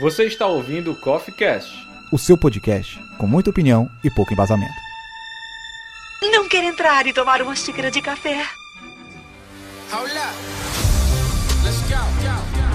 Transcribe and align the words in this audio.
Você 0.00 0.24
está 0.24 0.46
ouvindo 0.46 0.92
o 0.92 0.96
Coffee 0.96 1.34
Cast, 1.34 1.86
o 2.10 2.18
seu 2.18 2.38
podcast 2.38 2.98
com 3.18 3.26
muita 3.26 3.50
opinião 3.50 3.90
e 4.02 4.10
pouco 4.10 4.32
embasamento. 4.32 4.72
Não 6.22 6.48
quer 6.48 6.64
entrar 6.64 7.06
e 7.06 7.12
tomar 7.12 7.42
uma 7.42 7.54
xícara 7.54 7.90
de 7.90 8.00
café? 8.00 8.42
Let's 11.62 11.78
go. 11.82 11.98
go, 12.22 12.32
go. 12.56 12.66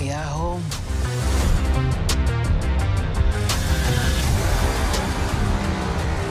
We 0.00 0.10
are 0.10 0.32
home. 0.32 0.64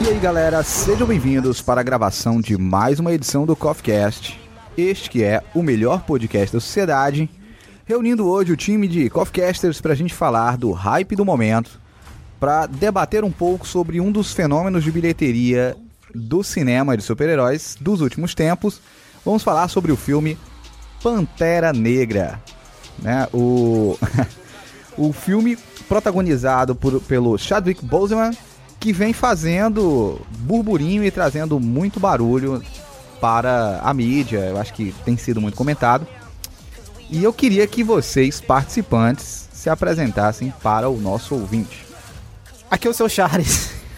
E 0.04 0.08
aí 0.08 0.18
galera, 0.18 0.64
sejam 0.64 1.06
bem-vindos 1.06 1.62
para 1.62 1.80
a 1.80 1.84
gravação 1.84 2.40
de 2.40 2.58
mais 2.58 2.98
uma 2.98 3.12
edição 3.12 3.46
do 3.46 3.54
CoffeeCast. 3.54 4.47
Este 4.78 5.10
que 5.10 5.24
é 5.24 5.42
o 5.56 5.60
melhor 5.60 6.02
podcast 6.02 6.54
da 6.54 6.60
sociedade, 6.60 7.28
reunindo 7.84 8.28
hoje 8.28 8.52
o 8.52 8.56
time 8.56 8.86
de 8.86 9.10
Coffeecasters 9.10 9.80
para 9.80 9.92
a 9.92 9.96
gente 9.96 10.14
falar 10.14 10.56
do 10.56 10.70
hype 10.70 11.16
do 11.16 11.24
momento, 11.24 11.80
para 12.38 12.64
debater 12.66 13.24
um 13.24 13.30
pouco 13.32 13.66
sobre 13.66 14.00
um 14.00 14.12
dos 14.12 14.32
fenômenos 14.32 14.84
de 14.84 14.92
bilheteria 14.92 15.76
do 16.14 16.44
cinema 16.44 16.96
de 16.96 17.02
super-heróis 17.02 17.76
dos 17.80 18.00
últimos 18.00 18.36
tempos. 18.36 18.80
Vamos 19.24 19.42
falar 19.42 19.66
sobre 19.66 19.90
o 19.90 19.96
filme 19.96 20.38
Pantera 21.02 21.72
Negra, 21.72 22.40
né? 23.00 23.26
O 23.34 23.98
o 24.96 25.12
filme 25.12 25.58
protagonizado 25.88 26.76
por, 26.76 27.00
pelo 27.00 27.36
Chadwick 27.36 27.84
Boseman, 27.84 28.30
que 28.78 28.92
vem 28.92 29.12
fazendo 29.12 30.24
burburinho 30.38 31.02
e 31.02 31.10
trazendo 31.10 31.58
muito 31.58 31.98
barulho 31.98 32.62
para 33.20 33.80
a 33.82 33.92
mídia. 33.94 34.38
Eu 34.38 34.58
acho 34.58 34.72
que 34.74 34.94
tem 35.04 35.16
sido 35.16 35.40
muito 35.40 35.56
comentado. 35.56 36.06
E 37.10 37.24
eu 37.24 37.32
queria 37.32 37.66
que 37.66 37.82
vocês, 37.82 38.40
participantes, 38.40 39.48
se 39.52 39.70
apresentassem 39.70 40.52
para 40.62 40.88
o 40.88 41.00
nosso 41.00 41.34
ouvinte. 41.34 41.86
Aqui 42.70 42.86
é 42.86 42.90
o 42.90 42.94
seu 42.94 43.08
Charles. 43.08 43.76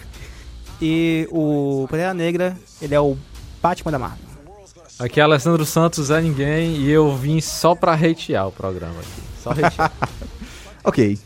E 0.82 1.28
o 1.30 1.86
Pantera 1.90 2.14
Negra, 2.14 2.56
ele 2.80 2.94
é 2.94 3.00
o 3.00 3.14
Batman 3.60 3.92
da 3.92 3.98
Marvel. 3.98 4.24
Aqui 4.98 5.20
é 5.20 5.22
Alessandro 5.22 5.66
Santos, 5.66 6.10
é 6.10 6.22
ninguém, 6.22 6.76
e 6.76 6.90
eu 6.90 7.14
vim 7.14 7.38
só 7.38 7.74
pra 7.74 7.92
hatear 7.92 8.48
o 8.48 8.52
programa 8.52 8.98
aqui. 8.98 9.22
Só 9.42 9.50
hatear. 9.50 9.92
Ok. 10.82 11.18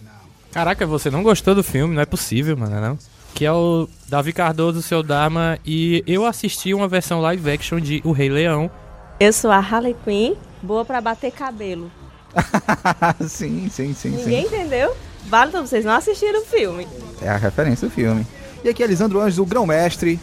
Caraca, 0.51 0.85
você 0.85 1.09
não 1.09 1.23
gostou 1.23 1.55
do 1.55 1.63
filme? 1.63 1.95
Não 1.95 2.03
é 2.03 2.05
possível, 2.05 2.57
mano, 2.57 2.81
não? 2.81 2.99
Que 3.35 3.45
é 3.45 3.53
o 3.53 3.89
Davi 4.09 4.33
Cardoso, 4.33 4.81
seu 4.81 5.03
Dharma, 5.03 5.59
e 5.67 6.05
eu 6.07 6.25
assisti 6.25 6.73
uma 6.73 6.87
versão 6.87 7.21
live 7.21 7.51
action 7.51 7.81
de 7.81 8.01
O 8.05 8.13
Rei 8.13 8.29
Leão. 8.29 8.71
Eu 9.19 9.33
sou 9.33 9.51
a 9.51 9.59
Harley 9.59 9.97
Quinn, 10.05 10.35
boa 10.63 10.85
pra 10.85 11.01
bater 11.01 11.33
cabelo. 11.33 11.91
sim, 13.29 13.69
sim, 13.69 13.93
sim, 13.93 14.11
Ninguém 14.11 14.49
sim. 14.49 14.55
entendeu? 14.55 14.97
Vale 15.27 15.51
pra 15.51 15.61
vocês 15.61 15.85
não 15.85 15.95
assistiram 15.95 16.43
o 16.43 16.45
filme. 16.45 16.87
É 17.21 17.29
a 17.29 17.37
referência 17.37 17.89
do 17.89 17.95
filme. 17.95 18.27
E 18.63 18.69
aqui 18.69 18.83
é 18.83 18.87
Lisandro 18.87 19.21
Anjos, 19.21 19.39
o 19.39 19.45
grão-mestre, 19.45 20.21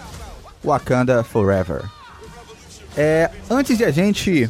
Wakanda 0.63 1.23
Forever. 1.23 1.83
É, 2.95 3.29
antes 3.49 3.77
de 3.77 3.83
a 3.83 3.91
gente 3.91 4.49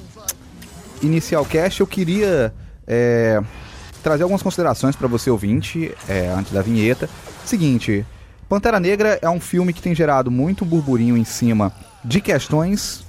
iniciar 1.01 1.41
o 1.41 1.45
cast, 1.45 1.81
eu 1.81 1.87
queria 1.87 2.53
é, 2.85 3.41
trazer 4.03 4.23
algumas 4.23 4.41
considerações 4.43 4.95
para 4.95 5.07
você 5.07 5.29
ouvinte, 5.29 5.91
é, 6.07 6.27
antes 6.27 6.51
da 6.51 6.61
vinheta. 6.61 7.09
Seguinte, 7.45 8.05
Pantera 8.51 8.81
Negra 8.81 9.17
é 9.21 9.29
um 9.29 9.39
filme 9.39 9.71
que 9.71 9.81
tem 9.81 9.95
gerado 9.95 10.29
muito 10.29 10.65
burburinho 10.65 11.15
em 11.15 11.23
cima 11.23 11.71
de 12.03 12.19
questões, 12.19 13.05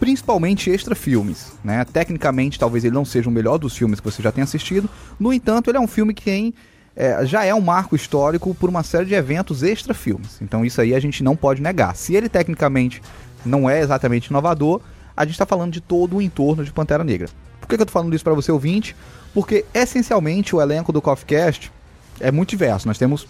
principalmente 0.00 0.68
extra-filmes. 0.68 1.52
Né? 1.62 1.84
Tecnicamente, 1.84 2.58
talvez 2.58 2.84
ele 2.84 2.96
não 2.96 3.04
seja 3.04 3.28
o 3.28 3.32
melhor 3.32 3.56
dos 3.56 3.76
filmes 3.76 4.00
que 4.00 4.10
você 4.10 4.20
já 4.20 4.32
tenha 4.32 4.42
assistido. 4.42 4.90
No 5.16 5.32
entanto, 5.32 5.70
ele 5.70 5.78
é 5.78 5.80
um 5.80 5.86
filme 5.86 6.12
que 6.12 6.24
tem, 6.24 6.52
é, 6.96 7.24
já 7.24 7.44
é 7.44 7.54
um 7.54 7.60
marco 7.60 7.94
histórico 7.94 8.52
por 8.52 8.68
uma 8.68 8.82
série 8.82 9.04
de 9.04 9.14
eventos 9.14 9.62
extra-filmes. 9.62 10.38
Então 10.42 10.64
isso 10.64 10.80
aí 10.80 10.92
a 10.92 10.98
gente 10.98 11.22
não 11.22 11.36
pode 11.36 11.62
negar. 11.62 11.94
Se 11.94 12.16
ele 12.16 12.28
tecnicamente 12.28 13.00
não 13.46 13.70
é 13.70 13.78
exatamente 13.78 14.26
inovador, 14.26 14.80
a 15.16 15.24
gente 15.24 15.34
está 15.34 15.46
falando 15.46 15.70
de 15.70 15.80
todo 15.80 16.16
o 16.16 16.20
entorno 16.20 16.64
de 16.64 16.72
Pantera 16.72 17.04
Negra. 17.04 17.28
Por 17.60 17.68
que, 17.68 17.76
que 17.76 17.82
eu 17.82 17.86
tô 17.86 17.92
falando 17.92 18.12
isso 18.12 18.24
para 18.24 18.34
você 18.34 18.50
ouvinte? 18.50 18.96
Porque 19.32 19.64
essencialmente 19.72 20.56
o 20.56 20.60
elenco 20.60 20.92
do 20.92 21.00
CoffeeCast 21.00 21.70
é 22.18 22.32
muito 22.32 22.50
diverso. 22.50 22.88
Nós 22.88 22.98
temos 22.98 23.26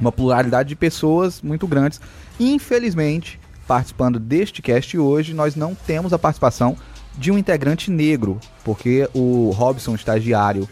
uma 0.00 0.12
pluralidade 0.12 0.68
de 0.68 0.76
pessoas 0.76 1.40
muito 1.42 1.66
grandes. 1.66 2.00
Infelizmente, 2.38 3.38
participando 3.66 4.18
deste 4.18 4.60
cast 4.60 4.96
hoje, 4.98 5.34
nós 5.34 5.54
não 5.54 5.74
temos 5.74 6.12
a 6.12 6.18
participação 6.18 6.76
de 7.16 7.30
um 7.30 7.38
integrante 7.38 7.90
negro, 7.90 8.38
porque 8.64 9.08
o 9.14 9.50
Robson, 9.50 9.94
estagiário, 9.94 10.68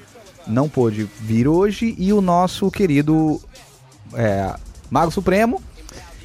não 0.47 0.69
pôde 0.69 1.09
vir 1.21 1.47
hoje 1.47 1.95
e 1.99 2.13
o 2.13 2.21
nosso 2.21 2.71
querido 2.71 3.41
é, 4.15 4.55
Mago 4.91 5.13
Supremo, 5.13 5.63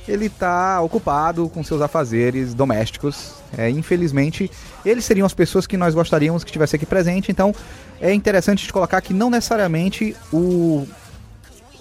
ele 0.07 0.27
está 0.27 0.81
ocupado 0.81 1.49
com 1.49 1.63
seus 1.63 1.81
afazeres 1.81 2.53
domésticos. 2.53 3.33
É, 3.57 3.69
infelizmente, 3.69 4.49
eles 4.85 5.05
seriam 5.05 5.25
as 5.25 5.33
pessoas 5.33 5.67
que 5.67 5.77
nós 5.77 5.93
gostaríamos 5.93 6.43
que 6.43 6.49
estivesse 6.49 6.75
aqui 6.75 6.85
presente. 6.85 7.31
Então, 7.31 7.53
é 7.99 8.13
interessante 8.13 8.65
de 8.65 8.73
colocar 8.73 9.01
que 9.01 9.13
não 9.13 9.29
necessariamente 9.29 10.15
o 10.31 10.87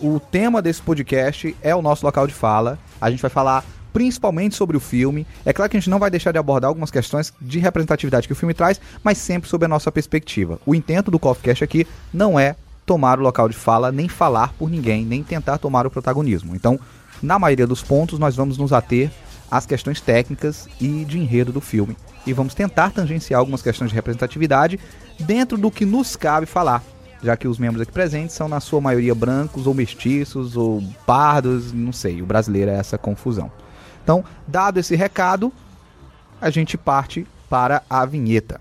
o 0.01 0.21
tema 0.21 0.61
desse 0.61 0.83
podcast 0.83 1.57
é 1.63 1.75
o 1.75 1.83
nosso 1.83 2.05
local 2.05 2.27
de 2.27 2.35
fala. 2.35 2.79
A 3.01 3.11
gente 3.11 3.23
vai 3.23 3.31
falar 3.31 3.65
principalmente 3.93 4.55
sobre 4.55 4.77
o 4.77 4.81
filme. 4.81 5.27
É 5.45 5.53
claro 5.53 5.71
que 5.71 5.77
a 5.77 5.81
gente 5.81 5.89
não 5.89 5.99
vai 5.99 6.11
deixar 6.11 6.31
de 6.31 6.39
abordar 6.39 6.69
algumas 6.69 6.91
questões 6.91 7.33
de 7.41 7.59
representatividade 7.59 8.27
que 8.27 8.33
o 8.33 8.37
filme 8.37 8.53
traz, 8.53 8.79
mas 9.03 9.17
sempre 9.17 9.49
sob 9.49 9.65
a 9.65 9.69
nossa 9.69 9.91
perspectiva. 9.91 10.61
O 10.67 10.75
intento 10.75 11.11
do 11.11 11.19
CoffeeCast 11.19 11.65
aqui 11.65 11.87
não 12.13 12.39
é 12.39 12.57
tomar 12.85 13.19
o 13.19 13.23
local 13.23 13.49
de 13.49 13.57
fala, 13.57 13.91
nem 13.91 14.09
falar 14.09 14.53
por 14.59 14.69
ninguém, 14.69 15.05
nem 15.05 15.23
tentar 15.23 15.59
tomar 15.59 15.87
o 15.87 15.91
protagonismo. 15.91 16.55
Então, 16.55 16.79
na 17.23 17.39
maioria 17.39 17.67
dos 17.67 17.83
pontos, 17.83 18.19
nós 18.19 18.37
vamos 18.37 18.59
nos 18.59 18.73
ater 18.73 19.11
às 19.51 19.65
questões 19.65 20.01
técnicas 20.01 20.69
e 20.79 21.05
de 21.05 21.19
enredo 21.19 21.51
do 21.51 21.61
filme. 21.61 21.97
E 22.27 22.33
vamos 22.35 22.55
tentar 22.55 22.91
tangenciar 22.91 23.41
algumas 23.41 23.63
questões 23.63 23.91
de 23.91 23.95
representatividade 23.95 24.79
dentro 25.21 25.57
do 25.57 25.71
que 25.71 25.87
nos 25.87 26.17
cabe 26.17 26.45
falar 26.45 26.83
já 27.23 27.37
que 27.37 27.49
os 27.49 27.59
membros 27.59 27.83
aqui 27.83 27.93
presentes 27.93 28.35
são 28.35 28.49
na 28.49 28.61
sua 28.61 28.81
maioria 28.81 29.15
brancos 29.15 29.67
ou 29.67 29.75
mestiços 29.75 30.57
ou 30.57 30.83
pardos, 31.07 31.73
não 31.73 31.93
sei, 31.93 32.23
o 32.23 32.27
brasileiro 32.27 32.71
é 32.71 32.75
essa 32.75 32.99
confusão. 32.99 33.51
Então, 34.03 34.25
dado 34.47 34.79
esse 34.79 34.95
recado, 34.95 35.53
a 36.41 36.51
gente 36.51 36.77
parte 36.77 37.27
para 37.49 37.83
a 37.89 38.05
vinheta. 38.05 38.61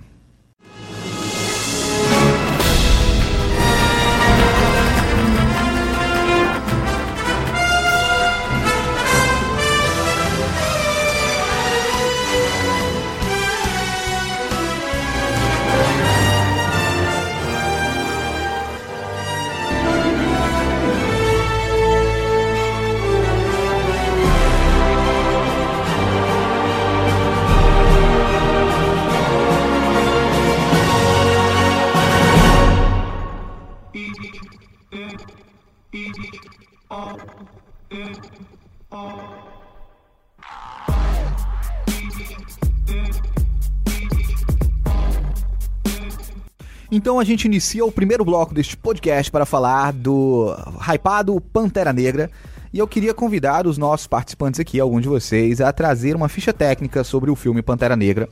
Então 46.91 47.19
a 47.19 47.23
gente 47.25 47.45
inicia 47.45 47.83
o 47.83 47.91
primeiro 47.91 48.23
bloco 48.23 48.53
deste 48.53 48.77
podcast 48.77 49.29
para 49.29 49.45
falar 49.45 49.91
do 49.91 50.55
hypado 50.79 51.41
Pantera 51.41 51.91
Negra. 51.91 52.31
E 52.71 52.79
eu 52.79 52.87
queria 52.87 53.13
convidar 53.13 53.67
os 53.67 53.77
nossos 53.77 54.07
participantes 54.07 54.59
aqui, 54.59 54.79
alguns 54.79 55.01
de 55.01 55.09
vocês, 55.09 55.59
a 55.59 55.73
trazer 55.73 56.15
uma 56.15 56.29
ficha 56.29 56.53
técnica 56.53 57.03
sobre 57.03 57.29
o 57.29 57.35
filme 57.35 57.61
Pantera 57.61 57.95
Negra. 57.95 58.29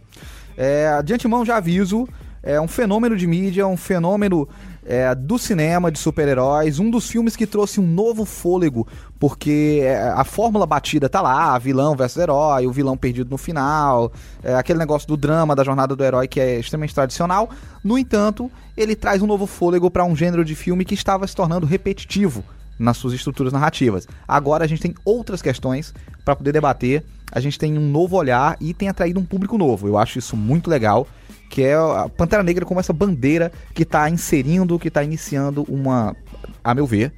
É, 0.55 1.01
de 1.01 1.13
antemão 1.13 1.43
já 1.43 1.57
aviso, 1.57 2.07
é 2.41 2.59
um 2.59 2.67
fenômeno 2.67 3.17
de 3.17 3.27
mídia, 3.27 3.67
um 3.67 3.75
fenômeno 3.77 4.47
é, 4.85 5.13
do 5.15 5.37
cinema, 5.37 5.91
de 5.91 5.99
super-heróis, 5.99 6.79
um 6.79 6.89
dos 6.89 7.09
filmes 7.09 7.35
que 7.35 7.47
trouxe 7.47 7.79
um 7.79 7.87
novo 7.87 8.25
fôlego, 8.25 8.87
porque 9.19 9.81
é, 9.83 10.09
a 10.09 10.23
fórmula 10.23 10.65
batida 10.65 11.07
tá 11.07 11.21
lá, 11.21 11.57
vilão 11.57 11.95
versus 11.95 12.21
herói, 12.21 12.67
o 12.67 12.71
vilão 12.71 12.97
perdido 12.97 13.29
no 13.29 13.37
final, 13.37 14.11
é, 14.43 14.55
aquele 14.55 14.79
negócio 14.79 15.07
do 15.07 15.15
drama, 15.15 15.55
da 15.55 15.63
jornada 15.63 15.95
do 15.95 16.03
herói 16.03 16.27
que 16.27 16.39
é 16.39 16.59
extremamente 16.59 16.93
tradicional. 16.93 17.49
No 17.83 17.97
entanto, 17.97 18.51
ele 18.75 18.95
traz 18.95 19.21
um 19.21 19.27
novo 19.27 19.45
fôlego 19.45 19.89
para 19.89 20.05
um 20.05 20.15
gênero 20.15 20.43
de 20.43 20.55
filme 20.55 20.85
que 20.85 20.93
estava 20.93 21.25
se 21.27 21.35
tornando 21.35 21.65
repetitivo 21.65 22.43
nas 22.77 22.97
suas 22.97 23.13
estruturas 23.13 23.53
narrativas. 23.53 24.07
Agora 24.27 24.65
a 24.65 24.67
gente 24.67 24.81
tem 24.81 24.95
outras 25.05 25.41
questões 25.41 25.93
para 26.25 26.35
poder 26.35 26.51
debater, 26.51 27.03
a 27.31 27.39
gente 27.39 27.57
tem 27.57 27.77
um 27.77 27.89
novo 27.89 28.15
olhar 28.15 28.57
e 28.59 28.73
tem 28.73 28.89
atraído 28.89 29.19
um 29.19 29.25
público 29.25 29.57
novo. 29.57 29.87
Eu 29.87 29.97
acho 29.97 30.19
isso 30.19 30.35
muito 30.35 30.69
legal 30.69 31.07
que 31.53 31.61
é 31.61 31.75
a 31.75 32.09
Pantera 32.09 32.41
Negra 32.41 32.65
como 32.65 32.79
essa 32.79 32.91
bandeira 32.91 33.51
que 33.75 33.85
tá 33.85 34.09
inserindo, 34.09 34.79
que 34.79 34.89
tá 34.89 35.03
iniciando 35.03 35.63
uma, 35.69 36.15
a 36.63 36.73
meu 36.73 36.87
ver, 36.87 37.13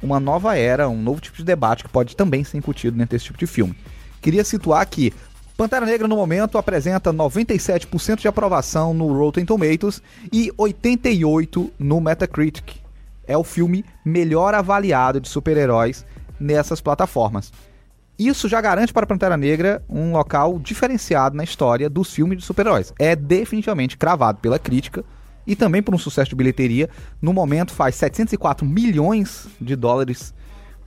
uma 0.00 0.20
nova 0.20 0.56
era, 0.56 0.88
um 0.88 1.02
novo 1.02 1.20
tipo 1.20 1.36
de 1.38 1.42
debate 1.42 1.82
que 1.82 1.90
pode 1.90 2.14
também 2.14 2.44
ser 2.44 2.56
incutido 2.56 2.96
dentro 2.96 3.16
desse 3.16 3.24
tipo 3.24 3.38
de 3.40 3.48
filme. 3.48 3.74
Queria 4.22 4.44
situar 4.44 4.86
que 4.86 5.12
Pantera 5.56 5.84
Negra 5.84 6.06
no 6.06 6.14
momento 6.14 6.56
apresenta 6.56 7.12
97% 7.12 8.20
de 8.20 8.28
aprovação 8.28 8.94
no 8.94 9.12
Rotten 9.12 9.44
Tomatoes 9.44 10.00
e 10.32 10.52
88 10.56 11.72
no 11.76 12.00
Metacritic. 12.00 12.76
É 13.26 13.36
o 13.36 13.42
filme 13.42 13.84
melhor 14.04 14.54
avaliado 14.54 15.20
de 15.20 15.28
super-heróis 15.28 16.06
nessas 16.38 16.80
plataformas. 16.80 17.52
Isso 18.20 18.50
já 18.50 18.60
garante 18.60 18.92
para 18.92 19.06
Pantera 19.06 19.34
Negra 19.34 19.82
um 19.88 20.12
local 20.12 20.58
diferenciado 20.58 21.34
na 21.34 21.42
história 21.42 21.88
dos 21.88 22.12
filmes 22.12 22.36
de 22.36 22.44
super-heróis. 22.44 22.92
É 22.98 23.16
definitivamente 23.16 23.96
cravado 23.96 24.40
pela 24.40 24.58
crítica 24.58 25.02
e 25.46 25.56
também 25.56 25.82
por 25.82 25.94
um 25.94 25.98
sucesso 25.98 26.28
de 26.28 26.36
bilheteria. 26.36 26.90
No 27.22 27.32
momento 27.32 27.72
faz 27.72 27.94
704 27.94 28.66
milhões 28.66 29.48
de 29.58 29.74
dólares 29.74 30.34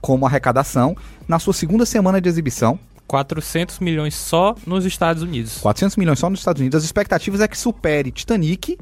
como 0.00 0.24
arrecadação 0.24 0.96
na 1.26 1.40
sua 1.40 1.52
segunda 1.52 1.84
semana 1.84 2.20
de 2.20 2.28
exibição. 2.28 2.78
400 3.08 3.80
milhões 3.80 4.14
só 4.14 4.54
nos 4.64 4.84
Estados 4.84 5.24
Unidos. 5.24 5.58
400 5.58 5.96
milhões 5.96 6.20
só 6.20 6.30
nos 6.30 6.38
Estados 6.38 6.60
Unidos. 6.60 6.76
As 6.76 6.84
expectativas 6.84 7.40
é 7.40 7.48
que 7.48 7.58
supere 7.58 8.12
Titanic, 8.12 8.78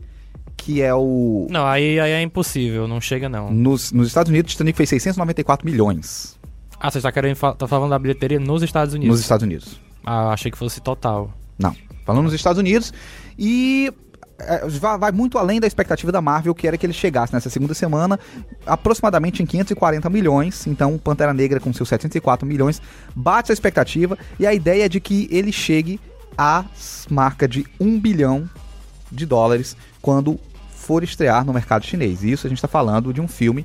que 0.59 0.83
é 0.83 0.95
o 0.95 1.47
Não, 1.49 1.67
aí, 1.67 1.99
aí 1.99 2.11
é 2.13 2.21
impossível, 2.21 2.87
não 2.87 3.01
chega 3.01 3.31
não. 3.31 3.51
nos, 3.51 3.93
nos 3.93 4.09
Estados 4.09 4.29
Unidos 4.29 4.53
Titanic 4.53 4.77
fez 4.77 4.91
694 4.91 5.65
milhões 5.65 6.42
Ah, 6.85 6.91
você 6.91 7.01
tá 7.01 7.13
querendo 7.13 7.37
tá 7.37 7.69
falando 7.69 7.91
da 7.91 7.99
bilheteria 7.99 8.41
nos 8.41 8.61
Estados 8.61 8.93
Unidos? 8.93 9.13
nos 9.13 9.21
Estados 9.21 9.45
Unidos. 9.45 9.81
Ah, 10.05 10.33
achei 10.33 10.51
que 10.51 10.59
fosse 10.59 10.81
total. 10.81 11.33
Não, 11.57 11.77
falando 12.05 12.25
nos 12.25 12.35
Estados 12.35 12.59
Unidos 12.59 12.93
e 13.39 13.93
é, 14.41 14.67
vai, 14.67 14.99
vai 14.99 15.13
muito 15.13 15.39
além 15.39 15.61
da 15.61 15.67
expectativa 15.69 16.11
da 16.11 16.21
Marvel, 16.21 16.53
que 16.53 16.67
era 16.67 16.77
que 16.77 16.85
ele 16.85 16.93
chegasse 16.93 17.33
nessa 17.33 17.49
segunda 17.49 17.73
semana 17.73 18.19
aproximadamente 18.67 19.41
em 19.41 19.47
540 19.47 20.11
milhões. 20.11 20.67
Então, 20.67 20.99
Pantera 20.99 21.33
Negra 21.33 21.61
com 21.61 21.73
seus 21.73 21.89
704 21.89 22.45
milhões 22.45 22.83
bate 23.15 23.53
a 23.53 23.55
expectativa 23.55 24.19
e 24.41 24.45
a 24.45 24.53
ideia 24.53 24.87
é 24.87 24.89
de 24.89 24.99
que 24.99 25.29
ele 25.31 25.53
chegue 25.53 26.01
à 26.37 26.65
marca 27.09 27.47
de 27.47 27.65
1 27.79 28.01
bilhão 28.01 28.51
de 29.09 29.25
dólares 29.25 29.77
quando 30.01 30.37
for 30.69 31.05
estrear 31.05 31.45
no 31.45 31.53
mercado 31.53 31.87
chinês. 31.87 32.25
E 32.25 32.33
isso 32.33 32.45
a 32.45 32.51
gente 32.51 32.59
está 32.59 32.67
falando 32.67 33.13
de 33.13 33.21
um 33.21 33.29
filme 33.29 33.65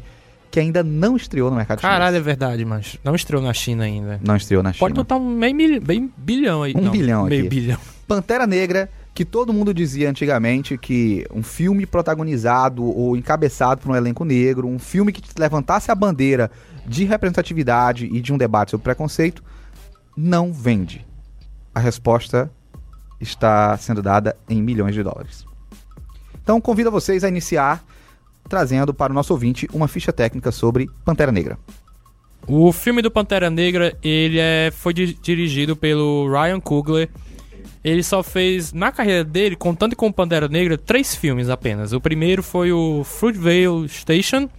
que 0.49 0.59
ainda 0.59 0.83
não 0.83 1.15
estreou 1.15 1.49
no 1.49 1.57
mercado 1.57 1.79
Caralho, 1.81 2.03
é 2.03 2.07
chinês. 2.19 2.25
verdade, 2.25 2.65
mas 2.65 2.97
não 3.03 3.13
estreou 3.15 3.41
na 3.44 3.53
China 3.53 3.83
ainda. 3.83 4.19
Não 4.23 4.35
estreou 4.35 4.63
na 4.63 4.71
China. 4.73 4.79
Pode 4.79 4.94
botar 4.95 5.17
um 5.17 5.29
meio, 5.29 5.55
mil- 5.55 5.81
meio 5.81 6.11
bilhão 6.17 6.63
aí. 6.63 6.73
Um 6.75 6.81
não, 6.81 6.91
bilhão 6.91 7.25
meio 7.25 7.41
aqui. 7.41 7.49
bilhão. 7.49 7.77
Pantera 8.07 8.47
Negra, 8.47 8.89
que 9.13 9.25
todo 9.25 9.51
mundo 9.51 9.73
dizia 9.73 10.09
antigamente 10.09 10.77
que 10.77 11.25
um 11.33 11.44
filme 11.44 11.85
protagonizado 11.85 12.83
ou 12.83 13.17
encabeçado 13.17 13.81
por 13.81 13.91
um 13.91 13.95
elenco 13.95 14.23
negro, 14.23 14.67
um 14.67 14.79
filme 14.79 15.11
que 15.11 15.21
levantasse 15.38 15.91
a 15.91 15.95
bandeira 15.95 16.50
de 16.85 17.03
representatividade 17.03 18.05
e 18.05 18.21
de 18.21 18.31
um 18.31 18.38
debate 18.38 18.71
sobre 18.71 18.83
preconceito, 18.85 19.43
não 20.15 20.53
vende. 20.53 21.05
A 21.75 21.79
resposta 21.79 22.50
está 23.19 23.75
sendo 23.77 24.01
dada 24.01 24.38
em 24.50 24.61
milhões 24.61 24.95
de 24.95 25.03
dólares. 25.03 25.45
Então 26.41 26.61
convido 26.61 26.89
vocês 26.89 27.23
a 27.23 27.27
iniciar 27.27 27.83
trazendo 28.47 28.94
para 28.94 29.11
o 29.11 29.15
nosso 29.15 29.33
ouvinte 29.33 29.67
uma 29.73 29.88
ficha 29.88 30.11
técnica 30.13 30.51
sobre 30.51 30.89
Pantera 31.05 31.31
Negra. 31.31 31.57
O 32.47 32.71
filme 32.71 33.01
do 33.01 33.11
Pantera 33.11 33.49
Negra, 33.49 33.95
ele 34.01 34.39
é, 34.39 34.71
foi 34.73 34.94
di- 34.94 35.13
dirigido 35.21 35.75
pelo 35.75 36.29
Ryan 36.31 36.59
Coogler. 36.59 37.09
Ele 37.83 38.01
só 38.01 38.23
fez, 38.23 38.71
na 38.73 38.91
carreira 38.91 39.23
dele, 39.23 39.55
contando 39.55 39.95
com 39.95 40.07
o 40.07 40.13
Pantera 40.13 40.47
Negra, 40.47 40.77
três 40.77 41.13
filmes 41.15 41.49
apenas. 41.49 41.91
O 41.94 41.99
primeiro 42.01 42.41
foi 42.41 42.71
o 42.71 43.03
Fruitvale 43.03 43.88
Station 43.89 44.50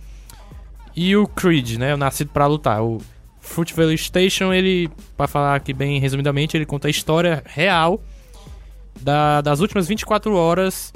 e 0.95 1.17
o 1.17 1.27
Creed, 1.27 1.77
né? 1.79 1.95
O 1.95 1.97
Nascido 1.97 2.31
para 2.31 2.47
Lutar. 2.47 2.83
O 2.83 2.99
Fruitvale 3.41 3.97
Station, 3.97 4.53
ele, 4.53 4.91
para 5.17 5.27
falar 5.27 5.55
aqui 5.57 5.73
bem 5.73 5.99
resumidamente, 5.99 6.57
ele 6.57 6.67
conta 6.67 6.89
a 6.89 6.91
história 6.91 7.43
real 7.47 8.03
da- 9.01 9.41
das 9.41 9.61
últimas 9.61 9.89
24 9.89 10.35
horas 10.35 10.93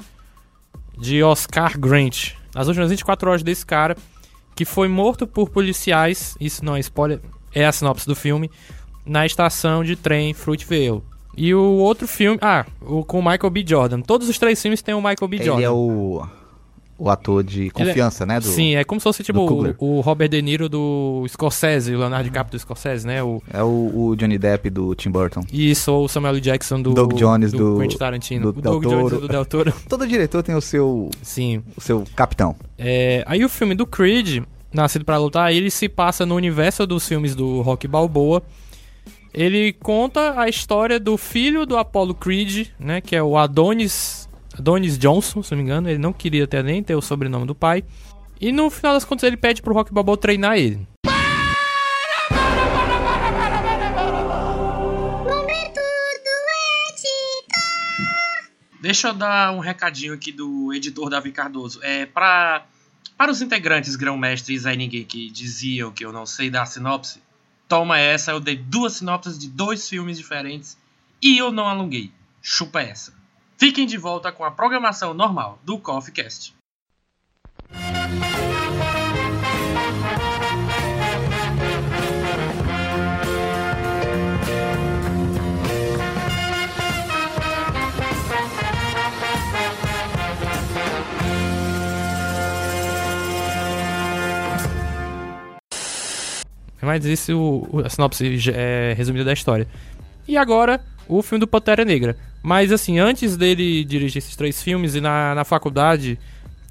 de 0.97 1.23
Oscar 1.23 1.77
Grant. 1.79 2.33
As 2.55 2.67
últimas 2.67 2.89
24 2.89 3.29
horas 3.29 3.43
desse 3.43 3.65
cara, 3.65 3.95
que 4.55 4.65
foi 4.65 4.87
morto 4.87 5.25
por 5.25 5.49
policiais, 5.49 6.35
isso 6.39 6.63
não 6.63 6.75
é 6.75 6.79
spoiler, 6.79 7.19
é 7.53 7.65
a 7.65 7.71
sinopse 7.71 8.07
do 8.07 8.15
filme, 8.15 8.49
na 9.05 9.25
estação 9.25 9.83
de 9.83 9.95
trem 9.95 10.33
Fruitvale. 10.33 11.01
E 11.35 11.53
o 11.53 11.77
outro 11.77 12.07
filme, 12.07 12.37
ah, 12.41 12.65
o 12.81 13.03
com 13.03 13.19
o 13.19 13.23
Michael 13.23 13.49
B. 13.49 13.63
Jordan. 13.67 14.01
Todos 14.01 14.29
os 14.29 14.37
três 14.37 14.61
filmes 14.61 14.81
têm 14.81 14.93
o 14.93 14.99
Michael 14.99 15.27
B. 15.27 15.37
Jordan. 15.37 15.55
Ele 15.55 15.65
é 15.65 15.69
o, 15.69 16.27
o 16.97 17.09
ator 17.09 17.43
de 17.43 17.69
confiança, 17.71 18.25
né? 18.25 18.39
Do, 18.39 18.45
Sim, 18.47 18.75
é 18.75 18.83
como 18.83 18.99
se 18.99 19.03
fosse 19.03 19.23
tipo 19.23 19.45
do 19.45 19.75
o, 19.79 19.97
o 19.97 20.01
Robert 20.01 20.29
De 20.29 20.41
Niro 20.41 20.69
do 20.69 21.25
Scorsese, 21.27 21.93
o 21.95 21.99
Leonardo 21.99 22.25
DiCaprio 22.25 22.51
do 22.57 22.59
Scorsese, 22.61 23.05
né? 23.05 23.21
O, 23.23 23.41
É 23.51 23.63
o, 23.63 23.91
o 24.09 24.15
Johnny 24.15 24.37
Depp 24.37 24.69
do 24.69 24.93
Tim 24.95 25.09
Burton. 25.09 25.41
isso, 25.51 25.91
ou 25.91 26.05
o 26.05 26.07
Samuel. 26.07 26.39
Jackson 26.39 26.81
do 26.81 26.93
Doug 26.93 27.13
Jones 27.13 27.51
do- 27.51 27.77
Quentin 27.79 27.97
Tarantino. 27.97 28.51
do 28.51 28.59
o 28.59 28.61
Del 28.61 28.71
Doug 28.79 28.83
Jones 28.85 29.11
do 29.21 29.27
Del 29.27 29.45
Toro. 29.45 29.73
Todo 29.89 30.05
diretor 30.07 30.43
tem 30.43 30.55
o 30.55 30.61
seu, 30.61 31.09
Sim. 31.21 31.63
o 31.77 31.81
seu 31.81 32.03
capitão. 32.15 32.55
É, 32.77 33.23
aí 33.27 33.43
o 33.45 33.49
filme 33.49 33.73
do 33.75 33.85
Creed, 33.85 34.43
Nascido 34.73 35.05
pra 35.05 35.17
Lutar, 35.17 35.51
ele 35.53 35.69
se 35.69 35.87
passa 35.87 36.25
no 36.25 36.35
universo 36.35 36.85
dos 36.87 37.07
filmes 37.07 37.35
do 37.35 37.61
Rock 37.61 37.87
Balboa. 37.87 38.41
Ele 39.33 39.73
conta 39.73 40.39
a 40.39 40.47
história 40.47 40.99
do 40.99 41.17
filho 41.17 41.65
do 41.65 41.77
Apollo 41.77 42.13
Creed, 42.13 42.67
né, 42.79 43.01
que 43.01 43.15
é 43.15 43.23
o 43.23 43.35
Adonis, 43.37 44.22
Adonis 44.57 44.97
Johnson, 44.97 45.41
se 45.41 45.51
não 45.51 45.57
me 45.57 45.63
engano. 45.63 45.89
Ele 45.89 45.99
não 45.99 46.13
queria 46.13 46.47
ter 46.47 46.63
nem 46.63 46.83
ter 46.83 46.95
o 46.95 47.01
sobrenome 47.01 47.45
do 47.45 47.55
pai. 47.55 47.83
E 48.39 48.51
no 48.51 48.69
final 48.69 48.93
das 48.93 49.05
contas 49.05 49.23
ele 49.23 49.37
pede 49.37 49.61
pro 49.61 49.73
Rock 49.73 49.93
Balboa 49.93 50.17
treinar 50.17 50.57
ele. 50.57 50.87
Deixa 58.81 59.07
eu 59.07 59.13
dar 59.13 59.53
um 59.53 59.59
recadinho 59.59 60.13
aqui 60.13 60.29
do 60.29 60.73
editor 60.73 61.09
Davi 61.09 61.31
Cardoso. 61.31 61.79
É 61.81 62.05
para 62.05 62.65
para 63.17 63.31
os 63.31 63.41
integrantes 63.41 63.95
grão-mestre 63.95 64.53
e 64.53 64.59
Zé 64.59 64.75
Ninguém 64.75 65.05
que 65.05 65.29
diziam 65.29 65.91
que 65.91 66.03
eu 66.03 66.11
não 66.11 66.25
sei 66.25 66.49
dar 66.49 66.65
sinopse, 66.65 67.21
toma 67.69 67.97
essa, 67.97 68.31
eu 68.31 68.39
dei 68.41 68.57
duas 68.57 68.93
sinopses 68.93 69.39
de 69.39 69.47
dois 69.47 69.87
filmes 69.87 70.17
diferentes 70.17 70.77
e 71.21 71.37
eu 71.37 71.49
não 71.49 71.65
alonguei. 71.65 72.11
Chupa 72.41 72.81
essa. 72.81 73.13
Fiquem 73.63 73.85
de 73.85 73.97
volta 73.97 74.29
com 74.29 74.43
a 74.43 74.51
programação 74.51 75.13
normal 75.13 75.57
do 75.63 75.77
Coffee 75.79 76.13
Cast. 76.13 76.53
Mas 96.81 97.05
isso 97.05 97.65
a 97.85 97.89
sinopse 97.89 98.51
é 98.53 98.93
resumida 98.97 99.23
da 99.23 99.31
história. 99.31 99.65
E 100.27 100.35
agora, 100.35 100.83
o 101.07 101.21
filme 101.21 101.39
do 101.39 101.47
Pantera 101.47 101.85
Negra. 101.85 102.32
Mas 102.43 102.71
assim, 102.73 102.99
antes 102.99 103.37
dele 103.37 103.85
dirigir 103.85 104.17
esses 104.17 104.35
três 104.35 104.61
filmes, 104.61 104.93
e 104.95 105.01
na, 105.01 105.33
na 105.33 105.45
faculdade, 105.45 106.19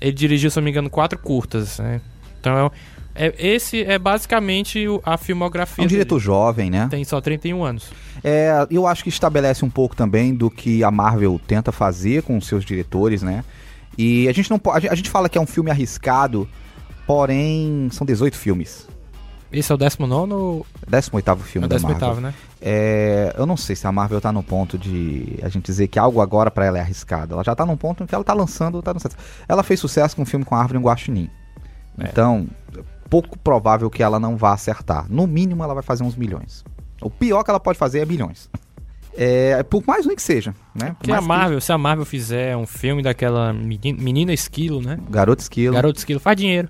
ele 0.00 0.12
dirigiu, 0.12 0.50
se 0.50 0.56
não 0.58 0.62
me 0.64 0.70
engano, 0.70 0.90
quatro 0.90 1.18
curtas, 1.18 1.78
né? 1.78 2.00
Então, 2.38 2.70
é, 3.14 3.34
esse 3.38 3.82
é 3.82 3.98
basicamente 3.98 4.84
a 5.04 5.14
É 5.14 5.16
filmografia 5.16 5.84
um 5.84 5.86
diretor 5.86 6.16
dele. 6.16 6.26
jovem, 6.26 6.70
né? 6.70 6.88
Tem 6.90 7.02
só 7.04 7.20
31 7.20 7.64
anos. 7.64 7.90
É, 8.22 8.66
eu 8.70 8.86
acho 8.86 9.02
que 9.02 9.08
estabelece 9.08 9.64
um 9.64 9.70
pouco 9.70 9.96
também 9.96 10.34
do 10.34 10.50
que 10.50 10.84
a 10.84 10.90
Marvel 10.90 11.40
tenta 11.46 11.72
fazer 11.72 12.22
com 12.22 12.36
os 12.36 12.46
seus 12.46 12.64
diretores, 12.64 13.22
né? 13.22 13.44
E 13.96 14.28
a 14.28 14.32
gente 14.32 14.50
não 14.50 14.58
pode. 14.58 14.88
A 14.88 14.94
gente 14.94 15.08
fala 15.10 15.28
que 15.28 15.36
é 15.38 15.40
um 15.40 15.46
filme 15.46 15.70
arriscado, 15.70 16.48
porém 17.06 17.88
são 17.92 18.06
18 18.06 18.36
filmes. 18.36 18.86
Esse 19.52 19.70
é 19.70 19.74
o 19.74 19.78
19 19.78 20.32
ou 20.32 20.66
18 20.88 21.36
filme 21.36 21.64
é 21.64 21.66
o 21.66 21.68
da 21.68 21.78
Marvel. 21.78 21.98
18, 21.98 22.20
né? 22.20 22.34
É, 22.60 23.34
eu 23.36 23.44
não 23.44 23.56
sei 23.56 23.76
se 23.76 23.86
a 23.86 23.92
Marvel 23.92 24.20
tá 24.20 24.32
no 24.32 24.42
ponto 24.42 24.78
de 24.78 25.38
a 25.42 25.48
gente 25.48 25.66
dizer 25.66 25.88
que 25.88 25.98
algo 25.98 26.20
agora 26.20 26.50
pra 26.50 26.64
ela 26.64 26.78
é 26.78 26.80
arriscado. 26.80 27.34
Ela 27.34 27.44
já 27.44 27.54
tá 27.54 27.66
num 27.66 27.76
ponto 27.76 28.02
em 28.02 28.06
que 28.06 28.14
ela 28.14 28.24
tá 28.24 28.32
lançando, 28.32 28.80
tá 28.82 28.92
lançando. 28.92 29.14
Ela 29.46 29.62
fez 29.62 29.78
sucesso 29.78 30.16
com 30.16 30.22
um 30.22 30.26
filme 30.26 30.44
com 30.44 30.54
a 30.54 30.58
Árvore 30.58 30.78
e 30.78 30.80
um 30.80 30.84
Guaxinim. 30.84 31.28
É. 31.98 32.08
Então, 32.08 32.48
pouco 33.10 33.38
provável 33.38 33.90
que 33.90 34.02
ela 34.02 34.18
não 34.18 34.36
vá 34.36 34.54
acertar. 34.54 35.06
No 35.10 35.26
mínimo, 35.26 35.62
ela 35.62 35.74
vai 35.74 35.82
fazer 35.82 36.02
uns 36.02 36.16
milhões. 36.16 36.64
O 37.02 37.10
pior 37.10 37.42
que 37.42 37.50
ela 37.50 37.60
pode 37.60 37.78
fazer 37.78 38.00
é 38.00 38.04
bilhões. 38.06 38.48
É, 39.14 39.62
por 39.62 39.82
mais 39.86 40.06
ruim 40.06 40.16
que 40.16 40.22
seja, 40.22 40.54
né? 40.74 40.86
Por 40.88 40.94
Porque 40.96 41.10
a 41.10 41.14
mais 41.14 41.22
que- 41.22 41.28
Marvel, 41.28 41.60
se 41.60 41.72
a 41.72 41.76
Marvel 41.78 42.06
fizer 42.06 42.56
um 42.56 42.66
filme 42.66 43.02
daquela 43.02 43.52
meni- 43.52 43.92
menina 43.92 44.32
esquilo, 44.32 44.80
né? 44.80 44.98
Garoto 45.10 45.42
Esquilo. 45.42 45.74
Garoto 45.74 45.98
esquilo 45.98 46.18
faz 46.18 46.36
dinheiro. 46.36 46.68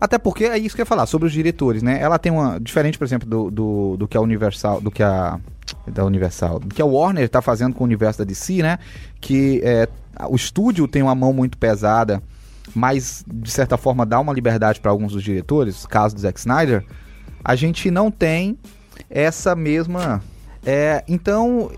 Até 0.00 0.16
porque 0.18 0.44
é 0.44 0.56
isso 0.56 0.74
que 0.76 0.80
eu 0.80 0.84
ia 0.84 0.86
falar, 0.86 1.06
sobre 1.06 1.26
os 1.26 1.32
diretores, 1.32 1.82
né? 1.82 2.00
Ela 2.00 2.18
tem 2.18 2.30
uma. 2.30 2.60
Diferente, 2.60 2.96
por 2.96 3.04
exemplo, 3.04 3.28
do, 3.28 3.50
do, 3.50 3.96
do 3.96 4.06
que 4.08 4.16
a 4.16 4.20
Universal. 4.20 4.80
Do 4.80 4.90
que 4.90 5.02
a. 5.02 5.38
Da 5.86 6.04
Universal. 6.04 6.60
Do 6.60 6.72
que 6.74 6.80
a 6.80 6.84
Warner 6.86 7.28
tá 7.28 7.42
fazendo 7.42 7.74
com 7.74 7.82
o 7.82 7.86
universo 7.86 8.18
da 8.20 8.24
DC, 8.24 8.62
né? 8.62 8.78
Que 9.20 9.60
é, 9.64 9.88
o 10.28 10.36
estúdio 10.36 10.86
tem 10.86 11.02
uma 11.02 11.14
mão 11.14 11.32
muito 11.32 11.58
pesada, 11.58 12.22
mas 12.74 13.24
de 13.26 13.50
certa 13.50 13.76
forma 13.76 14.06
dá 14.06 14.20
uma 14.20 14.32
liberdade 14.32 14.80
para 14.80 14.90
alguns 14.92 15.12
dos 15.12 15.22
diretores, 15.24 15.86
caso 15.86 16.14
do 16.14 16.20
Zack 16.20 16.38
Snyder, 16.38 16.84
a 17.44 17.56
gente 17.56 17.90
não 17.90 18.10
tem 18.12 18.56
essa 19.08 19.56
mesma. 19.56 20.22
É, 20.64 21.02
então, 21.08 21.70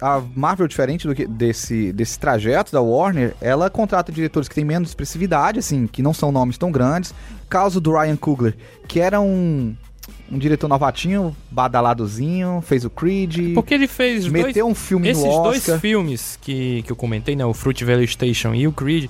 a, 0.00 0.16
a 0.16 0.22
Marvel, 0.36 0.68
diferente 0.68 1.06
do 1.06 1.14
que, 1.14 1.26
desse, 1.26 1.92
desse 1.92 2.18
trajeto 2.18 2.70
da 2.70 2.80
Warner, 2.80 3.34
ela 3.40 3.70
contrata 3.70 4.12
diretores 4.12 4.48
que 4.48 4.54
têm 4.54 4.64
menos 4.64 4.90
expressividade, 4.90 5.58
assim, 5.58 5.86
que 5.86 6.02
não 6.02 6.12
são 6.12 6.30
nomes 6.30 6.58
tão 6.58 6.70
grandes. 6.70 7.14
Caso 7.48 7.80
do 7.80 7.92
Ryan 7.92 8.16
Coogler, 8.16 8.54
que 8.86 9.00
era 9.00 9.20
um, 9.20 9.74
um 10.30 10.38
diretor 10.38 10.68
novatinho, 10.68 11.34
badaladozinho, 11.50 12.62
fez 12.66 12.84
o 12.84 12.90
Creed. 12.90 13.54
Porque 13.54 13.74
ele 13.74 13.88
fez 13.88 14.26
dois, 14.26 14.32
meteu 14.32 14.66
um 14.66 14.74
filme 14.74 15.08
esses 15.08 15.24
no 15.24 15.42
dois 15.42 15.58
Oscar. 15.58 15.80
filmes 15.80 16.38
que, 16.40 16.82
que 16.82 16.92
eu 16.92 16.96
comentei, 16.96 17.34
né? 17.34 17.44
O 17.46 17.54
Fruit 17.54 17.82
Valley 17.84 18.06
Station 18.06 18.54
e 18.54 18.66
o 18.66 18.72
Creed. 18.72 19.08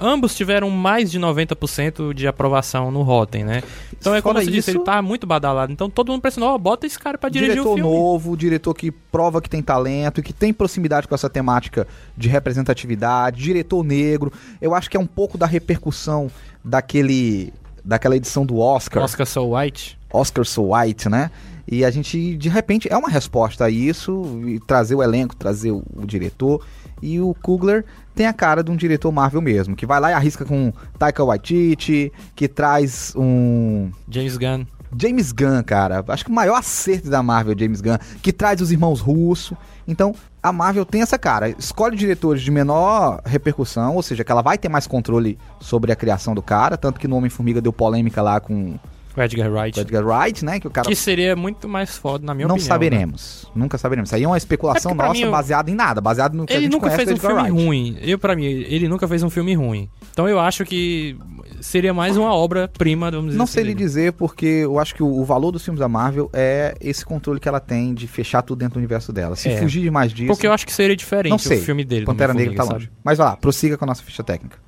Ambos 0.00 0.34
tiveram 0.36 0.70
mais 0.70 1.10
de 1.10 1.18
90% 1.18 2.14
de 2.14 2.26
aprovação 2.28 2.90
no 2.90 3.02
Rotten, 3.02 3.44
né? 3.44 3.62
Então 3.98 4.14
é 4.14 4.22
como 4.22 4.34
Fora 4.34 4.44
você 4.44 4.50
disse, 4.50 4.70
isso- 4.70 4.78
ele 4.78 4.84
tá 4.84 5.02
muito 5.02 5.26
badalado. 5.26 5.72
Então 5.72 5.90
todo 5.90 6.12
mundo 6.12 6.20
pressionou, 6.22 6.50
ó, 6.54 6.58
bota 6.58 6.86
esse 6.86 6.98
cara 6.98 7.18
pra 7.18 7.28
dirigir 7.28 7.54
diretor 7.54 7.72
o 7.72 7.74
filme. 7.74 7.90
novo, 7.90 8.36
diretor 8.36 8.74
que 8.74 8.90
prova 8.92 9.42
que 9.42 9.50
tem 9.50 9.60
talento, 9.60 10.22
que 10.22 10.32
tem 10.32 10.52
proximidade 10.52 11.08
com 11.08 11.14
essa 11.14 11.28
temática 11.28 11.86
de 12.16 12.28
representatividade, 12.28 13.42
diretor 13.42 13.82
negro. 13.82 14.32
Eu 14.60 14.74
acho 14.74 14.88
que 14.88 14.96
é 14.96 15.00
um 15.00 15.06
pouco 15.06 15.36
da 15.36 15.46
repercussão 15.46 16.30
daquele 16.64 17.52
daquela 17.84 18.16
edição 18.16 18.44
do 18.44 18.58
Oscar, 18.58 19.02
Oscar 19.02 19.26
So 19.26 19.56
White. 19.56 19.98
Oscar 20.12 20.44
So 20.44 20.74
White, 20.74 21.08
né? 21.08 21.30
E 21.70 21.84
a 21.84 21.90
gente, 21.90 22.34
de 22.36 22.48
repente, 22.48 22.88
é 22.90 22.96
uma 22.96 23.10
resposta 23.10 23.66
a 23.66 23.70
isso, 23.70 24.40
e 24.46 24.58
trazer 24.58 24.94
o 24.94 25.02
elenco, 25.02 25.36
trazer 25.36 25.70
o, 25.70 25.84
o 25.94 26.06
diretor. 26.06 26.64
E 27.02 27.20
o 27.20 27.34
Kugler 27.34 27.84
tem 28.14 28.26
a 28.26 28.32
cara 28.32 28.64
de 28.64 28.70
um 28.70 28.76
diretor 28.76 29.12
Marvel 29.12 29.42
mesmo, 29.42 29.76
que 29.76 29.84
vai 29.84 30.00
lá 30.00 30.10
e 30.10 30.14
arrisca 30.14 30.46
com 30.46 30.72
Taika 30.98 31.22
Waititi, 31.22 32.10
que 32.34 32.48
traz 32.48 33.12
um 33.14 33.90
James 34.08 34.38
Gunn. 34.38 34.64
James 34.98 35.30
Gunn, 35.30 35.62
cara. 35.62 36.02
Acho 36.08 36.24
que 36.24 36.30
o 36.30 36.34
maior 36.34 36.56
acerto 36.56 37.10
da 37.10 37.22
Marvel 37.22 37.54
é 37.54 37.58
James 37.58 37.82
Gunn, 37.82 37.98
que 38.22 38.32
traz 38.32 38.62
os 38.62 38.72
irmãos 38.72 39.00
Russo. 39.00 39.54
Então, 39.86 40.14
a 40.42 40.50
Marvel 40.50 40.86
tem 40.86 41.02
essa 41.02 41.18
cara. 41.18 41.50
Escolhe 41.50 41.96
diretores 41.96 42.42
de 42.42 42.50
menor 42.50 43.20
repercussão, 43.26 43.94
ou 43.94 44.02
seja, 44.02 44.24
que 44.24 44.32
ela 44.32 44.42
vai 44.42 44.56
ter 44.56 44.70
mais 44.70 44.86
controle 44.86 45.38
sobre 45.60 45.92
a 45.92 45.96
criação 45.96 46.34
do 46.34 46.42
cara. 46.42 46.78
Tanto 46.78 46.98
que 46.98 47.06
no 47.06 47.16
Homem-Formiga 47.16 47.60
deu 47.60 47.72
polêmica 47.72 48.22
lá 48.22 48.40
com 48.40 48.78
O 49.18 49.22
Edgar 49.22 49.50
o 49.50 49.54
Wright. 49.54 49.80
Edgar 49.80 50.04
Wright, 50.06 50.44
né? 50.44 50.60
Que 50.60 50.66
o 50.66 50.70
cara 50.70 50.88
Que 50.88 50.94
seria 50.94 51.34
muito 51.34 51.68
mais 51.68 51.96
foda, 51.96 52.24
na 52.24 52.34
minha 52.34 52.46
não 52.46 52.54
opinião. 52.54 52.68
né? 52.68 52.74
saberemos. 52.74 53.50
Nunca 53.54 53.76
saberemos. 53.78 54.08
Isso 54.08 54.16
aí 54.16 54.22
é 54.24 54.26
uma 54.26 54.36
especulação 54.36 54.92
É 54.92 54.94
porque 54.94 54.98
pra 54.98 55.08
nossa 55.08 55.24
mim, 55.26 55.30
baseada 55.30 55.70
em 55.70 55.74
nada, 55.74 56.00
baseado 56.00 56.34
no 56.34 56.46
que 56.46 56.52
a 56.52 56.56
Ele 56.56 56.64
gente 56.64 56.72
nunca 56.72 56.86
conhece 56.86 57.04
fez 57.06 57.18
um 57.18 57.20
filme 57.20 57.42
Wright. 57.42 57.50
ruim. 57.64 57.98
Eu, 58.02 58.18
pra 58.18 58.36
mim, 58.36 58.44
ele 58.44 58.88
nunca 58.88 59.06
fez 59.08 59.22
um 59.22 59.30
filme 59.30 59.54
ruim. 59.54 59.88
Então 60.12 60.28
eu 60.28 60.38
acho 60.38 60.64
que 60.64 61.16
seria 61.60 61.92
mais 61.92 62.16
uma 62.16 62.32
obra-prima, 62.32 63.10
vamos 63.10 63.26
dizer 63.28 63.38
Não 63.38 63.44
assim, 63.44 63.54
sei 63.54 63.64
lhe 63.64 63.74
dizer, 63.74 64.12
porque 64.12 64.46
eu 64.46 64.78
acho 64.78 64.94
que 64.94 65.02
o, 65.02 65.06
o 65.08 65.24
valor 65.24 65.50
dos 65.50 65.64
filmes 65.64 65.80
da 65.80 65.88
Marvel 65.88 66.30
é 66.32 66.74
esse 66.80 67.04
controle 67.04 67.40
que 67.40 67.48
ela 67.48 67.60
tem 67.60 67.92
de 67.94 68.06
fechar 68.06 68.42
tudo 68.42 68.58
dentro 68.58 68.74
do 68.74 68.78
universo 68.78 69.12
dela. 69.12 69.34
Se 69.36 69.48
É. 69.48 69.56
fugir 69.56 69.80
demais 69.82 70.12
disso. 70.12 70.28
Porque 70.28 70.46
eu 70.46 70.52
acho 70.52 70.64
que 70.66 70.72
seria 70.72 70.96
diferente 70.96 71.30
Não 71.32 71.38
sei. 71.38 71.58
o 71.58 71.62
filme 71.62 71.84
dele. 71.84 72.04
Pantera 72.06 72.32
Negra 72.34 72.54
tá 72.54 72.62
sabe? 72.64 72.74
longe. 72.74 72.90
Mas 73.02 73.18
vai 73.18 73.26
lá, 73.28 73.36
prossiga 73.36 73.76
com 73.76 73.84
a 73.84 73.88
nossa 73.88 74.02
ficha 74.02 74.22
técnica. 74.22 74.58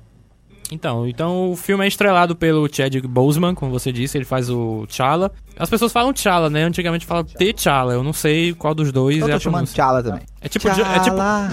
Então, 0.71 1.05
então 1.05 1.51
o 1.51 1.55
filme 1.57 1.83
é 1.83 1.87
estrelado 1.87 2.33
pelo 2.33 2.67
Chadwick 2.73 3.05
Boseman, 3.05 3.53
como 3.53 3.71
você 3.71 3.91
disse, 3.91 4.17
ele 4.17 4.23
faz 4.23 4.49
o 4.49 4.85
T'Challa. 4.87 5.29
As 5.59 5.69
pessoas 5.69 5.91
falam 5.91 6.13
T'Challa, 6.13 6.49
né? 6.49 6.63
Antigamente 6.63 7.05
falavam 7.05 7.29
T'Challa, 7.33 7.93
eu 7.93 8.03
não 8.03 8.13
sei 8.13 8.53
qual 8.53 8.73
dos 8.73 8.89
dois 8.89 9.19
Eu 9.19 9.27
é 9.27 9.31
tô 9.31 9.35
a 9.35 9.39
chamando. 9.39 9.67
T'Challa 9.67 10.01
também. 10.01 10.21
É 10.39 10.47
tipo, 10.47 10.69
é 10.69 10.71
tipo 10.71 10.85
T'Challa, 10.85 11.51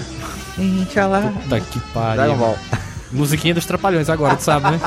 T'Challa. 0.87 1.33
Puta 1.43 1.59
que 1.59 1.79
pariu. 1.93 2.33
Musiquinha 3.11 3.53
dos 3.53 3.65
Trapalhões 3.65 4.09
agora, 4.09 4.37
tu 4.37 4.43
sabe, 4.43 4.71
né? 4.71 4.79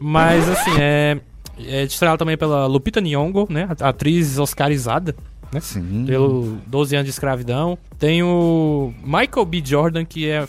Mas, 0.00 0.48
assim, 0.48 0.72
é, 0.80 1.20
é 1.60 1.84
estrelado 1.84 2.18
também 2.18 2.36
pela 2.36 2.66
Lupita 2.66 3.00
Nyong'o, 3.00 3.46
né? 3.48 3.68
Atriz 3.80 4.38
oscarizada, 4.38 5.14
Sim. 5.60 6.04
pelo 6.06 6.58
12 6.66 6.96
anos 6.96 7.06
de 7.06 7.10
escravidão. 7.10 7.78
Tem 7.98 8.22
o 8.22 8.92
Michael 9.04 9.46
B. 9.46 9.62
Jordan, 9.64 10.04
que 10.04 10.28
é... 10.28 10.48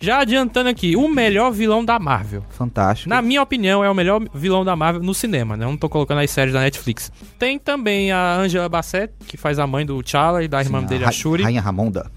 Já 0.00 0.20
adiantando 0.20 0.68
aqui, 0.68 0.94
o 0.96 1.08
melhor 1.08 1.50
vilão 1.50 1.84
da 1.84 1.98
Marvel. 1.98 2.44
Fantástico. 2.50 3.08
Na 3.08 3.20
minha 3.20 3.42
opinião, 3.42 3.82
é 3.82 3.90
o 3.90 3.94
melhor 3.94 4.22
vilão 4.32 4.64
da 4.64 4.76
Marvel 4.76 5.02
no 5.02 5.12
cinema, 5.12 5.56
né? 5.56 5.64
Eu 5.64 5.70
não 5.70 5.76
tô 5.76 5.88
colocando 5.88 6.20
as 6.20 6.30
séries 6.30 6.52
da 6.54 6.60
Netflix. 6.60 7.10
Tem 7.38 7.58
também 7.58 8.12
a 8.12 8.36
Angela 8.36 8.68
Bassett, 8.68 9.12
que 9.26 9.36
faz 9.36 9.58
a 9.58 9.66
mãe 9.66 9.84
do 9.84 10.00
T'Challa 10.02 10.44
e 10.44 10.48
da 10.48 10.60
irmã 10.60 10.80
Sim, 10.82 10.86
dele, 10.86 11.04
Ra- 11.04 11.10
a 11.10 11.12
Shuri. 11.12 11.42
Rainha 11.42 11.60
Ramonda. 11.60 12.10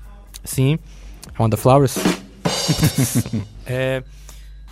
Sim. 0.43 0.77
Wanda 1.39 1.57
Flowers. 1.57 1.97
é, 3.65 4.03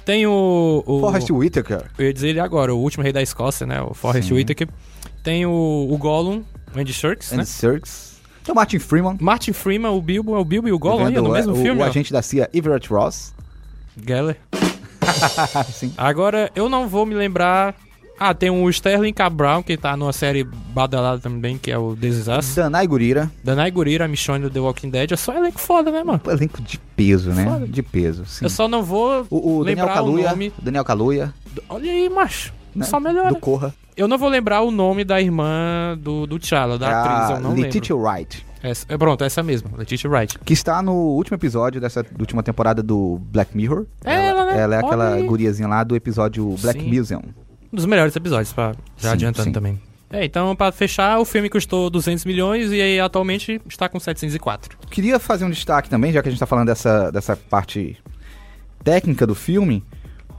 tem 0.06 0.28
o. 0.28 0.84
o 0.86 1.00
Forrest 1.00 1.30
Whitaker. 1.32 1.86
Eu 1.98 2.06
ia 2.06 2.14
dizer 2.14 2.30
ele 2.30 2.40
agora, 2.40 2.74
o 2.74 2.78
último 2.80 3.04
rei 3.04 3.12
da 3.14 3.22
Escócia, 3.22 3.66
né? 3.66 3.82
O 3.82 3.94
Forrest 3.94 4.28
Sim. 4.30 4.36
Whitaker. 4.36 4.68
Tem 5.24 5.46
o, 5.46 5.88
o 5.90 5.98
Gollum, 5.98 6.44
o 6.76 6.80
Andy 6.80 6.94
Serkis, 6.94 7.32
né? 7.32 7.40
Andy 7.40 7.50
Serkis. 7.50 8.09
Tem 8.44 8.52
o 8.52 8.56
Martin 8.56 8.80
Freeman. 8.80 9.18
Martin 9.20 9.54
Freeman, 9.54 9.92
o 9.92 10.02
Bilbo, 10.02 10.36
é 10.36 10.40
o 10.40 10.46
Bilbo 10.46 10.68
e 10.68 10.72
o 10.72 10.80
Gollum 10.80 11.06
vivendo 11.06 11.24
no 11.24 11.32
mesmo 11.34 11.54
o, 11.54 11.56
filme. 11.56 11.82
O 11.82 11.84
ó. 11.84 11.88
agente 11.88 12.12
da 12.12 12.22
CIA, 12.22 12.50
Everett 12.54 12.90
Ross. 12.92 13.34
Geller. 14.06 14.38
Sim. 15.74 15.94
Agora, 15.98 16.52
eu 16.56 16.70
não 16.70 16.88
vou 16.88 17.06
me 17.06 17.16
lembrar. 17.16 17.76
Ah, 18.22 18.34
tem 18.34 18.50
o 18.50 18.70
Sterling 18.70 19.14
Cabral, 19.14 19.64
que 19.64 19.78
tá 19.78 19.96
numa 19.96 20.12
série 20.12 20.44
badalada 20.44 21.20
também, 21.22 21.58
que 21.58 21.72
é 21.72 21.78
o 21.78 21.92
Us. 22.38 22.54
Danai 22.54 22.86
Gurira. 22.86 23.32
Danai 23.42 23.72
Gurira, 23.72 24.04
a 24.04 24.08
Michonne 24.10 24.44
do 24.44 24.50
The 24.50 24.60
Walking 24.60 24.90
Dead. 24.90 25.10
É 25.14 25.16
só 25.16 25.34
elenco 25.34 25.58
foda, 25.58 25.90
né, 25.90 26.04
mano? 26.04 26.20
Elenco 26.28 26.62
de 26.62 26.78
peso, 26.98 27.30
né? 27.32 27.46
Foda. 27.46 27.66
De 27.66 27.82
peso, 27.82 28.26
sim. 28.26 28.44
Eu 28.44 28.50
só 28.50 28.68
não 28.68 28.84
vou 28.84 29.26
O, 29.30 29.60
o 29.60 29.64
Daniel 29.64 29.86
lembrar 29.86 29.92
o 29.92 29.94
Kaluuya. 29.96 30.30
nome. 30.32 30.54
Daniel 30.62 30.84
Kaluuya. 30.84 31.34
Olha 31.70 31.90
aí, 31.90 32.10
macho. 32.10 32.54
né? 32.76 32.86
Só 32.86 33.00
melhora. 33.00 33.30
Do 33.30 33.38
Corra. 33.38 33.74
Eu 34.00 34.08
não 34.08 34.18
vou 34.18 34.30
lembrar 34.30 34.62
o 34.62 34.72
nome 34.72 35.04
da 35.04 35.20
irmã 35.20 35.98
do, 36.02 36.26
do 36.26 36.40
T'Challa, 36.40 36.78
da 36.80 36.90
É 36.90 36.94
atriz, 36.94 37.32
a 37.32 37.34
eu 37.34 37.40
não 37.42 37.54
Letitia 37.54 37.94
lembro. 37.94 38.10
Wright. 38.10 38.46
Essa, 38.64 38.86
é, 38.88 38.98
pronto, 38.98 39.26
essa 39.26 39.44
mesma, 39.44 39.72
Letitia 39.78 40.10
Wright. 40.10 40.40
Que 40.40 40.54
está 40.54 40.82
no 40.82 40.94
último 40.94 41.36
episódio 41.36 41.82
dessa 41.82 42.06
última 42.18 42.42
temporada 42.42 42.82
do 42.82 43.20
Black 43.24 43.58
Mirror. 43.58 43.86
É 44.06 44.28
ela, 44.28 44.46
né? 44.46 44.58
Ela 44.58 44.76
é 44.76 44.80
aquela 44.80 45.22
guriazinha 45.22 45.68
lá 45.68 45.84
do 45.84 45.98
episódio 45.98 46.56
Black 46.62 46.80
Sim. 46.80 46.98
Museum. 46.98 47.22
Um 47.74 47.76
dos 47.76 47.86
melhores 47.86 48.16
episódios, 48.16 48.54
pra, 48.54 48.72
já 48.98 49.10
Sim, 49.10 49.16
adiantando 49.16 49.48
sim. 49.50 49.52
também. 49.52 49.82
É, 50.10 50.24
então, 50.24 50.56
pra 50.56 50.72
fechar, 50.72 51.20
o 51.20 51.26
filme 51.26 51.50
custou 51.50 51.90
200 51.90 52.24
milhões 52.24 52.72
e 52.72 52.82
aí 52.82 53.02
atualmente 53.02 53.62
está 53.68 53.90
com 53.90 54.00
704. 54.00 54.78
Queria 54.90 55.20
fazer 55.20 55.44
um 55.44 55.50
destaque 55.50 55.90
também, 55.90 56.14
já 56.14 56.22
que 56.24 56.30
a 56.30 56.32
gente 56.32 56.40
tá 56.40 56.46
falando 56.46 56.68
dessa, 56.68 57.12
dessa 57.12 57.36
parte 57.36 57.98
técnica 58.82 59.28
do 59.28 59.36
filme, 59.36 59.84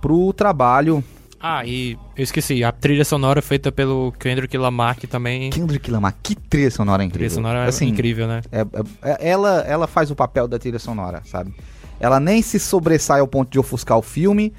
pro 0.00 0.32
trabalho 0.32 1.04
Ah, 1.42 1.64
e 1.64 1.96
eu 2.16 2.22
esqueci, 2.22 2.62
a 2.62 2.70
trilha 2.70 3.04
sonora 3.04 3.40
feita 3.40 3.72
pelo 3.72 4.12
Kendrick 4.18 4.56
Lamar, 4.58 4.96
que 4.98 5.06
também... 5.06 5.48
Kendrick 5.48 5.90
Lamar. 5.90 6.14
Que 6.22 6.34
trilha 6.34 6.70
sonora 6.70 7.02
incrível. 7.02 7.28
trilha 7.28 7.34
sonora 7.34 7.64
é 7.64 7.68
Assim, 7.68 7.88
incrível, 7.88 8.26
né? 8.28 8.42
É, 8.52 8.60
é- 8.60 8.66
é- 9.12 9.28
ela, 9.30 9.60
ela 9.62 9.86
faz 9.86 10.10
o 10.10 10.14
papel 10.14 10.46
da 10.46 10.58
trilha 10.58 10.78
sonora, 10.78 11.22
sabe? 11.24 11.54
Ela 11.98 12.20
nem 12.20 12.42
se 12.42 12.58
sobressai 12.58 13.20
ao 13.20 13.26
ponto 13.26 13.50
de 13.50 13.58
ofuscar 13.58 13.96
o 13.96 14.02
filme, 14.02 14.52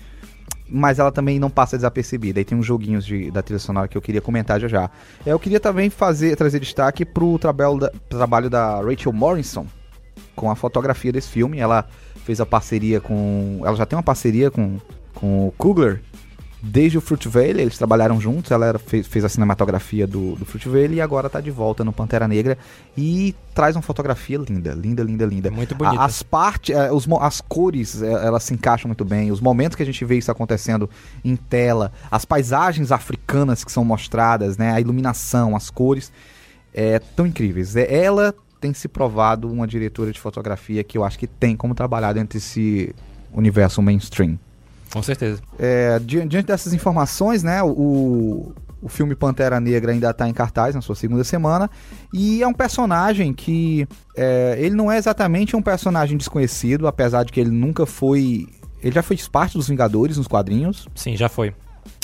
mas 0.68 0.98
ela 0.98 1.12
também 1.12 1.38
não 1.40 1.52
passa 1.52 1.78
desapercebida. 1.78 2.40
E 2.40 2.44
tem 2.46 2.58
uns 2.58 2.66
joguinhos 2.66 3.06
de- 3.06 3.30
da 3.30 3.44
trilha 3.44 3.60
sonora 3.60 3.88
que 3.88 3.96
eu 3.96 4.02
queria 4.02 4.22
comentar 4.22 4.60
já 4.60 4.68
já. 4.68 4.90
Eu 5.24 5.38
queria 5.38 5.60
também 5.60 5.90
fazer, 5.92 6.36
trazer 6.36 6.60
destaque 6.60 7.06
pro 7.06 7.38
trabalho 7.38 7.78
da, 7.78 7.92
trabalho 8.10 8.50
da 8.50 8.82
Rachel 8.82 9.14
Morrison 9.14 9.68
com 10.36 10.50
a 10.50 10.56
fotografia 10.56 11.12
desse 11.12 11.30
filme. 11.30 11.60
Ela 11.60 11.88
fez 12.26 12.42
a 12.42 12.46
parceria 12.46 13.00
com. 13.00 13.62
Ela 13.64 13.76
já 13.76 13.86
tem 13.86 13.98
uma 13.98 14.04
parceria 14.04 14.50
com, 14.50 14.78
com 15.14 15.48
o 15.48 15.52
Kugler. 15.58 16.02
Desde 16.63 16.98
o 16.98 17.01
Fruitvale, 17.01 17.60
eles 17.62 17.75
trabalharam 17.77 18.22
juntos, 18.22 18.51
ela 18.51 18.68
era- 18.68 18.77
fez, 18.80 19.08
fez 19.08 19.25
a 19.25 19.30
cinematografia 19.30 20.06
do, 20.06 20.36
do 20.36 20.46
Fruitvale 20.46 20.96
e 20.96 21.01
agora 21.01 21.27
tá 21.27 21.41
de 21.41 21.50
volta 21.50 21.84
no 21.84 21.91
Pantera 21.91 22.27
Negra 22.27 22.56
e 22.96 23.34
traz 23.56 23.75
uma 23.75 23.82
fotografia 23.82 24.38
linda, 24.38 24.72
linda, 24.74 25.01
linda, 25.03 25.25
linda. 25.25 25.50
Muito 25.50 25.74
bonita. 25.74 26.03
As 26.03 26.22
partes, 26.22 26.75
eh, 26.75 26.91
os 26.91 27.08
as 27.20 27.41
cores, 27.41 28.01
eh, 28.03 28.06
elas 28.12 28.44
se 28.44 28.53
encaixam 28.53 28.88
muito 28.88 29.03
bem. 29.03 29.32
Os 29.32 29.41
momentos 29.41 29.75
que 29.75 29.82
a 29.82 29.86
gente 29.86 30.06
vê 30.06 30.18
isso 30.20 30.32
acontecendo 30.32 30.88
em 31.25 31.36
tela, 31.36 31.91
as 32.12 32.25
paisagens 32.25 32.91
africanas 32.91 33.63
que 33.63 33.72
são 33.72 33.84
mostradas, 33.84 34.56
né, 34.56 34.72
a 34.72 34.80
iluminação, 34.80 35.56
as 35.56 35.72
cores, 35.72 36.12
é, 36.74 37.00
tão 37.00 37.25
incríveis. 37.25 37.75
É, 37.75 38.03
Ela 38.03 38.36
tem 38.60 38.72
se 38.74 38.88
provado 38.88 39.51
uma 39.51 39.65
diretora 39.65 40.12
de 40.12 40.20
fotografia 40.20 40.84
que 40.84 40.96
eu 40.96 41.03
acho 41.03 41.18
que 41.18 41.25
tem 41.25 41.56
como 41.56 41.74
trabalhar 41.74 42.13
dentro 42.13 42.38
desse 42.38 42.94
universo 43.34 43.82
mainstream. 43.82 44.38
Com 44.91 45.01
certeza. 45.01 45.41
É, 45.60 46.00
di- 46.00 46.25
diante 46.27 46.45
dessas 46.48 46.74
informações, 46.74 47.43
né, 47.43 47.62
o, 47.63 48.53
o 48.81 48.89
filme 48.89 49.15
Pantera 49.15 49.60
Negra 49.60 49.91
ainda 49.91 50.10
está 50.10 50.27
em 50.27 50.33
cartaz 50.33 50.75
na 50.75 50.81
sua 50.81 50.95
segunda 50.95 51.24
semana 51.24 51.69
e 52.13 52.41
é 52.43 52.48
um 52.48 52.53
personagem 52.53 53.33
que 53.33 53.88
é, 54.17 54.55
ele 54.60 54.75
não 54.75 54.91
é 54.91 54.98
exatamente 54.98 55.55
um 55.55 55.62
personagem 55.62 56.17
desconhecido, 56.17 56.88
apesar 56.88 57.24
de 57.24 57.31
que 57.31 57.39
ele 57.39 57.51
nunca 57.51 57.86
foi, 57.86 58.48
ele 58.83 58.93
já 58.95 59.01
fez 59.03 59.27
parte 59.27 59.57
dos 59.57 59.67
Vingadores 59.69 60.17
nos 60.17 60.27
quadrinhos, 60.27 60.88
Sim, 60.95 61.15
já 61.15 61.29
foi. 61.29 61.53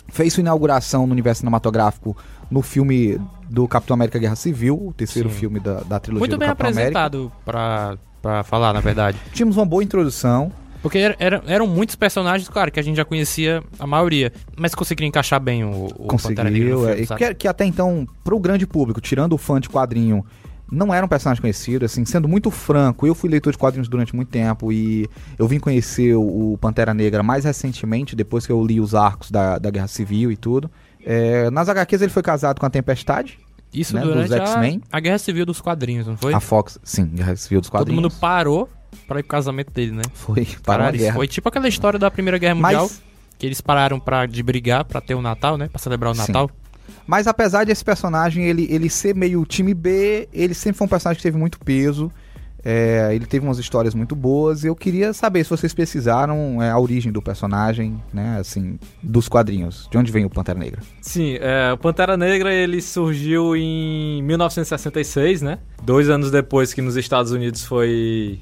fez 0.10 0.34
sua 0.34 0.42
inauguração 0.42 1.06
no 1.06 1.12
universo 1.14 1.40
cinematográfico 1.40 2.16
no 2.50 2.62
filme 2.62 3.20
do 3.50 3.68
Capitão 3.68 3.94
América 3.96 4.18
Guerra 4.20 4.36
Civil, 4.38 4.76
o 4.88 4.94
terceiro 4.94 5.30
Sim. 5.30 5.36
filme 5.36 5.60
da, 5.60 5.82
da 5.82 6.00
trilogia 6.00 6.20
Muito 6.20 6.32
do 6.32 6.38
bem 6.40 6.48
Capitão 6.48 6.70
América. 6.72 7.00
apresentado 7.06 7.32
pra, 7.44 7.98
pra 8.22 8.44
falar, 8.44 8.72
na 8.74 8.80
verdade. 8.80 9.18
Tínhamos 9.34 9.58
uma 9.58 9.66
boa 9.66 9.84
introdução. 9.84 10.50
Porque 10.82 10.98
era- 10.98 11.16
era- 11.20 11.44
eram 11.48 11.66
muitos 11.68 11.96
personagens, 11.96 12.48
claro, 12.50 12.72
que 12.72 12.80
a 12.80 12.84
gente 12.84 12.96
já 12.98 13.06
conhecia 13.06 13.64
a 13.80 13.88
maioria. 13.88 14.32
Mas 14.58 14.74
conseguiram 14.76 15.08
encaixar 15.08 15.40
bem 15.40 15.64
o, 15.64 15.86
o 15.98 16.08
Pantera 16.08 16.50
Negra 16.50 16.70
no 16.70 16.76
Conseguiu. 16.82 17.06
filme, 17.06 17.24
é, 17.24 17.28
que, 17.30 17.36
que 17.36 17.48
até 17.48 17.66
então, 17.66 18.08
pro 18.24 18.40
grande 18.40 18.66
público, 18.68 19.02
tirando 19.02 19.34
o 19.34 19.38
fã 19.38 19.60
de 19.60 19.70
quadrinho, 19.70 20.26
não 20.72 20.94
era 20.94 21.06
um 21.06 21.10
personagem 21.10 21.40
conhecido, 21.42 21.86
assim, 21.86 22.04
sendo 22.06 22.28
muito 22.28 22.52
franco, 22.52 23.08
eu 23.08 23.16
fui 23.16 23.30
leitor 23.30 23.52
de 23.54 23.58
quadrinhos 23.58 23.88
durante 23.88 24.14
muito 24.16 24.28
tempo 24.30 24.72
e 24.72 25.08
eu 25.40 25.48
vim 25.48 25.60
conhecer 25.60 26.14
o, 26.16 26.58
Pantera 26.60 26.94
Negra 26.94 27.24
mais 27.24 27.46
recentemente, 27.46 28.16
depois 28.16 28.46
que 28.46 28.52
eu 28.52 28.64
li 28.66 28.80
os 28.82 28.94
arcos 28.94 29.32
da, 29.32 29.58
da 29.58 29.70
Guerra 29.72 29.88
Civil 29.88 30.30
e 30.32 30.36
tudo. 30.36 30.70
É, 31.06 31.50
nas 31.52 31.70
HQs 31.70 32.02
ele 32.02 32.12
foi 32.12 32.22
casado 32.22 32.60
com 32.60 32.66
a 32.66 32.70
Tempestade, 32.70 33.40
Isso 33.74 33.96
né, 33.96 34.02
durante 34.02 34.28
dos 34.28 34.34
a, 34.40 34.46
X-Men. 34.46 34.82
a 34.92 35.00
Guerra 35.00 35.18
Civil 35.18 35.46
dos 35.46 35.62
quadrinhos, 35.62 36.06
não 36.06 36.18
foi? 36.18 36.34
a 36.34 36.40
Fox, 36.42 36.78
sim, 36.84 37.06
Guerra 37.06 37.36
Civil 37.38 37.62
dos 37.62 37.70
Todo 37.70 37.80
quadrinhos. 37.80 38.04
mundo 38.04 38.14
parou 38.20 38.70
pra 39.08 39.20
ir 39.20 39.24
pro 39.24 39.30
casamento 39.30 39.72
dele, 39.72 39.92
né? 39.92 40.04
Foi 40.14 40.48
para 40.64 40.92
guerra. 40.92 41.16
foi 41.16 41.28
tipo 41.28 41.48
aquela 41.50 41.68
história 41.68 42.00
da 42.00 42.10
Primeira 42.12 42.38
Guerra 42.38 42.56
Mundial, 42.56 42.84
Mas, 42.84 43.02
que 43.38 43.46
eles 43.46 43.62
pararam 43.62 44.00
pra, 44.00 44.26
de 44.26 44.42
brigar 44.44 44.84
pra 44.86 45.00
ter 45.02 45.16
o 45.16 45.22
Natal, 45.22 45.58
né? 45.58 45.68
Pra 45.68 45.80
celebrar 45.80 46.12
o 46.12 46.16
Sim. 46.16 46.22
Natal. 46.22 46.50
mas 47.06 47.28
apesar 47.28 47.66
desse 47.66 47.84
personagem 47.84 48.46
ele, 48.46 48.68
ele 48.70 48.90
ser 48.90 49.16
meio 49.16 49.46
time 49.46 49.74
B, 49.74 50.28
ele 50.34 50.54
sempre 50.54 50.78
foi 50.78 50.86
um 50.86 50.90
personagem 50.90 51.18
que 51.18 51.24
teve 51.24 51.38
muito 51.38 51.60
peso. 51.60 52.12
É, 52.70 53.12
ele 53.16 53.26
teve 53.26 53.46
umas 53.46 53.60
histórias 53.60 53.96
muito 53.96 54.14
boas. 54.14 54.66
e 54.66 54.68
Eu 54.68 54.76
queria 54.76 55.14
saber 55.14 55.42
se 55.44 55.50
vocês 55.50 55.74
pesquisaram 55.74 56.62
é, 56.62 56.70
a 56.70 56.78
origem 56.78 57.14
do 57.14 57.22
personagem, 57.22 58.02
né? 58.14 58.38
Assim, 58.42 58.78
dos 59.02 59.30
quadrinhos. 59.30 59.88
De 59.90 59.98
onde 59.98 60.12
vem 60.12 60.26
o 60.26 60.30
Pantera 60.30 60.60
Negra? 60.60 60.82
Sim, 61.00 61.38
é, 61.40 61.72
o 61.72 61.78
Pantera 61.78 62.18
Negra 62.18 62.54
ele 62.54 62.82
surgiu 62.82 63.56
em 63.56 64.22
1966, 64.24 65.42
né? 65.44 65.60
Dois 65.82 66.10
anos 66.10 66.30
depois 66.30 66.74
que 66.74 66.82
nos 66.82 66.98
Estados 66.98 67.32
Unidos 67.32 67.64
foi 67.64 68.42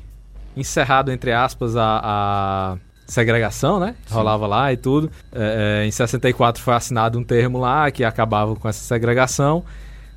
encerrado, 0.55 1.11
entre 1.11 1.31
aspas, 1.31 1.75
a, 1.75 2.01
a 2.03 2.77
segregação, 3.05 3.79
né? 3.79 3.95
Rolava 4.09 4.47
lá 4.47 4.73
e 4.73 4.77
tudo. 4.77 5.11
É, 5.31 5.81
é, 5.83 5.87
em 5.87 5.91
64 5.91 6.61
foi 6.61 6.73
assinado 6.73 7.19
um 7.19 7.23
termo 7.23 7.59
lá 7.59 7.89
que 7.91 8.03
acabava 8.03 8.55
com 8.55 8.67
essa 8.67 8.83
segregação. 8.83 9.63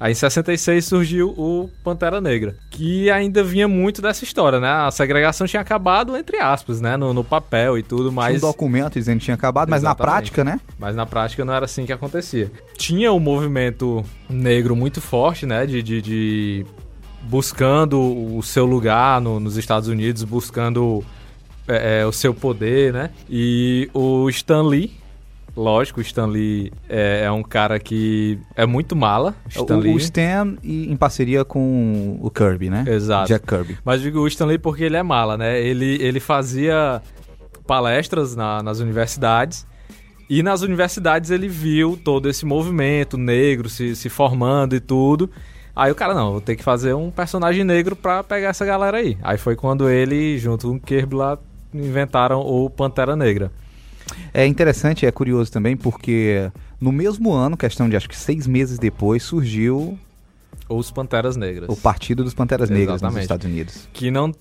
Aí 0.01 0.13
em 0.13 0.15
66 0.15 0.85
surgiu 0.85 1.31
o 1.31 1.69
Pantera 1.83 2.21
Negra, 2.21 2.55
que 2.71 3.11
ainda 3.11 3.43
vinha 3.43 3.67
muito 3.67 4.01
dessa 4.01 4.23
história, 4.23 4.61
né? 4.61 4.69
A 4.69 4.91
segregação 4.93 5.45
tinha 5.45 5.61
acabado, 5.61 6.17
entre 6.17 6.39
aspas, 6.39 6.81
né? 6.81 6.97
No, 6.97 7.13
no 7.13 7.25
papel 7.25 7.77
e 7.77 7.83
tudo, 7.83 8.05
Tinha 8.05 8.13
mas... 8.13 8.37
um 8.37 8.47
documento 8.47 8.95
dizendo 8.95 9.19
que 9.19 9.25
tinha 9.25 9.35
acabado, 9.35 9.69
mas 9.69 9.83
na 9.83 9.91
Exatamente. 9.91 10.13
prática, 10.13 10.45
né? 10.45 10.61
Mas 10.79 10.95
na 10.95 11.05
prática 11.05 11.45
não 11.45 11.53
era 11.53 11.65
assim 11.65 11.85
que 11.85 11.93
acontecia. 11.93 12.51
Tinha 12.77 13.13
um 13.13 13.19
movimento 13.19 14.05
negro 14.31 14.77
muito 14.77 15.01
forte, 15.01 15.45
né? 15.45 15.67
De, 15.67 15.83
de, 15.83 16.01
de 16.01 16.67
buscando 17.29 18.01
o 18.37 18.43
seu 18.43 18.65
lugar 18.65 19.21
no- 19.21 19.39
nos 19.39 19.57
Estados 19.57 19.89
Unidos, 19.89 20.25
buscando 20.25 21.05
é, 21.67 22.01
é, 22.01 22.07
o 22.07 22.13
seu 22.13 22.33
poder, 22.33 22.93
né? 22.95 23.11
E 23.29 23.91
o 23.93 24.29
Stan 24.31 24.63
Lee, 24.63 24.93
lógico, 25.55 26.01
o 26.01 26.03
Stan 26.03 26.27
Lee 26.27 26.73
é, 26.89 27.25
é 27.25 27.31
um 27.31 27.43
cara 27.43 27.79
que 27.79 28.39
é 28.57 28.65
muito 28.65 28.97
mala. 28.97 29.35
Stan 29.51 29.77
O, 29.77 29.81
Lee. 29.81 29.93
o 29.95 29.99
Stan 29.99 30.57
em 30.65 30.97
parceria 30.97 31.45
com 31.45 32.19
o 32.23 32.31
Kirby, 32.31 32.71
né? 32.71 32.85
Exato. 32.89 33.29
Jack 33.29 33.47
Kirby. 33.47 33.77
Mas 33.85 34.01
digo 34.01 34.21
o 34.21 34.27
Stanley 34.27 34.57
porque 34.59 34.85
ele 34.85 34.97
é 34.97 35.03
mala, 35.03 35.37
né? 35.37 35.61
Ele, 35.61 35.99
ele 36.03 36.21
fazia 36.21 37.03
palestras 37.67 38.35
na- 38.35 38.63
nas 38.63 38.79
universidades 38.81 39.67
e 40.31 40.43
nas 40.43 40.63
universidades 40.63 41.31
ele 41.31 41.49
viu 41.49 41.99
todo 42.03 42.29
esse 42.31 42.47
movimento 42.47 43.19
negro 43.19 43.69
se, 43.69 43.95
se 43.95 44.09
formando 44.09 44.75
e 44.75 44.81
tudo. 44.81 45.31
Aí 45.79 45.93
o 45.93 45.95
cara, 45.95 46.13
não, 46.13 46.33
vou 46.33 46.41
ter 46.41 46.57
que 46.57 46.65
fazer 46.65 46.93
um 46.93 47.09
personagem 47.09 47.63
negro 47.63 47.95
pra 47.95 48.25
pegar 48.25 48.49
essa 48.49 48.67
galera 48.67 48.97
aí. 48.97 49.17
Aí 49.23 49.39
foi 49.39 49.55
quando 49.55 49.89
ele, 49.89 50.37
junto 50.37 50.67
com 50.67 50.75
o 50.75 50.81
Kirby 50.81 51.15
lá, 51.15 51.39
inventaram 51.73 52.41
o 52.41 52.69
Pantera 52.69 53.15
Negra. 53.15 53.53
É 54.35 54.45
interessante, 54.45 55.07
é 55.07 55.13
curioso 55.13 55.53
também, 55.53 55.77
porque 55.77 56.51
no 56.81 56.91
mesmo 56.91 57.33
ano, 57.33 57.57
questão 57.57 57.89
de 57.89 57.97
acho 57.97 58.09
que 58.09 58.17
seis 58.17 58.45
meses 58.45 58.77
depois, 58.77 59.23
surgiu 59.23 59.97
os 60.69 60.91
Panteras 60.91 61.37
Negras. 61.37 61.69
o 61.69 61.77
Partido 61.77 62.25
dos 62.25 62.35
Panteras 62.35 62.69
Negras 62.69 63.01
nos. 63.01 63.17
Estados 63.17 63.47
Unidos. 63.47 63.89
que 63.93 64.11
não 64.11 64.33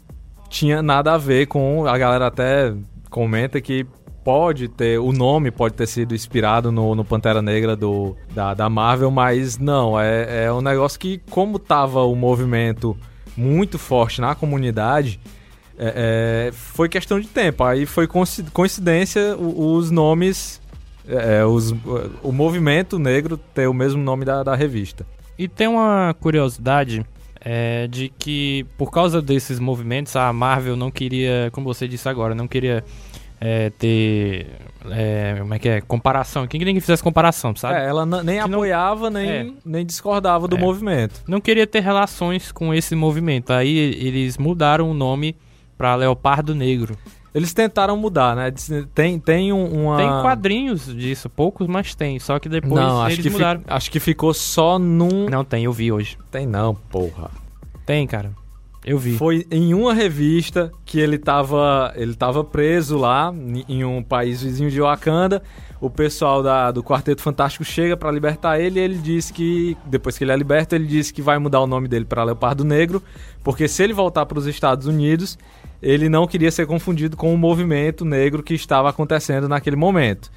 tinha 0.50 0.82
nada 0.82 1.14
a 1.14 1.20
ver 1.20 1.46
com. 1.46 1.86
A 1.86 2.00
galera 2.00 2.26
até 2.26 2.74
comenta 3.12 3.62
que 3.62 3.86
pode 4.28 4.68
ter. 4.68 5.00
O 5.00 5.14
nome 5.14 5.52
pode 5.52 5.74
ter 5.76 5.88
sido 5.88 6.14
inspirado 6.14 6.70
no, 6.70 6.94
no 6.94 7.06
Pantera 7.06 7.42
Negra 7.42 7.78
do, 7.78 8.14
da, 8.36 8.54
da 8.54 8.70
Marvel, 8.70 9.10
mas 9.10 9.58
não. 9.58 9.98
É, 9.98 10.44
é 10.48 10.52
um 10.52 10.60
negócio 10.60 11.00
que, 11.00 11.22
como 11.30 11.58
tava 11.58 12.04
o 12.04 12.14
movimento 12.14 12.98
muito 13.38 13.80
forte 13.80 14.20
na 14.20 14.36
comunidade. 14.36 15.18
é, 15.80 16.50
é, 16.50 16.52
foi 16.52 16.90
questão 16.90 17.22
de 17.22 17.28
tempo. 17.28 17.64
Aí 17.64 17.86
foi 17.86 18.06
coinci- 18.06 18.44
coincidência 18.52 19.38
os 19.38 19.90
nomes. 19.92 20.60
é, 21.08 21.46
os, 21.46 21.74
o 22.22 22.34
movimento 22.34 23.00
negro 23.00 23.38
ter 23.38 23.68
o 23.68 23.74
mesmo 23.74 24.04
nome 24.04 24.26
da, 24.26 24.44
da 24.44 24.56
revista. 24.56 25.08
E 25.40 25.48
tem 25.48 25.70
uma 25.70 26.14
curiosidade 26.20 27.06
é, 27.40 27.88
de 27.88 28.10
que, 28.20 28.66
por 28.78 28.92
causa 28.92 29.22
desses 29.22 29.58
movimentos, 29.58 30.18
a 30.18 30.34
Marvel 30.34 30.76
não 30.76 30.92
queria, 30.92 31.50
como 31.54 31.74
você 31.74 31.88
disse 31.88 32.10
agora, 32.10 32.36
não 32.36 32.46
queria 32.46 32.84
é, 33.40 33.70
ter. 33.72 34.48
é, 34.90 35.36
como 35.40 35.54
é 35.54 35.60
que 35.60 35.70
é? 35.70 35.82
Comparação. 35.82 36.48
Quem 36.48 36.60
que 36.62 36.80
fizesse 36.82 37.04
comparação, 37.04 37.56
sabe? 37.56 37.76
É, 37.80 37.86
ela 37.88 38.06
nem 38.06 38.42
Que 38.42 38.48
não- 38.48 38.58
apoiava, 38.60 39.10
nem, 39.10 39.30
É. 39.30 39.48
nem 39.66 39.86
discordava 39.86 40.48
do 40.48 40.56
É. 40.56 40.60
movimento. 40.60 41.22
Não 41.28 41.40
queria 41.42 41.68
ter 41.68 41.82
relações 41.82 42.52
com 42.52 42.74
esse 42.74 42.96
movimento. 42.96 43.52
Aí 43.54 43.78
eles 43.78 44.38
mudaram 44.38 44.90
o 44.90 44.94
nome 44.94 45.36
pra 45.78 45.96
Leopardo 45.96 46.56
Negro. 46.56 46.98
Eles 47.36 47.54
tentaram 47.54 47.96
mudar, 47.96 48.36
né? 48.36 48.52
Tem, 48.96 49.20
tem 49.20 49.54
um- 49.54 49.84
uma. 49.84 49.98
Tem 49.98 50.08
quadrinhos 50.08 50.86
disso, 50.96 51.30
poucos, 51.30 51.68
mas 51.68 51.94
tem. 51.94 52.18
Só 52.18 52.40
que 52.40 52.50
depois 52.50 52.74
Não, 52.74 53.02
acho 53.02 53.16
eles 53.18 53.24
que, 53.24 53.30
fi- 53.30 53.36
mudaram. 53.36 53.62
acho 53.68 53.92
que 53.92 54.00
ficou 54.00 54.34
só 54.34 54.80
num. 54.80 55.30
Não 55.30 55.44
tem, 55.44 55.66
eu 55.66 55.72
vi 55.74 55.92
hoje. 55.92 56.18
Tem 56.32 56.48
não, 56.48 56.74
porra. 56.74 57.30
Tem, 57.86 58.08
cara. 58.08 58.32
Eu 58.90 58.98
vi. 58.98 59.18
Foi 59.18 59.46
em 59.52 59.74
uma 59.74 59.94
revista 59.94 60.72
que 60.86 60.98
ele 60.98 61.18
tava, 61.18 61.92
ele 61.98 62.16
tava 62.16 62.42
preso 62.42 62.98
lá, 62.98 63.34
em- 63.68 63.84
um 63.84 64.02
país 64.02 64.42
vizinho 64.42 64.72
de 64.72 64.80
Wakanda. 64.80 65.44
O 65.82 65.90
pessoal 65.90 66.42
da, 66.42 66.72
do 66.72 66.82
Quarteto 66.82 67.22
Fantástico 67.22 67.66
chega 67.66 67.98
pra 67.98 68.10
libertar 68.10 68.60
ele 68.62 68.80
e 68.80 68.84
ele 68.84 68.98
diz 68.98 69.30
que, 69.30 69.76
depois 69.86 70.18
que 70.18 70.24
ele 70.24 70.32
é 70.32 70.36
liberto, 70.38 70.74
ele 70.74 70.88
disse 70.88 71.14
que 71.14 71.22
vai 71.22 71.38
mudar 71.38 71.60
o 71.60 71.68
nome 71.68 71.90
dele 71.90 72.06
pra 72.06 72.24
Leopardo 72.24 72.64
Negro, 72.64 73.04
porque 73.44 73.68
se 73.68 73.84
ele 73.84 73.94
voltar 73.94 74.26
para 74.26 74.40
os 74.40 74.48
Estados 74.48 74.88
Unidos, 74.88 75.38
ele 75.84 76.08
não 76.08 76.26
queria 76.26 76.50
ser 76.50 76.66
confundido 76.66 77.18
com 77.18 77.32
o 77.34 77.38
movimento 77.38 78.06
negro 78.06 78.42
que 78.42 78.54
estava 78.54 78.90
acontecendo 78.90 79.50
naquele 79.50 79.76
momento. 79.76 80.32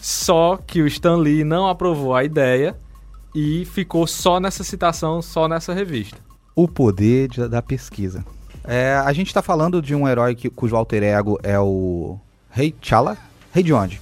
Só 0.00 0.56
que 0.64 0.80
o 0.80 0.86
Stan 0.86 1.16
Lee 1.16 1.42
não 1.42 1.68
aprovou 1.68 2.14
a 2.14 2.22
ideia 2.22 2.76
e 3.34 3.64
ficou 3.66 4.06
só 4.06 4.38
nessa 4.38 4.62
citação, 4.62 5.20
só 5.20 5.48
nessa 5.48 5.74
revista. 5.74 6.27
O 6.60 6.66
poder 6.66 7.28
de- 7.28 7.46
da 7.46 7.62
pesquisa. 7.62 8.24
É, 8.64 9.00
a 9.04 9.12
gente 9.12 9.32
tá 9.32 9.40
falando 9.40 9.80
de 9.80 9.94
um 9.94 10.08
herói 10.08 10.34
que- 10.34 10.50
cujo 10.50 10.74
alter 10.74 11.04
ego 11.04 11.38
é 11.44 11.56
o 11.56 12.18
Rei 12.50 12.72
T'Challa. 12.72 13.16
Rei 13.54 13.62
de 13.62 13.72
onde? 13.72 14.00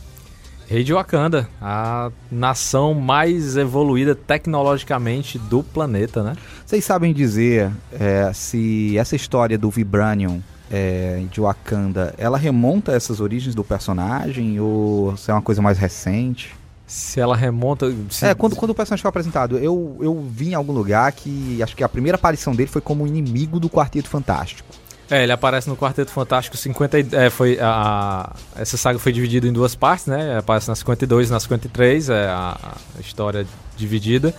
Rei 0.66 0.83
de 0.83 0.95
Wakanda, 0.95 1.47
a 1.61 2.11
nação 2.33 2.95
mais 2.95 3.59
evoluída 3.59 4.14
tecnologicamente 4.14 5.38
do 5.38 5.62
planeta, 5.62 6.23
né? 6.23 6.35
Vocês 6.64 6.83
sabem 6.83 7.12
dizer 7.12 7.71
é, 7.92 8.33
se 8.33 8.97
essa 8.97 9.14
história 9.14 9.59
do 9.59 9.69
Vibranium 9.69 10.40
é, 10.71 11.25
de 11.31 11.42
Wakanda, 11.42 12.14
ela 12.16 12.38
remonta 12.38 12.92
a 12.92 12.95
essas 12.95 13.21
origens 13.21 13.55
do 13.55 13.62
personagem 13.62 14.59
ou 14.59 15.14
se 15.19 15.31
é 15.31 15.35
uma 15.35 15.42
coisa 15.42 15.61
mais 15.61 15.77
recente? 15.77 16.56
Se 16.87 17.18
ela 17.20 17.35
remonta. 17.37 17.92
se- 18.11 18.27
É, 18.27 18.35
quando, 18.35 18.55
quando 18.55 18.70
o 18.70 18.75
personagem 18.75 19.03
foi 19.03 19.09
apresentado, 19.09 19.59
eu, 19.59 19.96
eu 20.01 20.25
vi 20.31 20.51
em 20.51 20.55
algum 20.55 20.72
lugar 20.72 21.11
que 21.12 21.61
acho 21.62 21.75
que 21.75 21.83
a 21.83 21.88
primeira 21.88 22.14
aparição 22.16 22.55
dele 22.55 22.68
foi 22.70 22.81
como 22.81 23.07
inimigo 23.07 23.59
do 23.59 23.68
Quarteto 23.68 24.09
Fantástico. 24.09 24.68
É, 25.11 25.22
ele 25.22 25.33
aparece 25.33 25.68
no 25.68 25.77
Quarteto 25.77 26.11
Fantástico 26.11 26.57
50. 26.57 26.99
e- 27.01 27.07
É, 27.12 27.29
foi 27.31 27.59
a, 27.61 28.33
a- 28.57 28.61
essa 28.61 28.77
saga 28.77 28.99
foi 28.99 29.12
dividida 29.12 29.46
em 29.49 29.53
duas 29.53 29.75
partes, 29.75 30.07
né? 30.07 30.38
Aparece 30.38 30.68
na 30.68 30.75
52 30.77 31.29
e 31.29 31.33
na 31.33 31.40
53, 31.40 32.09
é 32.11 32.27
a, 32.29 32.57
a 32.96 33.01
história 33.01 33.46
dividida. 33.77 34.33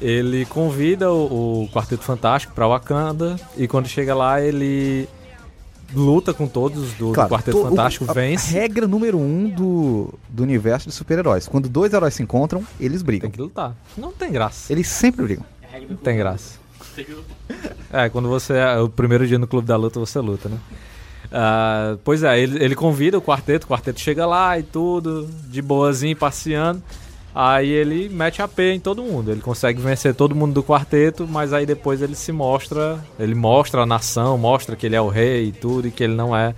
Ele 0.00 0.44
convida 0.46 1.10
o, 1.12 1.64
o 1.64 1.68
Quarteto 1.72 2.04
Fantástico 2.04 2.54
pra 2.54 2.68
Wakanda 2.68 3.34
e 3.56 3.66
quando 3.66 3.88
chega 3.88 4.14
lá 4.14 4.40
ele 4.40 5.08
luta 5.94 6.34
com 6.34 6.46
todos 6.46 6.92
do, 6.94 7.08
do 7.08 7.12
Quarteto 7.14 7.52
to- 7.52 7.66
o- 7.66 7.68
Fantástico, 7.70 8.04
a 8.08 8.12
vence. 8.12 8.52
regra 8.52 8.86
número 8.86 9.18
um 9.18 9.48
do, 9.48 10.14
do 10.28 10.42
universo 10.42 10.88
de 10.88 10.94
super-heróis. 10.94 11.48
Quando 11.48 11.68
dois 11.68 11.92
heróis 11.92 12.14
se 12.14 12.22
encontram, 12.22 12.62
eles 12.78 13.02
brigam. 13.02 13.28
Tem 13.28 13.34
que 13.34 13.40
lutar. 13.40 13.74
Não 13.96 14.12
tem 14.12 14.30
graça. 14.30 14.72
Eles 14.72 14.86
sempre 14.88 15.24
brigam. 15.24 15.44
Não 15.88 15.96
tem 15.96 16.16
graça. 16.16 16.58
É, 17.92 18.08
quando 18.08 18.28
você 18.28 18.54
é 18.54 18.78
o 18.78 18.88
primeiro 18.88 19.26
dia 19.26 19.38
no 19.38 19.46
Clube 19.46 19.66
da 19.66 19.76
Luta, 19.76 20.00
você 20.00 20.18
luta, 20.18 20.48
né? 20.48 20.58
Ah, 21.30 21.96
pois 22.04 22.22
é, 22.22 22.40
ele, 22.40 22.62
ele 22.62 22.74
convida 22.74 23.18
o 23.18 23.22
quarteto, 23.22 23.66
o 23.66 23.68
quarteto 23.68 24.00
chega 24.00 24.26
lá 24.26 24.58
e 24.58 24.62
tudo, 24.62 25.28
de 25.48 25.60
boazinho, 25.62 26.16
passeando. 26.16 26.82
Aí 27.40 27.68
ele 27.68 28.08
mete 28.08 28.42
a 28.42 28.48
P 28.48 28.72
em 28.72 28.80
todo 28.80 29.00
mundo. 29.00 29.30
Ele 29.30 29.40
consegue 29.40 29.80
vencer 29.80 30.12
todo 30.12 30.34
mundo 30.34 30.54
do 30.54 30.62
quarteto, 30.62 31.24
mas 31.30 31.52
aí 31.52 31.64
depois 31.64 32.02
ele 32.02 32.16
se 32.16 32.32
mostra. 32.32 32.98
Ele 33.16 33.32
mostra 33.36 33.82
a 33.82 33.86
nação, 33.86 34.36
mostra 34.36 34.74
que 34.74 34.84
ele 34.84 34.96
é 34.96 35.00
o 35.00 35.06
rei 35.08 35.44
e 35.46 35.52
tudo, 35.52 35.86
e 35.86 35.92
que 35.92 36.02
ele 36.02 36.14
não 36.16 36.36
é 36.36 36.52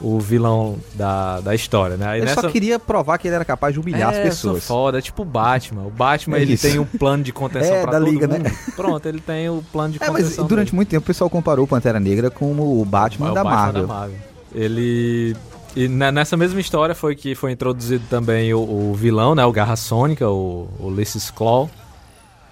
o 0.00 0.18
vilão 0.18 0.78
da, 0.94 1.38
da 1.40 1.54
história, 1.54 1.96
né? 1.96 2.06
Aí 2.08 2.20
Ele 2.22 2.30
só 2.34 2.48
queria 2.50 2.76
provar 2.78 3.18
que 3.18 3.28
ele 3.28 3.34
era 3.36 3.44
capaz 3.44 3.72
de 3.74 3.78
humilhar 3.78 4.12
é, 4.12 4.16
as 4.16 4.22
pessoas. 4.24 4.64
Foda, 4.66 4.98
é 4.98 5.02
tipo 5.02 5.22
o 5.22 5.24
Batman. 5.26 5.82
O 5.82 5.90
Batman 5.90 6.38
É 6.38 6.42
ele 6.42 6.54
isso. 6.54 6.66
tem 6.66 6.78
um 6.80 6.86
plano 6.86 7.22
de 7.22 7.32
contenção 7.32 7.76
É, 7.76 7.82
pra 7.82 7.92
da 7.92 7.98
todo 8.00 8.10
Liga, 8.10 8.26
né? 8.26 8.38
mundo. 8.38 8.50
Pronto, 8.74 9.06
ele 9.06 9.20
tem 9.20 9.48
o 9.48 9.62
plano 9.70 9.92
de 9.92 10.02
É, 10.02 10.08
mas 10.10 10.22
contenção. 10.24 10.46
durante 10.48 10.66
dele. 10.68 10.76
muito 10.76 10.88
tempo 10.88 11.04
o 11.04 11.06
pessoal 11.06 11.30
comparou 11.30 11.66
o 11.66 11.68
Pantera 11.68 12.00
Negra 12.00 12.30
com 12.30 12.50
o 12.58 12.84
Batman, 12.84 13.28
É 13.28 13.30
o 13.30 13.34
da, 13.34 13.44
Batman 13.44 13.60
Marvel. 13.62 13.82
da 13.86 13.86
Marvel. 13.94 14.16
Ele. 14.54 15.36
E 15.76 15.86
ne- 15.88 16.10
nessa 16.10 16.36
mesma 16.36 16.60
história 16.60 16.94
foi 16.94 17.14
que 17.14 17.34
foi 17.34 17.52
introduzido 17.52 18.04
também 18.10 18.52
o, 18.52 18.58
o 18.60 18.94
vilão, 18.94 19.34
né? 19.34 19.44
O 19.44 19.52
Garra 19.52 19.76
Sônica, 19.76 20.28
o, 20.28 20.68
o 20.78 20.86
Ulysses 20.86 21.30
Claw, 21.30 21.70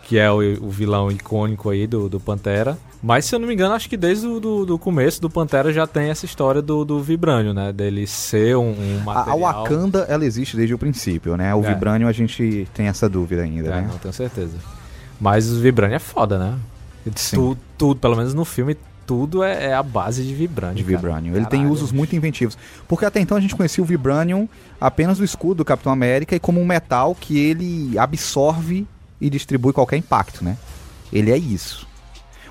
que 0.05 0.19
é 0.19 0.31
o, 0.31 0.37
o 0.65 0.71
vilão 0.71 1.11
icônico 1.11 1.69
aí 1.71 1.87
do, 1.87 2.09
do 2.09 2.21
Pantera. 2.21 2.79
Mas 3.03 3.27
se 3.27 3.35
eu 3.35 3.39
não 3.39 3.47
me 3.47 3.55
engano, 3.55 3.75
acho 3.75 3.89
que 3.89 3.97
desde 3.97 4.27
o 4.27 4.41
do, 4.41 4.67
do 4.67 4.79
começo 4.79 5.21
do 5.21 5.31
Pantera 5.31 5.73
já 5.73 5.87
tem 5.87 6.11
essa 6.11 6.25
história 6.25 6.61
do, 6.61 6.85
do 6.85 7.01
Vibrânio, 7.01 7.53
né? 7.55 7.73
Dele 7.73 8.07
ser 8.07 8.57
um, 8.57 8.71
um 8.71 8.99
A, 9.11 9.13
a 9.13 9.15
material... 9.27 9.39
Wakanda, 9.41 10.07
ela 10.09 10.25
existe 10.25 10.57
desde 10.57 10.75
o 10.75 10.79
princípio, 10.79 11.37
né? 11.37 11.55
O 11.55 11.65
É. 11.65 11.69
Vibranium 11.75 12.09
a 12.09 12.13
gente 12.13 12.67
tem 12.75 12.87
essa 12.87 13.09
dúvida 13.09 13.43
ainda, 13.43 13.69
É, 13.69 13.81
né? 13.83 13.89
não 13.91 13.99
tenho 13.99 14.15
certeza. 14.15 14.57
Mas 15.21 15.51
o 15.51 15.61
Vibrânio 15.61 15.95
é 15.97 16.01
foda, 16.01 16.39
né? 16.39 16.55
Tudo, 17.33 17.59
tudo, 17.77 18.01
pelo 18.01 18.17
menos 18.17 18.35
no 18.35 18.45
filme, 18.45 18.77
tudo 19.09 19.43
é, 19.43 19.69
é 19.69 19.75
a 19.75 19.83
base 19.83 20.23
de 20.23 20.35
Vibrânio. 20.35 20.77
De. 20.77 20.83
Vibranium. 20.83 21.35
Ele 21.35 21.47
tem 21.47 21.67
usos 21.67 21.91
muito 21.91 22.15
inventivos. 22.15 22.59
Porque 22.87 23.07
até 23.07 23.19
então 23.19 23.39
a 23.39 23.41
gente 23.41 23.57
conhecia 23.57 23.83
o 23.83 23.87
Vibranium 23.87 24.47
apenas 24.79 25.17
do 25.17 25.25
escudo 25.25 25.55
do 25.57 25.65
Capitão 25.65 25.91
América 25.91 26.37
e 26.37 26.39
como 26.39 26.61
um 26.61 26.67
metal 26.67 27.15
que 27.15 27.39
ele 27.39 27.99
absorve 27.99 28.87
e 29.19 29.31
distribui 29.31 29.73
qualquer 29.73 29.97
impacto, 29.97 30.45
né? 30.45 30.59
Ele 31.11 31.33
é 31.33 31.39
isso. 31.39 31.89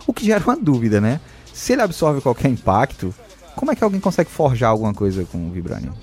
O 0.07 0.11
que 0.11 0.25
gera 0.25 0.43
uma 0.43 0.57
dúvida, 0.57 0.99
né? 0.99 1.21
Se 1.53 1.73
ele 1.73 1.83
absorve 1.83 2.21
qualquer 2.21 2.49
impacto, 2.49 3.13
como 3.55 3.71
é 3.71 3.75
que 3.75 3.83
alguém 3.83 3.99
consegue 3.99 4.31
forjar 4.31 4.71
alguma 4.71 4.95
coisa 4.95 5.25
com 5.25 5.47
o 5.47 5.51
Vibranium? 5.51 5.93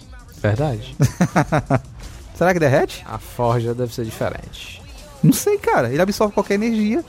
Verdade. 0.41 0.97
Será 2.37 2.53
que 2.53 2.61
derrete? 2.61 3.05
A 3.09 3.19
forja 3.19 3.75
deve 3.75 3.93
ser 3.93 4.05
diferente. 4.05 4.81
Não 5.21 5.33
sei, 5.33 5.59
cara. 5.59 5.91
Ele 5.91 6.01
absorve 6.01 6.33
qualquer 6.33 6.55
energia. 6.55 7.05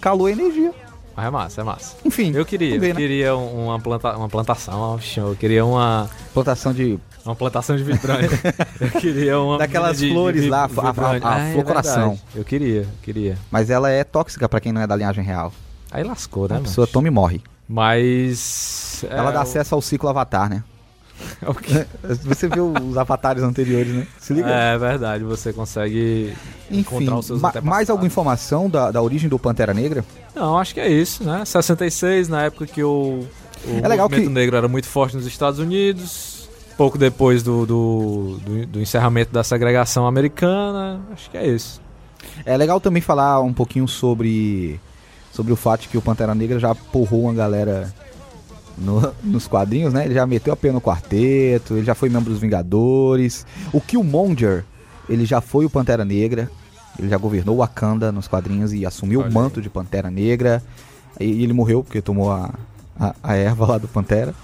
Calor 0.00 0.30
é 0.30 0.32
energia. 0.32 0.72
Mas 1.16 1.24
é 1.26 1.30
massa, 1.30 1.60
é 1.60 1.64
massa. 1.64 1.96
Enfim. 2.04 2.32
Eu 2.34 2.44
queria, 2.44 2.78
ver, 2.78 2.90
eu 2.90 2.94
né? 2.94 3.00
queria 3.00 3.36
um- 3.36 3.66
uma, 3.66 3.80
planta, 3.80 4.16
uma 4.16 4.28
plantação, 4.28 5.00
eu 5.16 5.34
queria 5.34 5.64
uma, 5.64 6.10
Plantação 6.34 6.74
de. 6.74 6.98
uma 7.24 7.34
plantação 7.34 7.74
de 7.76 7.82
vibrânio. 7.82 8.28
eu 8.78 8.90
queria 9.00 9.40
uma 9.40 9.56
Daquelas 9.56 9.98
de- 9.98 10.10
flores 10.10 10.42
de 10.42 10.50
lá, 10.50 10.64
a- 10.64 10.80
a- 10.88 11.28
a 11.30 11.34
Ah, 11.36 11.38
é 11.48 11.52
flor 11.54 11.64
coração. 11.64 12.08
verdade. 12.10 12.22
Eu 12.34 12.44
queria, 12.44 12.80
eu 12.82 12.88
queria. 13.02 13.38
Mas 13.50 13.70
ela 13.70 13.90
é 13.90 14.04
tóxica 14.04 14.46
pra 14.48 14.60
quem 14.60 14.72
não 14.72 14.82
é 14.82 14.86
da 14.86 14.94
linhagem 14.94 15.24
real. 15.24 15.52
Aí 15.90 16.04
lascou, 16.04 16.46
né, 16.48 16.58
a 16.58 16.60
pessoa 16.60 16.86
toma 16.86 17.08
e 17.08 17.10
morre. 17.10 17.40
Mas... 17.68 19.04
ela 19.08 19.30
é, 19.30 19.32
dá 19.32 19.40
acesso 19.40 19.74
ao 19.74 19.80
ciclo 19.80 20.08
avatar, 20.08 20.48
né? 20.50 20.62
o 21.46 21.54
quê? 21.54 21.86
Você 22.24 22.48
viu 22.48 22.72
os 22.72 22.96
avatares 22.96 23.42
anteriores, 23.42 23.92
né? 23.92 24.06
Se 24.18 24.32
liga. 24.34 24.48
É 24.48 24.76
verdade, 24.78 25.24
você 25.24 25.52
consegue 25.52 26.32
Enfim, 26.70 26.80
encontrar 26.80 27.18
os 27.18 27.26
seus 27.26 27.40
ma- 27.40 27.52
mais 27.62 27.88
alguma 27.90 28.06
informação 28.06 28.68
da, 28.68 28.90
da 28.90 29.00
origem 29.02 29.28
do 29.28 29.38
Pantera 29.38 29.72
Negra? 29.74 30.04
Não, 30.34 30.58
acho 30.58 30.74
que 30.74 30.80
é 30.80 30.88
isso, 30.90 31.24
né? 31.24 31.44
66, 31.44 32.28
na 32.28 32.42
época 32.44 32.66
que 32.66 32.82
o, 32.82 33.26
o 33.66 33.70
É 33.82 33.88
legal 33.88 34.08
movimento 34.08 34.28
que- 34.28 34.34
negro 34.34 34.56
era 34.56 34.68
muito 34.68 34.86
forte 34.86 35.16
nos 35.16 35.26
Estados 35.26 35.58
Unidos, 35.58 36.48
pouco 36.76 36.98
depois 36.98 37.42
do, 37.42 37.64
do, 37.64 38.38
do, 38.44 38.66
do 38.66 38.80
encerramento 38.80 39.32
da 39.32 39.42
segregação 39.42 40.06
americana, 40.06 41.00
acho 41.12 41.30
que 41.30 41.36
é 41.38 41.46
isso. 41.46 41.80
É 42.44 42.56
legal 42.56 42.80
também 42.80 43.00
falar 43.00 43.40
um 43.40 43.52
pouquinho 43.52 43.88
sobre, 43.88 44.78
sobre 45.32 45.52
o 45.52 45.56
fato 45.56 45.88
que 45.88 45.96
o 45.96 46.02
Pantera 46.02 46.34
Negra 46.34 46.58
já 46.58 46.74
porrou 46.74 47.22
uma 47.22 47.32
galera 47.34 47.92
no- 48.78 49.12
nos 49.22 49.46
quadrinhos, 49.48 49.92
né? 49.92 50.04
Ele 50.04 50.14
já 50.14 50.26
meteu 50.26 50.52
a 50.52 50.56
pena 50.56 50.74
no 50.74 50.80
quarteto, 50.80 51.74
ele 51.74 51.84
já 51.84 51.94
foi 51.94 52.08
membro 52.08 52.30
dos 52.30 52.40
Vingadores. 52.40 53.46
O 53.72 53.80
Killmonger, 53.80 54.64
ele 55.08 55.24
já 55.24 55.40
foi 55.40 55.64
o 55.64 55.70
Pantera 55.70 56.04
Negra. 56.04 56.50
Ele 56.98 57.08
já 57.08 57.16
governou 57.18 57.56
Wakanda 57.58 58.10
nos 58.10 58.26
quadrinhos 58.26 58.72
e 58.72 58.86
assumiu 58.86 59.20
Olha 59.20 59.28
o 59.28 59.32
manto 59.32 59.60
de 59.60 59.68
Pantera 59.68 60.10
Negra. 60.10 60.62
E 61.20 61.42
ele 61.42 61.52
morreu 61.52 61.82
porque 61.84 62.00
tomou 62.00 62.30
a, 62.32 62.54
a, 62.98 63.14
a 63.22 63.34
erva 63.36 63.66
lá 63.66 63.78
do 63.78 63.86
Pantera. 63.88 64.34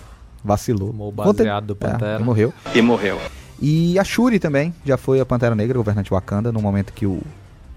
Vacilou. 0.44 0.88
Tomou 0.88 1.08
o 1.08 1.12
baseado 1.12 1.66
do 1.66 1.72
É, 1.72 1.76
Pantera. 1.76 2.20
e 2.20 2.24
morreu. 2.24 2.52
E 2.74 2.82
morreu. 2.82 3.18
E 3.60 3.98
a 3.98 4.04
Shuri 4.04 4.38
também 4.38 4.74
já 4.84 4.96
foi 4.96 5.20
a 5.20 5.24
Pantera 5.26 5.54
Negra, 5.54 5.78
governante 5.78 6.06
de 6.06 6.10
Wakanda, 6.10 6.50
no 6.50 6.60
momento 6.60 6.92
que 6.92 7.06
o, 7.06 7.20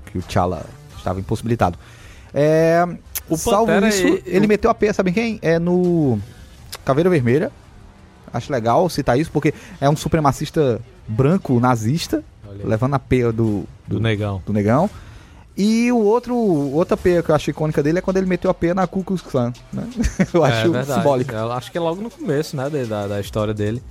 que 0.07 0.17
o 0.17 0.21
T'Challa 0.21 0.65
estava 0.97 1.19
impossibilitado. 1.19 1.77
É, 2.33 2.83
O 3.29 3.37
salvo 3.37 3.67
Pantera, 3.67 3.87
isso, 3.89 4.01
ele- 4.05 4.23
ele, 4.25 4.45
o- 4.45 4.49
meteu 4.49 4.69
a 4.71 4.73
P, 4.73 4.91
sabe 4.91 5.11
em 5.11 5.13
quem? 5.13 5.39
É 5.41 5.57
no 5.59 6.19
Caveira 6.85 7.09
Vermelha. 7.09 7.51
Acho 8.33 8.51
legal 8.51 8.89
citar 8.89 9.17
isso, 9.19 9.31
porque 9.31 9.53
é 9.79 9.89
um 9.89 9.95
supremacista 9.95 10.79
branco 11.07 11.59
nazista, 11.59 12.23
Olha 12.47 12.65
levando 12.65 12.93
a 12.95 12.99
P 12.99 13.31
do, 13.31 13.63
Do 13.87 13.99
negão. 13.99 14.41
do 14.45 14.51
negão. 14.53 14.89
E 15.57 15.89
o 15.89 15.97
outro, 15.99 16.35
outra 16.35 16.97
P 16.97 17.23
que 17.23 17.31
eu 17.31 17.35
acho 17.35 17.49
icônica 17.49 17.81
dele 17.81 17.99
é 17.99 18.01
quando 18.01 18.17
ele 18.17 18.25
meteu 18.25 18.51
a 18.51 18.53
P 18.53 18.73
na 18.73 18.85
Ku 18.85 19.03
Klux 19.05 19.21
Klan. 19.21 19.53
Né? 19.71 19.87
Eu 20.33 20.45
é 20.45 20.49
acho 20.51 20.71
verdade. 20.71 20.99
simbólico. 20.99 21.31
Eu 21.31 21.51
acho 21.53 21.71
que 21.71 21.77
é 21.77 21.81
logo 21.81 22.01
no 22.01 22.09
começo, 22.09 22.57
né, 22.57 22.69
da, 22.69 23.07
da 23.07 23.21
história 23.21 23.53
dele. 23.53 23.81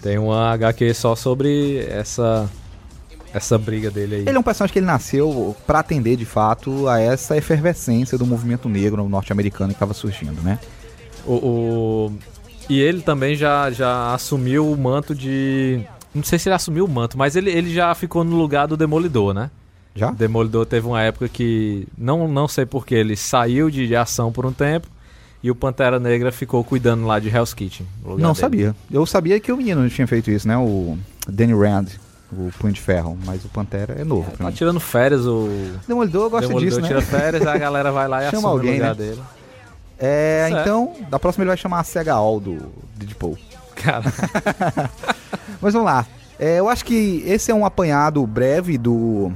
Tem 0.00 0.16
uma 0.16 0.52
HQ 0.52 0.94
só 0.94 1.14
sobre 1.14 1.84
essa 1.90 2.48
essa 3.34 3.58
briga 3.58 3.90
dele 3.90 4.14
aí. 4.14 4.20
Ele 4.22 4.36
é 4.36 4.38
um 4.38 4.42
personagem 4.42 4.72
que 4.72 4.78
ele 4.78 4.86
nasceu 4.86 5.56
pra 5.66 5.80
atender 5.80 6.16
de 6.16 6.24
fato 6.24 6.86
a 6.88 7.00
essa 7.00 7.36
efervescência 7.36 8.16
do 8.16 8.24
movimento 8.24 8.68
negro 8.68 9.06
norte-americano 9.08 9.70
que 9.70 9.76
estava 9.76 9.92
surgindo, 9.92 10.40
né? 10.40 10.58
O, 11.26 11.32
o- 11.32 12.12
E 12.68 12.80
ele 12.80 13.02
também 13.02 13.34
já, 13.34 13.70
já 13.70 14.14
assumiu 14.14 14.70
o 14.70 14.76
manto 14.76 15.14
de. 15.14 15.80
Não 16.14 16.22
sei 16.22 16.38
se 16.38 16.48
ele 16.48 16.54
assumiu 16.54 16.84
o 16.84 16.88
manto, 16.88 17.18
mas 17.18 17.34
ele, 17.36 17.50
ele 17.50 17.72
já 17.74 17.94
ficou 17.94 18.22
no 18.24 18.36
lugar 18.36 18.66
do 18.68 18.76
Demolidor, 18.76 19.34
né? 19.34 19.50
Já? 19.94 20.10
O 20.10 20.14
Demolidor 20.14 20.64
teve 20.66 20.86
uma 20.86 21.02
época 21.02 21.28
que. 21.28 21.86
Não, 21.96 22.26
não 22.28 22.48
sei 22.48 22.64
porquê, 22.66 22.94
ele 22.96 23.16
saiu 23.16 23.68
de, 23.70 23.86
de 23.86 23.94
ação 23.96 24.32
por 24.32 24.46
um 24.46 24.52
tempo 24.52 24.88
e 25.42 25.50
o 25.50 25.54
Pantera 25.54 25.98
Negra 26.00 26.32
ficou 26.32 26.64
cuidando 26.64 27.06
lá 27.06 27.18
de 27.20 27.28
Hell's 27.28 27.52
Kitchen. 27.52 27.86
Não 28.04 28.16
dele. 28.16 28.34
sabia. 28.34 28.76
Eu 28.90 29.04
sabia 29.04 29.38
que 29.38 29.52
o 29.52 29.56
menino 29.56 29.88
tinha 29.90 30.06
feito 30.06 30.30
isso, 30.30 30.48
né? 30.48 30.56
O 30.56 30.96
Danny 31.28 31.52
Rand, 31.52 31.86
o 32.32 32.50
Punho 32.58 32.72
de 32.72 32.80
Ferro, 32.80 33.18
mas 33.26 33.44
o 33.44 33.48
Pantera 33.48 33.94
é 34.00 34.04
novo 34.04 34.30
pra 34.30 34.38
Tá 34.38 34.44
mim. 34.46 34.52
tirando 34.52 34.80
férias 34.80 35.26
o. 35.26 35.48
Demolidor 35.86 36.30
gosta 36.30 36.46
Demolidor 36.48 36.80
disso, 36.80 36.80
né? 36.80 36.88
tira 36.88 37.02
férias, 37.02 37.46
a 37.46 37.56
galera 37.58 37.92
vai 37.92 38.08
lá 38.08 38.24
e 38.24 38.30
Chama 38.32 38.38
assume 38.48 38.52
alguém, 38.52 38.70
o 38.70 38.74
lugar 38.74 38.96
né? 38.96 39.04
dele. 39.04 39.20
É, 39.98 40.46
Certo. 40.48 40.60
então, 40.60 40.92
da 41.08 41.18
próxima 41.18 41.42
ele 41.44 41.48
vai 41.50 41.56
chamar 41.56 41.80
a 41.80 41.84
Sega 41.84 42.14
All 42.14 42.40
do 42.40 42.72
Deadpool. 42.96 43.38
Cara, 43.76 44.04
Mas 45.60 45.72
vamos 45.74 45.86
lá. 45.86 46.06
É, 46.38 46.58
eu 46.58 46.68
acho 46.68 46.84
que 46.84 47.22
esse 47.26 47.50
é 47.50 47.54
um 47.54 47.64
apanhado 47.64 48.26
breve 48.26 48.76
do 48.76 49.32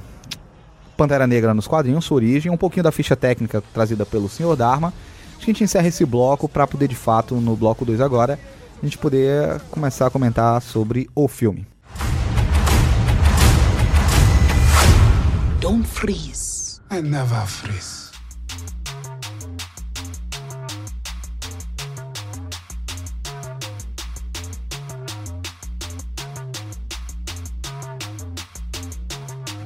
Pantera 0.97 1.27
Negra 1.27 1.55
nos 1.55 1.67
quadrinhos, 1.67 2.05
sua 2.05 2.17
origem, 2.17 2.51
um 2.51 2.57
pouquinho 2.57 2.83
da 2.83 2.91
ficha 2.93 3.15
técnica 3.15 3.63
trazida 3.73 4.05
pelo 4.05 4.29
Sr. 4.29 4.57
Dharma. 4.57 4.93
Acho 5.37 5.45
que 5.45 5.51
a 5.51 5.55
gente 5.55 5.65
encerra 5.65 5.87
esse 5.87 6.05
bloco 6.05 6.49
para 6.49 6.67
poder, 6.67 6.89
de 6.89 6.97
fato, 6.97 7.37
no 7.37 7.55
bloco 7.55 7.85
2 7.85 8.01
agora, 8.01 8.39
a 8.83 8.85
gente 8.85 8.99
poder 8.99 9.61
começar 9.71 10.07
a 10.07 10.11
comentar 10.11 10.61
sobre 10.61 11.09
o 11.15 11.29
filme. 11.29 11.65
Don't 15.61 15.87
freeze. 15.87 16.81
I 16.91 17.01
never 17.01 17.47
freeze. 17.47 18.08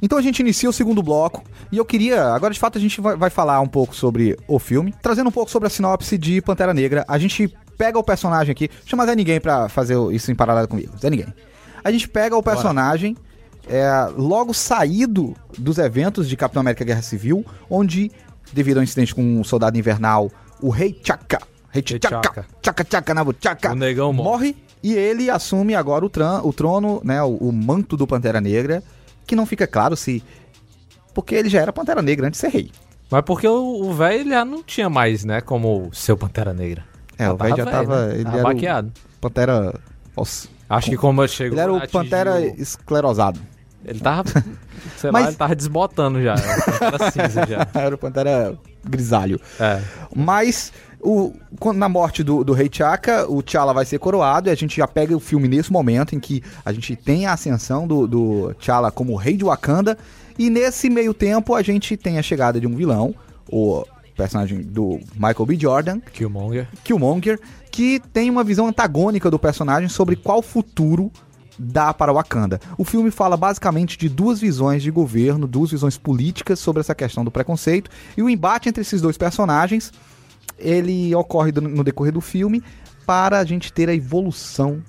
Então 0.03 0.19
a 0.19 0.23
gente 0.23 0.41
inicia 0.41 0.69
o 0.69 0.73
segundo 0.73 1.01
bloco 1.03 1.45
e 1.71 1.79
eu 1.79 1.85
queria, 1.85 2.25
agora 2.35 2.53
de 2.53 2.59
fato 2.59 2.77
a 2.77 2.81
gente 2.81 3.01
vai, 3.01 3.17
vai 3.17 3.31
falar 3.31 3.61
um 3.61 3.69
pouco 3.69 3.95
sobre 3.95 4.37
o 4.49 4.59
filme, 4.59 4.93
trazendo 5.01 5.29
um 5.29 5.33
pouco 5.33 5.49
sobre 5.51 5.69
a 5.69 5.71
sinopse 5.71 6.19
de 6.19 6.43
Pantera 6.43 6.75
Negra. 6.75 7.05
A 7.07 7.19
gente 7.19 7.49
pega 7.79 7.97
o 7.99 8.03
personagem 8.03 8.51
aqui, 8.51 8.69
chama 8.85 9.07
Zé 9.07 9.15
Ninguém 9.15 9.41
pra 9.41 9.69
fazer 9.69 9.97
isso 10.13 10.31
em 10.33 10.35
paralelo 10.35 10.67
comigo, 10.67 10.93
Zé 11.01 11.09
Ninguém. 11.09 11.33
A 11.85 11.91
gente 11.93 12.09
pega 12.09 12.37
o 12.37 12.43
personagem 12.43 13.17
é, 13.69 14.09
logo 14.17 14.53
saído 14.53 15.37
dos 15.57 15.79
eventos 15.79 16.29
de 16.29 16.37
Capitão 16.37 16.61
América 16.61 16.85
Guerra 16.85 17.03
Civil, 17.03 17.45
onde, 17.71 18.11
devido 18.53 18.79
ao 18.79 18.83
incidente 18.83 19.15
com 19.15 19.41
o 19.41 19.45
Soldado 19.45 19.79
Invernal, 19.79 20.31
o 20.61 20.69
Rei 20.69 20.99
Chaka, 21.03 21.39
Rei 21.71 21.83
Chaka, 21.87 22.21
T'Chaka. 22.21 22.47
Chaka 22.61 22.87
Chaka 22.91 23.15
Nabu 23.15 23.35
Chaka, 23.41 23.73
O 23.73 23.77
negão 23.77 24.13
morre. 24.13 24.29
morre 24.29 24.57
e 24.83 24.95
ele 24.95 25.31
assume 25.31 25.77
agora 25.77 26.05
o, 26.05 26.11
tran- 26.11 26.41
o 26.43 26.53
trono, 26.53 27.01
né, 27.05 27.23
o, 27.23 27.37
o 27.37 27.53
manto 27.53 27.97
do 27.97 28.05
Pantera 28.07 28.41
Negra, 28.41 28.83
que 29.27 29.35
não 29.37 29.47
fica 29.47 29.67
claro 29.67 29.97
se 29.97 30.23
porque 31.15 31.35
ele 31.35 31.49
já 31.49 31.61
era 31.61 31.73
Pantera 31.73 32.01
Negra 32.03 32.27
antes 32.29 32.41
de 32.41 32.47
ser 32.47 32.53
rei. 32.57 32.71
mas 33.11 33.23
porque 33.23 33.47
o 33.47 33.83
o 33.83 33.93
velho 33.93 34.29
já 34.29 34.45
não 34.45 34.63
tinha 34.63 34.89
mais, 34.89 35.25
né, 35.25 35.41
como 35.41 35.91
seu 35.93 36.17
Pantera 36.17 36.53
Negra. 36.55 36.85
É, 37.19 37.31
o 37.31 37.37
velho 37.37 37.57
já 37.57 37.67
tava, 37.67 38.07
né? 38.09 38.15
ele 38.15 38.25
Tava 38.25 38.37
era 38.39 38.45
baqueado. 38.45 38.93
o 39.17 39.21
Pantera, 39.21 39.75
nossa, 40.17 40.49
Acho 40.69 40.91
que 40.91 40.97
como 40.97 41.27
chegou 41.29 41.55
ele 41.55 41.61
era 41.61 41.73
o 41.73 41.77
atingiu- 41.77 41.93
Pantera 42.01 42.41
esclerosado. 42.41 43.39
Ele 43.85 44.01
tava. 44.01 44.25
Sei 44.97 45.11
Mas- 45.11 45.23
lá, 45.25 45.29
ele 45.29 45.37
tava 45.37 45.55
desbotando 45.57 46.23
já. 46.23 46.35
Era 46.81 46.99
cinza 47.13 47.47
já. 47.47 47.67
Era 47.75 47.95
o 47.95 47.99
Pantera 47.99 48.57
grisalho. 48.85 49.39
É. 49.61 49.83
Mas 50.17 50.73
o, 51.03 51.33
na 51.75 51.89
morte 51.89 52.23
do, 52.23 52.45
do 52.45 52.53
rei 52.53 52.69
T'Chaka, 52.69 53.27
o 53.29 53.43
T'Challa 53.43 53.75
vai 53.75 53.85
ser 53.85 53.99
coroado 53.99 54.49
e 54.49 54.53
a 54.53 54.55
gente 54.55 54.77
já 54.77 54.87
pega 54.87 55.17
o 55.17 55.21
filme 55.21 55.49
nesse 55.49 55.73
momento 55.73 56.15
em 56.15 56.21
que 56.21 56.43
a 56.65 56.73
gente 56.73 56.95
tem 56.95 57.27
a 57.27 57.33
ascensão 57.33 57.87
do, 57.87 58.07
do 58.07 58.55
T'Challa 58.55 58.91
como 58.91 59.17
rei 59.17 59.37
de 59.37 59.45
Wakanda. 59.45 59.99
E 60.39 60.49
nesse 60.49 60.89
meio 60.89 61.13
tempo 61.13 61.55
a 61.55 61.63
gente 61.63 61.97
tem 61.97 62.19
a 62.19 62.23
chegada 62.23 62.61
de 62.61 62.67
um 62.67 62.77
vilão, 62.77 63.15
o 63.51 63.85
personagem 64.17 64.63
do 64.63 65.01
Michael 65.15 65.47
B. 65.47 65.57
Jordan, 65.57 66.01
Killmonger. 66.01 66.69
Killmonger, 66.85 67.41
que 67.71 68.01
tem 68.13 68.31
uma 68.31 68.45
visão 68.45 68.69
antagônica 68.69 69.31
do 69.31 69.39
personagem 69.39 69.89
sobre 69.89 70.17
qual 70.17 70.41
futuro 70.41 71.11
dá 71.59 71.93
para 71.93 72.13
Wakanda. 72.13 72.61
O 72.79 72.85
filme 72.85 73.11
fala 73.11 73.37
basicamente 73.37 73.99
de 73.99 74.09
duas 74.09 74.41
visões 74.41 74.83
de 74.83 74.91
governo, 74.91 75.47
duas 75.47 75.71
visões 75.71 75.99
políticas 75.99 76.59
sobre 76.59 76.81
essa 76.81 76.95
questão 76.95 77.25
do 77.25 77.31
preconceito 77.31 77.91
e 78.17 78.23
o 78.23 78.31
embate 78.31 78.69
entre 78.69 78.83
esses 78.83 79.01
dois 79.01 79.17
personagens, 79.19 79.93
ele 80.59 81.15
ocorre 81.15 81.53
no 81.53 81.83
decorrer 81.85 82.13
do 82.13 82.21
filme 82.21 82.63
para 83.07 83.39
a 83.39 83.45
gente 83.45 83.73
ter 83.73 83.89
a 83.89 83.95
evolução 83.95 84.83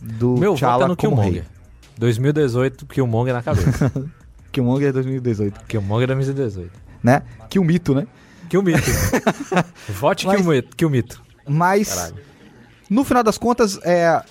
do 0.00 0.36
Meu 0.38 0.52
voto 0.52 0.60
T'Challa 0.60 0.84
é 0.84 0.88
no 0.88 0.96
como 0.96 1.16
Killmonger. 1.16 1.42
rei. 1.42 1.50
2018, 1.98 2.86
Killmonger 2.86 3.34
na 3.34 3.42
cabeça. 3.42 3.92
Killmonger 4.50 4.88
é 4.88 4.92
2018, 4.92 5.60
Killmonger 5.66 6.06
2018. 6.08 6.70
né? 7.02 7.22
Kill 7.48 7.62
mito, 7.64 7.94
né? 7.94 8.06
Killmito. 8.48 8.80
Vote 9.88 10.26
Mas- 10.26 10.40
Killmito. 10.40 10.76
Killmito. 10.76 11.22
Mas 11.46 12.12
no 12.88 13.04
final 13.04 13.22
das 13.22 13.38
contas, 13.38 13.78
é 13.84 14.22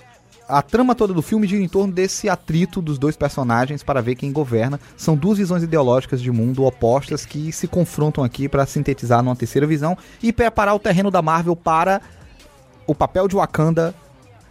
a 0.49 0.63
trama 0.63 0.95
toda 0.95 1.13
do 1.13 1.21
filme 1.21 1.47
gira 1.47 1.62
em 1.62 1.67
torno 1.67 1.93
desse 1.93 2.27
atrito 2.27 2.81
dos 2.81 2.97
dois 2.97 3.15
personagens 3.15 3.83
para 3.83 4.01
ver 4.01 4.15
quem 4.15 4.31
governa. 4.31 4.79
São 4.97 5.15
duas 5.15 5.38
visões 5.38 5.62
ideológicas 5.62 6.19
de 6.19 6.31
mundo 6.31 6.65
opostas 6.65 7.23
que 7.23 7.51
se 7.51 7.67
confrontam 7.67 8.23
aqui 8.23 8.49
para 8.49 8.65
sintetizar 8.65 9.21
numa 9.21 9.35
terceira 9.35 9.67
visão 9.67 9.95
e 10.23 10.33
preparar 10.33 10.75
o 10.75 10.79
terreno 10.79 11.12
da 11.12 11.21
Marvel 11.21 11.55
para 11.55 12.01
o 12.88 12.95
papel 12.95 13.27
de 13.27 13.35
Wakanda 13.35 13.93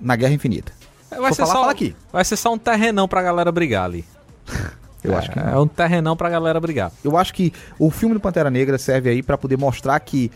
na 0.01 0.15
Guerra 0.15 0.35
Infinita. 0.35 0.73
Vai 1.11 1.19
Vou 1.19 1.35
ser, 1.35 1.47
falar, 1.47 1.65
só, 1.65 1.71
aqui. 1.71 1.97
vai 2.13 2.25
ser 2.25 2.37
só 2.37 2.53
um 2.53 2.59
terrenão 2.59 3.09
pra 3.09 3.21
galera 3.21 3.51
brigar 3.51 3.85
ali. 3.85 4.05
Eu 5.03 5.13
é, 5.13 5.17
acho 5.17 5.31
que 5.31 5.39
não. 5.39 5.49
É 5.49 5.59
um 5.59 5.67
terrenão 5.67 6.17
pra 6.17 6.29
galera 6.29 6.59
brigar. 6.59 6.91
Eu 7.05 7.17
acho 7.17 7.33
que 7.33 7.53
o 7.79 7.91
filme 7.91 8.15
do 8.15 8.21
Pantera 8.21 8.51
Negra 8.51 8.79
serve 8.79 9.09
aí 9.09 9.23
para 9.23 9.39
poder 9.39 9.57
mostrar 9.57 9.99
que 10.01 10.31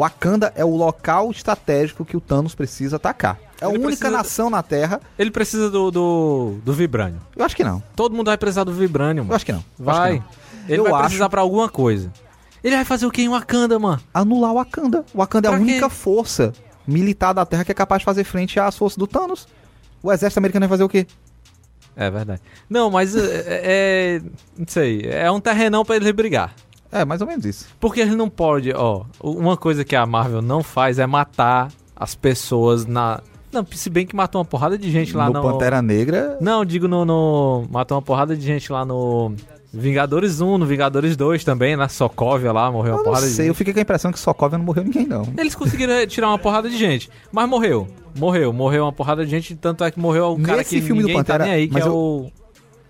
Wakanda 0.00 0.52
é 0.56 0.64
o 0.64 0.74
local 0.76 1.30
estratégico 1.30 2.04
que 2.04 2.16
o 2.16 2.20
Thanos 2.20 2.54
precisa 2.54 2.96
atacar. 2.96 3.38
É 3.60 3.64
a 3.64 3.68
Ele 3.68 3.76
única 3.78 3.88
precisa- 3.88 4.10
nação 4.10 4.48
na 4.50 4.62
Terra. 4.62 5.00
Ele 5.18 5.30
precisa 5.30 5.68
do, 5.70 5.90
do, 5.90 6.54
do 6.64 6.72
Vibranium. 6.72 7.18
Eu 7.36 7.44
acho 7.44 7.54
que 7.54 7.62
não. 7.64 7.82
Todo 7.94 8.14
mundo 8.14 8.26
vai 8.28 8.38
precisar 8.38 8.64
do 8.64 8.72
Vibranium, 8.72 9.22
Eu 9.22 9.24
mano. 9.24 9.36
acho 9.36 9.44
que 9.46 9.52
não. 9.52 9.64
Eu 9.78 9.90
acho 9.90 9.98
Vai. 10.00 10.12
que 10.18 10.18
não. 10.24 10.64
Ele 10.68 10.78
Eu 10.80 10.84
vai 10.84 10.92
acho- 10.94 11.02
precisar 11.02 11.28
pra 11.28 11.40
alguma 11.42 11.68
coisa. 11.68 12.12
Ele 12.64 12.76
vai 12.76 12.84
fazer 12.84 13.06
o 13.06 13.10
que 13.10 13.22
em 13.22 13.28
Wakanda, 13.28 13.78
mano? 13.78 14.00
anular 14.12 14.52
o 14.52 14.54
Wakanda. 14.56 15.04
O 15.14 15.18
Wakanda 15.18 15.48
é 15.48 15.50
a 15.50 15.52
Pra 15.56 15.64
quê? 15.64 15.70
única 15.72 15.88
força 15.90 16.52
militar 16.86 17.32
da 17.32 17.44
Terra 17.46 17.64
que 17.64 17.72
é 17.72 17.74
capaz 17.74 18.00
de 18.00 18.04
fazer 18.04 18.24
frente 18.24 18.58
às 18.60 18.76
forças 18.76 18.96
do 18.96 19.06
Thanos. 19.06 19.46
O 20.02 20.10
exército 20.12 20.38
americano 20.38 20.62
vai 20.66 20.68
fazer 20.70 20.84
o 20.84 20.88
quê? 20.88 21.06
É 21.96 22.10
verdade. 22.10 22.40
Não, 22.68 22.90
mas 22.90 23.14
é, 23.16 23.44
é- 23.46 24.22
Não 24.56 24.66
sei. 24.66 25.02
É 25.04 25.30
um 25.30 25.40
terrenão 25.40 25.84
pra 25.84 25.96
ele 25.96 26.12
brigar. 26.12 26.54
É, 26.92 27.04
mais 27.04 27.20
ou 27.20 27.26
menos 27.26 27.44
isso. 27.44 27.66
Porque 27.78 28.00
ele 28.00 28.16
não 28.16 28.28
pode, 28.28 28.72
ó. 28.72 29.02
Uma 29.20 29.56
coisa 29.56 29.84
que 29.84 29.94
a 29.94 30.04
Marvel 30.06 30.42
não 30.42 30.62
faz 30.62 30.98
é 30.98 31.06
matar 31.06 31.68
as 31.94 32.14
pessoas 32.14 32.84
na. 32.86 33.20
Não, 33.52 33.66
se 33.72 33.90
bem 33.90 34.06
que 34.06 34.14
matou 34.14 34.40
uma 34.40 34.44
porrada 34.44 34.78
de 34.78 34.90
gente 34.90 35.16
lá 35.16 35.26
no 35.26 35.34
no. 35.34 35.42
Pantera 35.42 35.82
Negra, 35.82 36.36
Não, 36.40 36.64
digo 36.64 36.86
no, 36.88 37.04
no. 37.04 37.64
Matou 37.70 37.96
uma 37.96 38.02
porrada 38.02 38.36
de 38.36 38.44
gente 38.44 38.72
lá 38.72 38.84
no. 38.84 39.32
Vingadores 39.72 40.40
1, 40.40 40.58
no 40.58 40.66
Vingadores 40.66 41.16
2 41.16 41.44
também, 41.44 41.76
na 41.76 41.88
Sokovia 41.88 42.50
lá, 42.50 42.72
morreu 42.72 42.94
uma 42.94 42.94
eu 42.94 42.96
não 42.98 43.04
porrada 43.04 43.26
de 43.26 43.32
sei. 43.32 43.44
Eu 43.44 43.50
gente. 43.50 43.58
fiquei 43.58 43.72
com 43.72 43.78
a 43.78 43.82
impressão 43.82 44.10
que 44.10 44.18
Sokovia 44.18 44.58
não 44.58 44.64
morreu 44.64 44.82
ninguém, 44.82 45.06
não. 45.06 45.22
Eles 45.38 45.54
conseguiram 45.54 46.04
tirar 46.08 46.26
uma 46.28 46.38
porrada 46.40 46.68
de 46.68 46.76
gente. 46.76 47.08
Mas 47.30 47.48
morreu. 47.48 47.86
Morreu. 48.18 48.52
Morreu 48.52 48.82
uma 48.84 48.92
porrada 48.92 49.24
de 49.24 49.30
gente. 49.30 49.54
Tanto 49.54 49.84
é 49.84 49.90
que 49.92 50.00
morreu 50.00 50.32
o 50.32 50.40
cara 50.42 50.64
que 50.64 50.80
filme 50.80 51.02
do 51.02 51.06
ninguém 51.06 51.16
Pantera- 51.18 51.38
tá 51.38 51.44
nem 51.44 51.54
aí, 51.54 51.68
que 51.68 51.78
é 51.78 51.82
eu- 51.82 51.94
o. 51.96 52.32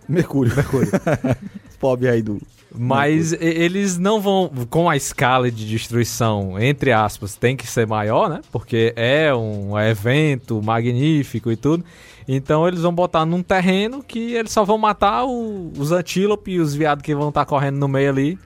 Mercúrio. 0.08 0.56
Mercúrio. 0.56 0.90
Pobre 1.78 2.08
aí 2.08 2.22
do... 2.22 2.40
Mas 2.72 3.32
eles 3.32 3.98
não 3.98 4.20
vão, 4.20 4.48
com 4.68 4.88
a 4.88 4.96
escala 4.96 5.50
de 5.50 5.66
destruição, 5.66 6.58
entre 6.60 6.92
aspas, 6.92 7.34
tem 7.34 7.56
que 7.56 7.66
ser 7.66 7.86
maior, 7.86 8.28
né? 8.28 8.40
Porque 8.52 8.92
é 8.96 9.34
um 9.34 9.78
evento 9.78 10.62
magnífico 10.62 11.50
e 11.50 11.56
tudo. 11.56 11.84
Então 12.28 12.66
eles 12.68 12.80
vão 12.82 12.94
botar 12.94 13.26
num 13.26 13.42
terreno 13.42 14.04
que 14.06 14.34
eles 14.34 14.52
só 14.52 14.64
vão 14.64 14.78
matar 14.78 15.24
o- 15.24 15.72
os 15.76 15.90
antílopes 15.90 16.54
e 16.54 16.58
os 16.60 16.74
viados 16.74 17.02
que 17.02 17.14
vão 17.14 17.30
estar 17.30 17.44
correndo 17.44 17.78
no 17.78 17.88
meio 17.88 18.10
ali. 18.10 18.38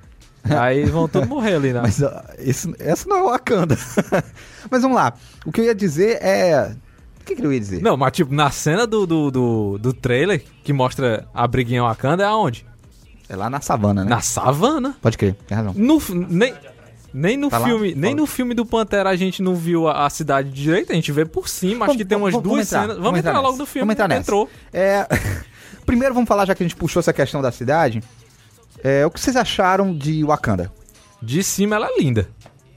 Aí 0.44 0.84
vão 0.86 1.06
tudo 1.08 1.26
morrer 1.26 1.56
ali, 1.56 1.72
né? 1.72 1.80
Mas 1.82 2.00
esse, 2.38 2.74
essa 2.78 3.08
não 3.08 3.16
é 3.18 3.22
o 3.22 3.26
Wakanda. 3.30 3.76
Mas 4.70 4.82
vamos 4.82 4.96
lá. 4.96 5.12
O 5.44 5.52
que 5.52 5.60
eu 5.60 5.64
ia 5.66 5.74
dizer 5.74 6.18
é... 6.22 6.74
O 7.20 7.24
que, 7.24 7.36
que 7.36 7.44
eu 7.44 7.52
ia 7.52 7.60
dizer? 7.60 7.80
Não, 7.80 7.96
mas 7.96 8.12
tipo, 8.12 8.34
na 8.34 8.50
cena 8.50 8.86
do, 8.86 9.06
do, 9.06 9.30
do, 9.30 9.78
do 9.78 9.92
trailer, 9.94 10.44
que 10.62 10.74
mostra 10.74 11.26
a 11.32 11.46
briguinha 11.48 11.82
Wakanda, 11.82 12.22
é 12.22 12.26
aonde? 12.26 12.66
É 13.28 13.36
lá 13.36 13.48
na 13.48 13.60
savana, 13.60 14.04
né? 14.04 14.10
Na 14.10 14.20
savana. 14.20 14.94
Pode 15.00 15.16
crer, 15.16 15.34
tem 15.46 15.56
razão. 15.56 15.72
No, 15.76 16.00
nem, 16.28 16.54
nem 17.12 17.36
no 17.36 17.48
Tá 17.48 17.58
lá? 17.58 17.66
filme, 17.66 17.94
nem 17.94 18.10
Fala. 18.12 18.16
no 18.16 18.26
filme 18.26 18.54
do 18.54 18.66
Pantera 18.66 19.08
a 19.10 19.16
gente 19.16 19.42
não 19.42 19.54
viu 19.54 19.88
a, 19.88 20.04
a 20.06 20.10
cidade 20.10 20.50
direito, 20.50 20.92
a 20.92 20.94
gente 20.94 21.10
vê 21.10 21.24
por 21.24 21.48
cima, 21.48 21.86
acho 21.86 21.92
Vamos- 21.92 21.96
que 21.96 22.04
tem 22.04 22.18
umas 22.18 22.32
vamos- 22.32 22.42
duas 22.48 22.56
vamos 22.56 22.66
entrar, 22.72 22.80
cenas. 22.82 22.96
Vamos, 22.98 23.18
entrar, 23.18 23.30
entrar 23.30 23.40
logo 23.42 23.56
no 23.56 23.66
filme. 23.66 23.80
Vamos 23.82 23.92
entrar 23.94 24.08
nessa. 24.08 24.20
Entrou. 24.20 24.50
É, 24.72 25.06
Primeiro 25.86 26.14
vamos 26.14 26.28
falar, 26.28 26.46
já 26.46 26.54
que 26.54 26.62
a 26.62 26.66
gente 26.66 26.76
puxou 26.76 27.00
essa 27.00 27.12
questão 27.12 27.40
da 27.42 27.52
cidade, 27.52 28.02
é, 28.82 29.04
o 29.06 29.10
que 29.10 29.20
vocês 29.20 29.36
acharam 29.36 29.94
de 29.96 30.24
Wakanda? 30.24 30.72
De 31.22 31.42
cima 31.42 31.76
ela 31.76 31.86
é 31.88 31.98
linda. 31.98 32.28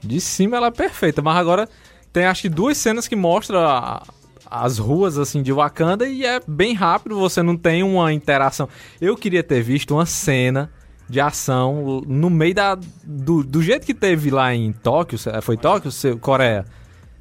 De 0.02 0.20
cima 0.20 0.56
ela 0.56 0.66
é 0.68 0.70
perfeita, 0.70 1.20
mas 1.22 1.36
agora 1.36 1.68
tem 2.12 2.24
acho 2.26 2.42
que 2.42 2.48
duas 2.48 2.76
cenas 2.78 3.06
que 3.08 3.16
mostram 3.16 3.60
a- 3.60 4.02
as 4.50 4.78
ruas 4.78 5.18
assim 5.18 5.42
de 5.42 5.52
Wakanda 5.52 6.08
e 6.08 6.24
é 6.24 6.40
bem 6.46 6.74
rápido, 6.74 7.18
você 7.18 7.42
não 7.42 7.56
tem 7.56 7.82
uma 7.82 8.12
interação. 8.12 8.68
Eu 9.00 9.16
queria 9.16 9.42
ter 9.42 9.62
visto 9.62 9.94
uma 9.94 10.06
cena 10.06 10.70
de 11.08 11.20
ação 11.20 12.02
no 12.06 12.28
meio 12.28 12.54
da 12.54 12.78
do, 13.04 13.42
do 13.42 13.62
jeito 13.62 13.86
que 13.86 13.94
teve 13.94 14.30
lá 14.30 14.54
em 14.54 14.72
Tóquio, 14.72 15.18
foi 15.42 15.56
Tóquio, 15.56 15.90
Coreia, 16.20 16.64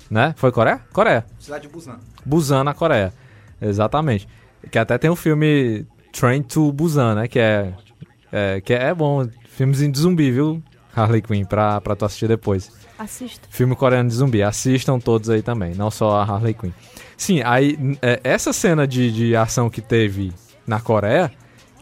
né? 0.09 0.33
Foi 0.37 0.51
Coreia? 0.51 0.81
Coreia. 0.91 1.25
Cidade 1.39 1.67
de 1.67 1.73
Busan. 1.73 1.97
Busan 2.25 2.63
na 2.63 2.73
Coreia. 2.73 3.13
Exatamente. 3.61 4.27
Que 4.69 4.77
até 4.77 4.97
tem 4.97 5.09
o 5.09 5.15
filme 5.15 5.85
Train 6.11 6.41
to 6.43 6.71
Busan, 6.71 7.15
né? 7.15 7.27
Que 7.27 7.39
é, 7.39 7.73
é, 8.31 8.61
que 8.61 8.73
é 8.73 8.93
bom. 8.93 9.27
Filmezinho 9.49 9.91
de 9.91 9.99
zumbi, 9.99 10.31
viu? 10.31 10.61
Harley 10.95 11.21
Quinn, 11.21 11.45
pra, 11.45 11.79
pra 11.79 11.95
tu 11.95 12.05
assistir 12.05 12.27
depois. 12.27 12.71
Assista. 12.97 13.47
Filme 13.49 13.75
coreano 13.75 14.09
de 14.09 14.15
zumbi. 14.15 14.41
Assistam 14.41 14.99
todos 14.99 15.29
aí 15.29 15.41
também, 15.41 15.75
não 15.75 15.91
só 15.91 16.17
a 16.19 16.23
Harley 16.23 16.53
Quinn. 16.53 16.71
Sim, 17.17 17.41
aí 17.43 17.77
é, 18.01 18.19
essa 18.23 18.53
cena 18.53 18.87
de, 18.87 19.11
de 19.11 19.35
ação 19.35 19.69
que 19.69 19.81
teve 19.81 20.31
na 20.67 20.79
Coreia, 20.79 21.31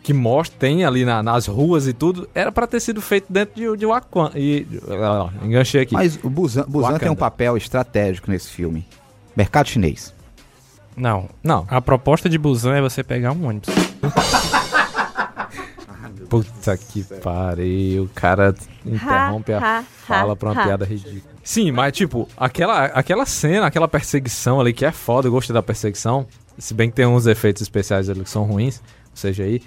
que 0.01 0.13
mostra, 0.13 0.57
tem 0.59 0.85
ali 0.85 1.03
na- 1.03 1.21
nas 1.21 1.45
ruas 1.47 1.87
e 1.87 1.93
tudo, 1.93 2.29
era 2.33 2.51
pra 2.51 2.65
ter 2.65 2.79
sido 2.79 3.01
feito 3.01 3.25
dentro 3.31 3.55
de, 3.55 3.77
de 3.77 3.85
Wakanda. 3.85 4.39
E, 4.39 4.65
ó, 4.87 5.29
enganchei 5.43 5.81
aqui. 5.81 5.93
Mas 5.93 6.17
o 6.23 6.29
Busan, 6.29 6.63
Busan 6.67 6.97
tem 6.97 7.09
um 7.09 7.15
papel 7.15 7.57
estratégico 7.57 8.31
nesse 8.31 8.49
filme. 8.49 8.87
Mercado 9.35 9.67
chinês. 9.67 10.13
Não. 10.95 11.27
Não, 11.43 11.65
A 11.69 11.81
proposta 11.81 12.29
de 12.29 12.37
Busan 12.37 12.75
é 12.75 12.81
você 12.81 13.03
pegar 13.03 13.33
um 13.33 13.47
ônibus. 13.47 13.73
Puta 16.29 16.77
que 16.77 17.03
pariu, 17.03 18.03
o 18.03 18.09
cara 18.09 18.55
interrompe 18.85 19.53
Ha, 19.53 19.57
a 19.59 19.79
ha, 19.79 19.83
fala 19.83 20.33
ha, 20.33 20.35
pra 20.35 20.51
uma 20.51 20.61
ha. 20.61 20.65
piada 20.65 20.85
ridícula. 20.85 21.34
Sim, 21.45 21.71
mas 21.71 21.93
tipo, 21.93 22.27
aquela, 22.35 22.85
aquela 22.85 23.23
cena, 23.23 23.67
aquela 23.67 23.87
perseguição 23.87 24.59
ali 24.59 24.73
que 24.73 24.83
é 24.83 24.91
foda, 24.91 25.27
eu 25.27 25.31
gostei 25.31 25.53
da 25.53 25.61
perseguição. 25.61 26.25
Se 26.57 26.73
bem 26.73 26.89
que 26.89 26.95
tem 26.95 27.05
uns 27.05 27.27
efeitos 27.27 27.61
especiais 27.61 28.09
ali 28.09 28.23
que 28.23 28.29
são 28.31 28.43
ruins, 28.45 28.79
ou 29.11 29.15
seja 29.15 29.43
aí. 29.43 29.61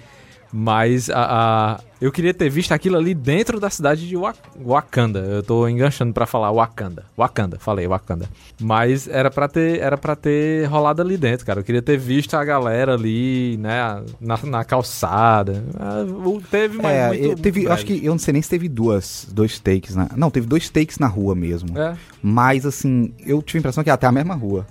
Mas 0.51 1.09
a, 1.09 1.75
a- 1.75 1.79
eu 2.01 2.11
queria 2.11 2.33
ter 2.33 2.49
visto 2.49 2.71
aquilo 2.71 2.97
ali 2.97 3.13
dentro 3.13 3.59
da 3.59 3.69
cidade 3.69 4.07
de 4.07 4.15
Wa- 4.17 4.33
Wakanda. 4.65 5.19
Eu 5.19 5.43
tô 5.43 5.67
enganchando 5.67 6.11
pra 6.13 6.25
falar 6.25 6.51
Wakanda. 6.51 7.05
Wakanda, 7.15 7.59
falei 7.59 7.85
Wakanda. 7.87 8.25
Mas 8.59 9.07
era 9.07 9.29
pra 9.29 9.47
ter, 9.47 9.79
era 9.79 9.97
para 9.97 10.15
ter 10.15 10.65
rolado 10.65 11.01
ali 11.01 11.17
dentro, 11.17 11.45
cara. 11.45 11.59
Eu 11.59 11.63
queria 11.63 11.81
ter 11.81 11.97
visto 11.97 12.33
a 12.35 12.43
galera 12.43 12.93
ali, 12.95 13.57
né, 13.57 14.01
na, 14.19 14.39
na 14.43 14.63
calçada. 14.63 15.63
Ah, 15.79 16.03
Teve, 16.49 16.77
mas 16.77 16.95
é, 16.95 17.07
muito 17.09 17.23
eu 17.25 17.35
teve, 17.35 17.67
acho 17.67 17.85
que 17.85 18.03
eu 18.03 18.11
não 18.11 18.19
sei 18.19 18.31
nem 18.33 18.41
se 18.41 18.49
teve 18.49 18.67
duas, 18.67 19.27
dois 19.31 19.59
takes 19.59 19.95
na. 19.95 20.09
Não, 20.15 20.31
teve 20.31 20.47
dois 20.47 20.67
takes 20.69 20.97
na 20.97 21.07
rua 21.07 21.35
mesmo. 21.35 21.77
É. 21.77 21.95
Mas 22.23 22.65
assim, 22.65 23.13
eu 23.25 23.41
tive 23.41 23.57
a 23.57 23.61
impressão 23.61 23.83
que 23.83 23.89
é 23.89 23.93
até 23.93 24.07
a 24.07 24.11
mesma 24.11 24.33
rua. 24.35 24.65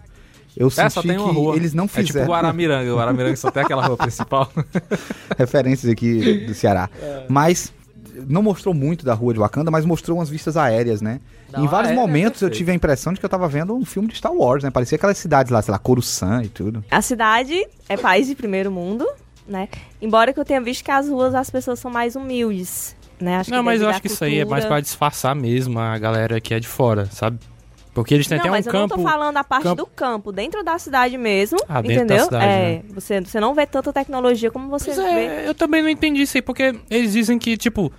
Eu 0.58 0.68
senti 0.70 0.86
É, 0.86 0.90
só 0.90 1.00
tem 1.02 1.16
uma 1.16 1.28
que 1.30 1.34
rua. 1.36 1.56
eles 1.56 1.72
não 1.72 1.84
É 1.84 1.86
tipo 1.88 2.06
fizeram 2.08 2.26
Guaramiranga. 2.28 2.92
O 2.92 2.96
Guaramiranga 2.98 3.36
só 3.36 3.50
tem 3.50 3.62
aquela 3.62 3.86
rua 3.86 3.96
principal. 3.96 4.50
referências 5.38 5.90
aqui 5.90 6.46
do 6.46 6.54
Ceará. 6.54 6.88
É. 7.00 7.24
Mas 7.28 7.72
não 8.26 8.42
mostrou 8.42 8.74
muito 8.74 9.04
da 9.04 9.14
rua 9.14 9.32
de 9.32 9.38
Wakanda, 9.38 9.70
mas 9.70 9.84
mostrou 9.84 10.18
umas 10.18 10.28
vistas 10.28 10.56
aéreas, 10.56 11.00
né? 11.00 11.20
Não, 11.52 11.64
em 11.64 11.68
vários 11.68 11.90
aérea 11.90 12.00
é 12.00 12.06
momentos 12.06 12.42
eu 12.42 12.48
perfeito. 12.48 12.58
tive 12.58 12.72
a 12.72 12.74
impressão 12.74 13.12
de 13.12 13.20
que 13.20 13.24
eu 13.24 13.30
tava 13.30 13.46
vendo 13.48 13.74
um 13.76 13.84
filme 13.84 14.08
de 14.08 14.16
Star 14.16 14.32
Wars, 14.32 14.64
né? 14.64 14.70
Parecia 14.70 14.96
aquelas 14.96 15.16
cidades 15.18 15.52
lá, 15.52 15.62
sei 15.62 15.70
lá, 15.72 15.78
Coruscant 15.78 16.44
e 16.44 16.48
tudo. 16.48 16.84
A 16.90 17.00
cidade 17.00 17.64
é 17.88 17.96
país 17.96 18.26
de 18.26 18.34
primeiro 18.34 18.70
mundo. 18.72 19.06
né? 19.46 19.68
Embora 20.02 20.32
que 20.32 20.40
eu 20.40 20.44
tenha 20.44 20.60
visto 20.60 20.84
que 20.84 20.90
as 20.90 21.08
ruas 21.08 21.34
as 21.34 21.48
pessoas 21.48 21.78
são 21.78 21.90
mais 21.90 22.16
humildes, 22.16 22.94
né? 23.20 23.36
Acho 23.36 23.50
Não, 23.50 23.58
que 23.60 23.64
mas 23.64 23.80
eu 23.80 23.88
acho 23.88 23.98
à 23.98 24.00
que 24.00 24.08
isso 24.08 24.22
aí 24.24 24.34
é 24.40 24.44
mais 24.44 24.64
cultura. 24.64 24.68
pra 24.68 24.80
disfarçar 24.80 25.34
mesmo 25.34 25.78
a 25.78 25.96
galera 25.96 26.38
que 26.40 26.52
é 26.52 26.60
de 26.60 26.68
fora, 26.68 27.06
sabe? 27.06 27.38
Porque 28.02 28.14
eles 28.14 28.26
têm 28.26 28.36
Não, 28.38 28.42
até 28.44 28.48
um 28.50 28.52
mas 28.52 28.66
eu 28.66 28.72
campo. 28.72 28.96
não 28.96 29.04
tô 29.04 29.10
falando 29.10 29.34
da 29.34 29.42
parte 29.44 29.62
campo- 29.64 29.76
do 29.82 29.86
campo, 29.86 30.32
dentro 30.32 30.62
da 30.62 30.78
cidade 30.78 31.18
mesmo, 31.18 31.58
Ah, 31.68 31.80
dentro 31.82 31.96
da 31.98 32.04
entendeu? 32.04 32.24
cidade, 32.24 32.44
é, 32.44 32.48
né? 32.48 32.82
você, 32.90 33.20
você 33.20 33.40
não 33.40 33.54
vê 33.54 33.66
tanta 33.66 33.92
tecnologia 33.92 34.50
como 34.50 34.68
você 34.68 34.86
Pois 34.92 34.96
vê. 34.98 35.02
é, 35.04 35.48
eu 35.48 35.54
também 35.54 35.82
não 35.82 35.88
entendi 35.88 36.22
isso 36.22 36.36
aí, 36.36 36.42
porque 36.42 36.74
eles 36.90 37.12
dizem 37.12 37.38
que, 37.38 37.56
tipo, 37.56 37.92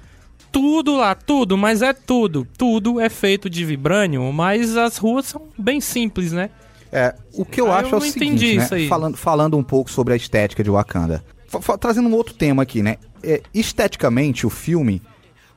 tudo 0.51 0.95
lá, 0.95 1.13
tudo, 1.15 1.57
mas 1.57 1.81
é 1.81 1.93
tudo. 1.93 2.47
Tudo 2.57 2.99
é 2.99 3.09
feito 3.09 3.49
de 3.49 3.63
vibrânio, 3.65 4.31
mas 4.33 4.75
as 4.77 4.97
ruas 4.97 5.25
são 5.27 5.41
bem 5.57 5.79
simples, 5.81 6.31
né? 6.31 6.49
É, 6.91 7.13
o 7.33 7.45
que 7.45 7.61
eu 7.61 7.71
Ah, 7.71 7.79
acho 7.79 7.89
eu 7.93 7.95
é 7.95 7.97
o 7.97 8.01
seguinte, 8.01 8.25
entendi 8.25 8.57
né? 8.57 8.63
isso 8.63 8.73
aí. 8.75 8.87
Falando, 8.87 9.15
falando 9.17 9.57
um 9.57 9.63
pouco 9.63 9.91
sobre 9.91 10.13
a 10.13 10.17
estética 10.17 10.63
de 10.63 10.69
Wakanda. 10.71 11.23
Fa- 11.47 11.77
trazendo 11.77 12.09
um 12.09 12.13
outro 12.15 12.33
tema 12.33 12.63
aqui, 12.63 12.81
né? 12.81 12.97
É, 13.21 13.41
esteticamente, 13.53 14.47
o 14.47 14.49
filme, 14.49 15.01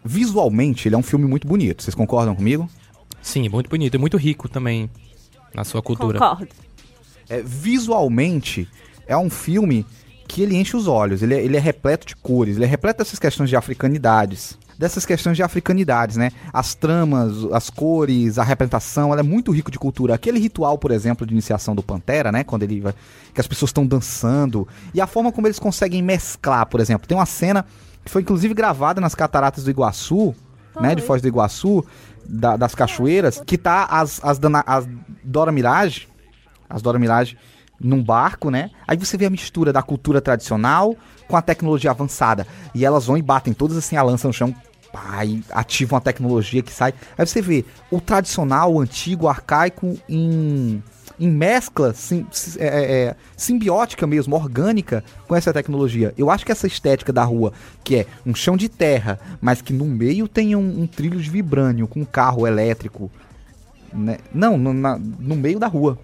visualmente, 0.05 0.89
ele 0.89 0.95
é 0.95 0.99
um 0.99 1.03
filme 1.03 1.27
muito 1.27 1.47
bonito. 1.47 1.83
Vocês 1.83 1.95
concordam 1.95 2.35
comigo? 2.35 2.69
Sim, 3.23 3.47
é 3.47 3.49
muito 3.49 3.71
bonito, 3.71 3.95
é 3.95 3.99
muito 3.99 4.17
rico 4.17 4.49
também 4.49 4.91
na 5.55 5.65
sua 5.65 5.81
cultura. 5.81 6.19
Concordo. 6.19 6.49
É, 7.29 7.41
visualmente, 7.41 8.69
é 9.07 9.17
um 9.17 9.31
filme 9.31 9.87
que 10.27 10.43
ele 10.43 10.57
enche 10.57 10.77
os 10.77 10.87
olhos. 10.87 11.23
Ele 11.23 11.35
é, 11.35 11.45
ele 11.45 11.57
é 11.57 11.61
repleto 11.61 12.07
de 12.07 12.17
cores, 12.17 12.57
ele 12.57 12.65
é 12.65 12.69
repleto 12.69 12.99
dessas 12.99 13.19
questões 13.19 13.51
de 13.51 13.57
africanidades. 13.57 14.59
Dessas 14.79 15.05
questões 15.05 15.37
de 15.37 15.43
africanidades, 15.43 16.17
né? 16.17 16.33
As 16.53 16.75
tramas, 16.75 17.45
as 17.53 17.71
cores, 17.71 18.39
a 18.39 18.43
representação, 18.43 19.13
ela 19.13 19.21
é 19.21 19.23
muito 19.23 19.53
rico 19.53 19.71
de 19.71 19.79
cultura. 19.79 20.15
Aquele 20.15 20.41
ritual, 20.41 20.77
por 20.77 20.91
exemplo, 20.91 21.27
de 21.27 21.33
iniciação 21.33 21.75
do 21.75 21.83
Pantera, 21.83 22.33
né? 22.33 22.43
Quando 22.43 22.65
ele 22.65 22.81
vai. 22.81 22.95
que 23.33 23.41
as 23.41 23.47
pessoas 23.47 23.69
estão 23.69 23.87
dançando. 23.87 24.67
E 24.93 25.01
a 25.01 25.07
forma 25.07 25.31
como 25.31 25.47
eles 25.47 25.59
conseguem 25.59 26.03
mesclar, 26.03 26.67
por 26.67 26.81
exemplo. 26.81 27.07
Tem 27.07 27.17
uma 27.17 27.27
cena 27.27 27.65
que 28.05 28.11
foi 28.11 28.23
inclusive 28.23 28.55
gravada 28.55 29.01
nas 29.01 29.15
cataratas 29.15 29.65
do 29.65 29.71
Iguaçu, 29.71 30.35
né? 30.81 30.95
De 30.95 31.03
Foz 31.03 31.21
do 31.21 31.29
Iguaçu, 31.29 31.85
da- 32.25 32.57
das 32.57 32.75
cachoeiras, 32.75 33.43
que 33.45 33.57
tá 33.59 33.85
as, 33.91 34.23
as, 34.25 34.39
dana- 34.39 34.65
as 34.67 34.87
Dora 35.25 35.53
Mirage, 35.53 36.09
as 36.69 36.83
Dora 36.83 36.99
Mirage 36.99 37.37
num 37.81 38.03
barco, 38.03 38.51
né? 38.51 38.71
Aí 38.87 38.97
você 38.97 39.17
vê 39.17 39.27
a 39.27 39.31
mistura 39.31 39.73
da 39.73 39.83
cultura 39.83 40.21
tradicional 40.21 40.97
com 41.29 41.37
a 41.37 41.43
tecnologia 41.43 41.91
avançada. 41.91 42.47
E 42.75 42.85
elas 42.85 43.07
vão 43.07 43.17
e 43.17 43.23
batem 43.23 43.53
todas 43.53 43.77
assim 43.77 43.97
a 43.97 44.03
lança 44.03 44.29
no 44.29 44.33
chão. 44.35 44.55
Pá, 44.93 45.25
e 45.25 45.43
ativam 45.51 45.97
a 45.97 46.01
tecnologia 46.01 46.63
que 46.63 46.71
sai. 46.73 46.93
Aí 47.17 47.27
você 47.27 47.41
vê 47.41 47.65
o 47.91 48.01
tradicional, 48.01 48.73
o 48.75 48.81
antigo, 48.81 49.25
o 49.25 49.29
arcaico 49.29 49.99
em, 50.09 50.83
em 51.25 51.31
mescla 51.31 51.95
sim- 51.95 52.27
si- 52.33 52.59
é, 52.61 52.67
é, 52.67 52.93
é, 53.09 53.17
simbiótica 53.37 54.07
mesmo, 54.07 54.35
orgânica 54.35 55.05
com 55.29 55.35
essa 55.37 55.53
tecnologia. 55.53 56.13
Eu 56.19 56.31
acho 56.31 56.45
que 56.45 56.51
essa 56.53 56.67
estética 56.67 57.13
da 57.13 57.23
rua, 57.23 57.53
que 57.85 57.97
é 57.97 58.07
um 58.27 58.35
chão 58.35 58.57
de 58.57 58.69
terra, 58.69 59.21
mas 59.41 59.63
que 59.63 59.73
no 59.73 59.85
meio 59.85 60.27
tem 60.27 60.57
um, 60.57 60.83
um 60.83 60.87
trilho 60.87 61.21
de 61.21 61.31
vibrânio 61.31 61.87
com 61.87 62.01
um 62.01 62.05
carro 62.05 62.47
elétrico. 62.47 63.11
né? 63.93 64.19
Não, 64.35 64.57
no, 64.59 64.73
na- 64.73 64.99
no 64.99 65.37
meio 65.37 65.59
da 65.59 65.67
rua. 65.69 65.99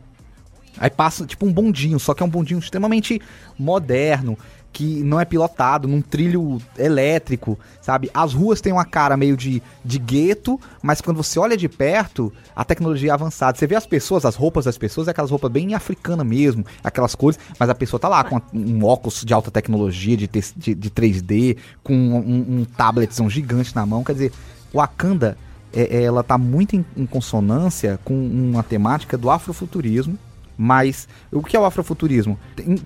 Aí 0.81 0.91
passa 0.91 1.27
tipo 1.27 1.45
um 1.45 1.53
bondinho, 1.53 1.99
só 1.99 2.15
que 2.15 2.23
é 2.23 2.27
um 2.27 2.29
bondinho 2.29 2.61
extremamente 2.61 3.21
moderno, 3.59 4.39
que 4.73 5.03
não 5.03 5.21
é 5.21 5.25
pilotado, 5.25 5.89
num 5.89 6.01
trilho 6.01 6.61
elétrico, 6.79 7.59
sabe? 7.81 8.11
As 8.15 8.33
ruas 8.33 8.61
têm 8.61 8.73
uma 8.73 8.85
cara 8.85 9.17
meio 9.17 9.37
de, 9.37 9.63
de 9.85 9.99
gueto, 9.99 10.61
mas 10.83 11.01
quando 11.01 11.17
você 11.17 11.39
olha 11.39 11.57
de 11.57 11.69
perto, 11.69 12.33
a 12.55 12.65
tecnologia 12.65 13.11
é 13.11 13.15
avançada. 13.15 13.59
Você 13.59 13.67
vê 13.67 13.75
as 13.75 13.87
pessoas, 13.87 14.25
as 14.25 14.37
roupas 14.37 14.67
das 14.67 14.79
pessoas, 14.79 15.09
é 15.09 15.11
aquelas 15.11 15.31
roupas 15.31 15.51
bem 15.51 15.75
africanas 15.75 16.27
mesmo, 16.27 16.65
aquelas 16.85 17.15
cores, 17.15 17.39
mas 17.59 17.69
a 17.69 17.75
pessoa 17.75 17.99
tá 17.99 18.09
lá 18.09 18.23
com 18.25 18.41
um 18.55 18.85
óculos 18.85 19.25
de 19.25 19.35
alta 19.35 19.51
tecnologia, 19.51 20.17
de, 20.17 20.29
de, 20.29 20.75
de 20.75 20.91
3D, 20.91 21.57
com 21.83 21.95
um, 21.95 22.61
um 22.61 22.65
tabletzão 22.65 23.29
gigante 23.29 23.75
na 23.75 23.85
mão. 23.85 24.05
Quer 24.05 24.13
dizer, 24.13 24.33
o 24.73 24.79
Wakanda, 24.79 25.37
é- 25.73 25.99
é, 25.99 26.03
ela 26.03 26.23
tá 26.23 26.39
muito 26.39 26.77
em, 26.77 26.85
em 26.97 27.07
consonância 27.07 27.99
com 28.05 28.15
uma 28.15 28.63
temática 28.63 29.19
do 29.19 29.31
afrofuturismo, 29.31 30.19
mas 30.61 31.07
o 31.31 31.41
que 31.41 31.57
é 31.57 31.61
o 31.61 31.65
afrofuturismo? 31.65 32.37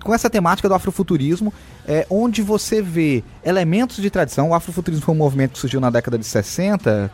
Com 0.03 0.13
essa 0.13 0.29
temática 0.29 0.69
do 0.69 0.75
afrofuturismo, 0.75 1.51
é 1.87 2.05
onde 2.07 2.43
você 2.43 2.81
vê 2.83 3.23
elementos 3.43 3.97
de 3.97 4.09
tradição. 4.11 4.49
O 4.49 4.53
afrofuturismo 4.53 5.03
foi 5.03 5.15
um 5.15 5.17
movimento 5.17 5.53
que 5.53 5.59
surgiu 5.59 5.81
na 5.81 5.89
década 5.89 6.17
de 6.19 6.23
60. 6.25 7.09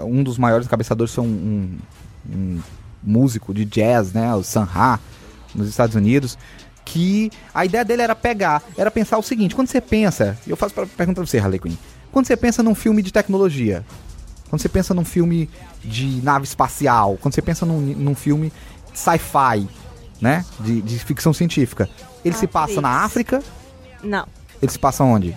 Um 0.00 0.24
dos 0.24 0.36
maiores 0.38 0.66
cabeçadores 0.66 1.14
foi 1.14 1.22
um, 1.24 1.28
um- 1.28 1.78
um 2.34 2.60
músico 3.02 3.54
de 3.54 3.64
jazz, 3.64 4.12
né, 4.12 4.34
o 4.34 4.42
Sun 4.42 4.64
Ra, 4.64 4.98
nos 5.54 5.68
Estados 5.68 5.94
Unidos. 5.94 6.36
Que 6.84 7.30
a 7.54 7.64
ideia 7.64 7.84
dele 7.84 8.02
era 8.02 8.14
pegar, 8.16 8.60
era 8.76 8.90
pensar 8.90 9.16
o 9.16 9.22
seguinte: 9.22 9.54
quando 9.54 9.68
você 9.68 9.80
pensa, 9.80 10.36
eu 10.48 10.56
faço 10.56 10.74
pra, 10.74 10.84
pergunta 10.84 11.20
pra 11.20 11.26
você, 11.26 11.38
Harley 11.38 11.60
Quinn, 11.60 11.76
quando 12.10 12.26
você 12.26 12.36
pensa 12.36 12.60
num 12.60 12.74
filme 12.74 13.02
de 13.02 13.12
tecnologia, 13.12 13.84
quando 14.50 14.60
você 14.60 14.68
pensa 14.68 14.92
num 14.92 15.04
filme 15.04 15.48
de 15.84 16.20
nave 16.24 16.44
espacial, 16.44 17.16
quando 17.22 17.34
você 17.34 17.40
pensa 17.40 17.64
num, 17.64 17.80
num 17.80 18.14
filme 18.16 18.52
sci-fi, 18.92 19.66
né? 20.22 20.46
De, 20.60 20.80
de 20.80 20.98
ficção 21.00 21.32
científica. 21.32 21.90
Ele 22.24 22.34
se 22.36 22.46
passa 22.46 22.80
na 22.80 23.02
África, 23.02 23.42
Não. 24.02 24.24
ele 24.62 24.70
se 24.70 24.78
passa 24.78 25.02
onde? 25.02 25.36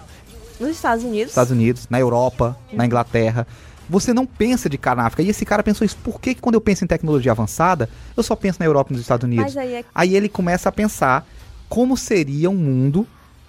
Nos 0.59 0.69
Estados 0.69 1.03
Unidos. 1.03 1.29
Estados 1.31 1.51
Unidos, 1.51 1.87
na 1.89 1.99
Europa, 1.99 2.55
na 2.71 2.85
Inglaterra. 2.85 3.47
Você 3.89 4.13
não 4.13 4.25
pensa 4.25 4.69
de 4.69 4.77
cara 4.77 5.01
na 5.01 5.07
África. 5.07 5.23
E 5.23 5.29
esse 5.29 5.45
cara 5.45 5.63
pensou 5.63 5.83
isso. 5.83 5.97
Por 5.97 6.21
que, 6.21 6.35
que 6.35 6.41
quando 6.41 6.55
eu 6.55 6.61
penso 6.61 6.83
em 6.83 6.87
tecnologia 6.87 7.31
avançada, 7.31 7.89
eu 8.15 8.23
só 8.23 8.35
penso 8.35 8.59
na 8.59 8.65
Europa 8.65 8.91
e 8.91 8.93
nos 8.93 9.01
Estados 9.01 9.25
Unidos? 9.25 9.45
Mas 9.45 9.57
aí 9.57 9.73
é 9.73 9.85
Aí 9.93 10.15
ele 10.15 10.29
começa 10.29 10.69
a 10.69 10.71
pensar 10.71 11.27
como 11.67 11.97
seria 11.97 12.49
um 12.49 12.55
mundo, 12.55 13.07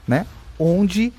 né? 0.09 0.27
Onde 0.59 1.12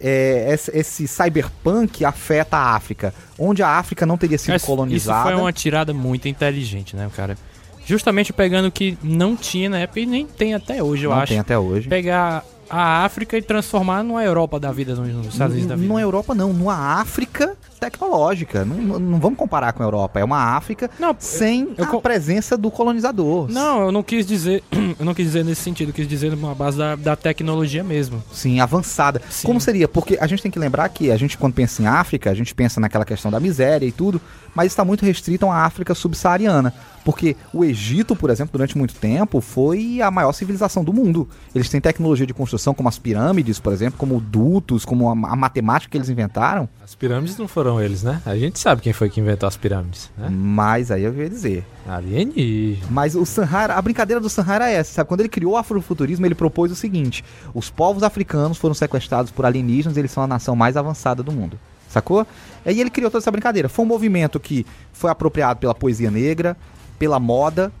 é, 0.00 0.52
esse, 0.52 0.70
esse 0.76 1.08
cyberpunk 1.08 2.04
afeta 2.04 2.56
a 2.56 2.74
África. 2.74 3.12
Onde 3.38 3.62
a 3.62 3.68
África 3.68 4.06
não 4.06 4.16
teria 4.16 4.38
sido 4.38 4.52
Mas 4.52 4.64
colonizada. 4.64 5.28
Isso 5.28 5.28
foi 5.28 5.40
uma 5.40 5.52
tirada 5.52 5.92
muito 5.92 6.28
inteligente, 6.28 6.96
né, 6.96 7.10
cara? 7.14 7.36
Justamente 7.86 8.32
pegando 8.32 8.66
o 8.66 8.70
que 8.72 8.98
não 9.02 9.34
tinha 9.36 9.70
na 9.70 9.78
época 9.78 10.00
e 10.00 10.06
nem 10.06 10.26
tem 10.26 10.52
até 10.54 10.82
hoje, 10.82 11.04
eu 11.04 11.10
não 11.10 11.18
acho. 11.18 11.28
tem 11.30 11.38
até 11.38 11.58
hoje. 11.58 11.88
Pegar 11.88 12.44
a 12.68 13.04
África 13.04 13.38
e 13.38 13.42
transformar 13.42 14.02
numa 14.02 14.24
Europa 14.24 14.58
da 14.58 14.72
vida, 14.72 14.94
nos 14.96 15.26
Estados 15.28 15.52
Unidos 15.54 15.68
da 15.68 15.76
vida. 15.76 15.86
Não 15.88 15.96
é 15.98 16.02
Europa, 16.02 16.34
não. 16.34 16.52
Numa 16.52 16.74
África 17.00 17.56
tecnológica. 17.78 18.64
Não, 18.64 18.98
não- 18.98 19.20
vamos 19.20 19.38
comparar 19.38 19.72
com 19.72 19.84
a 19.84 19.86
Europa. 19.86 20.18
É 20.18 20.24
uma 20.24 20.56
África 20.56 20.90
Não, 20.98 21.14
sem 21.16 21.68
eu 21.78 21.84
a 21.84 21.86
co- 21.86 22.00
presença 22.00 22.56
do 22.56 22.68
colonizador. 22.70 23.48
Não, 23.52 23.82
eu 23.86 23.92
não 23.92 24.02
quis 24.02 24.26
dizer. 24.26 24.64
Eu 24.98 25.04
não 25.04 25.12
quis 25.14 25.26
dizer 25.26 25.44
nesse 25.44 25.60
sentido, 25.60 25.88
eu 25.90 25.92
quis 25.94 26.08
dizer 26.08 26.30
numa 26.34 26.54
base 26.54 26.78
da, 26.78 26.96
da 26.96 27.14
tecnologia 27.14 27.84
mesmo. 27.84 28.22
Sim, 28.32 28.60
avançada. 28.60 29.20
Sim. 29.28 29.46
Como 29.46 29.60
seria? 29.60 29.86
Porque 29.86 30.16
a 30.18 30.26
gente 30.26 30.42
tem 30.42 30.50
que 30.50 30.58
lembrar 30.58 30.88
que 30.88 31.10
a 31.10 31.16
gente, 31.18 31.36
quando 31.36 31.52
pensa 31.52 31.82
em 31.82 31.86
África, 31.86 32.30
a 32.30 32.34
gente 32.34 32.54
pensa 32.54 32.80
naquela 32.80 33.04
questão 33.04 33.30
da 33.30 33.38
miséria 33.38 33.84
e 33.86 33.92
tudo, 33.92 34.18
mas 34.54 34.72
está 34.72 34.84
muito 34.86 35.04
restrito 35.04 35.44
a 35.44 35.48
uma 35.50 35.56
África 35.64 35.94
subsaariana. 35.94 36.72
Porque 37.06 37.36
o 37.54 37.64
Egito, 37.64 38.16
por 38.16 38.30
exemplo, 38.30 38.50
durante 38.50 38.76
muito 38.76 38.96
tempo, 38.96 39.40
foi 39.40 40.02
a 40.02 40.10
maior 40.10 40.32
civilização 40.32 40.82
do 40.82 40.92
mundo. 40.92 41.28
Eles 41.54 41.68
têm 41.68 41.80
tecnologia 41.80 42.26
de 42.26 42.34
construção, 42.34 42.74
como 42.74 42.88
as 42.88 42.98
pirâmides, 42.98 43.60
por 43.60 43.72
exemplo, 43.72 43.96
como 43.96 44.20
dutos, 44.20 44.84
como 44.84 45.08
a, 45.08 45.12
a 45.12 45.36
matemática 45.36 45.88
que 45.88 45.96
eles 45.96 46.08
inventaram. 46.08 46.68
As 46.82 46.96
pirâmides 46.96 47.38
não 47.38 47.46
foram 47.46 47.80
eles, 47.80 48.02
né? 48.02 48.20
A 48.26 48.36
gente 48.36 48.58
sabe 48.58 48.82
quem 48.82 48.92
foi 48.92 49.08
que 49.08 49.20
inventou 49.20 49.46
as 49.46 49.56
pirâmides, 49.56 50.10
né? 50.18 50.28
Mas 50.28 50.90
aí 50.90 51.04
eu 51.04 51.14
ia 51.14 51.30
dizer. 51.30 51.64
Alienígena. 51.88 52.88
Mas 52.90 53.14
o 53.14 53.24
Sanhara, 53.24 53.74
a 53.74 53.82
brincadeira 53.82 54.20
do 54.20 54.28
Sanhara 54.28 54.68
é 54.68 54.74
essa, 54.74 54.94
sabe? 54.94 55.08
Quando 55.08 55.20
ele 55.20 55.28
criou 55.28 55.52
o 55.52 55.56
afrofuturismo, 55.56 56.26
ele 56.26 56.34
propôs 56.34 56.72
o 56.72 56.74
seguinte: 56.74 57.24
os 57.54 57.70
povos 57.70 58.02
africanos 58.02 58.58
foram 58.58 58.74
sequestrados 58.74 59.30
por 59.30 59.46
alienígenas, 59.46 59.96
eles 59.96 60.10
são 60.10 60.24
a 60.24 60.26
nação 60.26 60.56
mais 60.56 60.76
avançada 60.76 61.22
do 61.22 61.30
mundo. 61.30 61.56
Sacou? 61.88 62.26
E 62.64 62.70
aí 62.70 62.80
ele 62.80 62.90
criou 62.90 63.12
toda 63.12 63.22
essa 63.22 63.30
brincadeira. 63.30 63.68
Foi 63.68 63.84
um 63.84 63.88
movimento 63.88 64.40
que 64.40 64.66
foi 64.92 65.08
apropriado 65.08 65.60
pela 65.60 65.74
poesia 65.74 66.10
negra, 66.10 66.56
pela 66.98 67.18
moda, 67.18 67.72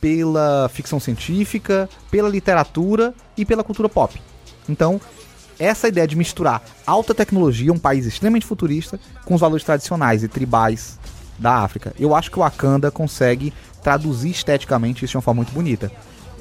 pela 0.00 0.68
ficção 0.72 1.00
científica, 1.00 1.88
pela 2.10 2.28
literatura 2.28 3.14
e 3.36 3.44
pela 3.44 3.64
cultura 3.64 3.88
pop. 3.88 4.20
Então, 4.68 5.00
essa 5.58 5.88
ideia 5.88 6.06
de 6.06 6.16
misturar 6.16 6.62
alta 6.86 7.14
tecnologia, 7.14 7.72
um 7.72 7.78
país 7.78 8.06
extremamente 8.06 8.46
futurista, 8.46 8.98
com 9.24 9.34
os 9.34 9.40
valores 9.40 9.64
tradicionais 9.64 10.22
e 10.22 10.28
tribais 10.28 10.98
da 11.38 11.58
África. 11.58 11.94
Eu 11.98 12.14
acho 12.14 12.30
que 12.30 12.38
o 12.38 12.42
Wakanda 12.42 12.90
consegue 12.90 13.52
traduzir 13.82 14.30
esteticamente 14.30 15.04
isso 15.04 15.12
de 15.12 15.16
uma 15.16 15.22
forma 15.22 15.38
muito 15.38 15.52
bonita. 15.52 15.90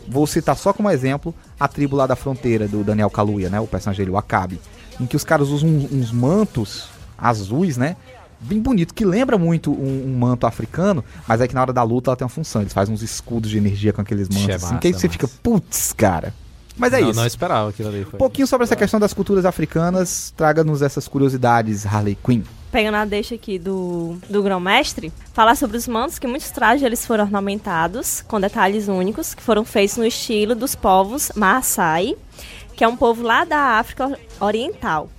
Vou 0.08 0.28
citar 0.28 0.56
só 0.56 0.74
como 0.74 0.90
exemplo 0.90 1.34
a 1.60 1.68
tribo 1.68 1.96
lá 1.96 2.06
da 2.06 2.16
fronteira 2.16 2.68
do 2.68 2.84
Daniel 2.84 3.10
Kaluuya, 3.10 3.50
né, 3.50 3.60
o 3.60 3.68
personagem 3.68 4.04
dele, 4.04 4.16
o 4.16 4.18
Akabi, 4.18 4.60
em 5.00 5.06
que 5.06 5.16
os 5.16 5.24
caras 5.24 5.50
usam 5.50 5.70
uns, 5.70 5.92
uns 5.92 6.12
mantos 6.12 6.90
azuis, 7.18 7.78
né, 7.78 7.96
bem 8.44 8.60
bonito, 8.60 8.94
que 8.94 9.06
lembra 9.06 9.38
muito 9.38 9.72
um, 9.72 10.06
um 10.08 10.18
manto 10.18 10.46
africano, 10.46 11.04
mas 11.28 11.42
é 11.42 11.48
que 11.48 11.56
na 11.56 11.62
hora 11.62 11.74
da 11.74 11.84
luta 11.84 12.10
ela 12.12 12.16
tem 12.16 12.26
uma 12.26 12.30
função, 12.30 12.62
eles 12.62 12.74
fazem 12.74 12.94
uns 12.94 13.02
escudos 13.02 13.50
de 13.50 13.58
energia 13.58 13.92
com 13.94 14.02
aqueles 14.02 14.28
mantos, 14.30 14.44
Che, 14.46 14.52
assim, 14.52 14.78
que 14.78 14.88
aí 14.88 14.94
você 14.94 15.08
massa. 15.08 15.10
fica, 15.10 15.28
putz, 15.42 15.94
cara. 15.94 16.34
Mas 16.76 16.92
é 16.92 17.02
não, 17.02 17.10
isso. 17.12 17.20
não 17.20 17.28
esperava 17.28 17.70
aquilo 17.70 17.90
ali. 17.90 18.04
Foi. 18.04 18.16
Um 18.16 18.18
pouquinho 18.18 18.48
sobre 18.48 18.64
essa 18.64 18.76
questão 18.76 19.00
das 19.00 19.14
culturas 19.14 19.46
africanas, 19.46 20.34
traga-nos 20.36 20.82
essas 20.82 21.08
curiosidades, 21.08 21.86
Harley 21.86 22.18
Quinn. 22.24 22.42
pegando 22.72 22.96
a 22.96 23.06
deixa 23.06 23.36
aqui 23.36 23.60
do, 23.60 24.18
do 24.28 24.42
grão-mestre, 24.42 25.14
falar 25.34 25.56
sobre 25.56 25.78
os 25.78 25.88
mantos, 25.88 26.18
que 26.18 26.26
muitos 26.26 26.50
trajes 26.50 26.82
eles 26.84 27.06
foram 27.06 27.26
ornamentados 27.26 28.24
com 28.28 28.42
detalhes 28.42 28.88
únicos, 28.88 29.36
que 29.36 29.44
foram 29.44 29.64
feitos 29.64 29.98
no 29.98 30.06
estilo 30.06 30.56
dos 30.56 30.74
povos 30.74 31.32
Maasai. 31.36 32.16
que 32.76 32.84
é 32.84 32.88
um 32.88 32.98
povo 32.98 33.22
lá 33.22 33.46
da 33.46 33.78
África 33.78 34.18
Oriental. 34.40 35.10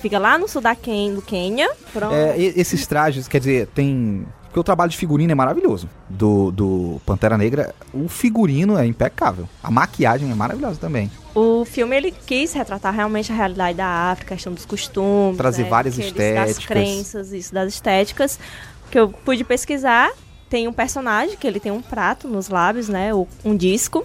Que 0.00 0.08
fica 0.08 0.18
lá 0.18 0.38
no 0.38 0.48
sul 0.48 0.62
da 0.62 0.74
Ken, 0.74 1.12
do 1.12 1.20
Quênia. 1.20 1.70
É, 2.10 2.34
esses 2.38 2.86
trajes, 2.86 3.28
quer 3.28 3.38
dizer, 3.38 3.66
tem. 3.68 4.26
Porque 4.44 4.58
o 4.58 4.64
trabalho 4.64 4.90
de 4.90 4.96
figurino 4.96 5.30
é 5.30 5.34
maravilhoso. 5.34 5.88
Do, 6.08 6.50
do 6.50 7.00
Pantera 7.04 7.36
Negra, 7.38 7.74
o 7.92 8.08
figurino 8.08 8.76
é 8.78 8.84
impecável. 8.86 9.46
A 9.62 9.70
maquiagem 9.70 10.28
é 10.30 10.34
maravilhosa 10.34 10.80
também. 10.80 11.08
O 11.34 11.64
filme 11.66 11.94
ele 11.96 12.10
quis 12.26 12.52
retratar 12.54 12.92
realmente 12.94 13.30
a 13.30 13.34
realidade 13.34 13.76
da 13.76 13.86
África, 13.86 14.34
a 14.34 14.36
questão 14.36 14.52
dos 14.54 14.64
costumes, 14.64 15.36
Trazer 15.36 15.64
né, 15.64 15.68
várias 15.68 15.94
aqueles- 15.94 16.10
estéticas. 16.12 16.56
das 16.56 16.66
crenças, 16.66 17.32
isso 17.32 17.54
das 17.54 17.68
estéticas. 17.72 18.40
Que 18.90 18.98
eu 18.98 19.08
pude 19.10 19.44
pesquisar, 19.44 20.10
tem 20.48 20.66
um 20.66 20.72
personagem 20.72 21.36
que 21.36 21.46
ele 21.46 21.60
tem 21.60 21.70
um 21.70 21.82
prato 21.82 22.26
nos 22.26 22.48
lábios, 22.48 22.88
né, 22.88 23.12
um 23.44 23.54
disco, 23.56 24.04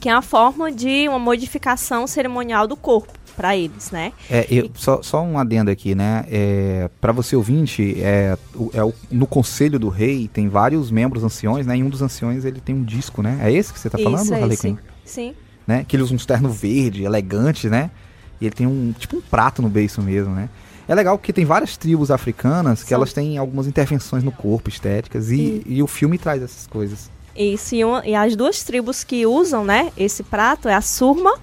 que 0.00 0.08
é 0.08 0.12
a 0.12 0.22
forma 0.22 0.72
de 0.72 1.06
uma 1.08 1.18
modificação 1.18 2.06
cerimonial 2.08 2.66
do 2.66 2.74
corpo 2.74 3.12
para 3.40 3.56
eles, 3.56 3.90
né? 3.90 4.12
É, 4.30 4.46
eu- 4.50 4.70
só, 4.74 5.00
só 5.02 5.22
um 5.22 5.38
adendo 5.38 5.70
aqui, 5.70 5.94
né? 5.94 6.26
É, 6.30 6.90
para 7.00 7.10
você 7.10 7.34
ouvinte, 7.34 7.96
é, 7.98 8.36
é 8.74 8.84
o- 8.84 8.92
no 9.10 9.26
Conselho 9.26 9.78
do 9.78 9.88
Rei 9.88 10.28
tem 10.28 10.46
vários 10.46 10.90
membros 10.90 11.24
anciões, 11.24 11.64
né? 11.64 11.78
E 11.78 11.82
um 11.82 11.88
dos 11.88 12.02
anciões 12.02 12.44
ele 12.44 12.60
tem 12.60 12.74
um 12.74 12.84
disco, 12.84 13.22
né? 13.22 13.38
É 13.42 13.50
esse 13.50 13.72
que 13.72 13.80
você 13.80 13.88
tá 13.88 13.96
falando, 13.96 14.24
isso, 14.24 14.34
é 14.34 14.42
Harley. 14.42 14.58
Quinn? 14.58 14.76
Sim. 15.06 15.34
Né? 15.66 15.86
Que 15.88 15.96
ele 15.96 16.02
usa 16.02 16.12
um 16.12 16.18
terno 16.18 16.50
verde, 16.50 17.02
elegante, 17.04 17.66
né? 17.70 17.90
E 18.38 18.44
ele 18.44 18.54
tem 18.54 18.66
um 18.66 18.92
tipo 18.98 19.16
um 19.16 19.22
prato 19.22 19.62
no 19.62 19.70
beiço 19.70 20.02
mesmo, 20.02 20.34
né? 20.34 20.50
É 20.86 20.94
legal 20.94 21.16
porque 21.16 21.32
tem 21.32 21.46
várias 21.46 21.78
tribos 21.78 22.10
africanas 22.10 22.82
que 22.82 22.90
São- 22.90 22.96
elas 22.96 23.14
têm 23.14 23.38
algumas 23.38 23.66
intervenções 23.66 24.22
no 24.22 24.32
corpo, 24.32 24.68
estéticas, 24.68 25.30
e, 25.30 25.62
e 25.64 25.82
o 25.82 25.86
filme 25.86 26.18
traz 26.18 26.42
essas 26.42 26.66
coisas. 26.66 27.10
Isso, 27.34 27.74
e, 27.74 27.84
uma- 27.84 28.06
e 28.06 28.14
as 28.14 28.36
duas 28.36 28.62
tribos 28.64 29.02
que 29.02 29.24
usam, 29.24 29.64
né, 29.64 29.92
esse 29.96 30.22
prato 30.22 30.68
é 30.68 30.74
a 30.74 30.82
Surma 30.82 31.38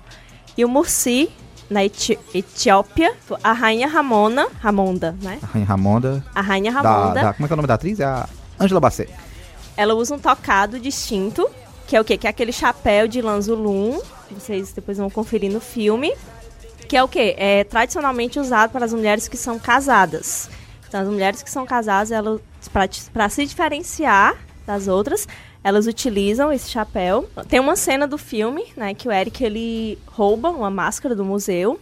e 0.57 0.63
o 0.65 0.69
Mursi, 0.69 1.29
na 1.70 1.84
Eti- 1.84 2.18
Etiópia, 2.34 3.13
a 3.43 3.51
rainha 3.51 3.88
Ramona, 3.88 4.47
Ramonda, 4.61 5.15
né? 5.22 5.39
A 5.41 5.45
Rainha 5.47 5.65
Ramonda. 5.68 6.26
A 6.34 6.41
rainha 6.41 6.72
Da, 6.72 6.82
Ramonda, 6.82 7.22
da- 7.22 7.34
como 7.34 7.45
é 7.45 7.47
que 7.47 7.53
é 7.53 7.55
o 7.55 7.57
nome 7.57 7.68
da 7.68 7.74
atriz? 7.74 7.99
É 7.99 8.05
a 8.05 8.28
Angela 8.59 8.80
Bassett. 8.80 9.11
ela 9.76 9.93
usa 9.93 10.15
um 10.15 10.20
tocado 10.20 10.80
distinto, 10.80 11.47
que 11.86 11.95
é 11.95 12.01
o 12.01 12.03
quê? 12.05 12.18
Que 12.18 12.26
é 12.26 12.30
aquele 12.30 12.51
chapéu 12.51 13.07
de 13.07 13.22
lã 13.22 13.39
zulum, 13.41 13.99
vocês 14.32 14.72
depois 14.74 14.97
vão 14.97 15.09
conferir 15.09 15.51
no 15.51 15.59
filme, 15.59 16.13
que 16.88 16.95
é 16.97 17.03
o 17.03 17.07
quê? 17.07 17.36
É 17.38 17.63
tradicionalmente 17.63 18.39
usado 18.39 18.72
para 18.72 18.86
as 18.86 18.93
mulheres 18.93 19.28
que 19.28 19.38
são 19.38 19.59
casadas. 19.59 20.49
Então, 20.88 21.01
as 21.01 21.07
mulheres 21.07 21.43
que 21.43 21.51
são 21.51 21.65
casadas, 21.65 22.11
elas, 22.11 22.39
para 23.13 23.30
se 23.30 23.45
diferenciar 23.45 24.36
das 24.65 24.88
outras, 24.88 25.28
elas 25.68 25.86
utilizam 25.86 26.51
esse 26.51 26.70
chapéu. 26.70 27.28
Tem 27.49 27.59
uma 27.59 27.76
cena 27.76 28.07
do 28.07 28.18
filme, 28.18 28.63
né, 28.78 28.93
que 28.93 29.07
o 29.07 29.11
Eric 29.11 29.43
ele 29.43 29.97
rouba 30.07 30.49
uma 30.49 30.70
máscara 30.70 31.13
do 31.13 31.26
museu. 31.26 31.78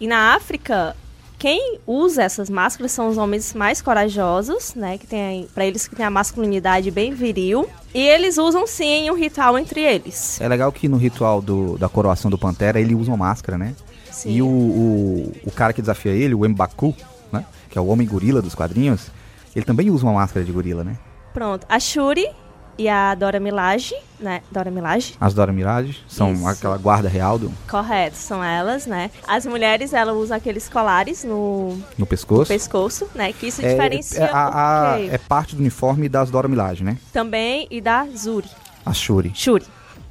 E 0.00 0.06
na 0.06 0.34
África, 0.36 0.94
quem 1.36 1.78
usa 1.84 2.22
essas 2.22 2.48
máscaras 2.48 2.92
são 2.92 3.08
os 3.08 3.18
homens 3.18 3.52
mais 3.52 3.82
corajosos, 3.82 4.74
né, 4.76 4.98
que 4.98 5.06
tem 5.06 5.48
para 5.52 5.66
eles 5.66 5.88
que 5.88 5.96
tem 5.96 6.06
a 6.06 6.10
masculinidade 6.10 6.90
bem 6.92 7.12
viril. 7.12 7.68
E 7.92 7.98
eles 8.06 8.38
usam 8.38 8.68
sim 8.68 9.10
um 9.10 9.14
ritual 9.14 9.58
entre 9.58 9.80
eles. 9.80 10.40
É 10.40 10.46
legal 10.46 10.70
que 10.70 10.88
no 10.88 10.96
ritual 10.96 11.42
do- 11.42 11.76
da 11.76 11.88
coroação 11.88 12.30
do 12.30 12.38
Pantera 12.38 12.78
ele 12.80 12.94
usa 12.94 13.10
uma 13.10 13.16
máscara, 13.16 13.58
né? 13.58 13.74
Sim. 14.12 14.30
E 14.36 14.42
o, 14.42 14.46
o, 14.46 15.32
o 15.44 15.50
cara 15.50 15.72
que 15.72 15.80
desafia 15.80 16.12
ele, 16.12 16.34
o 16.34 16.48
Mbaku, 16.48 16.94
né? 17.32 17.44
Que 17.68 17.76
é 17.78 17.80
o 17.80 17.86
homem 17.88 18.06
gorila 18.06 18.40
dos 18.40 18.54
quadrinhos, 18.54 19.10
ele 19.56 19.64
também 19.64 19.90
usa 19.90 20.04
uma 20.06 20.12
máscara 20.12 20.46
de 20.46 20.52
gorila, 20.52 20.84
né? 20.84 20.96
Pronto, 21.32 21.66
a 21.68 21.80
Shuri 21.80 22.28
e 22.76 22.88
a 22.88 23.14
Dora 23.14 23.38
Milaje, 23.38 23.94
né? 24.18 24.42
Dora 24.50 24.70
Milaje? 24.70 25.14
As 25.20 25.32
Dora 25.34 25.52
Mirage 25.52 25.98
são 26.08 26.32
Isso. 26.32 26.46
aquela 26.48 26.76
guarda 26.76 27.08
real 27.08 27.38
do, 27.38 27.52
Correto, 27.68 28.16
são 28.16 28.42
elas, 28.42 28.86
né? 28.86 29.10
As 29.26 29.46
mulheres, 29.46 29.92
elas 29.92 30.16
usam 30.16 30.36
aqueles 30.36 30.68
colares 30.68 31.24
no 31.24 31.78
no 31.96 32.06
pescoço. 32.06 32.46
pescoço, 32.48 33.08
né? 33.14 33.32
Que 33.32 33.46
isso 33.48 33.64
É, 33.64 33.68
diferencia 33.70 34.24
é, 34.24 34.30
a- 34.32 34.92
a- 34.94 35.00
é 35.00 35.18
parte 35.18 35.54
do 35.54 35.60
uniforme 35.60 36.08
das 36.08 36.30
Dora 36.30 36.48
Milaje, 36.48 36.82
né? 36.84 36.96
também 37.12 37.66
e 37.70 37.80
da 37.80 38.06
Zuri, 38.16 38.48
A 38.84 38.92
Shuri. 38.92 39.32
Shuri, 39.34 39.64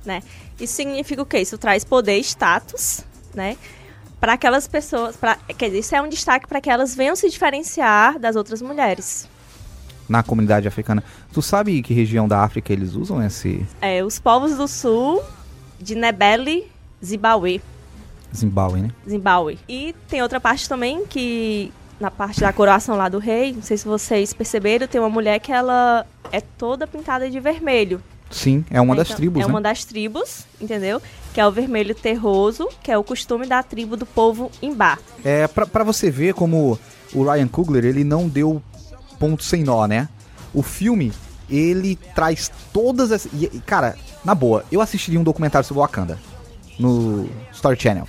né? 0.05 0.21
Isso 0.59 0.73
significa 0.75 1.21
o 1.21 1.25
quê? 1.25 1.39
Isso 1.39 1.57
traz 1.57 1.83
poder 1.83 2.17
e 2.17 2.21
status, 2.21 3.01
né? 3.33 3.57
Para 4.19 4.33
aquelas 4.33 4.67
pessoas, 4.69 5.17
pra, 5.17 5.35
quer 5.57 5.65
dizer, 5.67 5.79
isso 5.79 5.95
é 5.95 6.01
um 6.01 6.07
destaque 6.07 6.47
para 6.47 6.61
que 6.61 6.69
elas 6.69 6.95
venham 6.95 7.13
se 7.15 7.29
diferenciar 7.29 8.17
das 8.17 8.37
outras 8.37 8.61
mulheres. 8.61 9.27
Na 10.13 10.21
comunidade 10.21 10.67
africana. 10.67 11.03
Tu 11.33 11.41
sabe 11.41 11.81
que 11.81 11.91
região 11.91 12.27
da 12.27 12.43
África 12.43 12.71
eles 12.71 12.93
usam 12.93 13.19
esse 13.25 13.65
É, 13.81 14.03
os 14.03 14.19
povos 14.19 14.55
do 14.55 14.67
sul 14.67 15.23
de 15.81 15.95
Nebele, 15.95 16.67
Zimbabwe, 17.03 17.59
Zimbábue, 18.35 18.81
né? 18.81 18.91
Zimbabwe. 19.09 19.57
E 19.67 19.95
tem 20.07 20.21
outra 20.21 20.39
parte 20.39 20.69
também 20.69 21.03
que 21.07 21.71
na 21.99 22.11
parte 22.11 22.41
da 22.41 22.53
coroação 22.53 22.95
lá 22.95 23.09
do 23.09 23.17
rei, 23.17 23.53
não 23.53 23.63
sei 23.63 23.75
se 23.75 23.85
vocês 23.87 24.33
perceberam, 24.33 24.87
tem 24.87 25.01
uma 25.01 25.09
mulher 25.09 25.39
que 25.39 25.51
ela 25.51 26.05
é 26.31 26.41
toda 26.41 26.85
pintada 26.85 27.27
de 27.29 27.39
vermelho. 27.39 27.99
Sim, 28.29 28.63
é 28.69 28.79
uma 28.81 28.93
né? 28.93 28.99
das 28.99 29.07
Então, 29.07 29.17
tribos, 29.17 29.41
É 29.41 29.45
né? 29.45 29.51
uma 29.51 29.61
das 29.61 29.83
tribos, 29.83 30.45
entendeu? 30.61 31.01
Que 31.33 31.41
é 31.41 31.47
o 31.47 31.51
vermelho 31.51 31.95
terroso, 31.95 32.67
que 32.83 32.91
é 32.91 32.97
o 32.97 33.03
costume 33.03 33.47
da 33.47 33.63
tribo 33.63 33.97
do 33.97 34.05
povo 34.05 34.51
Imbá. 34.61 34.97
É, 35.23 35.47
pra, 35.47 35.65
pra 35.65 35.83
você 35.83 36.11
ver 36.11 36.33
como 36.35 36.77
o 37.13 37.23
Ryan 37.23 37.47
Coogler, 37.47 37.85
ele 37.85 38.03
não 38.03 38.27
deu 38.27 38.61
ponto 39.23 39.41
sem 39.41 39.63
nó, 39.63 39.87
né? 39.87 40.09
O 40.53 40.61
filme, 40.61 41.13
ele 41.49 41.95
traz 42.13 42.51
todas 42.73 43.09
as... 43.09 43.25
e- 43.25 43.61
cara, 43.65 43.95
na 44.25 44.35
boa, 44.35 44.65
eu 44.69 44.81
assistiria 44.81 45.17
um 45.17 45.23
documentário 45.23 45.65
sobre 45.65 45.79
Wakanda 45.81 46.19
no 46.77 47.29
Story 47.53 47.79
Channel, 47.79 48.05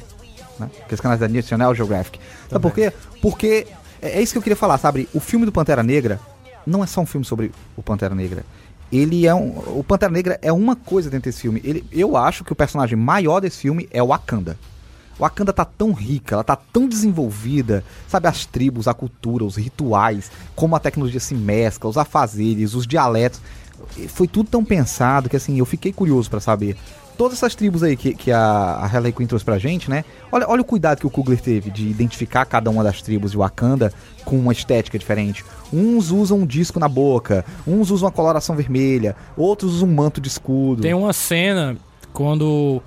né? 0.59 0.69
Aqueles 0.81 1.01
canais 1.01 1.21
da 1.21 1.29
National 1.29 1.73
Geographic. 1.73 2.19
Sabe 2.51 2.61
por 2.61 2.75
quê? 2.75 2.93
Porque 3.23 3.65
é, 4.03 4.19
é 4.19 4.23
isso 4.23 4.33
que 4.33 4.39
eu 4.39 4.43
queria 4.43 4.57
falar, 4.57 4.77
sabe? 4.79 5.09
O 5.15 5.21
filme 5.21 5.47
do 5.47 5.53
Pantera 5.53 5.85
Negra 5.85 6.19
não 6.67 6.83
é 6.83 6.87
só 6.87 7.01
um 7.01 7.07
filme 7.07 7.25
sobre 7.25 7.53
o 7.77 7.83
Pantera 7.83 8.15
Negra. 8.15 8.45
Ele 8.91 9.25
é 9.25 9.35
um... 9.35 9.51
O 9.79 9.85
Pantera 9.87 10.11
Negra 10.11 10.37
é 10.43 10.53
uma 10.53 10.75
coisa 10.75 11.09
dentro 11.09 11.31
desse 11.31 11.43
filme. 11.43 11.61
Ele, 11.63 11.85
eu 11.93 12.17
acho 12.17 12.43
que 12.43 12.53
o 12.53 12.57
personagem 12.57 12.99
maior 12.99 13.41
desse 13.41 13.59
filme 13.59 13.89
é 13.93 14.03
o 14.03 14.09
Wakanda. 14.09 14.59
Wakanda 15.19 15.53
tá 15.53 15.65
tão 15.65 15.93
rica, 15.93 16.35
ela 16.35 16.45
tá 16.45 16.57
tão 16.57 16.89
desenvolvida, 16.89 17.85
sabe, 18.09 18.29
as 18.29 18.45
tribos, 18.45 18.89
a 18.89 18.95
cultura, 18.95 19.45
os 19.45 19.57
rituais, 19.57 20.31
como 20.55 20.75
a 20.75 20.81
tecnologia 20.81 21.21
se 21.21 21.35
mescla, 21.35 21.91
os 21.91 21.99
afazeres, 21.99 22.75
os 22.75 22.87
dialetos. 22.87 23.41
Foi 24.09 24.27
tudo 24.27 24.49
tão 24.49 24.65
pensado 24.65 25.29
que 25.29 25.37
assim, 25.37 25.59
eu 25.59 25.67
fiquei 25.67 25.93
curioso 25.93 26.31
pra 26.31 26.41
saber. 26.41 26.77
Todas 27.17 27.39
essas 27.39 27.55
tribos 27.55 27.85
aí 27.85 27.97
que, 27.97 28.13
que 28.13 28.33
a, 28.33 28.41
a 28.41 28.87
Harley 28.87 29.13
Quinn 29.13 29.27
trouxe 29.27 29.45
pra 29.45 29.57
gente, 29.57 29.89
né? 29.89 30.05
Olha, 30.33 30.49
olha 30.49 30.63
o 30.63 30.65
cuidado 30.65 30.99
que 30.99 31.07
o 31.07 31.11
Kugler 31.11 31.41
teve 31.41 31.71
de 31.71 31.89
identificar 31.89 32.45
cada 32.45 32.69
uma 32.71 32.83
das 32.83 33.01
tribos 33.03 33.31
de 33.31 33.37
Wakanda 33.37 33.93
com 34.25 34.37
uma 34.37 34.53
estética 34.53 34.99
diferente. 34.99 35.45
Uns 35.73 36.11
usam 36.11 36.39
um 36.39 36.47
disco 36.47 36.81
na 36.81 36.89
boca, 36.89 37.45
uns 37.65 37.91
usam 37.91 38.07
uma 38.07 38.13
coloração 38.13 38.57
vermelha, 38.57 39.15
outros 39.37 39.75
usam 39.75 39.89
um 39.89 39.95
manto 39.95 40.21
de 40.21 40.27
escudo. 40.27 40.83
Tem 40.83 40.93
uma 40.93 41.13
cena 41.13 41.77
quando 42.13 42.83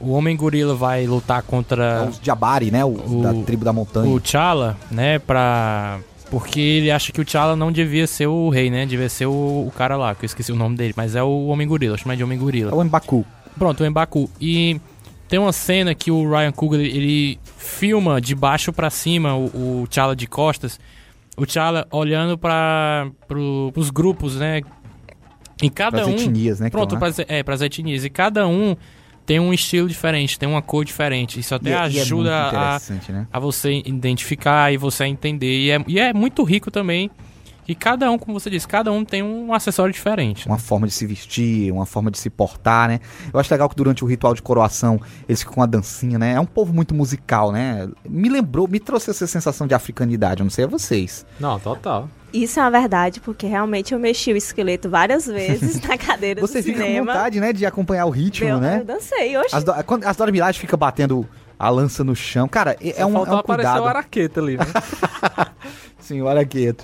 o 0.00 0.12
Homem 0.12 0.36
Gorila 0.36 0.74
vai 0.74 1.06
lutar 1.06 1.40
É 1.40 1.42
contra 1.42 2.08
Os 2.10 2.20
Jabari, 2.22 2.70
né? 2.70 2.84
O, 2.84 2.88
O- 2.90 3.22
da 3.22 3.34
tribo 3.44 3.64
da 3.64 3.72
montanha. 3.72 4.10
o 4.10 4.20
T'Challa, 4.20 4.76
né, 4.90 5.18
pra... 5.18 5.98
Porque 6.30 6.60
ele 6.60 6.90
acha 6.90 7.10
que 7.10 7.20
o 7.20 7.24
T'Challa 7.24 7.56
não 7.56 7.72
devia 7.72 8.06
ser 8.06 8.26
o 8.26 8.50
rei, 8.50 8.68
né? 8.70 8.84
Devia 8.84 9.08
ser 9.08 9.24
o, 9.26 9.30
o 9.66 9.72
cara 9.76 9.96
lá, 9.96 10.14
que 10.14 10.24
eu 10.24 10.26
esqueci 10.26 10.52
o 10.52 10.56
nome 10.56 10.76
dele. 10.76 10.92
Mas 10.96 11.16
é 11.16 11.22
o 11.22 11.46
Homem 11.46 11.66
Gorila, 11.66 11.94
eu 11.94 11.98
chamo 11.98 12.14
de 12.14 12.22
Homem 12.22 12.38
Gorila. 12.38 12.70
É 12.70 12.74
o 12.74 12.84
Mbaku. 12.84 13.24
Pronto, 13.58 13.82
o 13.82 13.90
Mbaku. 13.90 14.28
E 14.38 14.78
tem 15.26 15.38
uma 15.38 15.52
cena 15.52 15.94
que 15.94 16.10
o 16.10 16.28
Ryan 16.30 16.52
Coogler, 16.52 16.84
ele 16.84 17.40
filma 17.56 18.20
de 18.20 18.34
baixo 18.34 18.72
pra 18.74 18.90
cima 18.90 19.34
o, 19.34 19.46
o 19.82 19.86
T'Challa 19.88 20.14
de 20.14 20.26
costas. 20.26 20.78
O 21.34 21.46
T'Challa 21.46 21.86
olhando 21.90 22.36
para 22.36 23.08
pro, 23.26 23.70
pros 23.72 23.88
grupos, 23.88 24.36
né? 24.36 24.60
Em 25.62 25.70
cada 25.70 26.02
Pras 26.02 26.08
um... 26.08 26.12
etnias, 26.14 26.60
né? 26.60 26.68
Pronto, 26.68 26.96
pras, 26.98 27.18
é, 27.20 27.42
pras 27.42 27.62
etnias. 27.62 28.04
E 28.04 28.10
cada 28.10 28.46
um 28.46 28.76
tem 29.28 29.38
um 29.38 29.52
estilo 29.52 29.86
diferente, 29.86 30.38
tem 30.38 30.48
uma 30.48 30.62
cor 30.62 30.86
diferente. 30.86 31.38
Isso 31.38 31.54
até 31.54 31.68
E 31.68 31.72
é- 31.74 31.88
e 31.90 31.98
é 31.98 32.00
ajuda 32.00 32.48
a, 32.48 32.80
né? 33.12 33.26
a 33.30 33.38
você 33.38 33.82
identificar 33.84 34.72
e 34.72 34.78
você 34.78 35.04
entender. 35.04 35.54
E 35.60 35.70
é, 35.70 35.84
e 35.86 36.00
é 36.00 36.14
muito 36.14 36.42
rico 36.44 36.70
também. 36.70 37.10
E 37.68 37.74
cada 37.74 38.10
um, 38.10 38.18
como 38.18 38.40
você 38.40 38.48
disse, 38.48 38.66
cada 38.66 38.90
um 38.90 39.04
tem 39.04 39.22
um 39.22 39.52
acessório 39.52 39.92
diferente. 39.92 40.48
né? 40.48 40.52
Uma 40.54 40.58
forma 40.58 40.86
de 40.86 40.92
se 40.94 41.04
vestir, 41.06 41.70
uma 41.70 41.84
forma 41.84 42.10
de 42.10 42.18
se 42.18 42.30
portar, 42.30 42.88
né? 42.88 42.98
Eu 43.30 43.38
acho 43.38 43.52
legal 43.52 43.68
que 43.68 43.76
durante 43.76 44.02
o 44.02 44.06
ritual 44.06 44.32
de 44.32 44.40
coroação 44.40 44.98
eles 45.28 45.40
ficam 45.40 45.54
com 45.56 45.62
a 45.62 45.66
dancinha, 45.66 46.18
né? 46.18 46.32
É 46.32 46.40
um 46.40 46.46
povo 46.46 46.72
muito 46.72 46.94
musical, 46.94 47.52
né? 47.52 47.86
Me 48.08 48.30
lembrou, 48.30 48.66
me 48.66 48.80
trouxe 48.80 49.10
essa 49.10 49.26
sensação 49.26 49.66
de 49.66 49.74
africanidade, 49.74 50.40
eu 50.40 50.44
não 50.44 50.50
sei 50.50 50.64
a 50.64 50.68
vocês. 50.68 51.26
Não, 51.38 51.60
total. 51.60 52.08
Isso 52.32 52.58
é 52.58 52.62
uma 52.62 52.70
verdade, 52.70 53.20
porque 53.20 53.46
realmente 53.46 53.92
eu 53.92 53.98
mexi 54.00 54.32
o 54.32 54.36
esqueleto 54.36 54.88
várias 54.88 55.26
vezes 55.26 55.78
na 55.86 55.96
cadeira 55.98 56.40
Você 56.40 56.60
do 56.60 56.64
fica 56.64 56.78
com 56.80 56.86
cinema. 56.86 57.12
vontade, 57.12 57.38
né, 57.40 57.52
de 57.52 57.66
acompanhar 57.66 58.06
o 58.06 58.10
ritmo, 58.10 58.48
Eu, 58.48 58.60
né? 58.60 58.78
eu 58.80 58.84
dancei, 58.84 59.36
hoje. 59.36 59.48
As, 59.52 59.62
do, 59.64 59.72
as 60.06 60.16
Dora 60.16 60.32
Milaje 60.32 60.58
fica 60.58 60.76
batendo 60.76 61.28
a 61.58 61.68
lança 61.68 62.02
no 62.02 62.14
chão. 62.16 62.48
Cara, 62.48 62.76
é, 62.80 63.00
é 63.00 63.04
um, 63.06 63.10
é 63.10 63.12
Faltou 63.12 63.34
um 63.34 63.38
aparecer 63.38 63.68
cuidado. 63.70 63.84
o 63.84 63.88
Araqueta 63.88 64.40
ali, 64.40 64.56
né? 64.56 64.64
Sim, 66.00 66.22
olha 66.22 66.40
aqui. 66.40 66.74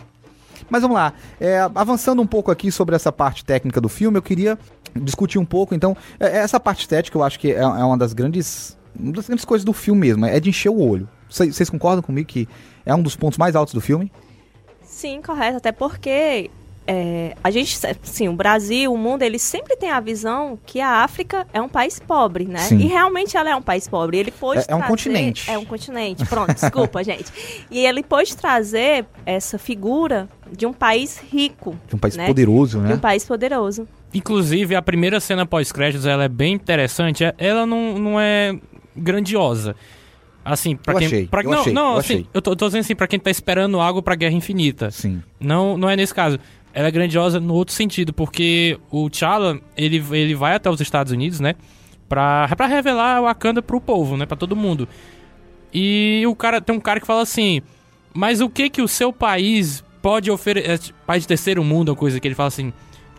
Mas 0.69 0.83
vamos 0.83 0.97
lá. 0.97 1.13
É, 1.41 1.59
avançando 1.75 2.21
um 2.23 2.27
pouco 2.27 2.51
aqui 2.51 2.71
sobre 2.73 2.95
essa 2.97 3.13
parte 3.13 3.45
técnica 3.45 3.81
do 3.81 3.89
filme, 3.89 4.19
eu 4.19 4.23
queria 4.23 4.59
discutir 4.97 5.39
um 5.39 5.45
pouco. 5.45 5.75
Então, 5.75 5.97
é- 6.19 6.39
essa 6.39 6.59
parte 6.61 6.81
estética 6.81 7.17
eu 7.19 7.23
acho 7.23 7.39
que 7.39 7.53
é, 7.53 7.61
é 7.61 7.67
uma 7.67 7.99
das 7.99 8.13
grandes 8.13 8.77
uma 8.99 9.13
das 9.13 9.27
grandes 9.27 9.45
coisas 9.45 9.65
do 9.65 9.73
filme 9.73 10.01
mesmo, 10.03 10.25
é 10.25 10.39
de 10.39 10.49
encher 10.49 10.69
o 10.69 10.79
olho. 10.81 11.09
Vocês 11.29 11.69
concordam 11.69 12.01
comigo 12.01 12.29
que 12.29 12.49
é 12.87 12.95
um 12.95 13.03
dos 13.03 13.17
pontos 13.17 13.37
mais 13.37 13.57
altos 13.57 13.75
do 13.75 13.81
filme? 13.81 14.13
Sim, 14.83 15.21
correto. 15.21 15.57
Até 15.57 15.73
porque 15.73 16.49
é, 16.87 17.35
a 17.43 17.51
gente, 17.51 17.79
sim, 18.03 18.29
o 18.29 18.33
Brasil, 18.35 18.93
o 18.93 18.99
mundo, 18.99 19.23
ele 19.23 19.39
sempre 19.39 19.75
tem 19.77 19.91
a 19.91 20.01
visão 20.01 20.59
que 20.67 20.81
a 20.81 21.03
África 21.03 21.47
é 21.53 21.61
um 21.61 21.69
país 21.69 21.99
pobre, 21.99 22.45
né? 22.45 22.59
Sim. 22.59 22.79
E 22.79 22.87
realmente 22.87 23.37
ela 23.37 23.49
é 23.51 23.57
um 23.57 23.63
país 23.63 23.89
pobre. 23.89 24.19
Ele 24.19 24.31
pôde 24.31 24.61
É- 24.61 24.65
é 24.69 24.75
um 24.75 24.79
trazer- 24.79 24.89
continente. 24.91 25.51
É 25.51 25.57
um 25.59 25.65
continente. 25.65 26.25
Pronto, 26.27 26.53
desculpa, 26.55 27.03
gente. 27.03 27.33
E 27.71 27.87
ele 27.87 28.03
pôde 28.03 28.37
trazer 28.37 29.07
essa 29.25 29.59
figura 29.59 30.29
de 30.53 30.67
um 30.67 30.73
país 30.75 31.19
rico, 31.33 31.75
De 31.89 31.97
um 31.97 31.99
país 31.99 32.17
Né? 32.17 32.27
poderoso, 32.27 32.79
de 32.81 32.87
né? 32.89 32.95
um 32.95 32.99
país 32.99 33.25
poderoso. 33.25 33.89
Inclusive, 34.13 34.75
a 34.77 34.83
primeira 34.83 35.19
cena 35.21 35.45
pós-créditos, 35.47 36.07
ela 36.07 36.25
é 36.25 36.29
bem 36.29 36.53
interessante. 36.55 37.25
É- 37.25 37.35
Ela 37.39 37.65
não, 37.67 37.99
não 37.99 38.21
é 38.21 38.55
grandiosa. 38.97 39.75
Assim, 40.45 40.77
pra 40.77 40.93
Eu 40.93 40.99
quem... 40.99 41.07
achei, 41.07 41.27
pra- 41.27 41.41
eu 41.43 41.51
não, 41.51 41.61
achei, 41.61 41.73
não, 41.73 41.93
eu 41.95 41.99
assim, 41.99 42.15
achei. 42.15 42.27
eu 42.35 42.43
tô, 42.43 42.55
tô 42.55 42.67
dizendo 42.67 42.83
assim, 42.83 42.95
pra 42.95 43.07
quem 43.07 43.19
tá 43.19 43.31
esperando 43.31 43.81
algo 43.81 44.03
pra 44.03 44.15
Guerra 44.15 44.35
Infinita. 44.35 44.91
Sim. 44.91 45.23
Não, 45.41 45.79
não 45.79 45.89
é 45.89 45.97
nesse 45.97 46.13
caso. 46.13 46.39
Ela 46.75 46.89
é 46.89 46.91
grandiosa 46.91 47.39
no 47.39 47.55
outro 47.55 47.73
sentido, 47.73 48.13
porque 48.13 48.79
o 48.91 49.09
T'Challa, 49.09 49.61
ele, 49.77 50.03
ele 50.11 50.35
vai 50.35 50.57
até 50.57 50.69
os 50.69 50.81
Estados 50.81 51.13
Unidos, 51.13 51.39
né? 51.39 51.55
Pra, 52.09 52.49
pra 52.57 52.67
revelar 52.67 53.21
o 53.21 53.25
Wakanda 53.25 53.63
pro 53.63 53.81
povo, 53.81 54.17
né? 54.17 54.27
Pra 54.27 54.37
todo 54.37 54.57
mundo. 54.57 54.89
E 55.73 56.25
o 56.27 56.35
cara 56.35 56.61
tem 56.61 56.75
um 56.75 56.81
cara 56.81 57.01
que 57.01 57.07
fala 57.07 57.23
assim: 57.23 57.63
Mas 58.13 58.41
o 58.41 58.51
que 58.51 58.69
que 58.69 58.83
o 58.83 58.89
seu 58.89 59.13
país 59.13 59.85
pode 60.05 60.31
oferecer. 60.31 60.93
País 61.07 61.23
de 61.23 61.29
terceiro 61.29 61.65
mundo, 61.65 61.89
uma 61.89 61.97
coisa 61.97 62.21
que 62.21 62.29
ele 62.29 62.35
fala 62.35 62.49
assim. 62.49 62.75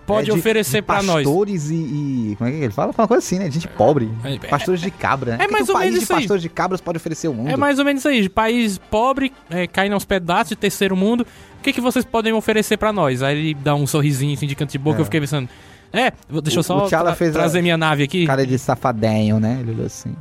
Pode 0.06 0.30
É 0.30 0.34
de- 0.34 0.40
oferecer 0.40 0.82
de 0.82 0.82
pra 0.84 1.02
nós. 1.02 1.24
Pastores 1.26 1.70
e, 1.72 1.74
e- 1.76 2.36
Como 2.38 2.48
é 2.50 2.54
que 2.54 2.60
ele 2.60 2.72
fala? 2.74 2.94
Fala 2.94 3.04
uma 3.06 3.08
coisa 3.08 3.26
assim, 3.26 3.40
né? 3.40 3.48
De 3.48 3.56
gente 3.56 3.68
pobre. 3.68 4.12
É, 4.24 4.36
é- 4.36 4.40
pastores 4.40 4.80
de 4.80 4.92
cabra, 4.92 5.32
né? 5.38 5.38
é 5.42 5.44
O 5.44 5.48
que 5.48 5.52
mais 5.54 5.66
que 5.66 5.72
o 5.72 5.74
ou 5.74 5.80
país 5.80 5.86
menos 5.92 6.00
de 6.00 6.04
isso 6.04 6.14
aí. 6.14 6.20
pastores 6.20 6.42
de 6.44 6.50
cabras 6.50 6.80
pode 6.82 6.98
oferecer 6.98 7.28
ao 7.28 7.34
mundo. 7.34 7.50
É 7.50 7.58
mais 7.58 7.80
ou 7.80 7.86
menos 7.86 8.02
isso 8.02 8.08
aí. 8.10 8.30
País 8.30 8.78
pobre, 8.78 9.34
é, 9.50 9.66
caindo 9.66 9.94
aos 9.94 10.06
pedaços 10.06 10.50
de 10.50 10.56
terceiro 10.56 10.96
mundo. 10.96 11.26
O 11.60 11.64
que, 11.64 11.74
que 11.74 11.82
vocês 11.82 12.06
podem 12.06 12.32
oferecer 12.34 12.78
pra 12.78 12.94
nós? 12.94 13.24
Aí 13.24 13.36
ele 13.38 13.54
dá 13.56 13.74
um 13.74 13.88
sorrisinho 13.88 14.34
assim 14.36 14.46
de 14.46 14.56
canto 14.56 14.72
de 14.72 14.78
boca. 14.78 15.00
É. 15.00 15.02
Eu 15.02 15.06
fiquei 15.06 15.20
pensando. 15.20 15.50
É, 15.92 16.12
deixa 16.44 16.58
O- 16.58 16.60
eu 16.60 16.64
só 16.64 16.86
o 16.86 16.90
tra- 16.90 17.16
fez 17.16 17.32
a- 17.36 17.40
trazer 17.40 17.62
minha 17.64 17.78
nave 17.78 18.04
aqui. 18.04 18.28
Cara 18.28 18.46
de 18.46 18.60
safadinho, 18.60 19.40
né? 19.40 19.58
Ele 19.62 19.72
olhou 19.72 19.86
assim. 19.88 20.16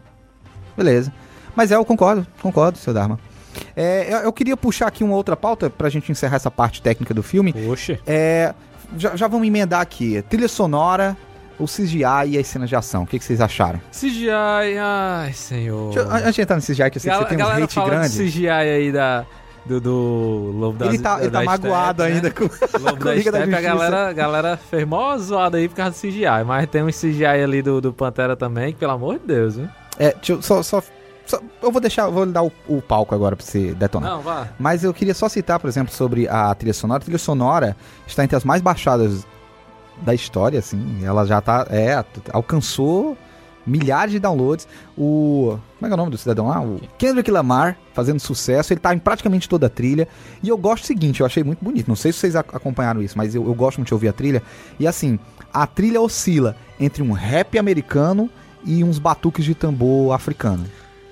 Beleza. 0.76 1.12
Mas 1.55 1.70
é, 1.70 1.76
eu 1.76 1.85
concordo, 1.85 2.26
concordo, 2.41 2.78
seu 2.78 2.95
Dharma. 2.95 3.18
É, 3.76 4.12
eu, 4.12 4.18
eu 4.18 4.32
queria 4.32 4.57
puxar 4.57 4.87
aqui 4.89 5.05
uma 5.05 5.14
outra 5.14 5.37
pauta 5.37 5.70
pra 5.70 5.89
gente 5.89 6.11
encerrar 6.11 6.37
essa 6.37 6.51
parte 6.51 6.82
técnica 6.82 7.14
do 7.14 7.22
filme. 7.22 7.53
Poxa. 7.53 7.99
É, 8.07 8.53
já, 8.97 9.16
já 9.16 9.28
vamos 9.28 9.47
emendar 9.47 9.80
aqui. 9.80 10.22
Trilha 10.28 10.49
sonora, 10.49 11.16
o 11.59 11.64
CGI 11.66 12.03
e 12.28 12.38
as 12.38 12.47
cenas 12.47 12.68
de 12.68 12.76
ação. 12.76 13.03
O 13.05 13.07
que, 13.07 13.18
que 13.18 13.24
vocês 13.24 13.40
acharam? 13.40 13.80
CGI, 13.92 14.28
ai, 14.80 15.32
senhor. 15.32 15.92
Deixa 15.95 16.09
antes 16.14 16.34
de 16.34 16.40
entrar 16.42 16.57
no 16.57 16.62
CGI, 16.62 16.90
que 16.90 16.99
eu 16.99 17.01
sei 17.01 17.11
que 17.12 17.18
Gal- 17.18 17.18
você 17.22 17.36
tem 17.36 17.45
um 17.45 17.64
hate 17.64 17.80
grande. 17.80 18.09
de 18.16 18.24
CGI 18.24 18.49
aí 18.49 18.92
da, 18.92 19.24
do, 19.64 19.80
do 19.80 20.53
Lobo 20.57 20.78
das 20.78 20.88
Ele 20.88 20.99
tá, 20.99 21.18
ele 21.20 21.30
tá 21.30 21.38
da 21.38 21.45
magoado 21.45 22.03
Steppe, 22.03 22.14
ainda 22.16 22.28
né? 22.28 22.34
com 22.34 22.78
Lobo 22.78 22.97
com 22.99 23.05
da 23.05 23.14
Liga 23.14 23.32
da 23.32 23.38
Steppe, 23.38 23.55
a 23.55 23.61
galera, 23.61 24.09
a 24.09 24.12
galera 24.12 24.57
fez 24.57 24.86
mó 24.86 25.16
zoada 25.16 25.59
aí 25.59 25.68
por 25.68 25.76
causa 25.76 25.92
do 25.92 26.01
CGI. 26.01 26.45
Mas 26.47 26.66
tem 26.68 26.82
um 26.82 26.88
CGI 26.88 27.24
ali 27.26 27.62
do, 27.62 27.80
do 27.80 27.92
Pantera 27.92 28.34
também, 28.36 28.72
que 28.72 28.78
pelo 28.78 28.92
amor 28.92 29.18
de 29.18 29.26
Deus, 29.26 29.57
hein? 29.59 29.68
É, 29.99 30.12
deixa 30.12 30.32
eu 30.32 30.42
só, 30.42 30.61
só, 30.62 30.82
só- 31.27 31.41
Eu 31.62 31.70
vou 31.72 31.81
deixar, 31.81 32.09
vou 32.09 32.25
lhe 32.25 32.33
dar 32.33 32.43
o, 32.43 32.53
o 32.68 32.83
palco 32.83 33.14
agora 33.14 33.35
pra 33.37 33.45
você 33.45 33.72
detonar. 33.75 34.11
Não, 34.11 34.20
vá. 34.22 34.49
Mas 34.59 34.85
eu 34.85 34.93
queria 34.95 35.14
só 35.14 35.29
citar, 35.29 35.59
por 35.59 35.68
exemplo, 35.68 35.93
sobre 35.95 36.29
a 36.29 36.55
trilha 36.55 36.75
sonora. 36.75 36.99
A 36.99 37.05
trilha 37.05 37.18
sonora 37.18 37.77
está 38.07 38.22
entre 38.25 38.37
as 38.37 38.45
mais 38.45 38.61
baixadas 38.62 39.27
da 40.03 40.12
história, 40.14 40.59
assim. 40.59 41.01
Ela 41.05 41.25
já 41.27 41.41
tá. 41.41 41.66
É, 41.70 42.03
alcançou 42.33 43.16
milhares 43.66 44.12
de 44.12 44.18
downloads. 44.18 44.68
O. 44.97 45.59
Como 45.79 45.87
é 45.87 45.89
que 45.89 45.93
é 45.93 45.95
o 45.95 45.97
nome 45.97 46.11
do 46.11 46.18
cidadão 46.18 46.49
lá? 46.49 46.61
O 46.61 46.81
Kendrick 46.99 47.31
Lamar 47.31 47.77
fazendo 47.95 48.20
sucesso. 48.20 48.72
Ele 48.72 48.81
tá 48.81 48.95
em 48.95 48.99
praticamente 48.99 49.49
toda 49.49 49.66
a 49.66 49.70
trilha. 49.70 50.07
E 50.43 50.49
eu 50.49 50.59
gosto 50.59 50.83
do 50.85 50.87
seguinte, 50.87 51.20
eu 51.20 51.27
achei 51.27 51.43
muito 51.43 51.64
bonito. 51.64 51.89
Não 51.89 51.97
sei 51.97 52.12
se 52.12 52.18
vocês 52.18 52.37
ac- 52.37 52.55
acompanharam 52.55 53.01
isso, 53.03 53.16
mas 53.16 53.35
eu, 53.35 53.47
eu 53.47 53.55
gosto 53.55 53.79
muito 53.79 53.89
de 53.89 53.95
ouvir 53.95 54.09
a 54.09 54.12
trilha. 54.12 54.43
E 54.79 54.87
assim, 54.87 55.18
a 55.53 55.66
trilha 55.66 56.01
oscila 56.01 56.57
entre 56.79 57.03
um 57.03 57.12
rap 57.12 57.59
americano 57.59 58.29
e 58.64 58.83
uns 58.83 58.99
batuques 58.99 59.45
de 59.45 59.55
tambor 59.55 60.12
africano. 60.14 60.64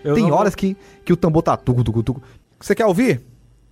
Eu 0.04 0.14
Tem 0.14 0.24
não 0.24 0.32
horas 0.32 0.54
que, 0.54 0.76
que 1.04 1.12
o 1.12 1.16
tambor 1.16 1.42
tá 1.42 1.56
tuco, 1.56 1.84
tuco, 1.84 2.02
tuco. 2.02 2.22
Você 2.58 2.74
quer 2.74 2.86
ouvir? 2.86 3.20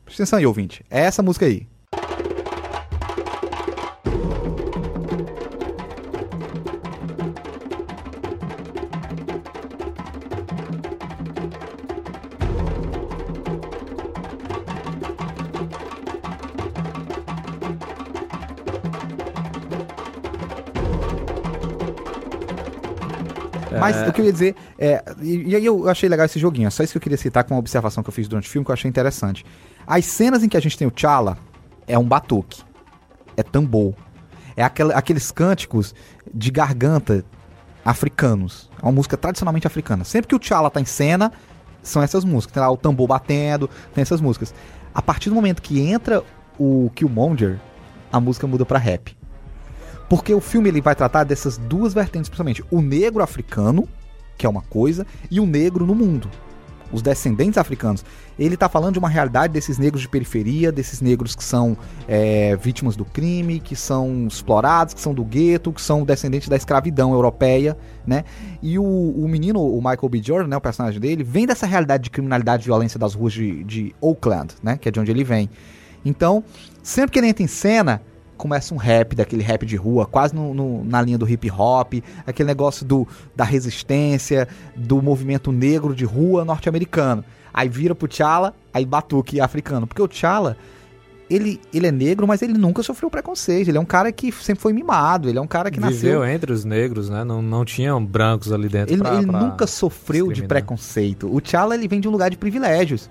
Presta 0.04 0.22
atenção 0.22 0.38
aí, 0.38 0.46
ouvinte. 0.46 0.84
É 0.90 1.00
essa 1.00 1.22
música 1.22 1.46
aí. 1.46 1.66
Mas 23.80 24.08
o 24.08 24.12
que 24.12 24.20
eu 24.20 24.24
ia 24.26 24.32
dizer 24.32 24.54
é. 24.78 25.02
E, 25.20 25.50
e 25.50 25.56
aí 25.56 25.64
eu 25.64 25.88
achei 25.88 26.08
legal 26.08 26.26
esse 26.26 26.38
joguinho. 26.38 26.66
É 26.66 26.70
só 26.70 26.82
isso 26.82 26.92
que 26.92 26.98
eu 26.98 27.02
queria 27.02 27.18
citar 27.18 27.44
com 27.44 27.54
uma 27.54 27.60
observação 27.60 28.02
que 28.02 28.08
eu 28.08 28.12
fiz 28.12 28.28
durante 28.28 28.48
o 28.48 28.50
filme 28.50 28.64
que 28.64 28.70
eu 28.70 28.74
achei 28.74 28.88
interessante. 28.88 29.44
As 29.86 30.04
cenas 30.04 30.42
em 30.44 30.48
que 30.48 30.56
a 30.56 30.60
gente 30.60 30.76
tem 30.78 30.86
o 30.86 30.90
T'Challa 30.90 31.36
é 31.86 31.98
um 31.98 32.04
batuque. 32.04 32.62
É 33.36 33.42
tambor. 33.42 33.94
É 34.56 34.62
aquela- 34.62 34.94
aqueles 34.94 35.30
cânticos 35.30 35.94
de 36.32 36.50
garganta 36.50 37.24
africanos. 37.84 38.70
É 38.80 38.84
uma 38.86 38.92
música 38.92 39.16
tradicionalmente 39.16 39.66
africana. 39.66 40.04
Sempre 40.04 40.28
que 40.28 40.34
o 40.34 40.38
T'Challa 40.38 40.70
tá 40.70 40.80
em 40.80 40.84
cena, 40.84 41.32
são 41.82 42.02
essas 42.02 42.24
músicas. 42.24 42.52
Tem 42.54 42.62
lá 42.62 42.70
o 42.70 42.76
tambor 42.76 43.06
batendo, 43.08 43.68
tem 43.94 44.02
essas 44.02 44.20
músicas. 44.20 44.54
A 44.94 45.00
partir 45.00 45.28
do 45.30 45.34
momento 45.34 45.62
que 45.62 45.80
entra 45.80 46.22
o 46.58 46.90
Killmonger, 46.94 47.58
a 48.12 48.20
música 48.20 48.46
muda 48.46 48.66
pra 48.66 48.78
rap. 48.78 49.16
Porque 50.10 50.34
o 50.34 50.40
filme 50.40 50.68
ele 50.68 50.80
vai 50.80 50.96
tratar 50.96 51.22
dessas 51.22 51.56
duas 51.56 51.94
vertentes, 51.94 52.28
principalmente. 52.28 52.64
O 52.68 52.82
negro 52.82 53.22
africano, 53.22 53.88
que 54.36 54.44
é 54.44 54.48
uma 54.48 54.60
coisa, 54.60 55.06
e 55.30 55.38
o 55.38 55.46
negro 55.46 55.86
no 55.86 55.94
mundo. 55.94 56.28
Os 56.90 57.00
descendentes 57.00 57.56
africanos. 57.56 58.04
Ele 58.36 58.56
tá 58.56 58.68
falando 58.68 58.94
de 58.94 58.98
uma 58.98 59.08
realidade 59.08 59.52
desses 59.52 59.78
negros 59.78 60.02
de 60.02 60.08
periferia, 60.08 60.72
desses 60.72 61.00
negros 61.00 61.36
que 61.36 61.44
são 61.44 61.76
é, 62.08 62.56
vítimas 62.56 62.96
do 62.96 63.04
crime, 63.04 63.60
que 63.60 63.76
são 63.76 64.26
explorados, 64.26 64.94
que 64.94 65.00
são 65.00 65.14
do 65.14 65.24
gueto, 65.24 65.72
que 65.72 65.80
são 65.80 66.02
descendentes 66.02 66.48
da 66.48 66.56
escravidão 66.56 67.12
europeia, 67.12 67.78
né? 68.04 68.24
E 68.60 68.80
o, 68.80 68.82
o 68.82 69.28
menino, 69.28 69.64
o 69.64 69.76
Michael 69.76 70.08
B. 70.08 70.20
Jordan, 70.20 70.48
né, 70.48 70.56
o 70.56 70.60
personagem 70.60 70.98
dele, 70.98 71.22
vem 71.22 71.46
dessa 71.46 71.66
realidade 71.66 72.02
de 72.02 72.10
criminalidade 72.10 72.64
e 72.64 72.66
violência 72.66 72.98
das 72.98 73.14
ruas 73.14 73.32
de, 73.32 73.62
de 73.62 73.94
Oakland, 74.00 74.56
né? 74.60 74.76
Que 74.76 74.88
é 74.88 74.92
de 74.92 74.98
onde 74.98 75.12
ele 75.12 75.22
vem. 75.22 75.48
Então, 76.04 76.42
sempre 76.82 77.12
que 77.12 77.18
ele 77.20 77.28
entra 77.28 77.44
em 77.44 77.46
cena, 77.46 78.02
começa 78.40 78.74
um 78.74 78.76
rap, 78.78 79.14
daquele 79.14 79.42
rap 79.42 79.64
de 79.66 79.76
rua, 79.76 80.06
quase 80.06 80.34
no, 80.34 80.52
no- 80.54 80.84
na 80.84 81.00
linha 81.02 81.18
do 81.18 81.28
hip 81.28 81.50
hop, 81.50 81.94
aquele 82.26 82.46
negócio 82.46 82.84
do, 82.84 83.06
da 83.36 83.44
resistência, 83.44 84.48
do 84.74 85.00
movimento 85.02 85.52
negro 85.52 85.94
de 85.94 86.04
rua 86.04 86.44
norte-americano. 86.44 87.24
Aí 87.52 87.68
vira 87.68 87.94
pro 87.94 88.08
T'Challa, 88.08 88.54
aí 88.72 88.84
batuque 88.86 89.40
africano. 89.40 89.86
Porque 89.86 90.00
o 90.00 90.06
T'Challa, 90.08 90.56
ele, 91.28 91.60
ele 91.72 91.86
é 91.86 91.92
negro, 91.92 92.26
mas 92.26 92.42
ele 92.42 92.54
nunca 92.54 92.82
sofreu 92.82 93.08
preconceito. 93.10 93.68
Ele 93.68 93.78
é 93.78 93.80
um 93.80 93.84
cara 93.84 94.10
que 94.10 94.32
sempre 94.32 94.62
foi 94.62 94.72
mimado, 94.72 95.28
ele 95.28 95.38
é 95.38 95.40
um 95.40 95.46
cara 95.46 95.70
que 95.70 95.78
Viveu 95.80 96.20
nasceu... 96.20 96.24
entre 96.24 96.52
os 96.52 96.64
negros, 96.64 97.08
né? 97.08 97.22
Não, 97.24 97.40
não 97.42 97.64
tinham 97.64 98.04
brancos 98.04 98.52
ali 98.52 98.68
dentro 98.68 98.94
Ele, 98.94 99.02
pra- 99.02 99.14
ele 99.16 99.26
pra 99.26 99.40
nunca 99.40 99.66
sofreu 99.66 100.32
de 100.32 100.42
preconceito. 100.44 101.32
O 101.32 101.40
T'Challa, 101.40 101.74
ele 101.74 101.86
vem 101.86 102.00
de 102.00 102.08
um 102.08 102.10
lugar 102.10 102.30
de 102.30 102.36
privilégios. 102.36 103.08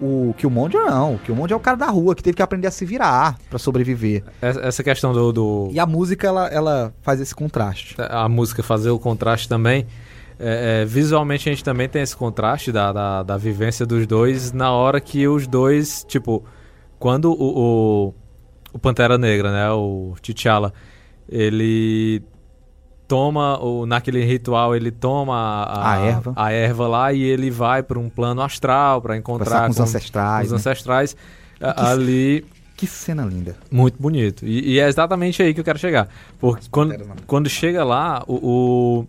O 0.00 0.34
Killmonger 0.38 0.80
não. 0.86 1.14
O 1.14 1.18
Killmonger 1.18 1.52
é 1.54 1.56
o 1.56 1.60
cara 1.60 1.76
da 1.76 1.86
rua 1.86 2.14
que 2.14 2.22
teve 2.22 2.34
que 2.36 2.42
aprender 2.42 2.66
a 2.66 2.70
se 2.70 2.84
virar 2.86 3.38
pra 3.50 3.58
sobreviver. 3.58 4.24
Essa 4.40 4.60
essa 4.60 4.82
questão 4.82 5.12
do, 5.12 5.32
do- 5.32 5.68
E 5.72 5.78
a 5.78 5.84
música, 5.86 6.26
ela, 6.26 6.46
ela 6.48 6.94
faz 7.02 7.20
esse 7.20 7.34
contraste. 7.34 7.94
a 7.98 8.28
música 8.28 8.62
fazer 8.62 8.90
o 8.90 8.98
contraste 8.98 9.48
também. 9.48 9.86
é, 10.38 10.82
é, 10.82 10.84
visualmente 10.86 11.48
a 11.48 11.52
gente 11.52 11.62
também 11.62 11.86
tem 11.86 12.00
esse 12.00 12.16
contraste 12.16 12.72
da, 12.72 12.92
da, 12.92 13.22
da 13.22 13.36
vivência 13.36 13.84
dos 13.84 14.06
dois 14.06 14.52
na 14.52 14.72
hora 14.72 14.98
que 15.02 15.28
os 15.28 15.46
dois, 15.46 16.02
tipo, 16.08 16.42
quando 16.98 17.26
o, 17.30 17.34
o, 18.08 18.14
o 18.72 18.78
Pantera 18.78 19.18
Negra, 19.18 19.52
né, 19.52 19.70
o 19.70 20.14
T'Challa, 20.22 20.72
ele 21.28 22.22
toma, 23.10 23.58
o, 23.60 23.86
naquele 23.86 24.24
ritual, 24.24 24.74
ele 24.76 24.92
toma 24.92 25.34
a, 25.64 25.92
A 25.94 25.98
erva. 25.98 26.32
a 26.36 26.52
erva 26.52 26.86
lá 26.86 27.12
e 27.12 27.20
ele 27.20 27.50
vai 27.50 27.82
para 27.82 27.98
um 27.98 28.08
plano 28.08 28.40
astral 28.40 29.02
para 29.02 29.16
encontrar 29.16 29.44
Conversar 29.46 29.64
com 29.66 29.70
os 29.72 29.80
ancestrais, 29.80 30.46
os 30.46 30.52
né? 30.52 30.56
ancestrais 30.58 31.16
Que- 31.58 31.64
ali 31.76 32.44
Que 32.76 32.86
cena 32.86 33.24
linda. 33.24 33.56
muito 33.70 34.00
bonito. 34.00 34.46
E, 34.46 34.74
e 34.74 34.78
é 34.78 34.86
exatamente 34.88 35.42
aí 35.42 35.52
que 35.52 35.58
eu 35.58 35.64
quero 35.64 35.78
chegar. 35.78 36.08
Porque 36.38 36.66
quando, 36.70 36.94
quando 37.26 37.48
chega 37.48 37.82
lá, 37.84 38.22
o, 38.28 39.04
o, 39.04 39.06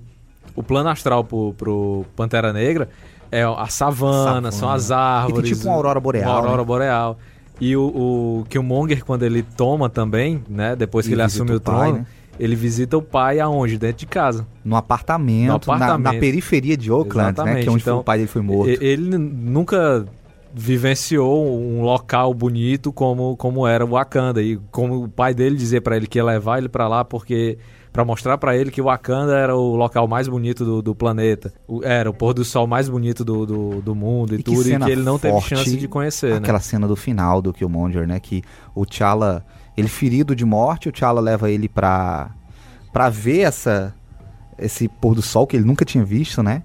o 0.55 0.63
plano 0.63 0.89
astral 0.89 1.23
pro, 1.23 1.53
pro 1.55 2.03
Pantera 2.15 2.51
Negra 2.51 2.89
é 3.31 3.43
a 3.43 3.67
savana, 3.67 4.23
Savana. 4.25 4.51
são 4.51 4.69
as 4.69 4.89
E 4.89 4.93
árvores. 4.93 5.43
tem 5.43 5.53
tipo 5.53 5.67
uma 5.67 5.75
aurora 5.75 5.99
boreal, 5.99 6.29
Uma 6.31 6.37
aurora 6.39 6.57
né? 6.57 6.63
boreal. 6.65 7.17
E 7.61 7.77
o, 7.77 7.83
o 7.83 8.45
Killmonger, 8.49 9.05
quando 9.05 9.21
ele 9.23 9.43
toma 9.43 9.87
também, 9.87 10.43
né? 10.49 10.75
Depois 10.75 11.05
que 11.05 11.11
E 11.11 11.13
ele 11.13 11.21
assume 11.21 11.51
o 11.51 11.57
o 11.57 11.61
pai, 11.61 11.75
trono, 11.91 11.97
né? 11.99 12.05
Ele 12.39 12.55
visita 12.55 12.97
o 12.97 13.01
pai 13.01 13.39
aonde? 13.39 13.77
Dentro 13.77 13.97
de 13.99 14.05
casa. 14.07 14.47
No 14.63 14.75
apartamento, 14.75 15.67
No 15.67 15.77
na- 15.77 15.85
apartamento. 15.85 16.13
Na, 16.13 16.19
periferia 16.19 16.75
de 16.77 16.91
Oakland, 16.91 17.17
né? 17.27 17.29
Exatamente, 17.33 17.63
Que 17.63 17.69
é 17.69 17.71
onde 17.71 17.81
então, 17.83 17.99
o 17.99 18.03
pai 18.03 18.17
dele 18.17 18.27
foi 18.29 18.41
morto. 18.41 18.69
Ele 18.81 19.17
nunca 19.17 20.05
vivenciou 20.53 21.57
um 21.59 21.81
local 21.81 22.33
bonito 22.33 22.91
como, 22.91 23.35
como 23.37 23.65
era 23.67 23.85
o 23.85 23.89
Wakanda. 23.91 24.41
E 24.41 24.57
como 24.71 25.03
o 25.05 25.09
pai 25.09 25.33
dele 25.33 25.55
dizia 25.55 25.81
pra 25.81 25.95
ele 25.97 26.07
que 26.07 26.17
ia 26.19 26.23
levar 26.23 26.57
ele 26.57 26.69
pra 26.69 26.87
lá 26.87 27.03
porque 27.03 27.57
para 27.91 28.05
mostrar 28.05 28.37
pra 28.37 28.55
ele 28.55 28.71
que 28.71 28.81
o 28.81 28.85
Wakanda 28.85 29.33
era 29.37 29.55
o 29.55 29.75
local 29.75 30.07
mais 30.07 30.27
bonito 30.27 30.63
do, 30.63 30.81
do 30.81 30.95
planeta. 30.95 31.53
O- 31.67 31.83
era 31.83 32.09
o 32.09 32.13
pôr 32.13 32.33
do 32.33 32.45
sol 32.45 32.65
mais 32.67 32.87
bonito 32.87 33.23
do, 33.25 33.45
do, 33.45 33.81
do 33.81 33.95
mundo 33.95 34.35
e, 34.35 34.39
E 34.39 34.43
tudo. 34.43 34.61
E 34.69 34.77
que 34.77 34.91
ele 34.91 35.03
não 35.03 35.19
teve 35.19 35.39
chance 35.41 35.75
de 35.75 35.87
conhecer, 35.87 36.33
Aquela 36.33 36.57
né? 36.59 36.63
cena 36.63 36.87
do 36.87 36.95
final 36.95 37.41
do 37.41 37.51
Killmonger, 37.51 38.07
né? 38.07 38.19
Que 38.19 38.43
o 38.73 38.85
T'Challa, 38.85 39.45
ele 39.75 39.87
ferido 39.87 40.35
de 40.35 40.45
morte, 40.45 40.89
o 40.89 40.91
T'Challa 40.91 41.21
leva 41.21 41.49
ele 41.49 41.69
pra, 41.69 42.31
pra 42.91 43.09
ver 43.09 43.41
essa, 43.41 43.93
esse 44.57 44.87
pôr 44.87 45.15
do 45.15 45.21
sol 45.21 45.47
que 45.47 45.55
ele 45.55 45.65
nunca 45.65 45.85
tinha 45.85 46.03
visto, 46.03 46.43
né? 46.43 46.63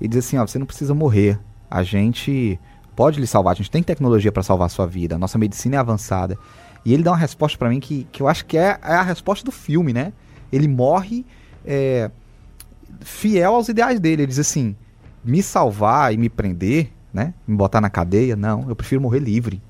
E 0.00 0.06
diz 0.06 0.24
assim, 0.24 0.38
ó, 0.38 0.46
você 0.46 0.58
não 0.58 0.66
precisa 0.66 0.94
morrer. 0.94 1.38
A 1.70 1.82
gente 1.82 2.58
pode 2.94 3.20
lhe 3.20 3.26
salvar, 3.26 3.52
a 3.52 3.56
gente 3.56 3.70
tem 3.70 3.82
tecnologia 3.82 4.30
pra 4.30 4.42
salvar 4.42 4.66
a 4.66 4.70
sua 4.70 4.86
vida. 4.86 5.16
A 5.16 5.18
nossa 5.18 5.38
medicina 5.38 5.76
é 5.76 5.78
avançada. 5.78 6.38
E 6.84 6.94
ele 6.94 7.02
dá 7.02 7.10
uma 7.10 7.16
resposta 7.16 7.58
pra 7.58 7.68
mim 7.68 7.80
que, 7.80 8.06
que 8.12 8.22
eu 8.22 8.28
acho 8.28 8.46
que 8.46 8.56
é, 8.56 8.78
é 8.82 8.94
a 8.94 9.02
resposta 9.02 9.44
do 9.44 9.50
filme, 9.50 9.92
né? 9.92 10.12
Ele 10.52 10.68
morre 10.68 11.26
é, 11.64 12.10
fiel 13.00 13.54
aos 13.54 13.68
ideais 13.68 13.98
dele. 13.98 14.22
Ele 14.22 14.28
diz 14.28 14.38
assim: 14.38 14.76
me 15.24 15.42
salvar 15.42 16.14
e 16.14 16.16
me 16.16 16.28
prender, 16.28 16.92
né? 17.12 17.34
Me 17.46 17.56
botar 17.56 17.80
na 17.80 17.90
cadeia, 17.90 18.36
não. 18.36 18.68
Eu 18.68 18.76
prefiro 18.76 19.00
morrer 19.00 19.18
livre, 19.18 19.60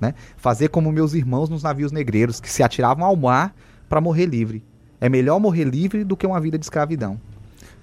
né? 0.00 0.14
Fazer 0.36 0.68
como 0.68 0.90
meus 0.92 1.14
irmãos 1.14 1.48
nos 1.48 1.62
navios 1.62 1.92
negreiros 1.92 2.40
que 2.40 2.50
se 2.50 2.62
atiravam 2.62 3.04
ao 3.04 3.16
mar 3.16 3.54
pra 3.88 4.00
morrer 4.00 4.26
livre. 4.26 4.64
É 5.00 5.08
melhor 5.08 5.38
morrer 5.40 5.64
livre 5.64 6.04
do 6.04 6.16
que 6.16 6.26
uma 6.26 6.40
vida 6.40 6.58
de 6.58 6.64
escravidão. 6.64 7.20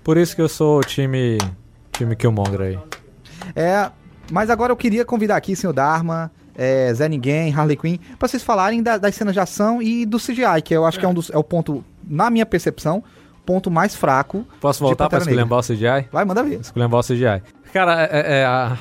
Por 0.03 0.17
isso 0.17 0.35
que 0.35 0.41
eu 0.41 0.49
sou 0.49 0.79
o 0.79 0.81
time, 0.83 1.37
time 1.91 2.15
Killmonger 2.15 2.61
aí. 2.61 2.79
É, 3.55 3.89
mas 4.31 4.49
agora 4.49 4.71
eu 4.71 4.77
queria 4.77 5.05
convidar 5.05 5.35
aqui, 5.35 5.55
senhor 5.55 5.73
Dharma, 5.73 6.31
é, 6.55 6.93
Zé 6.93 7.07
Ninguém, 7.07 7.53
Harley 7.53 7.77
Quinn, 7.77 7.97
pra 8.17 8.27
vocês 8.27 8.41
falarem 8.43 8.81
da- 8.81 8.97
das 8.97 9.15
cenas 9.15 9.33
de 9.33 9.39
ação 9.39 9.81
e 9.81 10.05
do 10.05 10.17
CGI, 10.17 10.61
que 10.63 10.73
eu 10.75 10.85
acho 10.85 10.99
que 10.99 11.05
é 11.05 11.07
um 11.07 11.13
dos 11.13 11.29
é 11.29 11.37
o 11.37 11.43
ponto, 11.43 11.83
na 12.07 12.29
minha 12.29 12.45
percepção, 12.45 13.03
ponto 13.45 13.69
mais 13.71 13.95
fraco. 13.95 14.45
Posso 14.59 14.83
voltar 14.83 15.05
Negra. 15.05 15.19
esculhambar 15.19 15.59
o 15.59 15.63
CGI? 15.63 16.07
Vai, 16.11 16.25
manda 16.25 16.43
ver. 16.43 16.59
Esculhambar 16.59 16.99
o 16.99 17.03
CGI. 17.03 17.41
Cara, 17.73 18.03
é, 18.11 18.39
é- 18.41 18.45
a 18.45 18.77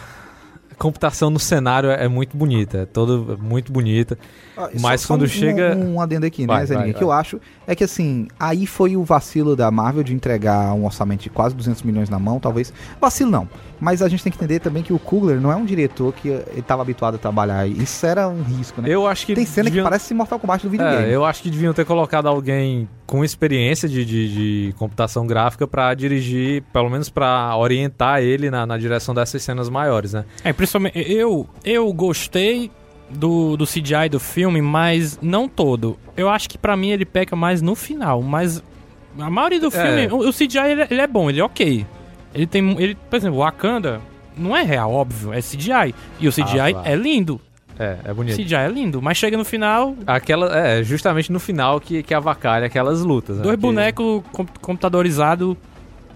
computação 0.80 1.28
no 1.28 1.38
cenário 1.38 1.90
é 1.90 2.08
muito 2.08 2.36
bonita. 2.36 2.78
É 2.78 2.86
todo 2.86 3.38
muito 3.40 3.70
bonita. 3.70 4.18
Ah, 4.66 4.70
Mas 4.80 5.00
só- 5.02 5.08
quando 5.08 5.20
só 5.20 5.34
um, 5.34 5.38
chega- 5.38 5.76
Um, 5.76 5.94
um 5.94 6.00
adendo 6.00 6.26
aqui, 6.26 6.46
Vai, 6.46 6.60
né, 6.60 6.66
Zé 6.66 6.74
vai, 6.74 6.82
Ninguém? 6.84 6.98
Que 6.98 7.04
vai. 7.04 7.14
eu 7.14 7.20
acho 7.20 7.40
é 7.66 7.74
que, 7.74 7.84
assim, 7.84 8.26
aí 8.38 8.66
foi 8.66 8.96
o 8.96 9.04
vacilo 9.04 9.54
da 9.54 9.70
Marvel 9.70 10.02
de 10.02 10.12
entregar 10.14 10.72
um 10.74 10.84
orçamento 10.84 11.22
de 11.22 11.30
quase 11.30 11.54
200 11.54 11.82
milhões 11.82 12.08
na 12.10 12.18
mão, 12.18 12.40
talvez. 12.40 12.72
Vacilo 13.00 13.30
não. 13.30 13.48
Mas 13.80 14.02
a 14.02 14.08
gente 14.08 14.22
tem 14.22 14.30
que 14.30 14.36
entender 14.38 14.58
também 14.60 14.82
que 14.82 14.92
o 14.92 14.98
Coogler 14.98 15.40
não 15.40 15.50
é 15.50 15.56
um 15.56 15.64
diretor 15.64 16.12
que 16.12 16.28
ele 16.28 16.44
estava 16.58 16.82
habituado 16.82 17.14
a 17.14 17.18
trabalhar. 17.18 17.66
Isso 17.66 18.04
era 18.04 18.28
um 18.28 18.42
risco, 18.42 18.82
né? 18.82 18.88
Eu 18.90 19.06
acho 19.06 19.24
que 19.24 19.34
Tem 19.34 19.46
cena 19.46 19.64
deviam- 19.64 19.84
que 19.84 19.90
parece 19.90 20.12
Mortal 20.12 20.38
Kombat 20.38 20.64
do 20.66 20.70
videogame. 20.70 21.04
É, 21.10 21.14
eu 21.14 21.24
acho 21.24 21.42
que 21.42 21.50
deviam 21.50 21.72
ter 21.72 21.84
colocado 21.86 22.26
alguém 22.26 22.88
com 23.06 23.24
experiência 23.24 23.88
de, 23.88 24.04
de, 24.04 24.32
de 24.68 24.74
computação 24.78 25.26
gráfica 25.26 25.66
pra 25.66 25.94
dirigir, 25.94 26.62
pelo 26.72 26.90
menos 26.90 27.08
pra 27.08 27.56
orientar 27.56 28.20
ele 28.20 28.50
na, 28.50 28.66
na 28.66 28.76
direção 28.78 29.14
dessas 29.14 29.42
cenas 29.42 29.68
maiores, 29.68 30.12
né? 30.12 30.24
É, 30.44 30.52
principalmente, 30.52 30.98
eu, 31.10 31.48
eu 31.64 31.90
gostei 31.92 32.70
do, 33.10 33.56
do 33.56 33.66
CGI 33.66 34.08
do 34.10 34.20
filme, 34.20 34.60
mas 34.62 35.18
não 35.20 35.48
todo. 35.48 35.98
Eu 36.16 36.28
acho 36.28 36.48
que 36.48 36.56
pra 36.58 36.76
mim 36.76 36.90
ele 36.90 37.04
peca 37.04 37.34
mais 37.36 37.60
no 37.60 37.74
final, 37.74 38.22
mas 38.22 38.62
a 39.18 39.28
maioria 39.30 39.60
do 39.60 39.70
filme, 39.70 40.06
É. 40.06 40.12
o, 40.12 40.28
o 40.28 40.32
CGI 40.32 40.58
ele, 40.70 40.86
ele 40.90 41.00
é 41.00 41.06
bom, 41.06 41.28
ele 41.28 41.40
é 41.40 41.44
ok. 41.44 41.84
Ele 42.34 42.46
tem, 42.46 42.80
ele, 42.80 42.94
por 43.08 43.16
exemplo, 43.16 43.38
o 43.38 43.42
Wakanda 43.42 44.00
não 44.36 44.56
é 44.56 44.62
real, 44.62 44.92
óbvio, 44.92 45.32
é 45.32 45.40
CGI. 45.40 45.94
E 46.20 46.28
o 46.28 46.32
CGI 46.32 46.60
Ah, 46.60 46.70
claro. 46.72 46.88
é 46.88 46.94
lindo. 46.94 47.40
É, 47.78 47.96
é 48.04 48.12
bonito. 48.14 48.36
CGI 48.36 48.54
é 48.54 48.68
lindo, 48.68 49.00
mas 49.02 49.16
chega 49.16 49.36
no 49.38 49.44
final, 49.44 49.96
Aquela, 50.06 50.54
é, 50.56 50.82
justamente 50.84 51.32
no 51.32 51.40
final 51.40 51.80
que, 51.80 52.02
que 52.02 52.12
avacalha 52.14 52.66
aquelas 52.66 53.00
lutas. 53.02 53.38
né? 53.38 53.42
dois 53.42 53.56
Que- 53.56 53.60
bonecos 53.62 54.22
com- 54.32 54.46
computadorizados. 54.60 55.56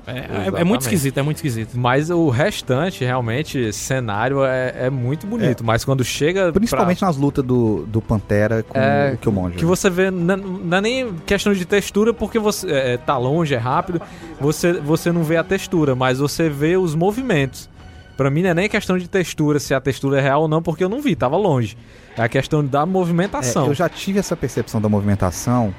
É, 0.07 0.18
é- 0.57 0.61
é 0.61 0.64
muito 0.64 0.82
esquisito, 0.82 1.16
é 1.18 1.22
muito 1.22 1.36
esquisito. 1.38 1.78
Mas 1.78 2.11
o 2.11 2.28
restante, 2.28 3.05
realmente, 3.05 3.72
cenário 3.72 4.44
é, 4.44 4.74
é 4.86 4.90
muito 4.90 5.26
bonito. 5.26 5.64
Mas 5.64 5.84
quando 5.84 6.05
chega. 6.05 6.52
Principalmente 6.52 7.00
nas 7.02 7.16
lutas 7.16 7.44
do, 7.44 7.86
do 7.86 8.02
Pantera 8.02 8.62
com 8.62 8.78
É, 8.78 9.12
o 9.14 9.18
Killmonger. 9.18 9.50
pra- 9.52 9.59
que 9.61 9.64
você 9.64 9.88
vê. 9.88 10.11
Não, 10.11 10.36
não 10.36 10.78
é 10.78 10.80
nem 10.80 11.14
questão 11.26 11.52
de 11.55 11.64
textura, 11.64 12.12
porque 12.12 12.38
você 12.38 12.70
é, 12.70 12.92
é, 12.94 12.96
tá 12.98 13.16
longe, 13.16 13.55
é 13.55 13.59
rápido. 13.59 14.00
Você, 14.40 14.74
você 14.74 15.11
não 15.11 15.22
vê 15.24 15.36
a 15.38 15.44
textura, 15.44 15.94
mas 15.94 16.18
você 16.18 16.48
vê 16.50 16.76
os 16.76 16.94
movimentos. 16.94 17.70
Pra 18.16 18.30
mim 18.30 18.42
não 18.42 18.50
é 18.50 18.55
nem 18.55 18.68
questão 18.68 18.96
de 18.98 19.09
textura, 19.09 19.59
se 19.59 19.74
a 19.74 19.80
textura 19.80 20.18
é 20.18 20.22
real 20.22 20.42
ou 20.42 20.48
não, 20.48 20.62
porque 20.62 20.84
eu 20.84 20.88
não 20.88 21.00
vi, 21.02 21.16
tava 21.16 21.36
longe. 21.36 21.76
É 22.16 22.22
a 22.22 22.28
questão 22.28 22.64
da 22.64 22.82
É, 22.82 22.86
movimentação. 22.86 23.66
eu 23.66 23.74
já 23.74 23.88
tive 23.88 24.18
essa 24.20 24.36
percepção 24.36 24.80
da 24.80 24.88
movimentação 24.88 25.74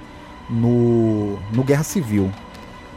no, 0.49 1.37
no 1.53 1.63
Guerra 1.63 1.83
Civil. 1.83 2.31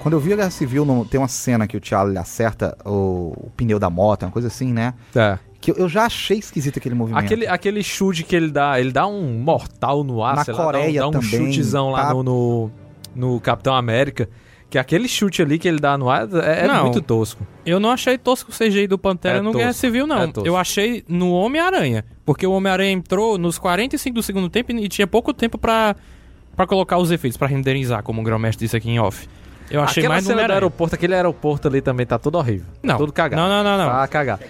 Quando 0.08 0.14
eu 0.14 0.20
vi 0.20 0.32
a 0.32 0.36
Guerra 0.36 0.50
Civil, 0.50 0.84
no- 0.84 1.04
tem 1.04 1.20
uma 1.20 1.28
cena 1.28 1.66
que 1.66 1.76
o 1.76 1.80
T'Challa 1.80 2.20
acerta 2.20 2.76
o, 2.84 3.32
o 3.36 3.50
pneu 3.56 3.78
da 3.78 3.90
moto, 3.90 4.22
uma 4.24 4.32
coisa 4.32 4.48
assim, 4.48 4.72
né? 4.72 4.94
É. 5.14 5.38
Que 5.60 5.70
eu, 5.72 5.76
eu 5.76 5.88
já 5.88 6.04
achei 6.06 6.38
esquisito 6.38 6.78
aquele 6.78 6.94
movimento. 6.94 7.22
Aquele, 7.22 7.46
aquele 7.46 7.82
chute 7.82 8.22
que 8.24 8.34
ele 8.34 8.50
dá, 8.50 8.80
ele 8.80 8.90
dá 8.92 9.06
um 9.06 9.38
mortal 9.40 10.02
no 10.02 10.22
ar, 10.24 10.36
Na 10.36 10.44
sei 10.44 10.54
lá, 10.54 10.58
dá 10.60 10.64
um- 10.68 10.72
Coreia 10.72 11.00
dá 11.00 11.08
um, 11.08 11.10
também, 11.10 11.28
chutezão 11.52 11.90
lá 11.90 12.06
tá? 12.06 12.14
no, 12.14 12.22
no, 12.22 12.70
no 13.14 13.40
Capitão 13.40 13.74
América. 13.74 14.28
Que 14.70 14.78
aquele 14.78 15.08
chute 15.08 15.40
ali 15.42 15.58
que 15.58 15.66
ele 15.66 15.78
dá 15.78 15.96
no 15.98 16.10
ar 16.10 16.28
é, 16.44 16.64
é 16.64 16.66
Não. 16.66 16.84
muito 16.84 17.00
tosco. 17.00 17.46
Eu 17.64 17.80
não 17.80 17.90
achei 17.90 18.16
tosco 18.18 18.50
o 18.50 18.54
CGI 18.54 18.86
do 18.86 18.98
Pantera 18.98 19.38
É 19.38 19.40
no 19.40 19.46
tosco, 19.46 19.58
Guerra 19.58 19.72
Civil, 19.72 20.06
não. 20.06 20.18
é 20.22 20.30
eu 20.44 20.56
achei 20.58 21.04
no 21.08 21.30
Homem-Aranha. 21.32 22.04
Porque 22.24 22.46
o 22.46 22.52
Homem-Aranha 22.52 22.92
entrou 22.92 23.38
nos 23.38 23.58
45 23.58 24.14
do 24.14 24.22
segundo 24.22 24.48
tempo 24.50 24.70
e 24.72 24.88
tinha 24.88 25.06
pouco 25.06 25.32
tempo 25.32 25.56
pra, 25.56 25.96
pra 26.54 26.66
colocar 26.66 26.98
os 26.98 27.10
efeitos, 27.10 27.38
pra 27.38 27.48
renderizar, 27.48 28.02
como 28.02 28.20
o 28.20 28.24
Grão-Mestre 28.24 28.66
disse 28.66 28.76
aqui 28.76 28.90
em 28.90 28.98
off. 28.98 29.26
Eu 29.70 29.82
achei 29.82 30.02
Aquela 30.02 30.14
mais 30.14 30.24
cena 30.24 30.46
do 30.46 30.52
aeroporto, 30.52 30.94
aquele 30.94 31.14
aeroporto 31.14 31.68
ali 31.68 31.82
também 31.82 32.06
tá 32.06 32.18
todo 32.18 32.36
horrível. 32.36 32.66
Não. 32.82 32.96
Todo 32.96 33.12
cagado. 33.12 33.40
Não, 33.40 33.48
não, 33.48 33.64
não, 33.64 33.84
não. 33.84 33.92
Tá 33.92 34.08
cagado. 34.08 34.44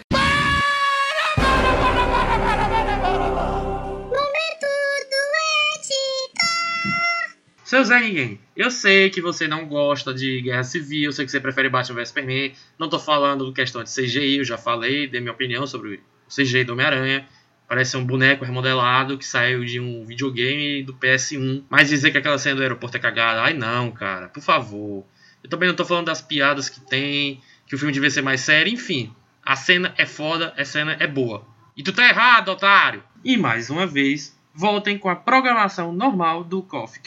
Seu 7.64 7.84
Zé 7.84 8.00
Ninguém, 8.00 8.40
eu 8.56 8.70
sei 8.70 9.10
que 9.10 9.20
você 9.20 9.46
não 9.46 9.66
gosta 9.66 10.14
de 10.14 10.40
Guerra 10.40 10.64
Civil, 10.64 11.04
eu 11.04 11.12
sei 11.12 11.26
que 11.26 11.30
você 11.30 11.38
prefere 11.38 11.68
Batman 11.68 11.96
vs 11.96 12.08
Superman. 12.08 12.54
Não 12.78 12.88
tô 12.88 12.98
falando 12.98 13.52
questão 13.52 13.84
de 13.84 13.90
CGI, 13.92 14.38
eu 14.38 14.44
já 14.44 14.56
falei, 14.56 15.06
dei 15.06 15.20
minha 15.20 15.34
opinião 15.34 15.66
sobre 15.66 15.96
o 15.96 16.00
CGI 16.34 16.64
do 16.64 16.72
Homem-Aranha. 16.72 17.26
Parece 17.68 17.98
um 17.98 18.04
boneco 18.04 18.46
remodelado 18.46 19.18
que 19.18 19.26
saiu 19.26 19.62
de 19.62 19.78
um 19.78 20.06
videogame 20.06 20.82
do 20.82 20.94
PS1. 20.94 21.64
Mas 21.68 21.90
dizer 21.90 22.10
que 22.10 22.16
aquela 22.16 22.38
cena 22.38 22.56
do 22.56 22.62
aeroporto 22.62 22.96
é 22.96 23.00
cagada, 23.00 23.42
ai 23.42 23.52
não, 23.52 23.90
cara, 23.90 24.28
por 24.28 24.42
favor. 24.42 25.04
Eu 25.44 25.50
também 25.50 25.68
não 25.68 25.76
tô 25.76 25.84
falando 25.84 26.06
das 26.06 26.22
piadas 26.22 26.70
que 26.70 26.80
tem, 26.80 27.42
que 27.66 27.74
o 27.74 27.78
filme 27.78 27.92
devia 27.92 28.10
ser 28.10 28.22
mais 28.22 28.40
sério, 28.40 28.72
enfim. 28.72 29.14
A 29.44 29.54
cena 29.54 29.94
é 29.98 30.06
foda, 30.06 30.54
a 30.56 30.64
cena 30.64 30.96
é 30.98 31.06
boa. 31.06 31.46
E 31.76 31.82
tu 31.82 31.92
tá 31.92 32.08
errado, 32.08 32.48
otário! 32.48 33.04
E 33.22 33.36
mais 33.36 33.68
uma 33.68 33.86
vez, 33.86 34.34
voltem 34.54 34.98
com 34.98 35.10
a 35.10 35.16
programação 35.16 35.92
normal 35.92 36.42
do 36.42 36.62
Coffee 36.62 37.02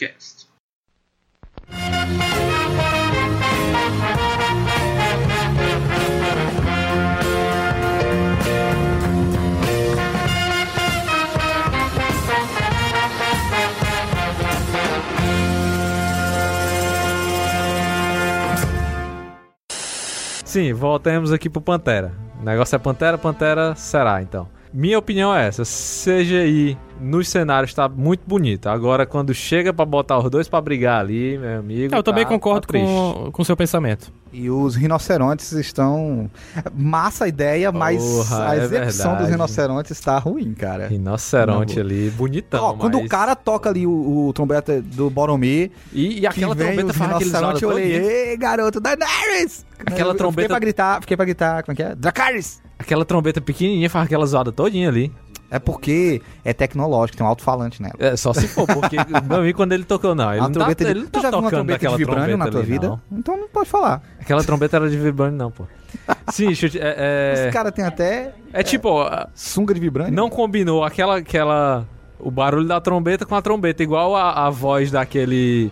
Sim, 20.52 20.74
voltemos 20.74 21.32
aqui 21.32 21.48
pro 21.48 21.62
Pantera. 21.62 22.12
O 22.38 22.44
negócio 22.44 22.76
é 22.76 22.78
Pantera, 22.78 23.16
Pantera 23.16 23.74
será, 23.74 24.20
então. 24.20 24.46
Minha 24.72 24.98
opinião 24.98 25.34
é 25.34 25.46
essa. 25.48 25.62
CGI 25.64 26.78
nos 27.00 27.28
cenários 27.28 27.74
tá 27.74 27.88
muito 27.88 28.22
bonito. 28.26 28.68
Agora, 28.68 29.04
quando 29.04 29.34
chega 29.34 29.72
pra 29.72 29.84
botar 29.84 30.18
os 30.18 30.30
dois 30.30 30.48
pra 30.48 30.60
brigar 30.60 31.00
ali, 31.00 31.36
meu 31.36 31.58
amigo. 31.58 31.94
Eu 31.94 32.02
também 32.02 32.22
tá- 32.24 32.30
concordo 32.30 32.66
tá 32.66 32.72
com 32.78 33.30
com 33.32 33.42
o 33.42 33.44
seu 33.44 33.56
pensamento. 33.56 34.12
E 34.32 34.48
os 34.48 34.74
rinocerontes 34.76 35.52
estão. 35.52 36.30
Massa 36.74 37.24
a 37.26 37.28
ideia, 37.28 37.70
mas 37.70 38.02
Porra, 38.02 38.48
a 38.50 38.54
é 38.54 38.58
execução 38.64 39.10
dos 39.10 39.18
verdade. 39.18 39.30
rinocerontes 39.32 40.00
tá 40.00 40.18
ruim, 40.18 40.54
cara. 40.54 40.86
Rinoceronte 40.86 41.78
ali, 41.78 42.08
bonitão. 42.10 42.64
Ó, 42.64 42.72
quando 42.74 42.94
mas- 42.96 43.04
o 43.06 43.08
cara 43.08 43.34
toca 43.36 43.68
ali 43.68 43.86
o, 43.86 44.28
o 44.28 44.32
trombeta 44.32 44.80
do 44.80 45.10
Boromir, 45.10 45.70
E, 45.92 46.20
e 46.20 46.26
aquela 46.26 46.56
que 46.56 46.62
vem 46.64 46.76
trombeta 46.76 46.98
rinocerontes, 47.18 47.62
eu 47.62 47.68
olhei, 47.68 47.96
ei, 48.30 48.36
garoto, 48.38 48.80
Daenerys! 48.80 49.66
Aquela 49.80 50.10
Eu- 50.10 50.12
eu 50.12 50.14
trombeta- 50.14 50.42
Fiquei 50.42 50.48
pra 50.48 50.58
gritar, 50.60 51.00
fiquei 51.02 51.16
pra 51.16 51.26
gritar, 51.26 51.62
como 51.64 51.72
é 51.72 51.76
que 51.76 51.82
é? 51.82 51.94
Dracarys! 51.94 52.62
Aquela 52.82 53.04
trombeta 53.04 53.40
pequenininha 53.40 53.88
faz 53.88 54.06
aquela 54.06 54.26
zoada 54.26 54.50
todinha 54.52 54.88
ali. 54.88 55.10
É 55.50 55.58
porque 55.58 56.22
é 56.44 56.52
tecnológico, 56.54 57.18
tem 57.18 57.26
um 57.26 57.28
alto-falante 57.28 57.82
nela. 57.82 57.94
É, 57.98 58.16
só 58.16 58.32
se 58.32 58.48
for, 58.48 58.66
porque 58.66 58.96
pra 59.28 59.40
mim 59.42 59.52
quando 59.52 59.72
ele 59.72 59.84
tocou, 59.84 60.14
não. 60.14 60.30
Ele 60.30 60.40
A 60.40 60.44
não 60.44 60.50
tá, 60.50 60.60
trombeta 60.60 60.84
de- 60.84 60.90
ele 60.90 61.02
tu 61.02 61.10
tá 61.10 61.20
já 61.20 61.30
viu 61.30 61.38
uma 61.40 61.50
trombeta 61.50 61.88
de 61.88 61.96
vibrânio 61.96 62.36
na 62.38 62.48
tua 62.48 62.60
ali, 62.60 62.70
vida? 62.72 62.88
não. 62.88 63.00
Então 63.18 63.36
não 63.36 63.48
pode 63.48 63.68
falar. 63.68 64.02
Aquela 64.18 64.42
trombeta 64.42 64.76
era 64.78 64.88
de 64.88 64.96
vibrânio, 64.96 65.36
não, 65.36 65.50
pô. 65.50 65.64
Sim, 66.32 66.52
te- 66.54 66.78
é, 66.78 67.32
Esse 67.34 67.42
é, 67.48 67.50
cara 67.52 67.70
tem 67.70 67.84
até 67.84 68.32
é 68.50 68.62
tipo, 68.62 68.88
ó, 68.88 69.26
sunga 69.34 69.74
de 69.74 69.80
vibrânio. 69.80 70.12
não 70.14 70.30
combinou 70.30 70.82
aquela, 70.84 71.18
aquela. 71.18 71.86
O 72.18 72.30
barulho 72.30 72.66
da 72.66 72.80
trombeta 72.80 73.26
com 73.26 73.34
a 73.34 73.42
trombeta, 73.42 73.82
igual 73.82 74.16
a, 74.16 74.46
a 74.46 74.50
voz 74.50 74.90
daquele. 74.90 75.70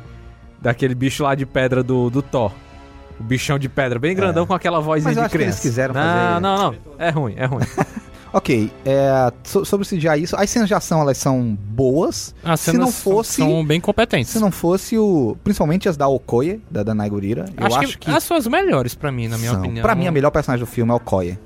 Daquele 0.61 0.95
bicho 0.95 1.23
lá 1.23 1.35
de 1.35 1.47
pedra 1.47 1.83
do, 1.83 2.11
do 2.11 2.21
Thor. 2.21 2.53
O 3.21 3.23
bichão 3.23 3.59
de 3.59 3.68
pedra, 3.68 3.99
bem 3.99 4.16
grandão, 4.16 4.47
com 4.47 4.55
aquela 4.55 4.81
vozinha 4.81 5.12
de 5.14 5.21
acho 5.21 5.29
que 5.31 5.37
eles 5.37 5.45
criança. 5.47 5.62
quiseram 5.62 5.95
não, 5.95 6.03
fazer- 6.03 6.41
Não, 6.41 6.41
não, 6.73 6.75
É 6.99 7.11
ruim, 7.11 7.35
é 7.37 7.45
ruim. 7.45 7.62
Ok, 8.33 8.71
é, 8.87 9.33
so- 9.43 9.64
sobre 9.64 9.85
CGI, 9.85 10.23
isso, 10.23 10.37
as 10.37 10.49
cenas 10.49 10.68
de 10.68 10.75
ação 10.75 11.01
elas 11.01 11.18
são 11.18 11.59
boas. 11.61 12.33
As 12.45 12.61
se 12.61 12.66
cenas 12.71 12.81
não 12.87 12.93
fosse, 12.93 13.39
são 13.43 13.64
bem 13.66 13.81
competentes. 13.81 14.31
se 14.31 14.39
não 14.39 14.53
fosse 14.53 14.97
o, 14.97 15.37
principalmente 15.43 15.89
as 15.89 15.97
da 15.97 16.07
Okoye, 16.07 16.62
da 16.71 16.85
da 16.85 16.95
Naigurira, 16.95 17.47
eu 17.59 17.66
acho, 17.66 17.79
acho, 17.81 17.99
que, 17.99 18.09
as 18.09 18.23
suas 18.23 18.47
melhores 18.47 18.95
pra 18.95 19.11
mim, 19.11 19.27
na 19.27 19.37
minha 19.37 19.51
são. 19.51 19.59
opinião. 19.59 19.83
Pra 19.83 19.97
mim 19.97 20.07
a 20.07 20.12
melhor 20.12 20.31
personagem 20.31 20.64
do 20.64 20.71
filme 20.71 20.93
é 20.93 20.95
o 20.95 20.99
Okoye. 20.99 21.37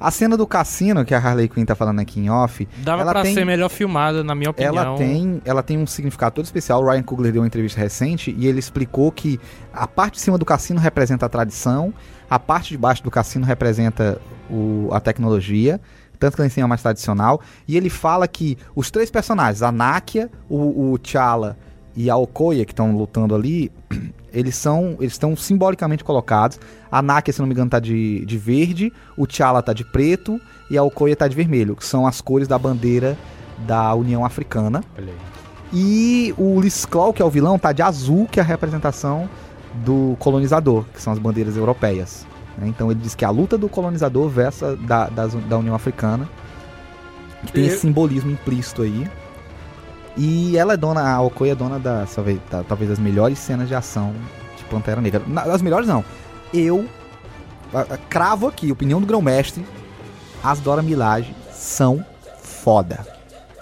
A 0.00 0.10
cena 0.10 0.36
do 0.36 0.46
cassino 0.46 1.04
que 1.04 1.14
a 1.14 1.18
Harley 1.18 1.48
Quinn 1.48 1.64
tá 1.64 1.74
falando 1.74 1.98
aqui 2.00 2.20
em 2.20 2.30
off, 2.30 2.68
Dava 2.78 3.02
ela 3.02 3.10
pra 3.12 3.22
tem- 3.22 3.34
ser 3.34 3.44
melhor 3.44 3.68
filmada, 3.68 4.22
na 4.22 4.34
minha 4.34 4.50
opinião. 4.50 4.76
ela 4.78 4.96
tem, 4.96 5.42
ela 5.44 5.62
tem 5.62 5.76
um 5.78 5.86
significado 5.86 6.34
todo 6.36 6.44
especial. 6.44 6.82
O 6.82 6.88
Ryan 6.88 7.02
Coogler 7.02 7.32
deu 7.32 7.42
uma 7.42 7.46
entrevista 7.48 7.80
recente 7.80 8.34
e 8.38 8.46
ele 8.46 8.58
explicou 8.60 9.10
que 9.10 9.40
a 9.72 9.86
parte 9.88 10.14
de 10.14 10.20
cima 10.20 10.38
do 10.38 10.44
cassino 10.44 10.78
representa 10.78 11.26
a 11.26 11.28
tradição, 11.28 11.92
a 12.30 12.38
parte 12.38 12.68
de 12.70 12.78
baixo 12.78 13.02
do 13.02 13.10
cassino 13.10 13.44
representa 13.44 14.20
o- 14.50 14.88
a 14.92 15.00
tecnologia, 15.00 15.80
tanto 16.18 16.34
que 16.36 16.40
lá 16.42 16.46
em 16.46 16.50
cima 16.50 16.66
é 16.66 16.68
mais 16.68 16.82
tradicional. 16.82 17.40
E 17.66 17.76
ele 17.76 17.90
fala 17.90 18.26
que 18.28 18.56
os 18.76 18.90
três 18.90 19.10
personagens, 19.10 19.62
a 19.62 19.70
Nakia, 19.72 20.30
o, 20.48 20.92
o 20.92 20.98
T'Challa 20.98 21.56
e 22.00 22.08
a 22.08 22.16
Okoye, 22.16 22.64
que 22.64 22.72
estão 22.72 22.96
lutando 22.96 23.34
ali, 23.34 23.72
eles 24.32 24.54
são 24.54 24.96
eles 25.00 25.12
estão 25.14 25.34
simbolicamente 25.36 26.04
colocados. 26.04 26.60
A 26.90 27.02
Nakia, 27.02 27.32
se 27.32 27.40
não 27.40 27.46
me 27.46 27.52
engano, 27.54 27.68
tá 27.70 27.78
de, 27.80 28.24
de 28.24 28.38
verde, 28.38 28.92
o 29.16 29.26
T'Challa 29.26 29.60
tá 29.62 29.72
de 29.72 29.84
preto 29.84 30.40
e 30.70 30.78
a 30.78 30.82
Okoye 30.82 31.16
tá 31.16 31.26
de 31.26 31.34
vermelho, 31.34 31.74
que 31.74 31.84
são 31.84 32.06
as 32.06 32.20
cores 32.20 32.46
da 32.46 32.58
bandeira 32.58 33.16
da 33.66 33.92
União 33.94 34.24
Africana. 34.24 34.84
E 35.72 36.32
o 36.38 36.60
Lisclaw, 36.60 37.12
que 37.12 37.20
é 37.20 37.24
o 37.24 37.30
vilão, 37.30 37.58
tá 37.58 37.72
de 37.72 37.82
azul, 37.82 38.26
que 38.30 38.38
é 38.40 38.42
a 38.42 38.46
representação 38.46 39.28
do 39.84 40.16
colonizador, 40.18 40.84
que 40.94 41.02
são 41.02 41.12
as 41.12 41.18
bandeiras 41.18 41.56
europeias. 41.56 42.26
né? 42.56 42.68
Então 42.68 42.90
ele 42.90 43.00
diz 43.00 43.14
que 43.14 43.24
a 43.24 43.30
luta 43.30 43.58
do 43.58 43.68
colonizador 43.68 44.28
versus 44.28 44.78
da, 44.86 45.08
das- 45.08 45.34
da 45.34 45.58
União 45.58 45.74
Africana. 45.74 46.28
Que 47.46 47.52
tem 47.52 47.64
E- 47.64 47.66
esse 47.66 47.80
simbolismo 47.80 48.30
implícito 48.30 48.82
aí. 48.82 49.06
E 50.18 50.58
ela 50.58 50.74
é 50.74 50.76
dona, 50.76 51.00
a 51.14 51.22
Okoye 51.22 51.52
é 51.52 51.54
dona 51.54 51.78
da, 51.78 52.04
talvez, 52.12 52.40
da- 52.50 52.64
talvez 52.64 52.90
das 52.90 52.98
melhores 52.98 53.38
cenas 53.38 53.68
de 53.68 53.74
ação 53.74 54.12
de 54.56 54.64
Pantera 54.64 55.00
Negra. 55.00 55.22
Na- 55.26 55.42
as 55.44 55.62
melhores 55.62 55.86
não. 55.86 56.04
Eu 56.52 56.86
a- 57.72 57.82
a- 57.94 57.98
cravo 58.10 58.48
aqui, 58.48 58.72
opinião 58.72 59.00
do 59.00 59.06
grão-mestre, 59.06 59.64
as 60.42 60.58
Dora 60.58 60.82
Milaje 60.82 61.34
são 61.52 62.04
foda. 62.42 63.06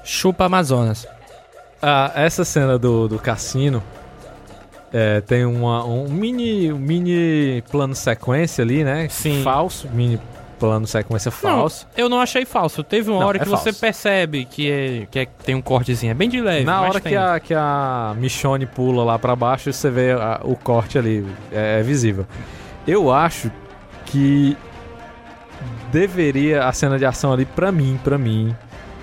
Chupa 0.02 0.46
Amazonas. 0.46 1.06
Ah, 1.82 2.10
essa 2.14 2.42
cena 2.44 2.78
do, 2.78 3.06
do 3.06 3.18
cassino 3.18 3.82
é, 4.92 5.20
tem 5.20 5.44
uma, 5.44 5.84
um 5.84 6.08
mini, 6.08 6.72
um 6.72 6.78
mini 6.78 7.62
plano 7.70 7.94
sequência 7.94 8.62
ali, 8.62 8.82
né? 8.82 9.08
Sim. 9.10 9.42
Falso, 9.42 9.88
mini 9.92 10.18
plano 10.58 10.86
sequência 10.86 11.30
falso. 11.30 11.86
Não, 11.96 12.04
eu 12.04 12.08
não 12.08 12.20
achei 12.20 12.44
falso. 12.44 12.82
Teve 12.82 13.10
uma 13.10 13.20
Não, 13.20 13.26
hora 13.28 13.36
é 13.38 13.40
que 13.40 13.48
você 13.48 13.64
falso. 13.64 13.80
percebe 13.80 14.44
que, 14.44 14.70
é, 14.70 15.06
que 15.10 15.18
é- 15.20 15.26
tem 15.26 15.54
um 15.54 15.62
cortezinho. 15.62 16.10
É 16.10 16.14
bem 16.14 16.28
de 16.28 16.40
leve. 16.40 16.64
Na 16.64 16.80
hora 16.82 17.00
tem. 17.00 17.12
que 17.12 17.16
a, 17.16 17.38
que 17.40 17.54
a 17.54 18.14
Michonne 18.18 18.66
pula 18.66 19.04
lá 19.04 19.18
pra 19.18 19.34
baixo, 19.36 19.72
você 19.72 19.90
vê 19.90 20.12
a- 20.12 20.40
o 20.42 20.56
corte 20.56 20.98
ali, 20.98 21.26
é, 21.52 21.80
é 21.80 21.82
visível. 21.82 22.26
Eu 22.86 23.12
acho 23.12 23.50
que 24.06 24.56
deveria, 25.90 26.64
a 26.66 26.72
cena 26.72 26.98
de 26.98 27.04
ação 27.04 27.32
ali, 27.32 27.44
pra 27.44 27.70
mim, 27.72 27.98
pra 28.02 28.18
mim, 28.18 28.54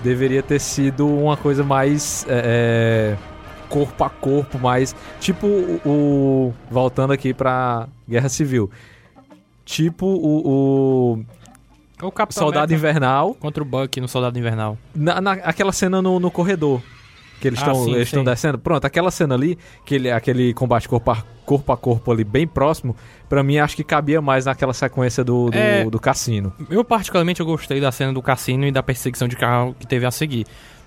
deveria 0.02 0.42
ter 0.42 0.60
sido 0.60 1.06
uma 1.08 1.36
coisa 1.36 1.64
mais 1.64 2.24
é, 2.28 3.16
é, 3.16 3.68
corpo 3.68 4.04
a 4.04 4.10
corpo, 4.10 4.58
mais 4.58 4.94
tipo 5.20 5.46
o, 5.46 5.80
o- 5.84 6.54
voltando 6.70 7.12
aqui 7.12 7.32
pra 7.34 7.88
Guerra 8.08 8.28
Civil, 8.28 8.70
tipo 9.64 10.06
o, 10.06 11.14
O 11.16 11.24
o 12.06 12.12
Capitão 12.12 12.42
Soldado 12.44 12.64
América 12.72 12.88
Invernal, 12.88 13.34
contra 13.34 13.62
o 13.62 13.66
Buck 13.66 14.00
no 14.00 14.08
Soldado 14.08 14.38
Invernal. 14.38 14.78
na, 14.94 15.20
na- 15.20 15.32
aquela 15.32 15.72
cena 15.72 16.00
no, 16.02 16.18
no 16.20 16.30
corredor. 16.30 16.80
Que 17.40 17.48
eles 17.48 17.58
Ah, 17.62 17.66
estão 17.66 17.84
sim, 17.84 17.92
eles 17.94 18.08
estão 18.08 18.20
sim. 18.20 18.24
descendo. 18.24 18.58
Pronto, 18.58 18.84
aquela 18.86 19.10
cena 19.10 19.34
ali, 19.34 19.58
que 19.84 19.96
ele, 19.96 20.10
aquele 20.10 20.54
combate 20.54 20.88
corpo 20.88 21.10
a, 21.10 21.22
corpo 21.44 21.72
a 21.72 21.76
corpo 21.76 22.10
ali 22.12 22.24
bem 22.24 22.46
próximo, 22.46 22.96
pra 23.28 23.42
mim 23.42 23.58
acho 23.58 23.76
que 23.76 23.84
cabia 23.84 24.22
mais 24.22 24.46
naquela 24.46 24.72
sequência 24.72 25.22
do, 25.24 25.50
do, 25.50 25.56
É. 25.58 25.84
do 25.84 25.98
cassino. 26.00 26.52
Eu, 26.70 26.84
particularmente, 26.84 27.40
eu 27.40 27.46
gostei 27.46 27.80
da 27.80 27.90
cena 27.92 28.12
do 28.12 28.22
cassino 28.22 28.64
e 28.66 28.72
da 28.72 28.82
perseguição 28.82 29.28
de 29.28 29.36
carro 29.36 29.74
que 29.78 29.86
teve 29.86 30.06
a 30.06 30.10
seguir. 30.10 30.46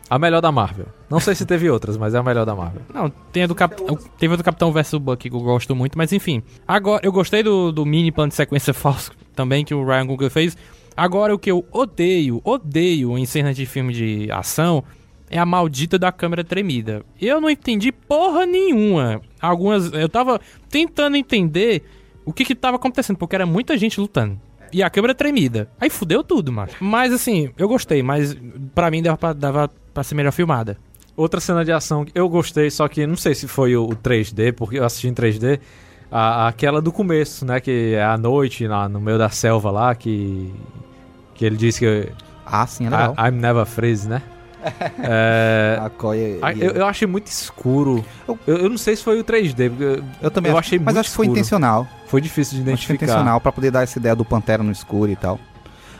A 0.09 0.17
melhor 0.17 0.39
da 0.39 0.53
Marvel. 0.53 0.85
Não 1.09 1.19
sei 1.19 1.35
se 1.35 1.45
teve 1.45 1.69
outras, 1.69 1.97
mas 1.97 2.15
é 2.15 2.17
a 2.17 2.23
melhor 2.23 2.45
da 2.45 2.55
Marvel. 2.55 2.81
Não, 2.93 3.09
tem 3.09 3.43
a 3.43 3.47
do 3.47 3.53
Cap... 3.53 3.75
teve 4.17 4.33
a 4.33 4.37
do 4.37 4.43
Capitão 4.43 4.71
versus 4.71 4.97
Buck 4.99 5.29
que 5.29 5.35
eu 5.35 5.39
gosto 5.41 5.75
muito, 5.75 5.97
mas 5.97 6.13
enfim. 6.13 6.41
Agora, 6.65 7.01
eu 7.05 7.11
gostei 7.11 7.43
do, 7.43 7.73
do 7.73 7.85
mini 7.85 8.09
plano 8.09 8.29
de 8.29 8.35
sequência 8.35 8.73
falso 8.73 9.11
também 9.35 9.65
que 9.65 9.75
o 9.75 9.85
Ryan 9.85 10.07
Coogler 10.07 10.31
fez. 10.31 10.57
Agora, 10.97 11.35
o 11.35 11.37
que 11.37 11.51
eu 11.51 11.63
odeio, 11.71 12.41
odeio 12.43 13.15
em 13.19 13.25
cenas 13.25 13.55
de 13.55 13.67
filme 13.67 13.93
de 13.93 14.31
ação 14.31 14.83
é 15.29 15.37
a 15.37 15.45
maldita 15.45 15.99
da 15.99 16.11
câmera 16.11 16.43
tremida. 16.43 17.05
Eu 17.21 17.39
não 17.39 17.51
entendi 17.51 17.91
porra 17.91 18.47
nenhuma. 18.47 19.21
Algumas. 19.39 19.93
Eu 19.93 20.09
tava 20.09 20.41
tentando 20.69 21.15
entender 21.15 21.83
o 22.25 22.33
que 22.33 22.43
que 22.43 22.55
tava 22.55 22.77
acontecendo, 22.77 23.17
porque 23.17 23.35
era 23.35 23.45
muita 23.45 23.77
gente 23.77 23.99
lutando. 23.99 24.39
E 24.73 24.81
a 24.81 24.89
câmera 24.89 25.13
tremida. 25.13 25.69
Aí 25.79 25.89
fudeu 25.89 26.23
tudo, 26.23 26.51
mano. 26.51 26.71
Mas 26.79 27.13
assim, 27.13 27.51
eu 27.57 27.67
gostei, 27.67 28.01
mas 28.01 28.35
pra 28.73 28.89
mim 28.89 29.03
dava 29.03 29.17
pra, 29.17 29.33
dava 29.33 29.71
pra 29.93 30.03
ser 30.03 30.15
melhor 30.15 30.31
filmada. 30.31 30.77
Outra 31.15 31.39
cena 31.39 31.63
de 31.63 31.71
ação 31.71 32.05
que 32.05 32.11
eu 32.13 32.27
gostei, 32.27 32.69
só 32.69 32.87
que 32.87 33.05
não 33.05 33.15
sei 33.15 33.35
se 33.35 33.47
foi 33.47 33.75
o, 33.75 33.85
o 33.85 33.95
3D, 33.95 34.51
porque 34.53 34.79
eu 34.79 34.83
assisti 34.83 35.07
em 35.07 35.13
3D. 35.13 35.59
A- 36.11 36.47
aquela 36.47 36.81
do 36.81 36.91
começo, 36.91 37.45
né? 37.45 37.59
Que 37.59 37.93
é 37.95 38.03
à 38.03 38.17
noite, 38.17 38.67
lá 38.67 38.87
no 38.89 38.99
meio 38.99 39.17
da 39.17 39.29
selva 39.29 39.71
lá, 39.71 39.93
que. 39.95 40.53
Que 41.35 41.45
ele 41.45 41.55
disse 41.57 41.79
que. 41.79 42.11
Ah, 42.45 42.65
sim, 42.65 42.87
é 42.87 42.89
legal. 42.89 43.13
I, 43.17 43.27
I'm 43.29 43.39
never 43.39 43.65
freeze, 43.65 44.07
né? 44.07 44.21
é, 44.99 45.79
a 45.79 46.53
eu, 46.53 46.71
eu 46.71 46.85
achei 46.87 47.07
muito 47.07 47.27
escuro. 47.27 48.03
Eu- 48.27 48.39
Eu, 48.47 48.69
não 48.69 48.77
sei 48.77 48.95
se 48.95 49.03
foi 49.03 49.19
o 49.19 49.23
3D, 49.23 49.69
porque 49.69 49.83
eu, 49.83 50.03
eu 50.23 50.31
também 50.31 50.51
eu 50.51 50.57
acho- 50.57 50.67
achei 50.69 50.79
Mas 50.79 50.97
acho 50.97 51.09
que 51.09 51.15
foi 51.15 51.25
escuro. 51.25 51.37
intencional. 51.39 51.87
Foi 52.07 52.19
difícil 52.21 52.55
de 52.55 52.61
Acho 52.71 52.81
que 52.81 52.87
foi 52.87 52.95
identificar. 52.95 53.05
intencional 53.05 53.39
pra 53.41 53.51
poder 53.51 53.71
dar 53.71 53.83
essa 53.83 53.99
ideia 53.99 54.15
do 54.15 54.25
Pantera 54.25 54.63
no 54.63 54.71
escuro 54.71 55.11
e 55.11 55.15
tal. 55.15 55.39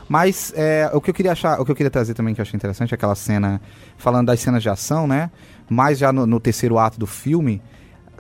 Mas 0.10 0.54
é, 0.56 0.90
o 0.94 1.02
que 1.02 1.10
eu 1.10 1.14
queria 1.14 1.34
achar, 1.34 1.60
o 1.60 1.66
que 1.66 1.72
eu 1.72 1.76
queria 1.76 1.90
trazer 1.92 2.14
também 2.14 2.34
que 2.34 2.40
eu 2.40 2.44
achei 2.44 2.56
interessante 2.56 2.94
é 2.94 2.96
aquela 2.96 3.16
cena 3.16 3.62
falando 3.98 4.28
das 4.28 4.40
cenas 4.40 4.64
de 4.64 4.70
ação, 4.70 5.06
né? 5.06 5.30
Mas 5.70 5.98
já 6.00 6.12
no, 6.14 6.26
no 6.26 6.40
terceiro 6.40 6.78
ato 6.80 6.98
do 6.98 7.06
filme, 7.06 7.62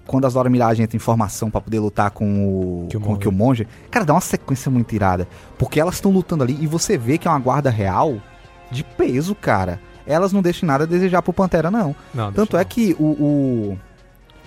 quando 0.07 0.25
as 0.25 0.33
Dora 0.33 0.49
Milaje 0.49 0.81
entram 0.81 0.95
em 0.95 0.99
formação 0.99 1.51
pra 1.51 1.61
poder 1.61 1.79
lutar 1.79 2.09
com 2.11 2.25
o 2.25 2.81
com 2.81 2.85
o 2.85 2.87
Killmonger. 2.89 3.19
Killmonger, 3.19 3.67
cara, 3.91 4.05
dá 4.05 4.13
uma 4.13 4.21
sequência 4.21 4.71
muito 4.71 4.95
irada, 4.95 5.27
porque 5.57 5.79
elas 5.79 5.95
estão 5.95 6.11
lutando 6.11 6.43
ali 6.43 6.57
e 6.59 6.65
você 6.65 6.97
vê 6.97 7.17
que 7.17 7.27
é 7.27 7.31
uma 7.31 7.39
guarda 7.39 7.69
real 7.69 8.17
de 8.71 8.83
peso, 8.83 9.35
cara. 9.35 9.79
Elas 10.05 10.31
não 10.31 10.41
deixam 10.41 10.65
nada 10.65 10.85
a 10.85 10.87
desejar 10.87 11.21
pro 11.21 11.33
Pantera 11.33 11.69
não. 11.69 11.93
Não, 12.13 12.31
Tanto 12.31 12.55
é 12.55 12.63
que 12.63 12.95
o, 12.97 13.03
o, 13.03 13.79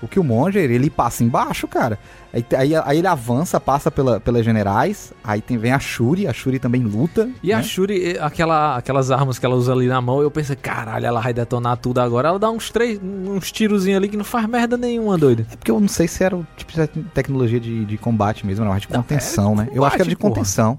o 0.03 0.09
Killmonger, 0.09 0.71
ele 0.71 0.89
passa 0.91 1.23
embaixo, 1.23 1.69
cara. 1.69 1.99
Aí, 2.33 2.45
aí, 2.57 2.75
aí 2.77 2.99
ele 2.99 3.07
avança, 3.07 3.61
passa 3.61 3.91
pela, 3.91 4.21
pelas 4.21 4.45
generais. 4.45 5.13
Aí 5.23 5.41
tem, 5.41 5.59
vem 5.59 5.73
a 5.73 5.79
Shuri, 5.79 6.27
a 6.27 6.33
Shuri 6.33 6.59
também 6.59 6.83
luta. 6.83 7.29
E 7.43 7.53
a 7.53 7.59
né? 7.59 7.63
Shuri, 7.63 8.13
eh, 8.13 8.19
aquela, 8.21 8.77
aquelas 8.77 9.11
armas 9.11 9.39
que 9.39 9.45
ela 9.45 9.55
usa 9.57 9.73
ali 9.73 9.87
na 9.89 10.01
mão, 10.01 10.23
eu 10.23 10.31
pensei, 10.31 10.55
caralho, 10.57 11.05
ela 11.07 11.21
vai 11.21 11.33
detonar 11.35 11.77
tudo 11.77 11.99
agora. 12.01 12.29
Ela 12.29 12.39
dá 12.39 12.51
uns 12.51 12.71
três, 12.71 13.01
uns 13.03 13.51
tirozinhos 13.51 13.97
ali 13.99 14.09
que 14.09 14.17
não 14.17 14.25
faz 14.25 14.47
merda 14.47 14.77
nenhuma, 14.77 15.19
doido. 15.19 15.45
É 15.53 15.57
porque 15.57 15.71
eu 15.71 15.81
não 15.81 15.89
sei 15.89 16.07
se 16.09 16.23
era 16.23 16.37
o 16.37 16.47
tipo 16.57 16.73
de 16.73 16.87
tecnologia 17.13 17.59
de, 17.61 17.85
de 17.85 17.99
combate 17.99 18.47
mesmo, 18.47 18.65
não, 18.65 18.73
mas 18.73 18.83
de 18.83 18.89
Não, 18.93 19.03
contenção, 19.03 19.53
é 19.53 19.57
né? 19.57 19.69
Eu 19.75 19.85
acho 19.85 19.97
que 19.97 20.03
era 20.03 20.09
de 20.09 20.17
combate, 20.17 20.35
porra. 20.35 20.45
contenção. 20.45 20.79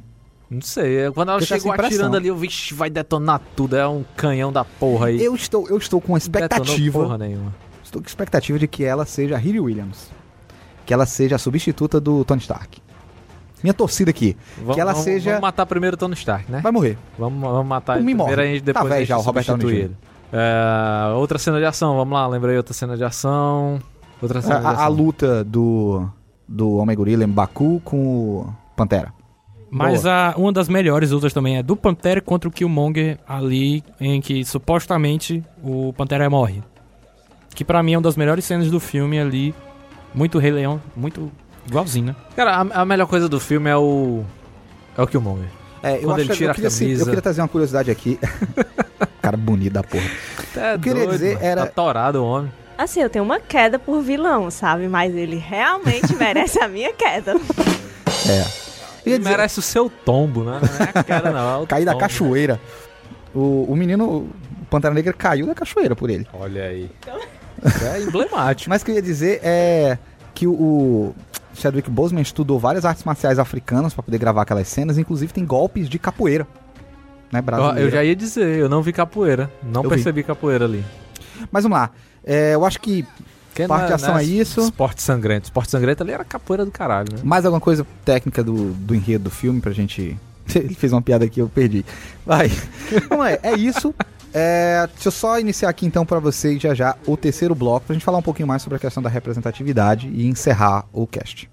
Não 0.49 0.61
sei, 0.61 1.05
é 1.05 1.11
quando 1.11 1.30
ela 1.30 1.41
chegou 1.41 1.72
atirando 1.72 2.17
ali, 2.17 2.28
eu 2.28 2.36
vi, 2.36 2.47
"Ixi, 2.47 2.74
vai 2.74 2.89
detonar 2.89 3.39
tudo, 3.55 3.74
é 3.78 3.88
um 3.88 4.03
canhão 4.17 4.51
da 4.51 4.65
porra 4.65 5.07
aí. 5.07 5.24
Eu 5.24 5.34
estou, 5.34 5.65
eu 5.69 5.78
estou 5.78 6.01
com 6.01 6.11
uma 6.11 6.19
Detonou 6.19 6.41
expectativa. 6.41 6.99
porra 7.03 7.17
nenhuma. 7.17 7.53
Estou 7.91 8.01
com 8.01 8.07
expectativa 8.07 8.57
de 8.57 8.69
que 8.69 8.85
ela 8.85 9.05
seja 9.05 9.35
a 9.35 9.37
Riri 9.37 9.59
Williams. 9.59 10.09
Que 10.85 10.93
ela 10.93 11.05
seja 11.05 11.35
a 11.35 11.37
substituta 11.37 11.99
do 11.99 12.23
Tony 12.23 12.39
Stark. 12.39 12.81
Minha 13.61 13.73
torcida 13.73 14.09
aqui. 14.11 14.37
Vamos, 14.59 14.77
ela 14.77 14.91
vamos- 14.93 15.03
seja- 15.03 15.31
Vamos 15.31 15.41
matar 15.41 15.65
primeiro 15.65 15.95
o 15.95 15.97
Tony 15.97 16.13
Stark, 16.15 16.49
né? 16.49 16.61
Vai 16.61 16.71
morrer. 16.71 16.97
Vamos, 17.19 17.41
vamos 17.41 17.67
matar 17.67 17.97
ele 17.97 18.05
primeiro 18.05 18.29
morre. 18.31 18.41
a 18.41 18.45
gente 18.53 18.61
depois 18.63 18.83
Tá 18.83 18.89
velho 18.89 19.03
a 19.03 19.05
já, 19.05 19.17
o 19.17 19.21
Robert 19.21 19.45
Downey 19.45 19.67
Jr. 19.87 19.91
É, 20.31 21.13
outra 21.15 21.37
cena 21.37 21.59
de 21.59 21.65
ação, 21.65 21.97
vamos 21.97 22.13
lá, 22.13 22.25
lembrei 22.27 22.55
outra 22.55 22.73
cena 22.73 22.95
de 22.95 23.03
ação. 23.03 23.79
Outra 24.21 24.41
cena 24.41 24.61
de 24.61 24.65
A, 24.65 24.69
a 24.69 24.73
ação. 24.73 24.89
luta 24.89 25.43
do, 25.43 26.07
do 26.47 26.77
Homem 26.77 26.95
Gorila 26.95 27.25
em 27.25 27.27
Baku 27.29 27.81
com 27.83 27.97
o 27.97 28.55
Pantera. 28.75 29.13
Mas 29.69 30.05
a, 30.05 30.33
uma 30.37 30.51
das 30.53 30.67
melhores 30.69 31.11
lutas 31.11 31.33
também 31.33 31.57
é 31.57 31.63
do 31.63 31.75
Pantera 31.75 32.21
contra 32.21 32.47
o 32.47 32.51
Killmonger 32.51 33.19
ali, 33.27 33.83
em 33.99 34.21
que 34.21 34.43
supostamente 34.45 35.43
o 35.61 35.93
Pantera 35.93 36.29
morre. 36.29 36.63
Que 37.53 37.63
pra 37.65 37.81
mim 37.83 37.93
é 37.93 37.97
uma 37.97 38.03
das 38.03 38.15
melhores 38.15 38.45
cenas 38.45 38.69
do 38.71 38.79
filme 38.79 39.19
ali. 39.19 39.53
Muito 40.13 40.39
Rei 40.39 40.51
Leão, 40.51 40.81
muito 40.95 41.31
igualzinho, 41.67 42.07
né? 42.07 42.15
Cara, 42.35 42.55
a, 42.57 42.81
a 42.81 42.85
melhor 42.85 43.07
coisa 43.07 43.29
do 43.29 43.39
filme 43.39 43.69
é 43.69 43.77
o. 43.77 44.23
É 44.97 45.01
o 45.01 45.07
Killmonger. 45.07 45.47
É, 45.83 45.97
eu, 45.97 46.01
Quando 46.01 46.19
acho, 46.19 46.21
ele 46.31 46.33
tira 46.37 46.47
eu, 46.47 46.51
a 46.51 46.53
queria, 46.55 46.67
eu 46.69 46.71
camisa. 46.79 47.05
queria 47.05 47.21
trazer 47.21 47.41
uma 47.41 47.47
curiosidade 47.47 47.89
aqui. 47.89 48.19
Cara 49.21 49.37
bonito 49.37 49.73
da 49.73 49.83
porra. 49.83 50.03
É 50.57 50.73
Eu 50.75 50.79
queria 50.79 51.07
dizer, 51.07 51.33
mano. 51.35 51.45
era- 51.45 51.65
Tá 51.65 51.71
torado 51.71 52.19
o 52.21 52.25
homem. 52.25 52.51
Assim, 52.77 52.99
eu 53.01 53.09
tenho 53.09 53.23
uma 53.23 53.39
queda 53.39 53.77
por 53.79 54.01
vilão, 54.01 54.49
sabe? 54.51 54.87
Mas 54.87 55.15
ele 55.15 55.35
realmente 55.37 56.13
merece 56.17 56.59
a 56.59 56.67
minha 56.67 56.91
queda. 56.93 57.33
É. 58.27 58.41
Eu 58.41 59.13
Ele 59.13 59.17
dizer, 59.19 59.29
merece 59.29 59.59
o 59.59 59.61
seu 59.61 59.89
tombo, 59.89 60.43
né? 60.43 60.59
Não 60.61 60.85
é 60.85 60.89
a 60.93 61.03
queda, 61.03 61.31
não. 61.31 61.63
É 61.63 61.65
cair 61.67 61.85
da 61.85 61.91
tombo. 61.93 62.01
cachoeira. 62.03 62.59
O, 63.33 63.65
o 63.69 63.75
menino, 63.75 64.05
o 64.09 64.29
Pantera 64.69 64.93
Negra 64.93 65.13
caiu 65.13 65.45
da 65.47 65.55
cachoeira 65.55 65.95
por 65.95 66.09
ele. 66.09 66.27
Olha 66.33 66.65
aí. 66.65 66.89
É 67.64 68.01
emblemático. 68.01 68.70
Mas 68.70 68.82
o 68.82 68.86
que 68.86 68.91
eu 68.91 68.95
ia 68.95 69.01
dizer 69.01 69.39
é 69.43 69.97
que 70.34 70.47
o, 70.47 71.14
Chadwick 71.53 71.89
Boseman 71.89 72.22
estudou 72.22 72.59
várias 72.59 72.86
artes 72.86 73.03
marciais 73.03 73.38
africanas 73.39 73.93
pra 73.93 74.03
poder 74.03 74.18
gravar 74.18 74.41
aquelas 74.43 74.68
cenas, 74.68 74.97
inclusive 74.97 75.32
tem 75.34 75.45
golpes 75.45 75.88
de 75.89 75.99
capoeira. 75.99 76.47
Né, 77.32 77.39
Eu, 77.39 77.43
brasileira. 77.43 77.80
eu 77.82 77.89
já 77.91 78.03
ia 78.03 78.16
dizer, 78.16 78.57
eu 78.57 78.68
não 78.68 78.82
vi 78.82 78.91
capoeira. 78.91 79.49
Não 79.64 79.84
Eu 79.84 79.89
vi. 79.89 79.95
percebi 79.95 80.24
capoeira 80.24 80.66
ali. 80.66 80.84
Mas 81.51 81.64
vamos 81.64 81.78
lá. 81.78 81.89
É, 82.24 82.53
eu 82.55 82.66
acho 82.66 82.80
que 82.80 83.05
Porque 83.49 83.68
Parte 83.68 83.88
de 83.88 83.93
ação 83.93 84.18
é 84.18 84.24
isso. 84.24 84.62
Esporte 84.62 85.01
sangrento. 85.01 85.45
Esporte 85.45 85.72
sangrento 85.72 86.03
ali 86.03 86.12
era 86.12 86.24
capoeira 86.24 86.66
do 86.66 86.72
caralho, 86.72 87.14
né? 87.14 87.20
mais 87.24 87.45
alguma 87.45 87.62
coisa 87.62 87.86
técnica 88.05 88.43
do, 88.43 88.72
do 88.74 88.93
enredo 88.95 89.26
do 89.26 89.30
filme 89.30 89.62
pra 89.62 89.72
gente. 89.72 90.18
Ele 90.53 90.74
fez 90.74 90.91
uma 90.91 91.01
piada 91.01 91.26
aqui, 91.26 91.39
eu 91.39 91.47
perdi. 91.49 91.86
Vai. 92.26 92.49
Vamos 93.09 93.26
lá, 93.26 93.32
é 93.32 93.53
isso. 93.57 93.93
É, 94.34 94.88
deixa 94.93 95.09
eu 95.09 95.11
só 95.11 95.39
iniciar 95.39 95.69
aqui 95.69 95.86
então 95.86 96.05
pra 96.05 96.19
vocês 96.19 96.61
já 96.61 96.73
já 96.73 96.95
o 97.05 97.17
terceiro 97.17 97.53
bloco 97.53 97.88
pra 97.88 97.93
gente 97.93 98.05
falar 98.05 98.17
um 98.17 98.21
pouquinho 98.21 98.47
mais 98.47 98.61
sobre 98.61 98.77
a 98.77 98.79
questão 98.79 99.03
da 99.03 99.09
representatividade 99.09 100.07
e 100.07 100.27
encerrar 100.27 100.86
o 100.93 101.05
cast. 101.05 101.49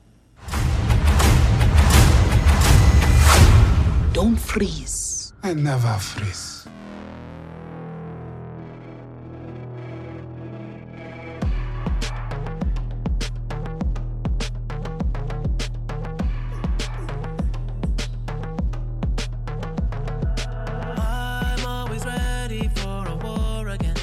Don't 4.12 4.38
freeze. 4.40 5.32
I 5.44 5.54
never 5.54 5.98
freeze. 5.98 6.57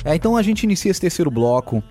É, 0.05 0.15
então 0.15 0.37
a 0.37 0.43
gente 0.43 0.63
inicia 0.63 0.91
esse 0.91 1.01
terceiro 1.01 1.31
bloco 1.31 1.83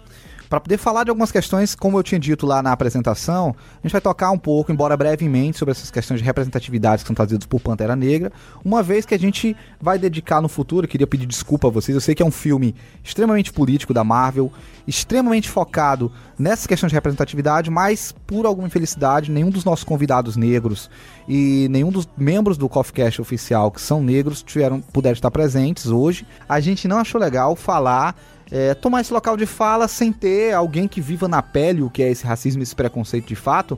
para 0.55 0.61
poder 0.61 0.79
falar 0.79 1.03
de 1.03 1.11
algumas 1.11 1.33
questões, 1.33 1.75
como 1.75 1.99
eu 1.99 2.03
tinha 2.05 2.19
dito 2.19 2.47
lá 2.47 2.63
na 2.63 2.71
apresentação, 2.71 3.57
a 3.73 3.83
gente 3.83 3.91
vai 3.91 4.01
tocar 4.01 4.31
um 4.31 4.39
pouco, 4.39 4.71
embora 4.71 4.97
brevemente, 4.97 5.59
sobre 5.59 5.73
essas 5.73 5.91
questões 5.91 6.21
de 6.21 6.25
representatividade 6.25 7.03
que 7.03 7.09
são 7.09 7.15
trazidas 7.15 7.45
por 7.45 7.61
Pantera 7.61 7.97
Negra, 7.97 8.31
uma 8.65 8.81
vez 8.81 9.05
que 9.05 9.17
a 9.17 9.19
gente 9.19 9.57
vai 9.81 9.99
dedicar 9.99 10.41
no 10.41 10.49
futuro, 10.49 10.87
queria 10.87 11.09
pedir 11.09 11.27
desculpa 11.27 11.67
a 11.67 11.71
vocês, 11.73 11.93
eu 11.93 12.01
sei 12.01 12.15
que 12.15 12.23
é 12.23 12.27
um 12.27 12.31
filme 12.31 12.73
extremamente 13.03 13.53
político 13.53 13.93
da 13.93 14.05
Marvel, 14.05 14.53
extremamente 14.87 15.49
focado 15.49 16.13
nessas 16.39 16.69
questões 16.69 16.91
de 16.91 16.95
representatividade, 16.95 17.69
mas 17.69 18.15
por 18.25 18.47
alguma 18.47 18.69
infelicidade, 18.69 19.33
nenhum 19.33 19.51
dos 19.51 19.65
nossos 19.65 19.85
convidados 19.85 20.37
negros 20.37 20.89
e 21.27 21.67
nenhum 21.69 21.91
dos 21.91 22.09
membros 22.17 22.57
do 22.57 22.69
Coffee 22.69 22.95
Cash 22.95 23.19
oficial 23.19 23.73
que 23.73 23.81
são 23.81 24.01
negros 24.01 24.41
tiveram, 24.41 24.81
puderam 24.81 25.15
estar 25.15 25.33
presentes 25.33 25.87
hoje. 25.87 26.25
A 26.49 26.61
gente 26.61 26.87
não 26.87 26.99
achou 26.99 27.21
legal 27.21 27.57
falar 27.57 28.15
é, 28.57 28.73
tomar 28.73 29.01
esse 29.01 29.13
local 29.13 29.37
de 29.37 29.47
fala 29.47 29.89
sem 29.89 30.13
ter 30.13 30.55
alguém 30.55 30.87
que 30.87 31.01
viva 31.01 31.27
na 31.27 31.43
pele 31.43 31.83
o 31.83 31.91
que 31.91 32.05
é 32.05 32.09
esse 32.09 32.25
racismo, 32.25 32.63
esse 32.63 32.73
preconceito 32.73 33.27
de 33.27 33.35
fato, 33.35 33.77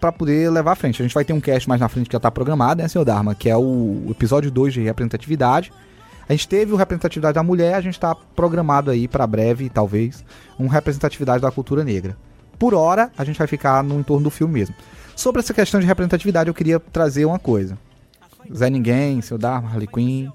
para 0.00 0.10
poder 0.10 0.50
levar 0.50 0.72
à 0.72 0.74
frente. 0.74 1.00
A 1.00 1.04
gente 1.04 1.14
vai 1.14 1.24
ter 1.24 1.32
um 1.32 1.40
cast 1.40 1.68
mais 1.68 1.80
na 1.80 1.88
frente 1.88 2.08
que 2.08 2.12
já 2.12 2.18
tá 2.18 2.28
programado, 2.28 2.82
né, 2.82 2.88
senhor 2.88 3.04
Dharma? 3.04 3.36
Que 3.36 3.48
é 3.48 3.56
o 3.56 4.08
episódio 4.10 4.50
2 4.50 4.74
de 4.74 4.82
representatividade. 4.82 5.72
A 6.28 6.32
gente 6.32 6.48
teve 6.48 6.72
o 6.72 6.76
representatividade 6.76 7.36
da 7.36 7.42
mulher, 7.44 7.74
a 7.74 7.80
gente 7.80 8.00
tá 8.00 8.16
programado 8.16 8.90
aí 8.90 9.06
para 9.06 9.24
breve, 9.28 9.70
talvez, 9.70 10.24
um 10.58 10.66
representatividade 10.66 11.40
da 11.40 11.52
cultura 11.52 11.84
negra. 11.84 12.16
Por 12.58 12.74
hora, 12.74 13.12
a 13.16 13.22
gente 13.22 13.38
vai 13.38 13.46
ficar 13.46 13.84
no 13.84 14.00
entorno 14.00 14.24
do 14.24 14.30
filme 14.30 14.54
mesmo. 14.54 14.74
Sobre 15.14 15.38
essa 15.38 15.54
questão 15.54 15.78
de 15.78 15.86
representatividade, 15.86 16.48
eu 16.48 16.54
queria 16.54 16.80
trazer 16.80 17.24
uma 17.26 17.38
coisa. 17.38 17.78
Zé 18.52 18.68
Ninguém, 18.68 19.22
senhor 19.22 19.38
Dharma, 19.38 19.68
Harley 19.68 19.86
Quinn, 19.86 20.32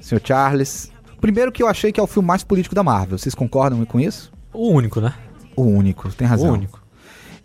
senhor 0.00 0.22
Charles. 0.24 0.95
Primeiro 1.26 1.50
que 1.50 1.60
eu 1.60 1.66
achei 1.66 1.90
que 1.90 1.98
é 1.98 2.02
o 2.02 2.06
filme 2.06 2.24
mais 2.24 2.44
político 2.44 2.72
da 2.72 2.84
Marvel. 2.84 3.18
Vocês 3.18 3.34
concordam 3.34 3.84
com 3.84 3.98
isso? 3.98 4.30
O 4.52 4.68
único, 4.70 5.00
né? 5.00 5.12
O 5.56 5.62
único, 5.62 6.08
tem 6.12 6.24
razão. 6.24 6.50
O 6.50 6.52
único. 6.52 6.80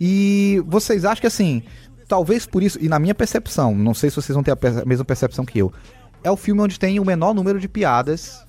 E 0.00 0.62
vocês 0.68 1.04
acham 1.04 1.20
que 1.20 1.26
assim, 1.26 1.64
talvez 2.06 2.46
por 2.46 2.62
isso, 2.62 2.78
e 2.80 2.88
na 2.88 3.00
minha 3.00 3.12
percepção, 3.12 3.74
não 3.74 3.92
sei 3.92 4.08
se 4.08 4.14
vocês 4.14 4.34
vão 4.34 4.44
ter 4.44 4.52
a 4.52 4.84
mesma 4.86 5.04
percepção 5.04 5.44
que 5.44 5.58
eu, 5.58 5.72
é 6.22 6.30
o 6.30 6.36
filme 6.36 6.60
onde 6.60 6.78
tem 6.78 7.00
o 7.00 7.04
menor 7.04 7.34
número 7.34 7.58
de 7.58 7.66
piadas 7.68 8.46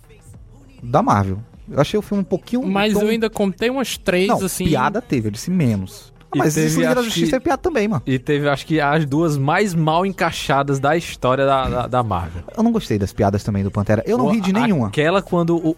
da 0.83 1.01
Marvel. 1.01 1.39
Eu 1.67 1.81
achei 1.81 1.97
o 1.97 2.03
filme 2.03 2.21
um 2.21 2.25
pouquinho. 2.25 2.61
Mas 2.67 2.93
tom- 2.93 3.01
eu 3.01 3.07
ainda 3.07 3.27
contei 3.27 3.71
umas 3.71 3.97
três, 3.97 4.27
Não, 4.27 4.37
assim. 4.45 4.65
piada 4.65 5.01
teve, 5.01 5.29
eu 5.29 5.31
disse 5.31 5.49
menos. 5.49 6.12
Mas 6.35 6.53
teve, 6.55 6.67
isso 6.67 6.79
Liga 6.79 6.95
da 6.95 7.01
Justiça 7.01 7.29
que- 7.31 7.35
é 7.35 7.39
piada 7.39 7.57
também, 7.61 7.87
mano. 7.87 8.01
E 8.05 8.17
teve, 8.19 8.47
acho 8.49 8.65
que, 8.65 8.79
as 8.81 9.05
duas 9.05 9.37
mais 9.37 9.73
mal 9.73 10.05
encaixadas 10.05 10.79
da 10.79 10.95
história 10.97 11.45
da, 11.45 11.67
da, 11.69 11.87
da 11.87 12.03
Marvel. 12.03 12.43
Eu 12.55 12.63
não 12.63 12.71
gostei 12.71 12.97
das 12.97 13.11
piadas 13.13 13.43
também 13.43 13.63
do 13.63 13.71
Pantera. 13.71 14.03
Eu 14.05 14.17
não 14.17 14.29
ri 14.29 14.41
de 14.41 14.51
A- 14.51 14.53
nenhuma. 14.53 14.87
Aquela 14.87 15.21
quando 15.21 15.55
o, 15.55 15.75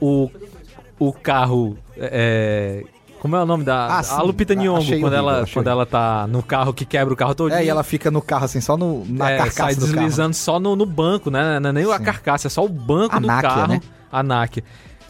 o, 1.00 1.08
o 1.08 1.14
carro. 1.14 1.78
É, 1.98 2.84
como 3.20 3.36
é 3.36 3.42
o 3.42 3.46
nome 3.46 3.64
da. 3.64 3.98
Ah, 3.98 4.04
sim. 4.04 4.14
a 4.16 4.22
Lupita 4.22 4.54
Nyong'o, 4.54 4.76
quando, 4.86 4.90
horrível, 4.92 5.14
ela, 5.14 5.46
quando 5.52 5.68
ela 5.68 5.86
tá 5.86 6.28
no 6.28 6.44
carro 6.44 6.74
que 6.74 6.86
quebra 6.86 7.14
o 7.14 7.18
carro 7.18 7.34
todo. 7.34 7.52
É, 7.54 7.66
e 7.66 7.70
ela 7.70 7.84
fica 7.84 8.12
no 8.12 8.22
carro 8.22 8.46
assim, 8.46 8.62
só 8.62 8.78
no, 8.78 9.04
na 9.06 9.32
é, 9.32 9.38
carcaça 9.38 9.64
sai 9.64 9.76
do 9.76 9.82
carro. 9.82 9.94
deslizando 9.94 10.36
só 10.36 10.60
no, 10.60 10.76
no 10.76 10.86
banco, 10.86 11.32
né? 11.32 11.60
Não 11.60 11.70
é 11.70 11.74
nem 11.74 11.92
a 11.92 11.98
Sim. 11.98 12.04
carcaça, 12.04 12.48
é 12.48 12.50
só 12.50 12.64
o 12.64 12.70
banco 12.70 13.16
A 13.16 13.20
do 13.20 13.26
náquia, 13.28 13.50
carro. 13.50 13.68
né? 13.68 13.82
A 14.12 14.22
NAC. 14.22 14.64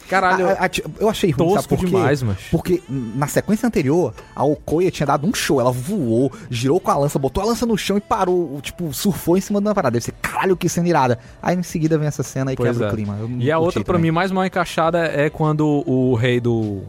Caralho, 0.09 0.49
A- 0.49 0.51
a- 0.53 0.65
a- 0.65 0.69
eu 0.99 1.09
achei 1.09 1.31
ruim, 1.31 1.37
tosco 1.49 1.55
sabe 1.63 1.67
por 1.67 1.79
quê? 1.79 1.85
demais, 1.85 2.21
mas. 2.23 2.37
Porque 2.51 2.81
na 2.89 3.27
sequência 3.27 3.65
anterior, 3.67 4.13
a 4.35 4.43
Okoye 4.43 4.91
tinha 4.91 5.07
dado 5.07 5.27
um 5.27 5.33
show. 5.33 5.59
Ela 5.59 5.71
voou, 5.71 6.31
girou 6.49 6.79
com 6.79 6.91
a 6.91 6.97
lança, 6.97 7.17
botou 7.17 7.43
a 7.43 7.45
lança 7.47 7.65
no 7.65 7.77
chão 7.77 7.97
e 7.97 8.01
parou. 8.01 8.59
Tipo, 8.61 8.93
surfou 8.93 9.37
em 9.37 9.41
cima 9.41 9.59
de 9.59 9.67
uma 9.67 9.73
parada. 9.75 9.93
Deve 9.93 10.05
ser, 10.05 10.11
caralho, 10.21 10.55
que 10.55 10.69
cena 10.69 10.87
irada. 10.87 11.17
Aí 11.41 11.55
em 11.55 11.63
seguida 11.63 11.97
vem 11.97 12.07
essa 12.07 12.23
cena 12.23 12.53
e 12.53 12.55
Pois 12.55 12.69
quebra 12.71 12.87
é. 12.87 12.89
o 12.89 12.93
clima. 12.93 13.17
Eu 13.19 13.29
E 13.39 13.51
a 13.51 13.57
outra, 13.59 13.83
pra 13.83 13.95
também. 13.95 14.11
mim, 14.11 14.15
mais 14.15 14.31
mal 14.31 14.45
encaixada 14.45 14.99
é 15.05 15.29
quando 15.29 15.83
o 15.87 16.13
rei 16.15 16.39
do. 16.39 16.83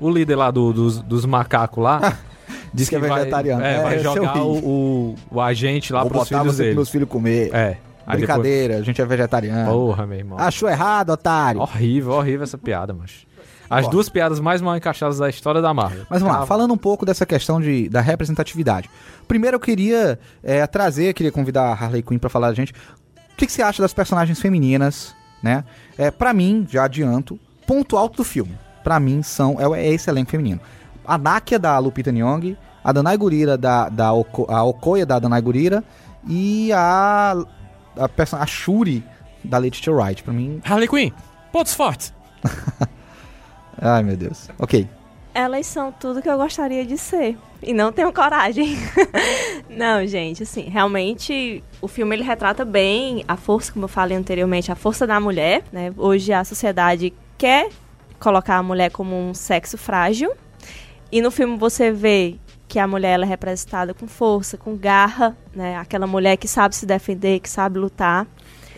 O 0.00 0.10
líder 0.10 0.36
lá 0.36 0.50
do- 0.50 0.72
dos, 0.72 0.98
dos 1.02 1.24
macacos 1.24 1.82
lá. 1.82 2.16
Diz 2.74 2.88
que 2.88 2.96
é 2.96 2.98
vai- 2.98 3.10
vegetariano. 3.18 3.62
É, 3.62 3.82
vai 3.82 3.96
esse 3.96 4.04
eu 4.06 4.14
jogar 4.14 4.36
o, 4.42 4.56
o, 4.56 5.14
o 5.30 5.40
agente 5.40 5.92
lá 5.92 6.00
Vou 6.02 6.10
pros 6.10 6.28
filhos 6.28 6.56
dele. 6.56 6.74
meus 6.74 6.88
filhos 6.88 7.08
comer. 7.08 7.50
É. 7.54 7.76
Aí 8.06 8.18
Brincadeira, 8.18 8.78
a 8.78 8.82
gente 8.82 9.00
é 9.00 9.04
vegetariano. 9.04 9.64
depois- 9.64 9.76
Porra, 9.76 10.06
meu 10.06 10.18
irmão. 10.18 10.38
Achou 10.38 10.68
errado, 10.68 11.10
otário. 11.10 11.60
Horrível, 11.60 12.12
horrível 12.12 12.42
essa 12.42 12.58
piada, 12.58 12.92
mas. 12.92 13.26
As 13.70 13.88
duas 13.88 14.08
piadas 14.10 14.38
mais 14.38 14.60
mal 14.60 14.76
encaixadas 14.76 15.16
da 15.18 15.30
história 15.30 15.62
da 15.62 15.72
Marvel. 15.72 16.04
Mas 16.10 16.20
vamos 16.20 16.36
lá, 16.36 16.44
falando 16.46 16.74
um 16.74 16.76
pouco 16.76 17.06
dessa 17.06 17.24
questão 17.24 17.58
de, 17.58 17.88
da 17.88 18.02
representatividade. 18.02 18.90
Primeiro 19.26 19.54
eu 19.56 19.60
queria 19.60 20.18
é, 20.44 20.66
trazer, 20.66 21.14
queria 21.14 21.32
convidar 21.32 21.68
a 21.68 21.72
Harley 21.72 22.02
Quinn 22.02 22.18
pra 22.18 22.28
falar 22.28 22.48
a 22.48 22.54
gente. 22.54 22.72
O 22.72 23.36
que, 23.36 23.46
que 23.46 23.52
você 23.52 23.62
acha 23.62 23.80
das 23.80 23.94
personagens 23.94 24.38
femininas, 24.38 25.14
né? 25.42 25.64
É, 25.96 26.10
pra 26.10 26.34
mim, 26.34 26.66
já 26.68 26.84
adianto, 26.84 27.40
ponto 27.66 27.96
alto 27.96 28.18
do 28.18 28.24
filme. 28.24 28.52
Pra 28.84 29.00
mim, 29.00 29.22
são 29.22 29.56
é, 29.58 29.80
é 29.80 29.92
esse 29.94 30.10
elenco 30.10 30.30
feminino. 30.30 30.60
A 31.06 31.16
Nakia 31.16 31.58
da 31.58 31.78
Lupita 31.78 32.12
Nyong'o, 32.12 32.54
a 32.84 32.92
Danai 32.92 33.16
Gurira 33.16 33.56
da, 33.56 33.88
da 33.88 34.12
Oko, 34.12 34.44
a 34.52 34.62
Okoye 34.64 35.06
da 35.06 35.18
Danai 35.18 35.40
Gurira 35.40 35.82
e 36.28 36.70
a, 36.74 37.42
a, 37.96 38.08
perso- 38.08 38.36
a 38.36 38.46
Shuri 38.46 39.02
da 39.44 39.58
Letitia 39.58 39.92
Wright. 39.92 40.22
Pra 40.22 40.32
mim, 40.32 40.60
Harley 40.64 40.88
Quinn, 40.88 41.10
pontos 41.52 41.74
fortes. 41.74 42.12
ai 43.80 44.02
meu 44.02 44.16
Deus. 44.16 44.48
Ok. 44.58 44.88
Elas 45.34 45.66
são 45.66 45.90
tudo 45.90 46.20
que 46.20 46.28
eu 46.28 46.36
gostaria 46.36 46.84
de 46.84 46.98
ser. 46.98 47.38
E 47.62 47.72
não 47.72 47.90
tenho 47.90 48.12
coragem. 48.12 48.76
não, 49.70 50.06
gente, 50.06 50.42
assim, 50.42 50.62
realmente 50.62 51.64
o 51.80 51.88
filme 51.88 52.14
ele 52.14 52.22
retrata 52.22 52.64
bem 52.64 53.24
a 53.26 53.36
força, 53.36 53.72
como 53.72 53.84
eu 53.86 53.88
falei 53.88 54.16
anteriormente, 54.16 54.70
a 54.70 54.74
força 54.74 55.06
da 55.06 55.18
mulher, 55.18 55.62
né? 55.72 55.92
Hoje 55.96 56.32
a 56.32 56.44
sociedade 56.44 57.14
quer 57.38 57.70
colocar 58.20 58.56
a 58.56 58.62
mulher 58.62 58.90
como 58.90 59.16
um 59.16 59.32
sexo 59.32 59.78
frágil. 59.78 60.32
E 61.10 61.22
no 61.22 61.30
filme 61.30 61.56
você 61.56 61.90
vê 61.90 62.36
que 62.72 62.78
a 62.78 62.86
mulher 62.86 63.10
ela 63.10 63.26
é 63.26 63.28
representada 63.28 63.92
com 63.92 64.08
força, 64.08 64.56
com 64.56 64.74
garra, 64.74 65.36
né? 65.54 65.76
Aquela 65.76 66.06
mulher 66.06 66.38
que 66.38 66.48
sabe 66.48 66.74
se 66.74 66.86
defender, 66.86 67.38
que 67.38 67.48
sabe 67.50 67.78
lutar. 67.78 68.26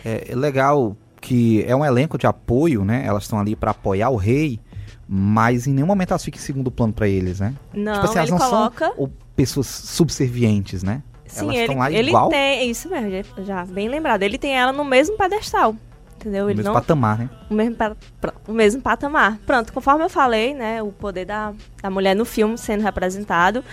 É 0.03 0.33
é 0.33 0.35
legal 0.35 0.97
que 1.21 1.63
é 1.65 1.73
um 1.73 1.85
elenco 1.85 2.17
de 2.17 2.27
apoio, 2.27 2.83
né? 2.83 3.05
Elas 3.05 3.23
estão 3.23 3.39
ali 3.39 3.55
pra 3.55 3.71
apoiar 3.71 4.09
o 4.09 4.17
rei, 4.17 4.59
mas 5.07 5.65
em 5.65 5.73
nenhum 5.73 5.87
momento 5.87 6.11
elas 6.11 6.25
ficam 6.25 6.37
em 6.37 6.43
segundo 6.43 6.69
plano 6.69 6.91
pra 6.91 7.07
eles, 7.07 7.39
né? 7.39 7.53
Não, 7.73 7.93
tipo 7.93 8.05
assim, 8.07 8.17
elas 8.17 8.29
não 8.31 8.37
coloca 8.37 8.93
são 8.93 9.09
pessoas 9.33 9.67
subservientes, 9.67 10.83
né? 10.83 11.01
Sim, 11.25 11.45
Elas 11.45 11.55
ele, 11.55 11.63
estão 11.63 11.77
lá 11.77 11.89
ele 11.89 12.09
igual? 12.09 12.27
tem. 12.27 12.69
Isso 12.69 12.89
mesmo, 12.89 13.45
já 13.45 13.63
bem 13.63 13.87
lembrado. 13.87 14.23
Ele 14.23 14.37
tem 14.37 14.57
ela 14.57 14.73
no 14.73 14.83
mesmo 14.83 15.15
pedestal. 15.15 15.73
Entendeu? 16.25 16.49
Ele 16.49 16.57
mesmo 16.57 16.73
não. 16.73 16.79
patamar, 16.81 17.19
né? 17.19 17.29
O 17.51 17.53
mesmo, 17.53 17.75
pa- 17.75 17.95
o 18.47 18.51
mesmo 18.51 18.81
patamar. 18.81 19.37
Pronto, 19.45 19.71
conforme 19.71 20.03
eu 20.03 20.09
falei, 20.09 20.55
né? 20.55 20.81
O 20.81 20.91
poder 20.91 21.23
da, 21.25 21.53
da 21.83 21.89
mulher 21.91 22.15
no 22.15 22.25
filme 22.25 22.57
sendo 22.57 22.81
representado. 22.81 23.63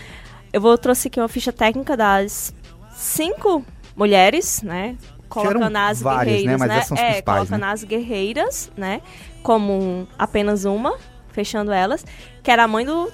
Eu 0.52 0.60
vou 0.60 0.76
trouxe 0.76 1.08
aqui 1.08 1.18
uma 1.18 1.28
ficha 1.28 1.50
técnica 1.50 1.96
das 1.96 2.54
cinco 2.94 3.64
mulheres, 3.96 4.60
né? 4.62 4.96
Colocando 5.30 5.74
as 5.78 6.02
várias, 6.02 6.26
né? 6.26 6.40
guerreiras, 6.42 6.60
Mas 6.60 6.68
né? 6.68 6.74
essas 6.76 6.88
são 6.88 6.96
as 6.98 7.02
é, 7.02 7.06
principais, 7.06 7.38
colocando 7.38 7.60
né? 7.62 7.72
as 7.72 7.84
guerreiras, 7.84 8.70
né? 8.76 9.00
Como 9.42 10.06
apenas 10.18 10.66
uma, 10.66 10.94
fechando 11.30 11.72
elas. 11.72 12.04
Que 12.42 12.50
era 12.50 12.64
a 12.64 12.68
mãe 12.68 12.84
do 12.84 13.10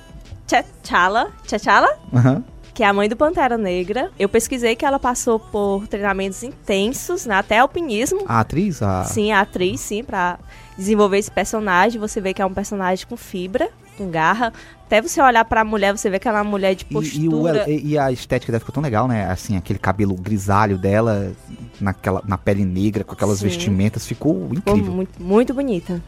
T'Challa. 0.49 1.31
T'Challa? 1.47 1.97
Aham. 2.13 2.43
Que 2.79 2.85
é 2.85 2.87
a 2.87 2.93
mãe 2.93 3.09
do 3.09 3.17
Pantera 3.17 3.59
Negra. 3.59 4.09
Eu 4.17 4.29
pesquisei 4.29 4.77
que 4.77 4.85
ela 4.87 5.01
passou 5.01 5.41
por 5.41 5.89
treinamentos 5.89 6.45
intensos, 6.45 7.27
né, 7.27 7.35
até 7.35 7.59
alpinismo. 7.59 8.21
A 8.25 8.39
atriz, 8.39 8.81
a... 8.81 9.03
Sim, 9.03 9.33
a 9.33 9.41
atriz, 9.41 9.81
sim, 9.81 10.05
pra 10.05 10.39
desenvolver 10.77 11.19
esse 11.19 11.29
personagem. 11.29 12.01
Você 12.01 12.21
vê 12.21 12.33
que 12.33 12.41
é 12.41 12.47
um 12.47 12.55
personagem 12.55 13.05
com 13.05 13.17
fibra, 13.17 13.69
com 13.97 14.09
garra. 14.09 14.53
Até 14.87 15.03
você 15.03 15.21
olhar 15.21 15.45
pra 15.45 15.65
mulher, 15.65 15.91
você 15.91 16.09
vê 16.09 16.21
que 16.21 16.29
ela 16.29 16.39
é 16.39 16.43
uma 16.43 16.49
mulher 16.49 16.77
de 16.77 16.85
E, 16.85 16.87
e, 16.89 16.97
o- 17.29 17.33
postura. 17.33 17.69
e- 17.69 17.99
a 17.99 18.13
estética 18.13 18.53
dela 18.53 18.61
ficou 18.61 18.73
tão 18.73 18.81
legal, 18.85 19.09
né? 19.09 19.29
Assim, 19.29 19.57
aquele 19.57 19.81
cabelo 19.81 20.15
grisalho 20.15 20.79
dela, 20.79 21.33
naquela, 21.81 22.23
na 22.29 22.39
pele 22.39 22.65
negra, 22.65 23.03
com 23.03 23.13
aquelas 23.13 23.41
Sim. 23.41 23.47
vestimentas, 23.49 24.07
ficou 24.07 24.35
Ficou 24.55 24.57
incrível. 24.75 24.93
muito, 24.93 25.21
muito 25.21 25.53
bonita. 25.53 26.01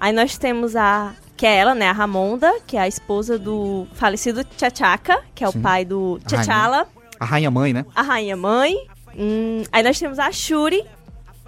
Aí 0.00 0.14
nós 0.14 0.38
temos 0.38 0.74
a. 0.76 1.12
Que 1.40 1.46
é 1.46 1.56
ela, 1.56 1.74
né? 1.74 1.88
A 1.88 1.92
Ramonda, 1.92 2.52
que 2.66 2.76
é 2.76 2.80
a 2.80 2.86
esposa 2.86 3.38
do 3.38 3.86
falecido 3.94 4.44
T'Chaka, 4.44 5.22
que 5.34 5.42
é 5.42 5.50
Sim. 5.50 5.58
o 5.58 5.62
pai 5.62 5.86
do 5.86 6.20
A 6.22 6.28
rainha. 6.28 6.44
T'Challa. 6.44 6.86
A 7.18 7.24
rainha 7.24 7.50
mãe, 7.50 7.72
né? 7.72 7.86
a 7.94 8.02
rainha 8.02 8.36
mãe. 8.36 8.76
Hum, 9.16 9.62
aí 9.72 9.82
nós 9.82 9.98
temos 9.98 10.18
a 10.18 10.30
Shuri, 10.30 10.84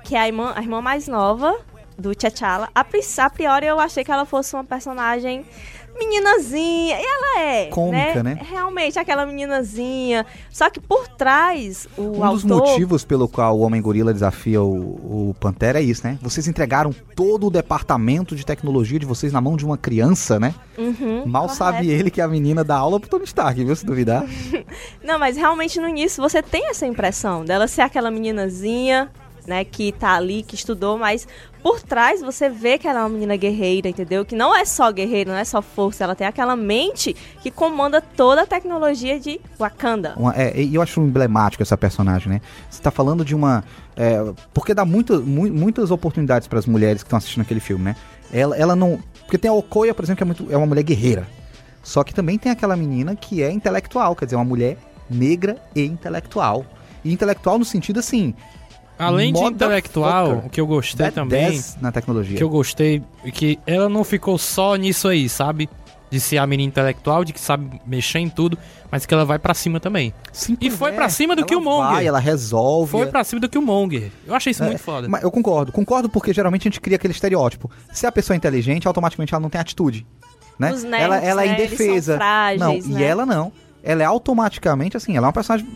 que 0.03 0.17
é 0.17 0.21
a 0.21 0.27
irmã, 0.27 0.55
a 0.57 0.63
irmã 0.63 0.81
mais 0.81 1.07
nova 1.09 1.55
do 1.99 2.15
T'Challa. 2.15 2.71
A, 2.75 2.81
a 2.81 3.31
priori 3.31 3.67
eu 3.67 3.79
achei 3.79 4.03
que 4.03 4.11
ela 4.11 4.25
fosse 4.25 4.55
uma 4.55 4.65
personagem 4.65 5.45
meninazinha. 5.99 6.97
E 7.01 7.05
ela 7.05 7.41
é. 7.41 7.67
Cômica, 7.67 8.23
né? 8.23 8.39
Realmente, 8.43 8.99
aquela 8.99 9.25
meninazinha. 9.27 10.27
Só 10.51 10.69
que 10.71 10.81
por 10.81 11.09
trás, 11.09 11.87
o 11.97 12.03
Um 12.03 12.11
dos 12.13 12.51
autor. 12.51 12.69
motivos 12.69 13.05
pelo 13.05 13.29
qual 13.29 13.57
o 13.59 13.61
Homem-Gorila 13.63 14.13
desafia 14.13 14.63
o, 14.63 15.31
o 15.31 15.35
Pantera 15.39 15.81
é 15.81 15.83
isso, 15.83 16.07
né? 16.07 16.19
Vocês 16.21 16.47
entregaram 16.49 16.95
todo 17.15 17.47
o 17.47 17.51
departamento 17.51 18.35
de 18.35 18.45
tecnologia 18.45 18.99
de 18.99 19.07
vocês 19.07 19.33
na 19.33 19.41
mão 19.41 19.57
de 19.57 19.65
uma 19.65 19.77
criança, 19.79 20.39
né? 20.41 20.55
Uhum, 20.79 21.25
Mal 21.27 21.43
correto. 21.43 21.59
sabe 21.59 21.91
ele 21.91 22.11
que 22.11 22.21
a 22.21 22.29
menina 22.29 22.65
dá 22.65 22.77
aula 22.77 22.99
pro 22.99 23.09
Tony 23.09 23.25
Stark, 23.25 23.63
viu? 23.63 23.77
Se 23.77 23.85
duvidar. 23.85 24.25
Não, 25.05 25.19
mas 25.19 25.37
realmente 25.37 25.79
no 25.81 25.89
início 25.89 26.23
você 26.23 26.43
tem 26.43 26.69
essa 26.71 26.87
impressão 26.87 27.45
dela 27.45 27.69
ser 27.69 27.83
aquela 27.83 28.11
meninazinha, 28.11 29.11
né, 29.47 29.65
que 29.65 29.93
tá 29.93 30.15
ali, 30.15 30.43
que 30.43 30.55
estudou, 30.55 30.97
mas 30.99 31.27
por 31.63 31.81
trás 31.81 32.21
você 32.21 32.49
vê 32.49 32.79
que 32.79 32.87
ela 32.89 33.01
é 33.01 33.03
uma 33.03 33.09
menina 33.09 33.37
guerreira, 33.37 33.89
entendeu? 33.89 34.25
Que 34.25 34.35
não 34.37 34.55
é 34.57 34.65
só 34.65 34.91
guerreira, 34.93 35.33
não 35.33 35.39
é 35.39 35.45
só 35.45 35.61
força, 35.63 36.05
ela 36.05 36.15
tem 36.15 36.27
aquela 36.27 36.55
mente 36.57 37.15
que 37.43 37.51
comanda 37.51 38.01
toda 38.01 38.43
a 38.43 38.47
tecnologia 38.47 39.19
de 39.19 39.41
Wakanda. 39.59 40.15
Uma- 40.17 40.35
é, 40.37 40.53
eu 40.73 40.81
acho 40.83 41.01
emblemático 41.01 41.63
essa 41.63 41.77
personagem, 41.77 42.29
né? 42.29 42.41
Você 42.71 42.81
tá 42.83 42.91
falando 42.91 43.25
de 43.25 43.35
uma. 43.35 43.65
é, 43.97 44.19
porque 44.55 44.73
dá 44.75 44.85
muito, 44.85 45.21
mu- 45.23 45.53
muitas 45.53 45.91
oportunidades 45.91 46.47
para 46.49 46.59
as 46.59 46.67
mulheres 46.67 47.03
que 47.03 47.07
estão 47.07 47.17
assistindo 47.19 47.43
aquele 47.43 47.61
filme, 47.61 47.85
né? 47.85 47.97
Ela, 48.33 48.57
ela 48.57 48.75
não. 48.77 48.99
Porque 49.25 49.39
tem 49.39 49.51
a 49.51 49.55
Okoya, 49.55 49.95
por 49.95 50.05
exemplo, 50.05 50.17
que 50.19 50.23
é, 50.23 50.27
muito, 50.27 50.53
é 50.53 50.57
uma 50.57 50.67
mulher 50.67 50.83
guerreira. 50.83 51.27
Só 51.83 52.03
que 52.05 52.15
também 52.15 52.39
tem 52.39 52.51
aquela 52.53 52.77
menina 52.77 53.15
que 53.17 53.43
é 53.43 53.51
intelectual, 53.51 54.15
quer 54.15 54.25
dizer, 54.27 54.37
uma 54.37 54.45
mulher 54.45 54.77
negra 55.11 55.57
e 55.75 55.85
intelectual. 55.85 56.65
E 57.05 57.13
intelectual 57.13 57.59
no 57.59 57.65
sentido 57.65 57.99
assim. 58.01 58.35
Além 58.99 59.33
de 59.33 59.41
intelectual, 59.43 60.43
o 60.47 60.51
que 60.51 60.61
eu 60.61 60.67
gostei 60.67 61.07
badass 61.07 61.15
também, 61.15 61.63
na 61.81 61.91
tecnologia. 61.91 62.37
que 62.37 62.43
eu 62.43 62.49
gostei, 62.49 63.03
é 63.25 63.31
que 63.31 63.59
ela 63.67 63.89
não 63.89 64.05
ficou 64.05 64.39
só 64.39 64.77
nisso 64.77 65.09
aí, 65.09 65.29
sabe? 65.29 65.69
De 66.11 66.21
ser 66.21 66.37
a 66.37 66.47
menina 66.47 66.69
intelectual, 66.69 67.25
de 67.25 67.33
que 67.33 67.41
sabe 67.41 67.81
mexer 67.87 68.19
em 68.19 68.29
tudo, 68.29 68.59
mas 68.91 69.07
que 69.07 69.15
ela 69.15 69.25
vai 69.25 69.39
pra 69.39 69.55
cima 69.55 69.81
também. 69.81 70.13
Sim, 70.31 70.59
E 70.61 70.71
foi 70.71 70.91
é. 70.91 70.95
pra 70.95 71.09
cima 71.09 71.35
do 71.35 71.41
Ela 71.41 71.49
Killmonger. 71.49 71.91
Vai, 71.93 72.07
ela 72.07 72.19
resolve. 72.19 72.91
Foi 72.91 73.07
pra 73.07 73.25
cima 73.25 73.41
do 73.41 73.49
Killmonger. 73.49 74.13
Eu 74.27 74.35
achei 74.35 74.51
isso 74.51 74.63
É, 74.63 74.67
muito 74.67 74.79
foda. 74.83 75.09
Mas 75.09 75.23
eu 75.23 75.31
concordo. 75.31 75.73
Concordo 75.73 76.11
porque 76.11 76.33
geralmente 76.35 76.63
a 76.63 76.71
gente 76.71 76.81
cria 76.83 76.97
aquele 76.97 77.15
estereótipo. 77.15 77.71
Se 77.93 78.07
a 78.07 78.13
pessoa 78.13 78.35
é 78.35 78.37
inteligente, 78.37 78.87
automaticamente 78.87 79.33
ela 79.33 79.41
não 79.41 79.49
tem 79.49 79.59
atitude. 79.61 80.07
Né? 80.59 80.71
Os 80.71 80.85
nerds, 80.85 81.03
ela, 81.07 81.17
ela 81.17 81.45
é 81.45 81.49
né, 81.49 81.61
eles 81.63 81.77
são 81.79 81.87
indefesa. 81.87 82.17
frágeis, 82.17 82.61
não, 82.87 82.95
né? 82.95 83.01
e 83.01 83.05
ela 83.05 83.25
não. 83.25 83.51
Ela 83.83 84.03
é 84.03 84.07
automaticamente 84.07 84.99
assim, 84.99 85.17
ela 85.17 85.27
é 85.27 85.29
uma 85.29 85.33
personagem. 85.33 85.67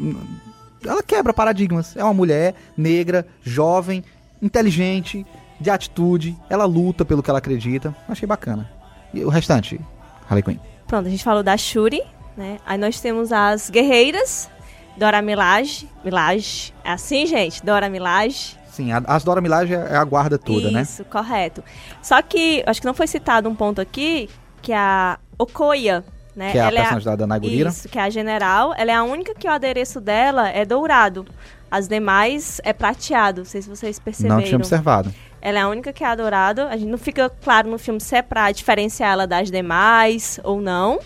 Ela 0.88 1.02
quebra 1.02 1.32
paradigmas. 1.32 1.96
É 1.96 2.04
uma 2.04 2.14
mulher 2.14 2.54
negra, 2.76 3.26
jovem, 3.42 4.04
inteligente, 4.40 5.26
de 5.60 5.70
atitude. 5.70 6.36
Ela 6.48 6.64
luta 6.64 7.04
pelo 7.04 7.22
que 7.22 7.30
ela 7.30 7.38
acredita. 7.38 7.94
Achei 8.08 8.26
bacana. 8.26 8.70
E 9.12 9.24
o 9.24 9.28
restante, 9.28 9.80
Harley 10.28 10.42
Quinn. 10.42 10.58
Pronto, 10.86 11.06
a 11.06 11.10
gente 11.10 11.24
falou 11.24 11.42
da 11.42 11.56
Shuri, 11.56 12.02
né? 12.36 12.58
Aí 12.66 12.78
nós 12.78 13.00
temos 13.00 13.32
as 13.32 13.70
guerreiras, 13.70 14.48
Dora 14.96 15.20
Milaje, 15.20 15.88
Milaje, 16.04 16.72
é 16.84 16.92
assim, 16.92 17.26
gente? 17.26 17.64
Dora 17.64 17.88
Milaje. 17.88 18.56
Sim, 18.70 18.92
a, 18.92 18.98
as 19.06 19.24
Dora 19.24 19.40
Milaje 19.40 19.74
é 19.74 19.96
a 19.96 20.04
guarda 20.04 20.38
toda, 20.38 20.70
né? 20.70 20.82
Isso, 20.82 21.04
correto. 21.04 21.64
Só 22.02 22.20
que, 22.22 22.62
acho 22.66 22.80
que 22.80 22.86
não 22.86 22.94
foi 22.94 23.06
citado 23.06 23.48
um 23.48 23.54
ponto 23.54 23.80
aqui, 23.80 24.28
que 24.60 24.72
a 24.72 25.18
Okoya, 25.38 26.04
né? 26.36 26.52
Que 26.52 26.58
é 26.58 26.60
a 26.60 26.64
ela 26.66 26.80
personagem 26.80 27.06
da 27.06 27.16
Danai 27.16 27.40
Gurira. 27.40 27.70
Isso, 27.70 27.88
que 27.88 27.98
é 27.98 28.02
a 28.02 28.10
general. 28.10 28.74
Ela 28.76 28.92
é 28.92 28.94
a 28.94 29.02
única 29.02 29.34
que 29.34 29.48
o 29.48 29.50
adereço 29.50 30.00
dela 30.00 30.48
é 30.50 30.64
dourado. 30.64 31.26
As 31.70 31.88
demais 31.88 32.60
é 32.62 32.72
prateado. 32.72 33.40
Não 33.40 33.44
sei 33.46 33.62
se 33.62 33.68
vocês 33.68 33.98
perceberam. 33.98 34.36
Não 34.36 34.44
tinha 34.44 34.56
observado. 34.56 35.12
Ela 35.40 35.58
é 35.58 35.62
a 35.62 35.68
única 35.68 35.92
que 35.92 36.04
é 36.04 36.14
dourado. 36.16 36.62
A 36.62 36.76
gente 36.76 36.88
não 36.88 36.98
fica 36.98 37.30
claro 37.42 37.68
no 37.70 37.78
filme 37.78 38.00
se 38.00 38.14
é 38.14 38.22
pra 38.22 38.50
diferenciar 38.52 39.12
ela 39.12 39.26
das 39.26 39.50
demais 39.50 40.38
ou 40.44 40.60
não. 40.60 41.00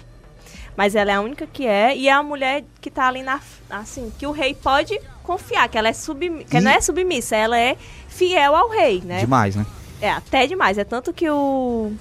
Mas 0.76 0.95
ela 0.95 1.11
é 1.11 1.14
a 1.14 1.20
única 1.20 1.47
que 1.47 1.66
é. 1.66 1.97
E 1.97 2.09
é 2.09 2.12
a 2.12 2.22
mulher 2.22 2.64
que 2.81 2.91
tá 2.91 3.07
ali 3.09 3.22
na. 3.22 3.41
Assim, 3.70 4.12
que 4.18 4.26
o 4.26 4.33
rei 4.33 4.55
pode 4.55 4.99
confiar, 5.22 5.68
que 5.68 5.78
ela 5.78 5.89
é 5.89 5.93
submissa. 5.93 6.45
Que 6.49 6.61
não 6.61 6.70
é 6.70 6.81
submissa, 6.81 7.37
ela 7.37 7.59
é 7.59 7.76
fiel 8.09 8.55
ao 8.57 8.68
rei, 8.68 9.03
né? 9.05 9.20
Demais, 9.20 9.55
né? 9.57 9.64
É, 10.01 10.11
até 10.11 10.47
demais. 10.47 10.78
É 10.78 10.85
tanto 10.85 11.12
que 11.12 11.28
o. 11.28 11.93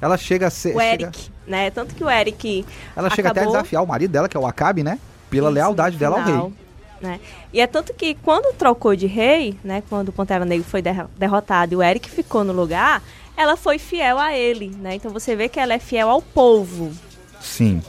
Ela 0.00 0.16
chega 0.16 0.46
a 0.46 0.50
ser. 0.50 0.74
O 0.76 0.80
chega- 0.80 1.04
Eric, 1.06 1.30
né? 1.50 1.70
Tanto 1.70 1.94
que 1.94 2.02
o 2.04 2.08
Eric. 2.08 2.64
ela 2.96 3.10
chega 3.10 3.28
até 3.30 3.40
a 3.40 3.42
acabou- 3.42 3.58
desafiar 3.58 3.82
o 3.82 3.86
marido 3.86 4.10
dela, 4.12 4.28
que 4.28 4.36
é 4.36 4.40
o 4.40 4.46
Acabe, 4.46 4.82
né? 4.82 4.98
Pela 5.28 5.48
Isso, 5.48 5.54
lealdade 5.54 5.96
dela 5.96 6.18
ao 6.18 6.24
rei. 6.24 6.52
Né? 7.00 7.18
E 7.52 7.60
é 7.60 7.66
tanto 7.66 7.92
que 7.94 8.14
quando 8.14 8.54
trocou 8.54 8.94
de 8.94 9.06
rei, 9.06 9.56
né, 9.64 9.82
quando 9.88 10.10
o 10.10 10.12
Pantera 10.12 10.44
Negro 10.44 10.66
foi 10.68 10.82
derro- 10.82 11.08
derrotado 11.16 11.72
e 11.72 11.76
o 11.76 11.82
Eric 11.82 12.10
ficou 12.10 12.44
no 12.44 12.52
lugar, 12.52 13.02
ela 13.36 13.56
foi 13.56 13.78
fiel 13.78 14.18
a 14.18 14.36
ele, 14.36 14.68
né? 14.78 14.96
Então 14.96 15.10
você 15.10 15.34
vê 15.34 15.48
que 15.48 15.58
ela 15.58 15.72
é 15.72 15.78
fiel 15.78 16.10
ao 16.10 16.20
povo, 16.20 16.92
Sim. 17.40 17.82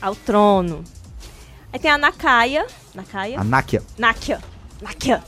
ao 0.00 0.14
trono. 0.14 0.82
Aí 1.70 1.78
tem 1.78 1.90
a 1.90 1.98
Nakaya, 1.98 2.66
Nakaya, 2.94 3.40
A 3.40 3.44
Nakia. 3.44 3.82
Nakia, 3.98 4.40
Nakia, 4.80 5.22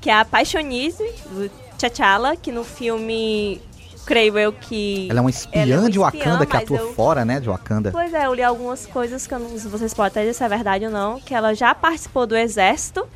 que 0.00 0.08
é 0.08 0.12
a 0.14 0.20
apaixonise 0.20 1.02
do 1.30 1.50
T'Challa, 1.76 2.36
que 2.36 2.52
no 2.52 2.62
filme 2.62 3.60
creio 4.06 4.38
eu 4.38 4.52
que 4.52 5.08
Ela 5.10 5.18
é 5.18 5.20
uma 5.20 5.30
espiã 5.30 5.62
é 5.62 5.78
uma 5.78 5.90
de 5.90 5.98
espiã, 5.98 6.22
Wakanda 6.24 6.46
que 6.46 6.56
atua 6.56 6.78
eu- 6.78 6.92
fora, 6.94 7.24
né? 7.24 7.40
De 7.40 7.48
Wakanda. 7.48 7.90
Pois 7.92 8.12
é, 8.12 8.26
eu 8.26 8.34
li 8.34 8.42
algumas 8.42 8.86
coisas 8.86 9.26
que 9.26 9.34
não 9.34 9.48
vocês 9.58 9.92
podem 9.94 10.08
até 10.08 10.20
dizer 10.22 10.34
se 10.34 10.44
é 10.44 10.48
verdade 10.48 10.84
ou 10.86 10.90
não, 10.90 11.20
que 11.20 11.34
ela 11.34 11.54
já 11.54 11.74
participou 11.74 12.26
do 12.26 12.36
exército 12.36 13.06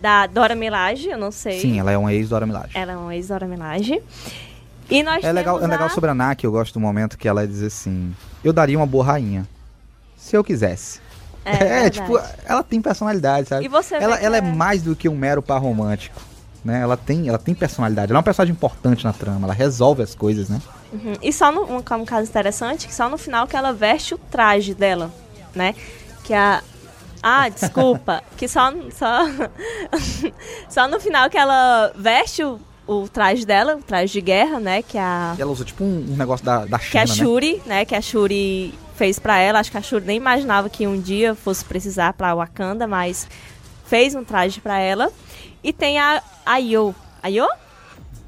da 0.00 0.26
Dora 0.26 0.54
Milaje, 0.54 1.08
eu 1.08 1.18
não 1.18 1.30
sei. 1.30 1.60
Sim, 1.60 1.78
ela 1.80 1.90
é 1.90 1.96
uma 1.96 2.12
ex-Dora 2.12 2.46
Milaje. 2.46 2.70
Ela 2.76 2.92
é 2.92 2.96
uma 2.96 3.14
ex-Dora 3.14 3.46
Milaje. 3.46 4.02
E 4.90 5.02
nós 5.02 5.24
É 5.24 5.32
legal, 5.32 5.56
é 5.56 5.60
temos 5.60 5.72
legal 5.72 5.86
a... 5.86 5.90
sobre 5.90 6.10
a 6.10 6.14
Naki, 6.14 6.44
eu 6.44 6.52
gosto 6.52 6.74
do 6.74 6.80
momento 6.80 7.16
que 7.16 7.26
ela 7.26 7.46
diz 7.46 7.62
assim: 7.62 8.14
Eu 8.42 8.52
daria 8.52 8.76
uma 8.76 8.86
boa 8.86 9.04
rainha. 9.04 9.48
Se 10.16 10.36
eu 10.36 10.44
quisesse. 10.44 11.00
É, 11.44 11.86
É, 11.86 11.90
tipo, 11.90 12.20
ela 12.44 12.62
tem 12.62 12.82
personalidade, 12.82 13.48
sabe? 13.48 13.64
E 13.64 13.68
você 13.68 13.94
ela 13.94 14.16
ela 14.20 14.36
é... 14.36 14.40
é- 14.40 14.42
mais 14.42 14.82
do 14.82 14.94
que 14.94 15.08
um 15.08 15.16
mero 15.16 15.40
par 15.42 15.58
romântico. 15.60 16.20
Né? 16.64 16.80
Ela, 16.80 16.96
tem, 16.96 17.28
ela 17.28 17.38
tem 17.38 17.54
personalidade. 17.54 18.10
Ela 18.10 18.16
é 18.16 18.20
uma 18.20 18.24
personagem 18.24 18.54
importante 18.54 19.04
na 19.04 19.12
trama. 19.12 19.46
Ela 19.46 19.52
resolve 19.52 20.02
as 20.02 20.14
coisas, 20.14 20.48
né? 20.48 20.60
Uhum. 20.92 21.12
E 21.22 21.32
só 21.32 21.52
no, 21.52 21.64
um, 21.64 21.76
um 21.76 22.04
caso 22.04 22.28
interessante, 22.28 22.86
que 22.86 22.94
só 22.94 23.08
no 23.08 23.18
final 23.18 23.46
que 23.46 23.54
ela 23.54 23.72
veste 23.72 24.14
o 24.14 24.18
traje 24.18 24.74
dela, 24.74 25.12
né? 25.54 25.74
Que 26.24 26.32
a... 26.32 26.62
Ah, 27.22 27.48
desculpa. 27.48 28.22
que 28.36 28.48
só, 28.48 28.72
só, 28.92 29.26
só 30.68 30.88
no 30.88 30.98
final 30.98 31.28
que 31.28 31.36
ela 31.36 31.92
veste 31.96 32.42
o, 32.42 32.58
o 32.86 33.08
traje 33.08 33.44
dela, 33.44 33.76
o 33.76 33.82
traje 33.82 34.14
de 34.14 34.20
guerra, 34.22 34.58
né? 34.58 34.82
Que 34.82 34.96
a... 34.96 35.34
E 35.36 35.42
ela 35.42 35.52
usa 35.52 35.64
tipo 35.66 35.84
um, 35.84 36.06
um 36.12 36.16
negócio 36.16 36.46
da, 36.46 36.64
da 36.64 36.78
que 36.78 36.96
a 36.96 37.02
né? 37.02 37.06
Shuri, 37.06 37.62
né? 37.66 37.84
Que 37.84 37.94
a 37.94 38.00
Shuri 38.00 38.72
fez 38.96 39.18
pra 39.18 39.38
ela. 39.38 39.60
Acho 39.60 39.70
que 39.70 39.76
a 39.78 39.82
Shuri 39.82 40.04
nem 40.06 40.16
imaginava 40.16 40.70
que 40.70 40.86
um 40.86 40.98
dia 40.98 41.34
fosse 41.34 41.62
precisar 41.64 42.14
pra 42.14 42.34
Wakanda, 42.34 42.86
mas 42.86 43.28
fez 43.84 44.14
um 44.14 44.24
traje 44.24 44.60
pra 44.60 44.78
ela. 44.78 45.10
E 45.64 45.72
tem 45.72 45.98
a 45.98 46.22
Ayo. 46.46 46.94
Ayo? 47.22 47.48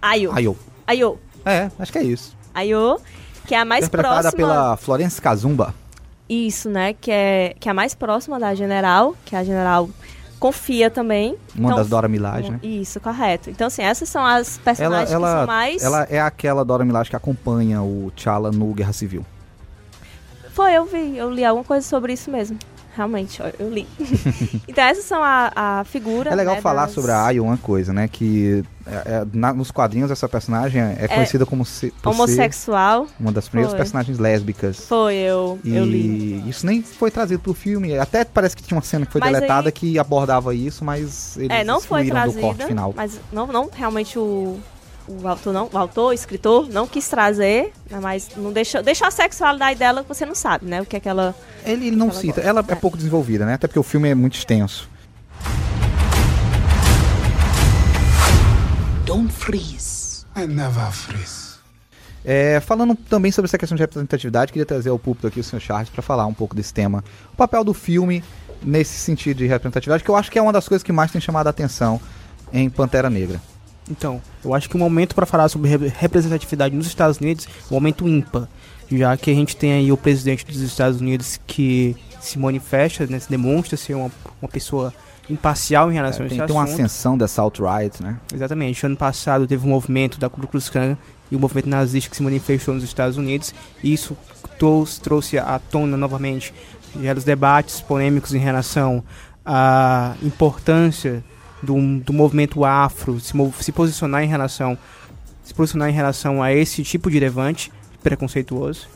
Ayo. 0.00 0.32
Ayo. 0.34 0.56
Ayo. 0.86 1.18
É, 1.44 1.70
acho 1.78 1.92
que 1.92 1.98
é 1.98 2.02
isso. 2.02 2.34
Ayo, 2.54 2.98
que 3.46 3.54
é 3.54 3.58
a 3.60 3.64
mais 3.64 3.84
Interpretada 3.86 4.22
próxima. 4.32 4.48
pela 4.48 4.76
Florence 4.78 5.20
Kazumba. 5.20 5.74
Isso, 6.28 6.68
né? 6.70 6.94
Que 6.94 7.10
é, 7.10 7.54
que 7.60 7.68
é 7.68 7.70
a 7.70 7.74
mais 7.74 7.94
próxima 7.94 8.40
da 8.40 8.54
General, 8.54 9.14
que 9.24 9.36
a 9.36 9.44
General 9.44 9.88
confia 10.40 10.90
também. 10.90 11.36
Uma 11.54 11.68
Então, 11.68 11.76
das 11.78 11.88
Dora 11.88 12.08
Milaje, 12.08 12.50
né? 12.50 12.58
Isso, 12.62 12.98
correto. 13.00 13.50
Então, 13.50 13.66
assim, 13.66 13.82
essas 13.82 14.08
são 14.08 14.24
as 14.24 14.56
Ela, 14.56 14.64
personagens 14.64 15.08
que 15.10 15.14
ela, 15.14 15.36
são 15.38 15.46
mais. 15.46 15.82
ela 15.84 16.02
é 16.10 16.20
aquela 16.20 16.64
Dora 16.64 16.84
Milaje 16.84 17.10
que 17.10 17.16
acompanha 17.16 17.82
o 17.82 18.10
T'Challa 18.16 18.50
no 18.50 18.72
Guerra 18.74 18.92
Civil. 18.92 19.24
Foi, 20.52 20.72
eu 20.72 20.84
vi, 20.86 21.16
eu 21.16 21.30
li 21.30 21.44
alguma 21.44 21.64
coisa 21.64 21.86
sobre 21.86 22.14
isso 22.14 22.30
mesmo. 22.30 22.58
Realmente, 22.96 23.42
ó, 23.42 23.50
eu 23.58 23.68
li. 23.68 23.86
então, 24.66 24.82
essas 24.84 25.04
são 25.04 25.22
a, 25.22 25.52
a 25.54 25.84
figura. 25.84 26.30
É 26.30 26.34
legal 26.34 26.54
né, 26.54 26.60
falar 26.62 26.86
das- 26.86 26.94
sobre 26.94 27.10
a 27.12 27.26
Ayo 27.26 27.44
uma 27.44 27.58
coisa, 27.58 27.92
né? 27.92 28.08
Que 28.08 28.64
é- 28.86 28.94
é- 29.20 29.26
na- 29.34 29.52
nos 29.52 29.70
quadrinhos 29.70 30.10
essa 30.10 30.26
personagem 30.28 30.80
é 30.80 31.06
conhecida 31.06 31.44
como 31.44 31.64
se, 31.66 31.92
Homossexual. 32.02 33.06
uma 33.20 33.30
das 33.32 33.48
primeiras 33.48 33.72
Foi. 33.72 33.78
personagens 33.78 34.18
lésbicas. 34.18 34.78
Foi, 34.86 35.14
eu, 35.14 35.58
E 35.62 35.76
eu 35.76 35.84
li. 35.84 36.48
isso 36.48 36.64
nem 36.64 36.82
foi 36.82 37.10
trazido 37.10 37.40
pro 37.40 37.52
filme. 37.52 37.98
Até 37.98 38.24
parece 38.24 38.56
que 38.56 38.62
tinha 38.62 38.76
uma 38.76 38.82
cena 38.82 39.04
que 39.04 39.12
foi 39.12 39.20
Mas 39.20 39.32
deletada 39.32 39.68
aí- 39.68 39.72
que 39.72 39.98
abordava 39.98 40.54
isso, 40.54 40.84
mas 40.84 41.36
eles 41.36 41.50
É, 41.50 41.64
não 41.64 41.80
foi 41.80 42.02
excluíram 42.02 42.32
do 42.32 42.40
corte 42.40 42.56
trazida, 42.56 42.66
final. 42.66 42.94
mas 42.96 43.20
não, 43.32 43.46
não 43.46 43.68
realmente 43.72 44.18
o, 44.18 44.58
o 45.08 45.26
autor, 45.28 45.52
não, 45.52 45.68
o 45.72 45.78
autor, 45.78 46.10
o 46.10 46.12
escritor, 46.12 46.68
não 46.68 46.86
quis 46.86 47.08
trazer, 47.08 47.72
né, 47.90 47.98
mas 48.00 48.30
não 48.36 48.52
deixou, 48.52 48.82
deixou 48.82 49.06
a 49.06 49.10
sexualidade 49.10 49.78
dela 49.78 50.02
que 50.02 50.08
você 50.08 50.26
não 50.26 50.34
sabe, 50.34 50.66
né? 50.66 50.82
O 50.82 50.86
que 50.86 50.96
é 50.96 51.00
que 51.00 51.08
ela. 51.08 51.34
Ele, 51.64 51.88
ele 51.88 51.96
não 51.96 52.06
Ela 52.06 52.14
cita. 52.14 52.34
gosta, 52.34 52.48
Ela 52.48 52.64
é 52.68 52.72
é. 52.72 52.74
pouco 52.74 52.96
desenvolvida, 52.96 53.46
né? 53.46 53.54
Até 53.54 53.66
porque 53.66 53.78
o 53.78 53.82
filme 53.82 54.08
é 54.08 54.14
muito 54.14 54.34
extenso. 54.34 54.88
Don't 59.04 59.32
freeze. 59.32 60.24
I 60.36 60.46
never 60.46 60.90
freeze. 60.90 61.46
É, 62.24 62.58
falando 62.58 62.96
também 62.96 63.30
sobre 63.30 63.46
essa 63.48 63.56
questão 63.56 63.76
de 63.76 63.82
representatividade, 63.82 64.52
queria 64.52 64.66
trazer 64.66 64.90
ao 64.90 64.98
púlpito 64.98 65.28
aqui 65.28 65.38
o 65.38 65.44
Sr. 65.44 65.60
Charles 65.60 65.88
para 65.88 66.02
falar 66.02 66.26
um 66.26 66.34
pouco 66.34 66.56
desse 66.56 66.74
tema. 66.74 67.04
O 67.32 67.36
papel 67.36 67.62
do 67.62 67.72
filme 67.72 68.22
nesse 68.62 68.98
sentido 68.98 69.38
de 69.38 69.46
representatividade, 69.46 70.02
que 70.02 70.10
eu 70.10 70.16
acho 70.16 70.30
que 70.30 70.38
é 70.38 70.42
uma 70.42 70.52
das 70.52 70.66
coisas 70.66 70.82
que 70.82 70.90
mais 70.90 71.12
tem 71.12 71.20
chamado 71.20 71.46
a 71.46 71.50
atenção 71.50 72.00
em 72.52 72.68
Pantera 72.68 73.08
Negra. 73.08 73.40
Então, 73.90 74.20
eu 74.44 74.52
acho 74.54 74.68
que 74.68 74.76
o 74.76 74.78
momento 74.78 75.14
para 75.14 75.26
falar 75.26 75.48
sobre 75.48 75.68
re- 75.76 75.92
representatividade 75.96 76.74
nos 76.74 76.86
Estados 76.86 77.18
Unidos 77.18 77.46
é 77.46 77.72
um 77.72 77.74
momento 77.74 78.08
ímpar, 78.08 78.48
já 78.90 79.16
que 79.16 79.30
a 79.30 79.34
gente 79.34 79.56
tem 79.56 79.72
aí 79.72 79.92
o 79.92 79.96
presidente 79.96 80.44
dos 80.44 80.60
Estados 80.60 81.00
Unidos 81.00 81.38
que 81.46 81.96
se 82.20 82.38
manifesta, 82.38 83.06
né, 83.06 83.18
se 83.20 83.30
demonstra 83.30 83.76
ser 83.76 83.94
uma, 83.94 84.10
uma 84.42 84.48
pessoa 84.48 84.92
imparcial 85.30 85.90
em 85.90 85.94
relação 85.94 86.22
a 86.22 86.26
É, 86.26 86.28
tem, 86.28 86.38
esse 86.38 86.46
tem 86.46 86.56
uma 86.56 86.64
ascensão 86.64 87.16
dessa 87.18 87.42
alt-right, 87.42 88.02
né? 88.02 88.16
Exatamente. 88.32 88.84
Ano 88.86 88.96
passado 88.96 89.46
teve 89.46 89.66
um 89.66 89.70
movimento 89.70 90.18
da 90.18 90.28
Ku 90.28 90.44
Klux 90.46 90.68
Klan 90.68 90.96
e 91.30 91.36
o 91.36 91.38
movimento 91.38 91.68
nazista 91.68 92.10
que 92.10 92.16
se 92.16 92.22
manifestou 92.22 92.74
nos 92.74 92.84
Estados 92.84 93.16
Unidos. 93.16 93.52
E 93.82 93.92
isso 93.92 94.16
trouxe, 94.58 95.00
trouxe 95.00 95.38
à 95.38 95.58
tona 95.58 95.96
novamente 95.96 96.54
já 97.02 97.12
os 97.12 97.24
debates 97.24 97.80
polêmicos 97.80 98.34
em 98.34 98.38
relação 98.38 99.02
à 99.44 100.14
importância 100.22 101.24
do, 101.66 101.98
do 102.00 102.12
movimento 102.12 102.64
afro 102.64 103.20
se, 103.20 103.32
se 103.60 103.72
posicionar 103.72 104.22
em 104.22 104.28
relação 104.28 104.78
se 105.44 105.54
posicionar 105.54 105.88
em 105.88 105.92
relação 105.92 106.42
a 106.42 106.52
esse 106.52 106.82
tipo 106.82 107.08
de 107.08 107.20
levante 107.20 107.70
preconceituoso. 108.02 108.88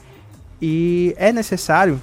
E 0.61 1.15
é 1.17 1.33
necessário, 1.33 2.03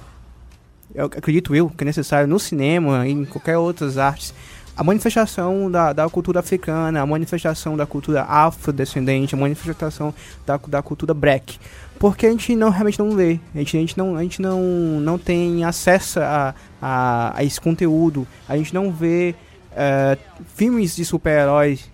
eu 0.95 1.05
acredito 1.05 1.53
eu, 1.53 1.69
que 1.69 1.83
é 1.83 1.85
necessário 1.85 2.29
no 2.29 2.39
cinema 2.39 3.05
e 3.05 3.11
em 3.11 3.25
qualquer 3.25 3.57
outras 3.57 3.97
artes 3.97 4.33
a 4.77 4.83
manifestação 4.83 5.71
da, 5.71 5.91
da 5.91 6.07
cultura 6.07 6.39
africana, 6.39 7.01
a 7.01 7.05
manifestação 7.05 7.75
da 7.75 7.87
cultura 7.87 8.21
afrodescendente, 8.23 9.33
a 9.33 9.37
manifestação 9.37 10.13
da, 10.45 10.57
da 10.67 10.81
cultura 10.83 11.15
black. 11.15 11.57
Porque 11.97 12.27
a 12.27 12.29
gente 12.29 12.55
não 12.55 12.69
realmente 12.69 12.99
não 12.99 13.11
vê, 13.11 13.39
a 13.55 13.57
gente, 13.57 13.75
a 13.75 13.79
gente, 13.79 13.97
não, 13.97 14.15
a 14.15 14.21
gente 14.21 14.39
não, 14.39 14.61
não 15.01 15.17
tem 15.17 15.65
acesso 15.65 16.19
a, 16.19 16.53
a, 16.79 17.33
a 17.35 17.43
esse 17.43 17.59
conteúdo, 17.59 18.27
a 18.47 18.55
gente 18.55 18.71
não 18.71 18.91
vê 18.93 19.33
eh, 19.75 20.17
filmes 20.55 20.95
de 20.95 21.03
super-heróis 21.05 21.89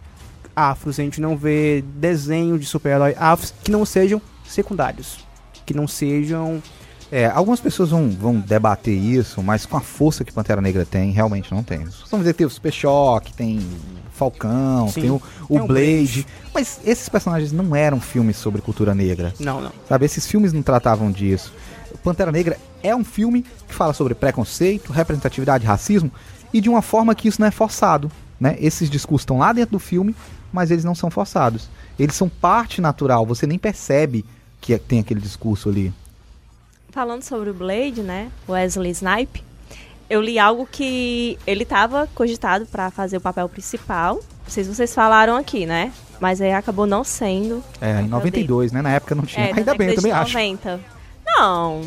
afros, 0.56 1.00
a 1.00 1.04
gente 1.04 1.20
não 1.20 1.36
vê 1.36 1.84
desenho 1.96 2.58
de 2.60 2.66
super-herói 2.66 3.16
afros 3.18 3.54
que 3.64 3.72
não 3.72 3.86
sejam 3.86 4.22
secundários, 4.46 5.26
que 5.66 5.74
não 5.74 5.88
sejam 5.88 6.62
É, 7.12 7.28
algumas 7.28 7.60
pessoas 7.60 7.92
vão, 7.92 8.10
vão 8.10 8.40
debater 8.40 8.96
isso, 8.96 9.42
mas 9.44 9.66
com 9.68 9.78
a 9.78 9.82
força 9.82 10.24
que 10.24 10.32
Pantera 10.34 10.60
Negra 10.62 10.84
tem, 10.86 11.12
realmente 11.12 11.52
não 11.54 11.62
tem. 11.64 11.80
Vamos 12.10 12.20
dizer 12.20 12.34
que 12.34 12.38
tem 12.40 12.48
o 12.48 12.50
Super 12.50 12.72
Choque, 12.74 13.34
tem 13.34 13.60
Falcão, 14.12 14.90
Sim, 14.90 15.02
tem 15.02 15.10
o, 15.12 15.22
o 15.50 15.58
o 15.60 15.68
Blade, 15.68 16.24
Blade. 16.24 16.28
mas 16.54 16.80
esses 16.86 17.08
personagens 17.10 17.52
não 17.52 17.76
eram 17.76 18.00
filmes 18.00 18.38
sobre 18.38 18.62
cultura 18.64 18.94
negra. 18.96 19.34
não, 19.40 19.62
não. 19.62 19.72
Sabe, 19.88 20.06
esses 20.06 20.26
filmes 20.28 20.54
não 20.54 20.62
tratavam 20.64 21.12
disso. 21.12 21.54
Pantera 22.04 22.32
Negra 22.32 22.58
é 22.82 22.96
um 22.96 23.04
filme 23.04 23.44
que 23.68 23.74
fala 23.74 23.94
sobre 23.94 24.14
preconceito, 24.16 24.92
representatividade, 24.92 25.66
racismo 25.66 26.12
e 26.54 26.62
de 26.62 26.70
uma 26.70 26.82
forma 26.82 27.16
que 27.16 27.28
isso 27.28 27.42
não 27.42 27.48
é 27.48 27.52
forçado, 27.52 28.12
né? 28.40 28.56
Esses 28.60 28.90
discursos 28.90 29.24
estão 29.24 29.40
lá 29.40 29.52
dentro 29.52 29.72
do 29.72 29.80
filme, 29.80 30.16
mas 30.52 30.70
eles 30.70 30.84
não 30.84 30.94
são 30.94 31.10
forçados. 31.10 31.68
Eles 31.98 32.16
são 32.16 32.30
parte 32.30 32.80
natural, 32.80 33.26
você 33.26 33.48
nem 33.48 33.58
percebe 33.58 34.24
que 34.62 34.78
tem 34.78 35.00
aquele 35.00 35.20
discurso 35.20 35.70
ali. 35.70 35.92
Falando 36.90 37.24
sobre 37.24 37.50
o 37.50 37.54
Blade, 37.54 38.02
né? 38.04 38.32
Wesley 38.48 38.92
Snipe, 38.92 39.44
eu 40.10 40.22
li 40.22 40.38
algo 40.38 40.68
que 40.72 41.40
ele 41.48 41.64
estava 41.64 42.08
cogitado 42.14 42.66
para 42.68 42.92
fazer 42.92 43.18
o 43.18 43.22
papel 43.22 43.50
principal. 43.50 44.16
Não 44.16 44.50
sei 44.50 44.64
se 44.64 44.74
vocês 44.74 44.94
falaram 44.94 45.36
aqui, 45.36 45.66
né? 45.66 45.92
Mas 46.20 46.40
aí 46.40 46.54
acabou 46.54 46.86
não 46.86 47.04
sendo. 47.04 47.64
É, 47.82 48.02
em 48.02 48.08
92, 48.08 48.72
né? 48.72 48.82
Na 48.82 48.92
época 48.92 49.16
não 49.16 49.24
tinha. 49.26 49.48
É, 49.48 49.54
Ainda 49.54 49.74
bem, 49.76 49.90
eu 49.90 49.96
também 49.96 50.12
de 50.12 50.18
acho. 50.18 50.34
90. 50.34 50.80
Não, 51.26 51.82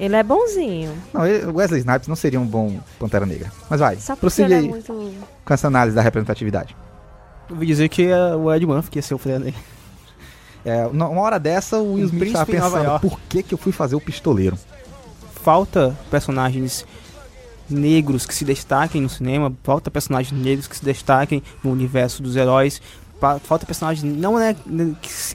ele 0.00 0.16
é 0.16 0.22
bonzinho. 0.22 0.92
Não, 1.12 1.20
o 1.52 1.56
Wesley 1.56 1.80
Snipes 1.80 2.08
não 2.08 2.16
seria 2.16 2.40
um 2.40 2.46
bom 2.46 2.80
Pantera 2.98 3.26
Negra. 3.26 3.52
Mas 3.68 3.78
vai, 3.78 3.96
Só 3.96 4.16
prossiga 4.16 4.56
é 4.56 4.62
muito. 4.62 4.92
com 5.44 5.54
essa 5.54 5.66
análise 5.68 5.94
da 5.94 6.02
representatividade. 6.02 6.74
Eu 7.48 7.54
ouvi 7.54 7.66
dizer 7.66 7.88
que 7.88 8.06
é 8.06 8.34
o 8.34 8.52
Ed 8.52 8.64
Murphy 8.66 8.90
que 8.90 8.98
ia 8.98 9.02
ser 9.02 9.14
o 9.14 9.18
Fred 9.18 9.54
É, 10.64 10.86
uma 10.86 11.20
hora 11.20 11.38
dessa, 11.38 11.78
o 11.78 11.94
Will 11.94 12.06
Smith 12.06 12.28
estava 12.28 12.46
pensando, 12.46 13.00
por 13.00 13.20
que, 13.28 13.42
que 13.42 13.54
eu 13.54 13.58
fui 13.58 13.72
fazer 13.72 13.94
o 13.94 14.00
pistoleiro? 14.00 14.58
falta 15.42 15.96
personagens 16.10 16.84
negros 17.68 18.26
que 18.26 18.34
se 18.34 18.44
destaquem 18.44 19.00
no 19.00 19.08
cinema, 19.08 19.52
falta 19.62 19.90
personagens 19.90 20.32
negros 20.32 20.66
que 20.66 20.76
se 20.76 20.84
destaquem 20.84 21.42
no 21.62 21.70
universo 21.70 22.22
dos 22.22 22.36
heróis, 22.36 22.82
falta 23.44 23.66
personagens 23.66 24.02
não 24.16 24.38
é 24.40 24.54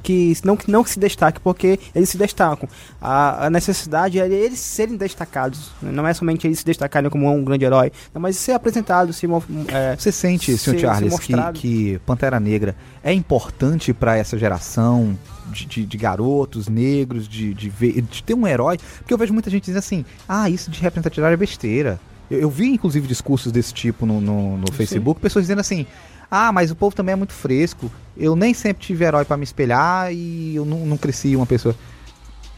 que, 0.02 0.34
não 0.44 0.56
que 0.58 0.70
não 0.72 0.84
que 0.84 0.90
se 0.90 1.00
destaquem 1.00 1.42
porque 1.44 1.80
eles 1.94 2.10
se 2.10 2.18
destacam. 2.18 2.68
A, 3.02 3.46
a 3.46 3.50
necessidade 3.50 4.20
é 4.20 4.28
eles 4.28 4.60
serem 4.60 4.98
destacados, 4.98 5.72
né? 5.82 5.92
não 5.92 6.08
é 6.08 6.14
somente 6.14 6.48
eles 6.48 6.60
se 6.60 6.66
destacarem 6.66 7.10
como 7.10 7.32
um 7.32 7.44
grande 7.44 7.66
herói, 7.66 7.92
não, 8.14 8.22
mas 8.22 8.36
ser 8.38 8.54
apresentado, 8.54 9.14
se 9.14 9.28
mo- 9.28 9.44
é, 9.68 9.96
Você 9.96 10.12
sente, 10.12 10.58
Sr. 10.58 10.80
Charles, 10.80 11.20
que, 11.20 11.34
que 11.54 12.00
Pantera 12.06 12.40
Negra 12.40 12.76
é 13.04 13.14
importante 13.14 13.94
para 13.94 14.18
essa 14.18 14.38
geração 14.38 15.18
de, 15.52 15.66
de- 15.66 15.86
de 15.86 15.98
garotos 15.98 16.68
negros, 16.68 17.28
de, 17.28 17.54
de, 17.54 17.70
ver- 17.70 18.02
de 18.02 18.24
ter 18.24 18.34
um 18.34 18.48
herói? 18.48 18.78
Porque 19.00 19.14
eu 19.14 19.18
vejo 19.18 19.34
muita 19.34 19.50
gente 19.50 19.64
dizendo 19.66 19.80
assim, 19.80 20.06
ah, 20.28 20.50
isso 20.50 20.72
de 20.72 20.80
representatividade 20.82 21.34
é 21.34 21.38
besteira. 21.38 22.00
Eu, 22.30 22.40
eu 22.40 22.50
vi, 22.50 22.68
inclusive, 22.70 23.08
discursos 23.08 23.52
desse 23.52 23.72
tipo 23.74 24.06
no, 24.06 24.20
no, 24.20 24.58
no 24.58 24.72
Facebook, 24.72 25.22
pessoas 25.22 25.44
dizendo 25.46 25.60
assim, 25.60 25.86
ah, 26.30 26.52
mas 26.52 26.72
o 26.72 26.76
povo 26.76 26.96
também 26.96 27.14
é 27.14 27.16
muito 27.16 27.34
fresco, 27.34 27.92
eu 28.18 28.36
nem 28.36 28.54
sempre 28.54 28.84
tive 28.84 29.06
herói 29.06 29.26
para 29.26 29.38
me 29.38 29.44
espelhar 29.44 30.12
e 30.14 30.56
eu 30.56 30.66
não, 30.66 30.86
não 30.86 30.98
cresci 30.98 31.36
uma 31.36 31.46
pessoa... 31.46 31.76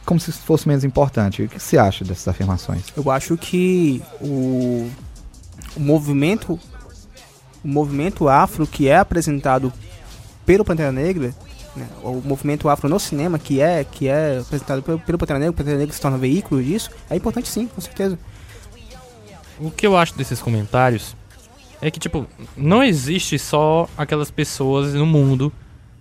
Como 0.05 0.21
se 0.21 0.29
isso 0.29 0.39
fosse 0.39 0.65
menos 0.65 0.85
importante. 0.85 1.43
O 1.43 1.49
que 1.49 1.59
você 1.59 1.77
acha 1.77 2.05
dessas 2.05 2.25
afirmações? 2.29 2.85
Eu 2.95 3.11
acho 3.11 3.35
que 3.35 4.01
o, 4.21 4.89
o 5.75 5.79
movimento 5.81 6.57
o 7.63 7.67
movimento 7.67 8.29
afro 8.29 8.65
que 8.65 8.87
é 8.87 8.97
apresentado 8.97 9.73
pelo 10.45 10.63
Pantera 10.63 10.91
Negra, 10.91 11.35
né, 11.75 11.85
o 12.01 12.21
movimento 12.23 12.69
afro 12.69 12.87
no 12.87 12.99
cinema 12.99 13.37
que 13.37 13.59
é 13.59 13.83
que 13.83 14.07
é 14.07 14.39
apresentado 14.39 14.81
pelo, 14.81 14.99
pelo 14.99 15.17
Pantera 15.17 15.39
Negra, 15.39 15.51
o 15.51 15.53
Pantera 15.53 15.77
Negra 15.77 15.93
se 15.93 15.99
torna 15.99 16.17
veículo 16.17 16.63
disso, 16.63 16.89
é 17.09 17.15
importante 17.17 17.49
sim, 17.49 17.67
com 17.67 17.81
certeza. 17.81 18.17
O 19.59 19.69
que 19.69 19.85
eu 19.85 19.97
acho 19.97 20.15
desses 20.15 20.41
comentários 20.41 21.15
é 21.81 21.91
que, 21.91 21.99
tipo, 21.99 22.25
não 22.55 22.83
existe 22.83 23.37
só 23.37 23.87
aquelas 23.97 24.31
pessoas 24.31 24.93
no 24.93 25.05
mundo 25.05 25.51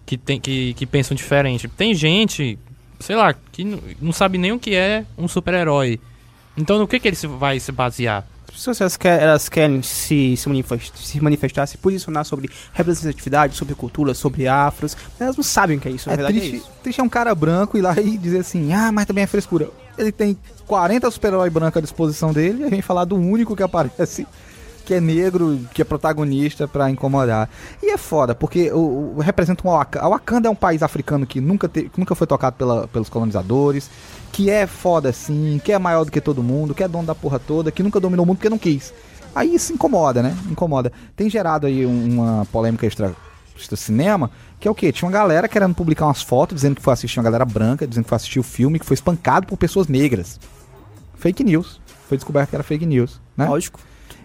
que, 0.05 0.17
tem, 0.17 0.41
que, 0.41 0.75
que 0.75 0.87
pensam 0.87 1.15
diferente. 1.15 1.69
Tem 1.69 1.95
gente, 1.95 2.59
sei 3.01 3.17
lá, 3.17 3.35
que 3.53 3.65
não 4.01 4.13
sabe 4.13 4.39
nem 4.39 4.53
o 4.53 4.59
que 4.59 4.75
é 4.75 5.05
um 5.19 5.29
super-herói. 5.29 6.01
Então, 6.57 6.79
no 6.79 6.89
que, 6.89 6.99
que 6.99 7.09
ele 7.09 7.17
se- 7.17 7.27
vai 7.27 7.61
se 7.61 7.71
basear? 7.73 8.25
As 8.49 8.55
pessoas 8.55 8.81
elas 8.81 8.97
querem, 8.97 9.23
elas 9.25 9.49
querem 9.51 9.83
se, 9.83 10.35
se, 10.35 10.49
manifestar, 10.49 10.97
se 10.97 11.21
manifestar, 11.21 11.67
se 11.67 11.77
posicionar 11.77 12.25
sobre 12.25 12.49
representatividade, 12.73 13.55
sobre 13.55 13.75
cultura, 13.75 14.15
sobre 14.15 14.49
afros, 14.49 14.97
mas 15.13 15.21
elas 15.21 15.37
não 15.37 15.45
sabem 15.45 15.77
o 15.77 15.81
que 15.81 15.89
é 15.89 15.91
isso, 15.91 16.09
na 16.09 16.15
É 16.15 16.17
verdade 16.17 16.39
é 16.39 16.41
triste, 16.41 16.57
isso. 16.57 16.71
triste 16.83 17.01
é 17.01 17.05
um 17.05 17.09
cara 17.09 17.35
branco 17.35 17.77
ir 17.77 17.83
lá 17.83 17.95
e 18.01 18.17
dizer 18.17 18.39
assim, 18.39 18.73
ah, 18.73 18.91
mas 18.91 19.05
também 19.05 19.25
é 19.25 19.27
frescura. 19.27 19.69
Ele 19.99 20.11
tem 20.11 20.39
40 20.67 21.11
super-heróis 21.11 21.53
brancos 21.53 21.77
à 21.77 21.81
disposição 21.83 22.33
dele 22.33 22.63
e 22.63 22.65
a 22.65 22.71
gente 22.71 22.83
falar 22.83 23.05
do 23.05 23.17
único 23.17 23.55
que 23.55 23.63
aparece 23.63 24.27
que 24.87 24.95
é 24.95 25.01
negro, 25.01 25.59
que 25.75 25.83
é 25.83 25.85
protagonista 25.85 26.67
pra 26.67 26.89
incomodar. 26.89 27.51
E 27.83 27.91
é 27.91 27.99
foda, 27.99 28.35
porque 28.35 28.71
o, 28.73 29.15
o- 29.17 29.21
representa 29.21 29.67
um 29.67 29.71
Wakanda. 29.73 30.07
A 30.07 30.09
Wakanda 30.09 30.49
é 30.49 30.51
um 30.51 30.55
país 30.55 30.83
africano 30.83 31.27
que 31.27 31.41
nunca, 31.41 31.69
te- 31.69 31.89
que 31.91 31.99
nunca 32.01 32.15
foi 32.15 32.27
tocado 32.27 32.57
pela- 32.57 32.87
pelos 32.89 33.09
colonizadores, 33.09 33.91
que 34.33 34.49
é 34.49 34.67
foda 34.67 35.09
assim, 35.11 35.61
que 35.63 35.73
é 35.73 35.79
maior 35.79 36.05
do 36.05 36.11
que 36.13 36.21
todo 36.21 36.43
mundo, 36.43 36.75
que 36.75 36.83
é 36.85 36.89
dono 36.89 37.05
da 37.07 37.15
porra 37.15 37.39
toda, 37.39 37.71
que 37.73 37.83
nunca 37.83 37.99
dominou 38.01 38.25
o 38.25 38.27
mundo 38.27 38.37
porque 38.37 38.49
não 38.49 38.59
quis. 38.59 38.95
Aí 39.35 39.55
isso 39.55 39.73
incomoda, 39.73 40.23
né? 40.23 40.35
Incomoda. 40.51 40.91
Tem 41.15 41.29
gerado 41.29 41.67
aí 41.67 41.85
um- 41.85 42.09
uma 42.23 42.47
polêmica 42.53 42.87
extra, 42.87 43.15
extra 43.57 43.77
cinema, 43.77 44.31
que 44.61 44.69
é 44.69 44.71
o 44.71 44.75
quê? 44.75 44.93
Tinha 44.93 45.07
uma 45.09 45.13
galera 45.13 45.49
querendo 45.49 45.75
publicar 45.75 46.07
umas 46.07 46.23
fotos 46.23 46.55
dizendo 46.55 46.77
que 46.77 46.83
foi 46.83 46.93
assistir 46.93 47.19
uma 47.19 47.25
galera 47.25 47.45
branca, 47.45 47.87
dizendo 47.87 48.05
que 48.05 48.09
foi 48.09 48.17
assistir 48.17 48.39
o 48.39 48.43
filme, 48.45 48.79
que 48.79 48.87
foi 48.87 48.95
espancado 48.95 49.47
por 49.47 49.57
pessoas 49.59 49.89
negras. 49.89 50.39
Fake 51.17 51.43
news. 51.43 51.81
Foi 52.09 52.17
descoberto 52.17 52.51
que 52.51 52.55
era 52.57 52.63
fake 52.63 52.87
news, 52.87 53.21
né? 53.37 53.47
Lógico. 53.47 53.81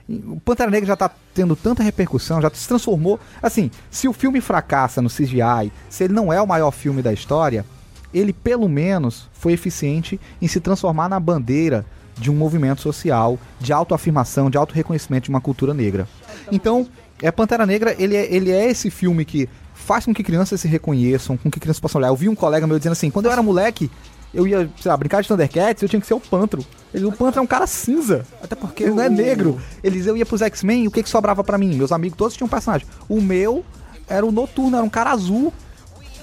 O 0.10 0.40
Pantera 0.40 0.70
Negra 0.70 0.88
já 0.88 0.96
tá 0.96 1.10
tendo 1.34 1.56
tanta 1.56 1.84
repercussão, 1.84 2.42
já 2.42 2.50
se 2.54 2.68
transformou. 2.68 3.20
Assim, 3.42 3.72
se 3.90 4.08
o 4.08 4.14
filme 4.14 4.42
fracassa 4.42 5.02
no 5.02 5.10
CGI, 5.10 5.72
se 5.90 6.04
ele 6.04 6.14
não 6.14 6.32
é 6.32 6.42
o 6.42 6.48
maior 6.48 6.72
filme 6.72 7.02
da 7.02 7.14
história, 7.14 7.66
ele 8.14 8.34
pelo 8.34 8.68
menos 8.68 9.30
foi 9.34 9.54
eficiente 9.54 10.20
em 10.42 10.48
se 10.48 10.60
transformar 10.60 11.08
na 11.08 11.20
bandeira 11.20 11.86
de 12.18 12.30
um 12.30 12.36
movimento 12.36 12.82
social, 12.82 13.40
de 13.60 13.72
autoafirmação, 13.72 14.50
de 14.50 14.58
autorreconhecimento 14.58 15.26
de 15.26 15.30
uma 15.30 15.42
cultura 15.42 15.74
negra. 15.74 16.08
Então, 16.52 16.88
é 17.22 17.32
Pantera 17.32 17.66
Negra, 17.66 17.96
ele 17.98 18.16
é, 18.16 18.34
ele 18.34 18.52
é 18.52 18.70
esse 18.70 18.90
filme 18.90 19.24
que 19.24 19.48
faz 19.74 20.06
com 20.06 20.14
que 20.14 20.24
crianças 20.24 20.62
se 20.62 20.68
reconheçam, 20.68 21.38
com 21.38 21.50
que 21.50 21.60
crianças 21.60 21.80
possam 21.80 22.00
olhar. 22.00 22.10
Eu 22.10 22.16
vi 22.16 22.30
um 22.30 22.36
colega 22.36 22.68
meu 22.68 22.78
dizendo 22.78 22.94
assim, 22.94 23.10
quando 23.10 23.28
eu 23.28 23.32
era 23.32 23.42
moleque, 23.42 23.90
eu 24.34 24.48
ia, 24.48 24.70
sei 24.80 24.90
lá, 24.90 24.98
brincar 24.98 25.22
de 25.22 25.28
Thundercats, 25.28 25.84
eu 25.84 25.90
tinha 25.90 26.00
que 26.00 26.08
ser 26.08 26.14
o 26.14 26.20
Pantro. 26.20 26.66
Ele, 26.94 27.06
o 27.06 27.12
Pantro 27.12 27.40
é 27.40 27.44
um 27.44 27.48
cara 27.48 27.68
cinza. 27.68 28.26
Até 28.42 28.56
porque 28.56 28.84
ele 28.84 28.94
não 28.94 29.04
é 29.04 29.10
negro. 29.10 29.60
Eles, 29.84 30.06
eu 30.06 30.16
ia 30.16 30.26
pros 30.26 30.42
X-Men 30.42 30.84
e 30.84 30.88
o 30.88 30.92
que, 30.92 31.04
que 31.04 31.10
sobrava 31.10 31.44
pra 31.44 31.58
mim? 31.58 31.76
Meus 31.76 31.92
amigos 31.92 32.18
todos 32.18 32.36
tinham 32.36 32.48
um 32.48 32.50
personagem. 32.50 32.88
O 33.10 33.22
meu 33.22 33.64
era 34.08 34.26
o 34.26 34.32
Noturno, 34.32 34.78
era 34.78 34.86
um 34.86 34.90
cara 34.90 35.12
azul. 35.12 35.54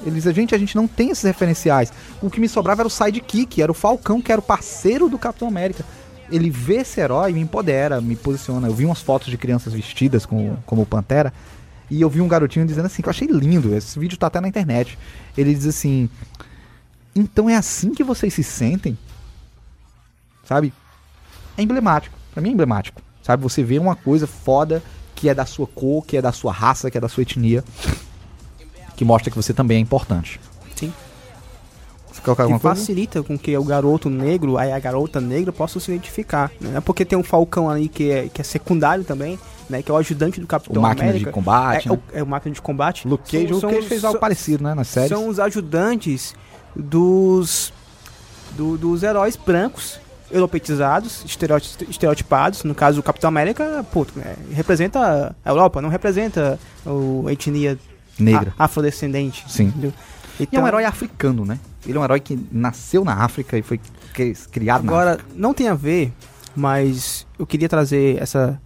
Eles, 0.07 0.27
a 0.27 0.33
gente, 0.33 0.55
a 0.55 0.59
gente 0.59 0.77
não 0.77 0.87
tem 0.87 1.11
esses 1.11 1.25
referenciais. 1.25 1.93
O 2.23 2.31
que 2.31 2.41
me 2.41 2.49
sobrava 2.49 2.83
era 2.83 2.87
o 2.87 2.91
Sidekick, 2.91 3.61
era 3.61 3.71
o 3.71 3.75
Falcão, 3.75 4.23
que 4.23 4.33
era 4.33 4.41
o 4.41 4.45
parceiro 4.45 5.09
do 5.09 5.19
Capitão 5.19 5.49
América. 5.49 5.85
Ele 6.31 6.51
vê 6.51 6.77
esse 6.77 7.01
herói, 7.01 7.33
me 7.33 7.41
empodera, 7.41 8.01
me 8.01 8.15
posiciona. 8.15 8.69
Eu 8.69 8.75
vi 8.75 8.85
umas 8.85 9.01
fotos 9.01 9.29
de 9.29 9.37
crianças 9.37 9.73
vestidas 9.73 10.25
com, 10.25 10.57
como 10.67 10.87
Pantera. 10.87 11.33
E 11.91 12.01
eu 12.01 12.11
vi 12.11 12.21
um 12.21 12.29
garotinho 12.29 12.67
dizendo 12.67 12.87
assim, 12.87 13.03
que 13.03 13.09
eu 13.09 13.11
achei 13.11 13.27
lindo. 13.27 13.75
Esse 13.75 13.99
vídeo 13.99 14.19
tá 14.19 14.27
até 14.27 14.41
na 14.41 14.49
internet. 14.49 14.99
Ele 15.37 15.55
diz 15.55 15.67
assim: 15.67 16.09
Então 17.19 17.51
é 17.51 17.57
assim 17.57 17.93
que 17.93 18.05
vocês 18.05 18.32
se 18.32 18.45
sentem? 18.45 18.97
Sabe? 20.45 20.73
É 21.57 21.62
emblemático. 21.62 22.16
Pra 22.32 22.40
mim 22.40 22.51
é 22.51 22.53
emblemático. 22.53 23.03
Sabe? 23.23 23.43
Você 23.43 23.62
vê 23.62 23.78
uma 23.78 23.97
coisa 23.97 24.27
foda 24.27 24.82
que 25.15 25.28
é 25.28 25.35
da 25.35 25.45
sua 25.45 25.66
cor, 25.66 26.05
que 26.07 26.16
é 26.16 26.23
da 26.23 26.31
sua 26.32 26.53
raça, 26.53 26.90
que 26.90 26.97
é 26.97 27.01
da 27.01 27.09
sua 27.09 27.23
etnia. 27.23 27.65
Que 28.97 29.05
mostra 29.05 29.31
que 29.31 29.36
você 29.36 29.53
também 29.53 29.78
é 29.78 29.81
importante. 29.81 30.40
Sim. 30.77 30.93
Você 32.12 32.20
quer 32.23 32.35
que 32.36 32.40
alguma 32.43 32.61
coisa? 32.61 32.77
facilita 32.81 33.23
com 33.23 33.36
que 33.39 33.57
o 33.57 33.65
garoto 33.65 34.09
negro, 34.09 34.57
aí 34.57 34.73
a 34.73 34.78
garota 34.78 35.20
negra 35.20 35.53
possa 35.53 35.78
se 35.81 35.90
identificar. 35.90 36.51
Né? 36.61 36.70
Não 36.70 36.77
é 36.78 36.81
porque 36.81 37.05
tem 37.05 37.19
um 37.19 37.23
Falcão 37.24 37.69
ali 37.69 37.89
que 37.89 38.11
é, 38.11 38.28
que 38.28 38.40
é 38.40 38.45
secundário 38.45 39.03
também, 39.05 39.39
né? 39.69 39.82
Que 39.82 39.90
é 39.90 39.95
o 39.95 39.97
ajudante 39.97 40.40
do 40.40 40.47
Capitão 40.47 40.81
O 40.81 40.82
máquina 40.82 41.11
América. 41.11 41.31
de 41.31 41.35
combate. 41.35 41.89
É, 41.89 41.90
né? 41.93 41.97
o, 42.12 42.16
é 42.19 42.23
o 42.23 42.27
máquina 42.27 42.55
de 42.55 42.62
combate. 42.62 43.07
Luke 43.07 43.31
Cage, 43.31 43.49
São- 43.49 43.57
o 43.57 43.61
são 43.61 43.70
Cage 43.70 43.89
fez 43.89 44.05
algo 44.05 44.15
são- 44.15 44.20
parecido, 44.20 44.65
né? 44.65 44.74
Nas 44.74 44.89
séries. 44.89 45.09
São 45.11 45.28
os 45.28 45.39
ajudantes 45.40 46.35
dos 46.79 47.73
do- 48.57 48.79
dos 48.79 49.03
heróis 49.03 49.37
brancos 49.37 49.99
europeitizados, 50.31 51.25
estereoti- 51.25 51.87
estereotipados. 51.89 52.65
No 52.65 52.75
caso, 52.75 53.01
o 53.01 53.03
Capitão 53.03 53.29
América, 53.29 53.85
pô, 53.93 54.07
é, 54.25 54.35
representa 54.53 55.35
a 55.45 55.51
Europa, 55.51 55.81
não 55.83 55.89
representa 55.89 56.59
a 56.87 57.33
etnia 57.33 57.79
Negra. 58.19 58.53
a- 58.59 58.65
afrodescendente. 58.65 59.45
Sim. 59.49 59.65
entendeu? 59.65 59.93
E 60.39 60.43
é 60.43 60.47
Então, 60.51 60.63
um 60.65 60.67
herói 60.69 60.85
africano, 60.85 61.45
né? 61.45 61.59
Ele 61.87 61.97
é 61.97 62.01
um 62.01 62.05
herói 62.05 62.21
que 62.21 62.39
nasceu 62.53 63.05
na 63.05 63.15
África 63.25 63.57
e 63.59 63.63
foi 63.63 63.81
cri- 64.13 64.35
criado 64.51 64.85
na 64.85 64.93
Agora, 64.93 65.13
África. 65.15 65.31
não 65.35 65.53
tem 65.55 65.69
a 65.69 65.75
ver, 65.75 66.13
mas 66.55 67.27
eu 67.39 67.47
queria 67.47 67.69
trazer 67.69 68.21
essa 68.21 68.61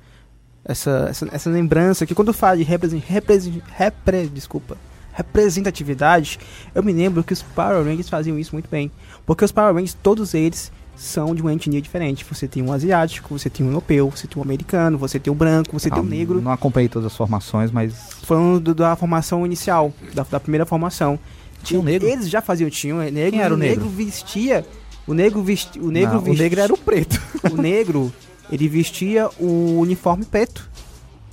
essa, 0.64 1.08
essa, 1.10 1.28
essa 1.32 1.50
lembrança 1.50 2.06
que 2.06 2.14
quando 2.14 2.32
fala 2.32 2.56
de 2.56 2.62
represen, 2.62 3.02
represen, 3.04 3.60
repre, 3.76 4.28
desculpa, 4.28 4.76
representatividade, 5.12 6.38
eu 6.74 6.82
me 6.82 6.92
lembro 6.92 7.22
que 7.22 7.32
os 7.32 7.42
Power 7.42 7.84
Rangers 7.84 8.08
faziam 8.08 8.38
isso 8.38 8.54
muito 8.54 8.68
bem. 8.70 8.90
Porque 9.26 9.44
os 9.44 9.52
Power 9.52 9.74
Rangers, 9.74 9.96
todos 10.02 10.34
eles 10.34 10.72
são 10.96 11.34
de 11.34 11.42
uma 11.42 11.52
etnia 11.52 11.80
diferente. 11.80 12.24
Você 12.28 12.46
tem 12.46 12.62
um 12.62 12.72
asiático, 12.72 13.36
você 13.38 13.48
tem 13.50 13.64
um 13.66 13.70
europeu, 13.70 14.10
você 14.10 14.26
tem 14.26 14.38
um 14.38 14.42
americano, 14.44 14.98
você 14.98 15.18
tem 15.18 15.32
um 15.32 15.36
branco, 15.36 15.78
você 15.78 15.90
tem 15.90 15.98
um 15.98 16.06
Ah, 16.06 16.08
negro. 16.08 16.40
Não 16.40 16.52
acompanhei 16.52 16.88
todas 16.88 17.06
as 17.06 17.16
formações, 17.16 17.70
mas 17.70 17.94
Falando 18.22 18.60
do- 18.60 18.74
da 18.74 18.94
formação 18.96 19.44
inicial, 19.44 19.92
da, 20.14 20.22
da 20.24 20.38
primeira 20.40 20.64
formação. 20.66 21.18
Tinha 21.62 21.80
um 21.80 21.82
negro? 21.82 22.08
Eles 22.08 22.28
já 22.28 22.40
faziam, 22.42 22.68
tinha 22.70 22.94
um 22.94 22.98
negro. 22.98 23.30
Quem 23.30 23.40
era 23.40 23.54
o 23.54 23.56
e 23.56 23.60
negro? 23.60 23.88
vestia. 23.88 24.66
O 25.06 25.14
negro 25.14 25.42
vestia. 25.42 25.82
O 25.82 25.90
negro 25.90 26.14
Não, 26.14 26.20
o 26.20 26.24
vestia, 26.24 26.42
negro 26.44 26.60
era 26.60 26.72
o 26.72 26.78
preto. 26.78 27.20
o 27.50 27.56
negro, 27.60 28.12
ele 28.50 28.68
vestia 28.68 29.28
o 29.38 29.78
uniforme 29.80 30.24
preto. 30.24 30.70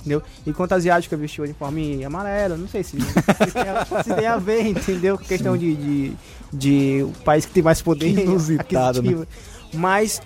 Entendeu? 0.00 0.22
Enquanto 0.46 0.72
a 0.72 0.76
asiática 0.76 1.16
vestia 1.16 1.42
o 1.42 1.44
uniforme 1.44 2.02
amarelo, 2.04 2.56
não 2.56 2.66
sei 2.68 2.82
se, 2.82 2.98
se, 3.00 3.52
tem, 3.52 3.62
a, 3.62 4.02
se 4.02 4.14
tem 4.14 4.26
a 4.26 4.36
ver, 4.38 4.66
entendeu? 4.66 5.18
Com 5.18 5.24
questão 5.24 5.56
de, 5.56 5.76
de, 5.76 6.12
de 6.52 7.02
o 7.02 7.12
país 7.22 7.44
que 7.44 7.52
tem 7.52 7.62
mais 7.62 7.82
poder 7.82 8.08
inusitado, 8.08 9.02
né? 9.02 9.26
Mas 9.74 10.20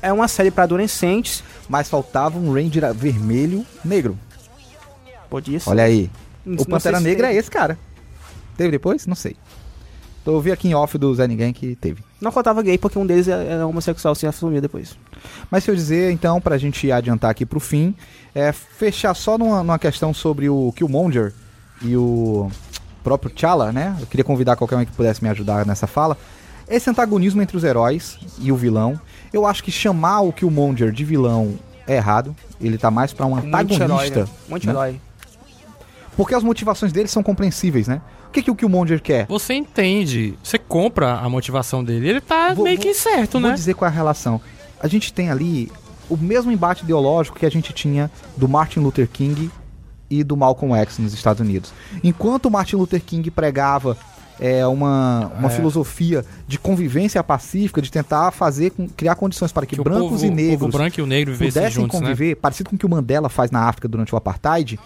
é 0.00 0.12
uma 0.12 0.28
série 0.28 0.50
para 0.50 0.62
adolescentes. 0.64 1.42
Mas 1.68 1.88
faltava 1.88 2.38
um 2.38 2.52
Ranger 2.52 2.94
vermelho 2.94 3.66
negro. 3.84 4.16
Podia 5.28 5.58
ser. 5.58 5.68
Olha 5.70 5.82
aí. 5.82 6.08
Não- 6.44 6.62
O 6.62 6.66
Pantera 6.66 7.00
Negra 7.00 7.32
é 7.32 7.36
esse 7.36 7.50
cara. 7.50 7.76
Teve 8.56 8.70
depois? 8.70 9.06
Não 9.08 9.16
sei. 9.16 9.36
Então, 10.22 10.32
eu 10.32 10.36
ouvi 10.36 10.52
aqui 10.52 10.68
em 10.68 10.74
off 10.74 10.96
do 10.96 11.12
Zé 11.12 11.26
Ninguém 11.26 11.52
que 11.52 11.74
teve. 11.74 12.04
Não 12.20 12.32
contava 12.32 12.62
gay 12.62 12.78
porque 12.78 12.98
um 12.98 13.06
deles 13.06 13.28
era 13.28 13.66
homossexual, 13.66 14.14
se 14.14 14.26
assumiu 14.26 14.60
depois. 14.60 14.96
Mas 15.50 15.64
se 15.64 15.70
eu 15.70 15.74
dizer, 15.74 16.10
então, 16.12 16.40
pra 16.40 16.56
gente 16.56 16.90
adiantar 16.90 17.30
aqui 17.30 17.44
pro 17.44 17.60
fim, 17.60 17.94
é 18.34 18.52
fechar 18.52 19.12
só 19.14 19.36
numa, 19.36 19.58
numa 19.58 19.78
questão 19.78 20.14
sobre 20.14 20.48
o 20.48 20.72
Killmonger 20.74 21.34
e 21.82 21.94
o 21.96 22.50
próprio 23.04 23.30
T'Challa, 23.30 23.70
né? 23.70 23.94
Eu 24.00 24.06
queria 24.06 24.24
convidar 24.24 24.56
qualquer 24.56 24.76
um 24.76 24.84
que 24.84 24.92
pudesse 24.92 25.22
me 25.22 25.28
ajudar 25.28 25.66
nessa 25.66 25.86
fala. 25.86 26.16
Esse 26.68 26.88
antagonismo 26.90 27.42
entre 27.42 27.56
os 27.56 27.62
heróis 27.64 28.18
e 28.40 28.50
o 28.50 28.56
vilão, 28.56 28.98
eu 29.32 29.46
acho 29.46 29.62
que 29.62 29.70
chamar 29.70 30.20
o 30.22 30.32
Killmonger 30.32 30.90
de 30.90 31.04
vilão 31.04 31.58
é 31.86 31.96
errado. 31.96 32.34
Ele 32.60 32.78
tá 32.78 32.90
mais 32.90 33.12
pra 33.12 33.26
um 33.26 33.32
Um 33.34 33.36
anti-herói, 33.36 33.84
antagonista. 34.08 34.20
né? 34.24 34.28
Um 34.50 34.54
anti-herói. 34.56 35.00
Porque 36.16 36.34
as 36.34 36.42
motivações 36.42 36.92
dele 36.92 37.08
são 37.08 37.22
compreensíveis, 37.22 37.86
né? 37.86 38.00
O 38.36 38.38
que, 38.38 38.42
que 38.44 38.50
o 38.50 38.54
Killmonger 38.54 39.00
quer? 39.00 39.24
Você 39.28 39.54
entende, 39.54 40.34
você 40.42 40.58
compra 40.58 41.14
a 41.14 41.26
motivação 41.28 41.82
dele. 41.82 42.06
Ele 42.10 42.20
tá 42.20 42.52
Vou- 42.52 42.64
meio 42.64 42.76
vou- 42.76 42.84
que 42.84 42.92
certo, 42.92 43.32
Vou 43.32 43.40
né? 43.40 43.54
dizer 43.54 43.72
qual 43.74 43.88
é 43.88 43.90
a 43.90 43.94
relação. 43.96 44.38
A 44.78 44.86
gente 44.88 45.10
tem 45.10 45.30
ali 45.30 45.72
o 46.10 46.18
mesmo 46.18 46.52
embate 46.52 46.84
ideológico 46.84 47.38
que 47.38 47.46
a 47.46 47.50
gente 47.50 47.72
tinha 47.72 48.10
do 48.36 48.46
Martin 48.46 48.80
Luther 48.80 49.08
King 49.08 49.50
e 50.10 50.22
do 50.22 50.36
Malcolm 50.36 50.74
X 50.82 50.98
nos 50.98 51.14
Estados 51.14 51.40
Unidos. 51.40 51.72
Enquanto 52.04 52.44
o 52.46 52.50
Martin 52.50 52.76
Luther 52.76 53.00
King 53.00 53.30
pregava 53.30 53.96
é, 54.38 54.66
uma, 54.66 55.32
uma 55.38 55.48
filosofia 55.48 56.22
de 56.46 56.58
convivência 56.58 57.24
pacífica, 57.24 57.80
de 57.80 57.90
tentar 57.90 58.30
fazer, 58.32 58.70
com- 58.70 58.86
criar 58.86 59.14
condições 59.14 59.50
para 59.50 59.64
que, 59.64 59.76
Que 59.76 59.82
brancos 59.82 60.10
povo- 60.10 60.26
e 60.26 60.30
negros 60.30 60.70
branco 60.70 61.00
e 61.00 61.06
negro 61.06 61.34
pudessem 61.38 61.70
juntos, 61.70 61.98
né? 61.98 62.08
conviver, 62.08 62.34
parecido 62.36 62.68
com 62.68 62.76
o 62.76 62.78
que 62.78 62.84
o 62.84 62.88
Mandela 62.90 63.30
faz 63.30 63.50
na 63.50 63.60
África 63.62 63.88
durante 63.88 64.14
o 64.14 64.18
Apartheid, 64.18 64.78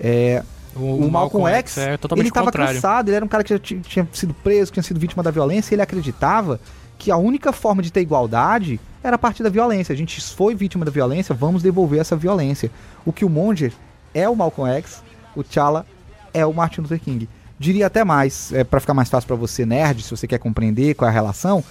é, 0.00 0.42
o, 0.76 1.10
Malcolm, 1.10 1.46
X, 1.48 1.78
é 1.78 1.96
ele 2.16 2.28
estava 2.28 2.50
cansado, 2.74 3.08
ele 3.08 3.16
era 3.16 3.24
um 3.24 3.28
cara 3.28 3.44
que 3.44 3.50
já 3.50 3.58
ti- 3.58 3.80
tinha 3.80 4.08
sido 4.12 4.34
preso, 4.34 4.70
que 4.70 4.74
tinha 4.74 4.82
sido 4.82 4.98
vítima 5.00 5.22
da 5.22 5.30
violência, 5.30 5.72
e 5.72 5.74
ele 5.74 5.82
acreditava 5.82 6.60
que 6.98 7.10
a 7.10 7.16
única 7.16 7.52
forma 7.52 7.82
de 7.82 7.92
ter 7.92 8.00
igualdade 8.00 8.80
era 9.02 9.16
a 9.16 9.18
partir 9.18 9.42
da 9.42 9.50
violência. 9.50 9.92
A 9.92 9.96
gente 9.96 10.20
foi 10.20 10.54
vítima 10.54 10.84
da 10.84 10.90
violência, 10.90 11.34
vamos 11.34 11.62
devolver 11.62 12.00
essa 12.00 12.16
violência. 12.16 12.70
O 13.04 13.12
Killmonger 13.12 13.72
é 14.12 14.28
o 14.28 14.34
Malcolm 14.34 14.70
X, 14.76 15.02
o 15.36 15.42
T'Challa 15.42 15.84
é 16.32 16.44
o 16.46 16.52
Martin 16.52 16.80
Luther 16.82 17.00
King. 17.00 17.28
Diria 17.58 17.86
até 17.86 18.02
mais, 18.04 18.52
é, 18.52 18.64
para 18.64 18.80
ficar 18.80 18.94
mais 18.94 19.08
fácil 19.08 19.26
para 19.28 19.36
você, 19.36 19.64
nerd, 19.64 20.02
se 20.02 20.10
você 20.10 20.26
quer 20.26 20.38
compreender 20.38 20.94
qual 20.94 21.08
é 21.08 21.10
a 21.10 21.14
relação, 21.14 21.62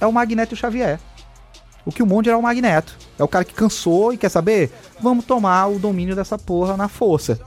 é 0.00 0.06
o 0.06 0.12
Magneto 0.12 0.52
e 0.52 0.56
o 0.56 0.58
Xavier. 0.58 0.98
O 1.86 1.92
Killmonger 1.92 2.32
é 2.32 2.36
o 2.36 2.42
Magneto. 2.42 2.96
É 3.18 3.22
o 3.22 3.28
cara 3.28 3.44
que 3.44 3.52
cansou 3.54 4.12
e 4.12 4.16
quer 4.16 4.30
saber? 4.30 4.72
Vamos 5.00 5.24
tomar 5.26 5.66
o 5.66 5.78
domínio 5.78 6.16
dessa 6.16 6.38
porra 6.38 6.76
na 6.76 6.88
força. 6.88 7.38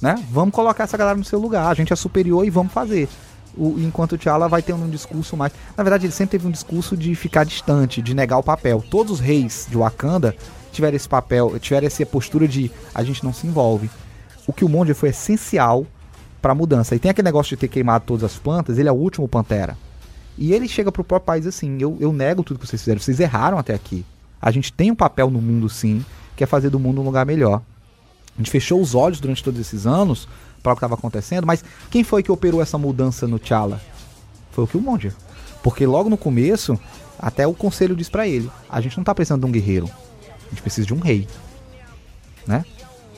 Né? 0.00 0.14
Vamos 0.30 0.54
colocar 0.54 0.84
essa 0.84 0.96
galera 0.96 1.18
no 1.18 1.24
seu 1.24 1.38
lugar. 1.38 1.68
A 1.68 1.74
gente 1.74 1.92
é 1.92 1.96
superior 1.96 2.46
e 2.46 2.50
vamos 2.50 2.72
fazer. 2.72 3.08
O, 3.56 3.76
enquanto 3.78 4.12
o 4.12 4.18
T'Challa 4.18 4.48
vai 4.48 4.62
tendo 4.62 4.84
um 4.84 4.90
discurso 4.90 5.36
mais. 5.36 5.52
Na 5.76 5.82
verdade, 5.82 6.06
ele 6.06 6.12
sempre 6.12 6.38
teve 6.38 6.46
um 6.46 6.50
discurso 6.50 6.96
de 6.96 7.14
ficar 7.14 7.44
distante, 7.44 8.00
de 8.00 8.14
negar 8.14 8.38
o 8.38 8.42
papel. 8.42 8.84
Todos 8.88 9.14
os 9.14 9.20
reis 9.20 9.66
de 9.68 9.76
Wakanda 9.76 10.36
tiveram 10.70 10.96
esse 10.96 11.08
papel, 11.08 11.58
tiveram 11.58 11.86
essa 11.86 12.06
postura 12.06 12.46
de 12.46 12.70
a 12.94 13.02
gente 13.02 13.24
não 13.24 13.32
se 13.32 13.46
envolve. 13.46 13.90
O 14.46 14.52
Killmonger 14.52 14.94
foi 14.94 15.08
essencial 15.08 15.84
pra 16.40 16.54
mudança. 16.54 16.94
E 16.94 16.98
tem 16.98 17.10
aquele 17.10 17.26
negócio 17.26 17.50
de 17.50 17.60
ter 17.60 17.68
queimado 17.68 18.04
todas 18.06 18.24
as 18.24 18.38
plantas, 18.38 18.78
ele 18.78 18.88
é 18.88 18.92
o 18.92 18.94
último 18.94 19.26
Pantera. 19.26 19.76
E 20.36 20.52
ele 20.52 20.68
chega 20.68 20.92
pro 20.92 21.02
próprio 21.02 21.26
país 21.26 21.46
assim: 21.46 21.78
eu, 21.80 21.96
eu 21.98 22.12
nego 22.12 22.44
tudo 22.44 22.60
que 22.60 22.66
vocês 22.66 22.80
fizeram, 22.80 23.00
vocês 23.00 23.18
erraram 23.18 23.58
até 23.58 23.74
aqui. 23.74 24.04
A 24.40 24.52
gente 24.52 24.72
tem 24.72 24.90
um 24.90 24.94
papel 24.94 25.30
no 25.30 25.42
mundo 25.42 25.68
sim, 25.68 26.04
que 26.36 26.44
é 26.44 26.46
fazer 26.46 26.70
do 26.70 26.78
mundo 26.78 27.00
um 27.00 27.04
lugar 27.04 27.26
melhor. 27.26 27.60
A 28.38 28.40
gente 28.40 28.50
fechou 28.52 28.80
os 28.80 28.94
olhos 28.94 29.18
durante 29.18 29.42
todos 29.42 29.60
esses 29.60 29.84
anos 29.84 30.28
para 30.62 30.72
o 30.72 30.76
que 30.76 30.78
estava 30.78 30.94
acontecendo, 30.94 31.44
mas 31.44 31.64
quem 31.90 32.04
foi 32.04 32.22
que 32.22 32.30
operou 32.30 32.62
essa 32.62 32.78
mudança 32.78 33.26
no 33.26 33.36
T'Challa? 33.38 33.80
Foi 34.52 34.62
o 34.62 34.66
Killmonger. 34.66 35.12
Porque 35.60 35.84
logo 35.84 36.08
no 36.08 36.16
começo, 36.16 36.78
até 37.18 37.46
o 37.46 37.52
conselho 37.52 37.96
diz 37.96 38.08
pra 38.08 38.28
ele: 38.28 38.48
a 38.68 38.80
gente 38.80 38.96
não 38.96 39.02
tá 39.02 39.12
precisando 39.12 39.40
de 39.40 39.46
um 39.46 39.50
guerreiro, 39.52 39.90
a 40.46 40.50
gente 40.50 40.62
precisa 40.62 40.86
de 40.86 40.94
um 40.94 41.00
rei. 41.00 41.26
Né? 42.46 42.64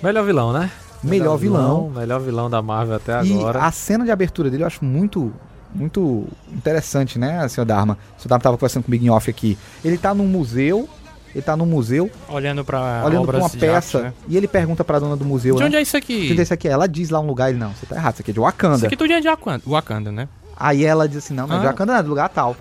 Melhor 0.03 0.25
vilão, 0.25 0.53
né? 0.55 0.71
Melhor 1.03 1.37
vilão. 1.37 1.91
Melhor 1.91 2.21
vilão 2.21 2.49
da 2.51 2.61
Marvel 2.63 2.97
até 2.97 3.23
E 3.25 3.33
agora. 3.35 3.65
a 3.65 3.71
cena 3.71 4.05
de 4.05 4.11
abertura 4.11 4.51
dele 4.51 4.63
eu 4.63 4.67
acho 4.67 4.85
muito 4.85 5.33
muito 5.73 6.27
interessante, 6.53 7.17
né, 7.19 7.47
senhor 7.49 7.65
Dharma? 7.65 7.97
O 8.19 8.21
senhor 8.21 8.29
Dharma 8.31 8.43
tava 8.43 8.57
conversando 8.57 8.83
comigo 8.85 9.05
em 9.05 9.11
off 9.11 9.31
aqui. 9.31 9.57
Ele 9.85 9.97
tá 9.97 10.13
num 10.13 10.27
museu, 10.27 10.89
ele 11.35 11.43
tá 11.43 11.57
num 11.57 11.67
museu, 11.67 12.11
Olhando 12.29 12.65
pra 12.65 13.03
olhando 13.05 13.27
pra 13.27 13.39
uma 13.39 13.49
de 13.49 13.57
peça, 13.59 13.99
arte, 13.99 14.07
né? 14.09 14.13
e 14.29 14.37
ele 14.37 14.49
pergunta 14.49 14.85
pra 14.85 14.99
dona 14.99 15.17
do 15.17 15.25
museu, 15.25 15.55
De 15.55 15.61
né? 15.61 15.67
onde 15.67 15.77
é 15.77 15.83
isso 15.83 15.93
"De 15.93 15.97
aqui? 15.99 16.29
onde 16.33 16.41
é 16.41 16.43
isso 16.43 16.55
aqui? 16.55 16.69
Ela 16.69 16.87
diz 16.89 17.11
lá 17.11 17.21
um 17.21 17.27
lugar, 17.27 17.51
ele, 17.51 17.59
não, 17.59 17.71
você 17.71 17.87
tá 17.87 17.97
errado, 17.97 18.15
isso 18.15 18.23
aqui 18.23 18.31
é 18.31 18.35
de 18.35 18.41
Wakanda. 18.41 18.77
Isso 18.77 18.87
aqui 18.87 18.97
tudo 18.97 19.13
é 19.13 19.21
de 19.21 19.29
Wakanda, 19.29 19.63
Wakanda, 19.67 20.13
né? 20.13 20.29
Aí 20.57 20.85
ela 20.85 21.09
diz 21.09 21.19
assim, 21.19 21.35
não, 21.35 21.47
não 21.47 21.57
é 21.57 21.61
de 21.61 21.67
Ah. 21.67 21.71
Wakanda, 21.71 21.93
não, 21.93 22.01
é 22.01 22.03
do 22.03 22.09
lugar 22.09 22.29
tal. 22.29 22.57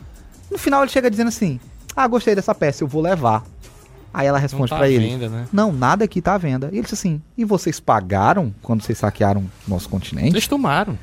No 0.52 0.58
final 0.58 0.82
ele 0.84 0.92
chega 0.92 1.10
dizendo 1.12 1.28
assim, 1.30 1.60
ah, 1.96 2.08
gostei 2.08 2.34
dessa 2.36 2.54
peça, 2.56 2.84
eu 2.84 2.88
vou 2.88 3.02
levar. 3.02 3.44
Aí 4.14 4.26
ela 4.26 4.38
Não 4.38 4.42
responde 4.42 4.70
tá 4.70 4.76
à 4.76 4.80
pra 4.80 4.90
ele, 4.90 5.08
venda, 5.08 5.30
né? 5.30 5.48
não, 5.54 5.72
nada 5.72 6.04
aqui 6.06 6.20
tá 6.22 6.34
à 6.34 6.38
venda. 6.38 6.70
E 6.72 6.76
ele 6.76 6.82
disse 6.82 6.96
assim, 6.96 7.22
e 7.38 7.46
vocês 7.46 7.80
pagaram 7.80 8.52
quando 8.64 8.82
vocês 8.82 8.98
saquearam 8.98 9.44
nosso 9.68 9.88
continente? 9.88 10.30
Eles 10.30 10.48
tomaram. 10.48 10.98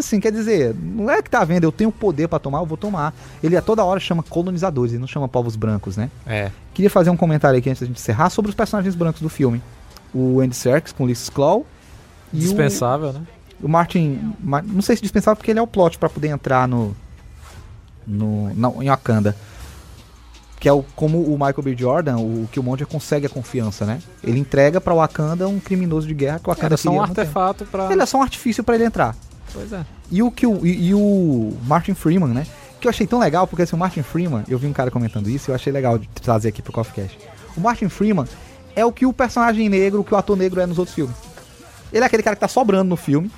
Assim, 0.00 0.20
quer 0.20 0.32
dizer, 0.32 0.74
não 0.74 1.10
é 1.10 1.20
que 1.22 1.30
tá 1.30 1.40
à 1.40 1.44
venda, 1.44 1.66
eu 1.66 1.72
tenho 1.72 1.90
poder 1.92 2.28
pra 2.28 2.38
tomar, 2.38 2.58
eu 2.60 2.66
vou 2.66 2.76
tomar. 2.76 3.14
Ele 3.42 3.56
a 3.56 3.62
toda 3.62 3.84
hora 3.84 3.98
chama 4.00 4.22
colonizadores, 4.22 4.92
ele 4.92 5.00
não 5.00 5.06
chama 5.08 5.28
povos 5.28 5.56
brancos, 5.56 5.96
né? 5.96 6.10
É. 6.26 6.50
Queria 6.72 6.90
fazer 6.90 7.10
um 7.10 7.16
comentário 7.16 7.58
aqui 7.58 7.68
antes 7.70 7.80
da 7.80 7.86
gente 7.86 7.96
encerrar 7.98 8.30
sobre 8.30 8.48
os 8.50 8.54
personagens 8.54 8.94
brancos 8.94 9.20
do 9.20 9.28
filme. 9.28 9.62
O 10.14 10.40
Andy 10.40 10.54
Serkis 10.56 10.92
com 10.92 11.04
Ulysses 11.04 11.28
Claw 11.28 11.66
e 12.32 12.36
o, 12.36 12.40
Dispensável, 12.40 13.12
né? 13.12 13.20
o 13.62 13.68
Martin, 13.68 14.34
Ma- 14.40 14.62
não 14.62 14.82
sei 14.82 14.96
se 14.96 15.02
dispensável 15.02 15.36
porque 15.36 15.50
ele 15.50 15.58
é 15.58 15.62
o 15.62 15.66
plot 15.66 15.98
pra 15.98 16.08
poder 16.08 16.28
entrar 16.28 16.66
no 16.68 16.94
no 18.06 18.52
não, 18.54 18.82
em 18.82 18.88
Wakanda. 18.88 19.34
Que 20.60 20.68
é 20.68 20.72
o, 20.72 20.82
como 20.96 21.20
o 21.22 21.32
Michael 21.32 21.62
B. 21.62 21.76
Jordan, 21.76 22.16
o 22.16 22.48
Killmonger 22.50 22.86
consegue 22.86 23.26
a 23.26 23.28
confiança, 23.28 23.84
né? 23.84 24.00
Ele 24.22 24.38
entrega 24.38 24.80
pra 24.80 24.94
Wakanda 24.94 25.46
um 25.46 25.60
criminoso 25.60 26.06
de 26.06 26.14
guerra 26.14 26.38
que 26.38 26.48
o 26.48 26.50
Wakanda 26.50 26.66
Era 26.68 26.76
só 26.76 26.90
um 26.90 27.02
artefato 27.02 27.64
pra. 27.66 27.92
Ele 27.92 28.02
é 28.02 28.06
só 28.06 28.18
um 28.18 28.22
artifício 28.22 28.64
pra 28.64 28.74
ele 28.74 28.84
entrar. 28.84 29.14
Pois 29.54 29.72
é. 29.72 29.86
E 30.10 30.22
o, 30.22 30.30
que 30.30 30.46
o, 30.46 30.66
e, 30.66 30.88
e 30.88 30.94
o 30.94 31.56
Martin 31.64 31.94
Freeman, 31.94 32.34
né? 32.34 32.46
Que 32.80 32.88
eu 32.88 32.90
achei 32.90 33.06
tão 33.06 33.18
legal, 33.18 33.46
porque 33.46 33.62
assim, 33.62 33.76
o 33.76 33.78
Martin 33.78 34.02
Freeman, 34.02 34.42
eu 34.48 34.58
vi 34.58 34.66
um 34.66 34.72
cara 34.72 34.90
comentando 34.90 35.30
isso 35.30 35.50
eu 35.50 35.54
achei 35.54 35.72
legal 35.72 35.96
de 35.96 36.06
trazer 36.08 36.48
aqui 36.48 36.60
pro 36.60 36.72
Coffee 36.72 37.04
Cash. 37.04 37.16
O 37.56 37.60
Martin 37.60 37.88
Freeman 37.88 38.26
é 38.74 38.84
o 38.84 38.92
que 38.92 39.06
o 39.06 39.12
personagem 39.12 39.68
negro, 39.68 40.00
o 40.00 40.04
que 40.04 40.12
o 40.12 40.16
ator 40.16 40.36
negro 40.36 40.60
é 40.60 40.66
nos 40.66 40.78
outros 40.78 40.94
filmes. 40.94 41.16
Ele 41.92 42.02
é 42.02 42.06
aquele 42.06 42.22
cara 42.22 42.34
que 42.34 42.40
tá 42.40 42.48
sobrando 42.48 42.90
no 42.90 42.96
filme, 42.96 43.30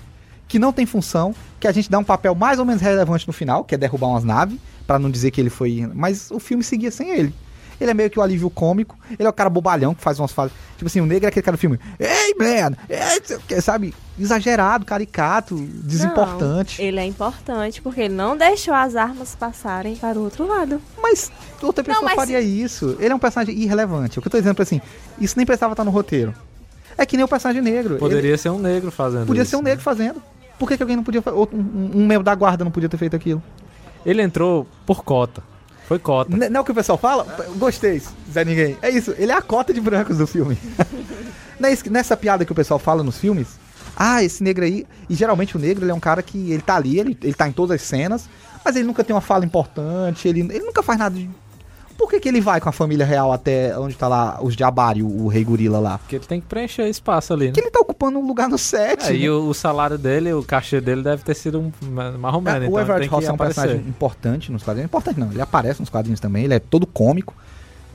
que 0.49 0.59
não 0.59 0.73
tem 0.73 0.87
função, 0.87 1.35
que 1.61 1.69
a 1.69 1.73
gente 1.73 1.91
dá 1.91 1.99
um 1.99 2.05
papel 2.05 2.35
mais 2.35 2.59
ou 2.59 2.65
menos 2.65 2.81
relevante 2.81 3.27
no 3.27 3.33
final, 3.33 3.63
que 3.63 3.75
é 3.75 3.79
derrubar 3.79 4.09
umas 4.09 4.25
naves, 4.25 4.59
pra 4.87 4.99
não 4.99 5.11
dizer 5.11 5.31
que 5.31 5.41
ele 5.41 5.51
foi. 5.51 5.89
Mas 5.95 6.31
o 6.31 6.41
filme 6.41 6.65
seguia 6.65 6.91
sem 6.91 7.11
ele. 7.11 7.35
Ele 7.81 7.91
é 7.91 7.95
meio 7.95 8.09
que 8.11 8.19
o 8.19 8.23
alívio 8.23 8.49
cômico, 8.49 8.97
ele 9.19 9.27
é 9.27 9.29
o 9.29 9.33
cara 9.33 9.51
bobalhão 9.51 9.95
que 9.95 10.03
faz 10.03 10.19
umas 10.19 10.33
falas. 10.33 10.53
Tipo 10.77 10.87
assim, 10.87 11.01
o 11.01 11.07
negro 11.07 11.27
é 11.27 11.29
aquele 11.29 11.43
cara 11.43 11.57
do 11.57 11.61
filme. 11.61 11.79
Ei, 11.99 12.35
man! 12.39 12.77
Ei, 12.89 13.19
não 13.21 13.25
sei 13.27 13.37
o 13.37 13.41
quê", 13.47 13.61
sabe? 13.61 13.95
Exagerado, 14.19 14.85
caricato, 14.85 15.55
desimportante. 15.57 16.81
Não, 16.81 16.89
ele 16.89 17.01
é 17.01 17.05
importante 17.05 17.83
porque 17.83 18.01
ele 18.03 18.15
não 18.15 18.37
deixou 18.37 18.73
as 18.75 18.97
armas 18.97 19.35
passarem 19.35 19.97
para 19.97 20.19
o 20.19 20.23
outro 20.25 20.47
lado. 20.47 20.81
Mas 21.03 21.31
outra 21.63 21.85
pessoa 21.85 22.05
mas- 22.05 22.15
faria 22.15 22.41
isso. 22.41 22.97
Ele 22.99 23.13
é 23.13 23.15
um 23.15 23.19
personagem 23.19 23.57
irrelevante. 23.59 24.19
O 24.19 24.23
que 24.23 24.29
eu 24.29 24.33
tô 24.33 24.39
dizendo 24.39 24.59
é 24.59 24.63
assim, 24.63 24.81
isso 25.21 25.35
nem 25.37 25.45
precisava 25.47 25.73
estar 25.73 25.85
no 25.85 25.91
roteiro. 25.91 26.35
É 26.99 27.05
que 27.05 27.17
nem 27.17 27.25
o 27.25 27.29
personagem 27.29 27.61
negro. 27.63 27.97
Poderia 27.99 28.31
Ele 28.31 28.39
ser 28.39 28.49
um 28.51 28.59
negro 28.59 28.91
fazendo 28.91 29.27
podia 29.27 29.43
isso, 29.43 29.51
ser 29.51 29.57
um 29.57 29.63
né? 29.63 29.71
negro 29.71 29.85
fazendo. 29.85 30.23
Por 30.59 30.67
que, 30.69 30.77
que 30.79 30.83
alguém 30.83 30.97
não 30.97 31.05
podia 31.05 31.21
fazer? 31.21 31.37
Um- 31.37 31.91
um 31.95 32.07
membro 32.07 32.25
da 32.25 32.35
guarda 32.35 32.65
não 32.65 32.71
podia 32.71 32.89
ter 32.89 32.97
feito 32.97 33.15
aquilo? 33.15 33.43
Ele 34.05 34.23
entrou 34.23 34.67
por 34.87 35.05
cota. 35.05 35.43
Foi 35.87 35.99
cota. 35.99 36.33
N- 36.37 36.49
não 36.49 36.59
é 36.59 36.61
o 36.61 36.65
que 36.65 36.73
o 36.73 36.75
pessoal 36.75 36.99
fala? 36.99 37.25
Gostei, 37.57 38.03
Zé 38.33 38.45
Ninguém. 38.45 38.77
É 38.83 38.91
isso, 38.91 39.15
ele 39.19 39.33
é 39.33 39.35
a 39.35 39.43
cota 39.43 39.73
de 39.73 39.81
brancos 39.81 40.19
do 40.19 40.27
filme. 40.27 40.59
É 41.59 41.91
Nessa 41.91 42.15
piada 42.19 42.45
que 42.45 42.53
o 42.53 42.55
pessoal 42.55 42.79
fala 42.79 43.03
nos 43.03 43.17
filmes, 43.19 43.49
ah, 43.97 44.23
esse 44.23 44.45
negro 44.45 44.63
aí. 44.63 44.87
E 45.09 45.15
geralmente 45.15 45.57
o 45.57 45.59
negro 45.59 45.83
ele 45.85 45.91
é 45.91 45.95
um 45.95 45.99
cara 46.01 46.23
que 46.23 46.53
ele 46.53 46.61
tá 46.61 46.77
ali, 46.77 47.01
ele, 47.01 47.17
ele 47.23 47.33
tá 47.33 47.49
em 47.49 47.53
todas 47.53 47.77
as 47.77 47.83
cenas, 47.83 48.29
mas 48.63 48.77
ele 48.77 48.85
nunca 48.87 49.03
tem 49.03 49.17
uma 49.17 49.23
fala 49.23 49.43
importante, 49.45 50.29
ele, 50.29 50.41
ele 50.41 50.61
nunca 50.65 50.83
faz 50.83 50.99
nada 50.99 51.17
de. 51.19 51.31
Por 51.97 52.11
que, 52.11 52.21
que 52.21 52.29
ele 52.29 52.41
vai 52.41 52.61
com 52.61 52.69
a 52.69 52.73
família 52.73 53.07
real 53.07 53.33
até 53.33 53.77
onde 53.79 53.95
tá 53.97 54.07
lá 54.07 54.39
os 54.43 54.55
Jabari, 54.55 55.03
o, 55.03 55.25
o 55.25 55.29
rei 55.29 55.43
gorila 55.45 55.79
lá? 55.79 55.99
Porque 55.99 56.17
ele 56.17 56.25
tem 56.27 56.41
que 56.41 56.47
preencher 56.47 56.87
espaço 56.89 57.33
ali, 57.33 57.47
né? 57.47 57.53
Que 57.53 57.61
ele 57.61 57.71
tá 57.71 57.81
ocupando 57.81 58.19
um 58.19 58.27
lugar 58.27 58.49
no 58.49 58.59
set. 58.59 59.05
É, 59.07 59.11
né? 59.11 59.17
e 59.17 59.31
o, 59.31 59.49
o 59.49 59.55
salário 59.55 59.97
dele, 59.97 60.33
o 60.33 60.43
cachê 60.43 60.81
dele 60.81 61.03
deve 61.03 61.23
ter 61.23 61.35
sido 61.35 61.59
um 61.61 61.73
ma- 61.91 62.13
marromeno. 62.13 62.57
É, 62.57 62.67
então 62.67 62.75
o 62.75 62.81
Everett 62.81 63.07
Ross 63.09 63.25
é 63.25 63.31
um 63.31 63.35
aparecer. 63.35 63.61
personagem 63.63 63.89
importante 63.89 64.53
nos 64.53 64.63
quadrinhos. 64.63 64.87
Importante 64.89 65.19
não, 65.21 65.31
ele 65.33 65.41
aparece 65.41 65.81
nos 65.81 65.89
quadrinhos 65.91 66.21
também, 66.21 66.45
ele 66.45 66.55
é 66.55 66.59
todo 66.59 66.87
cômico. 66.87 67.35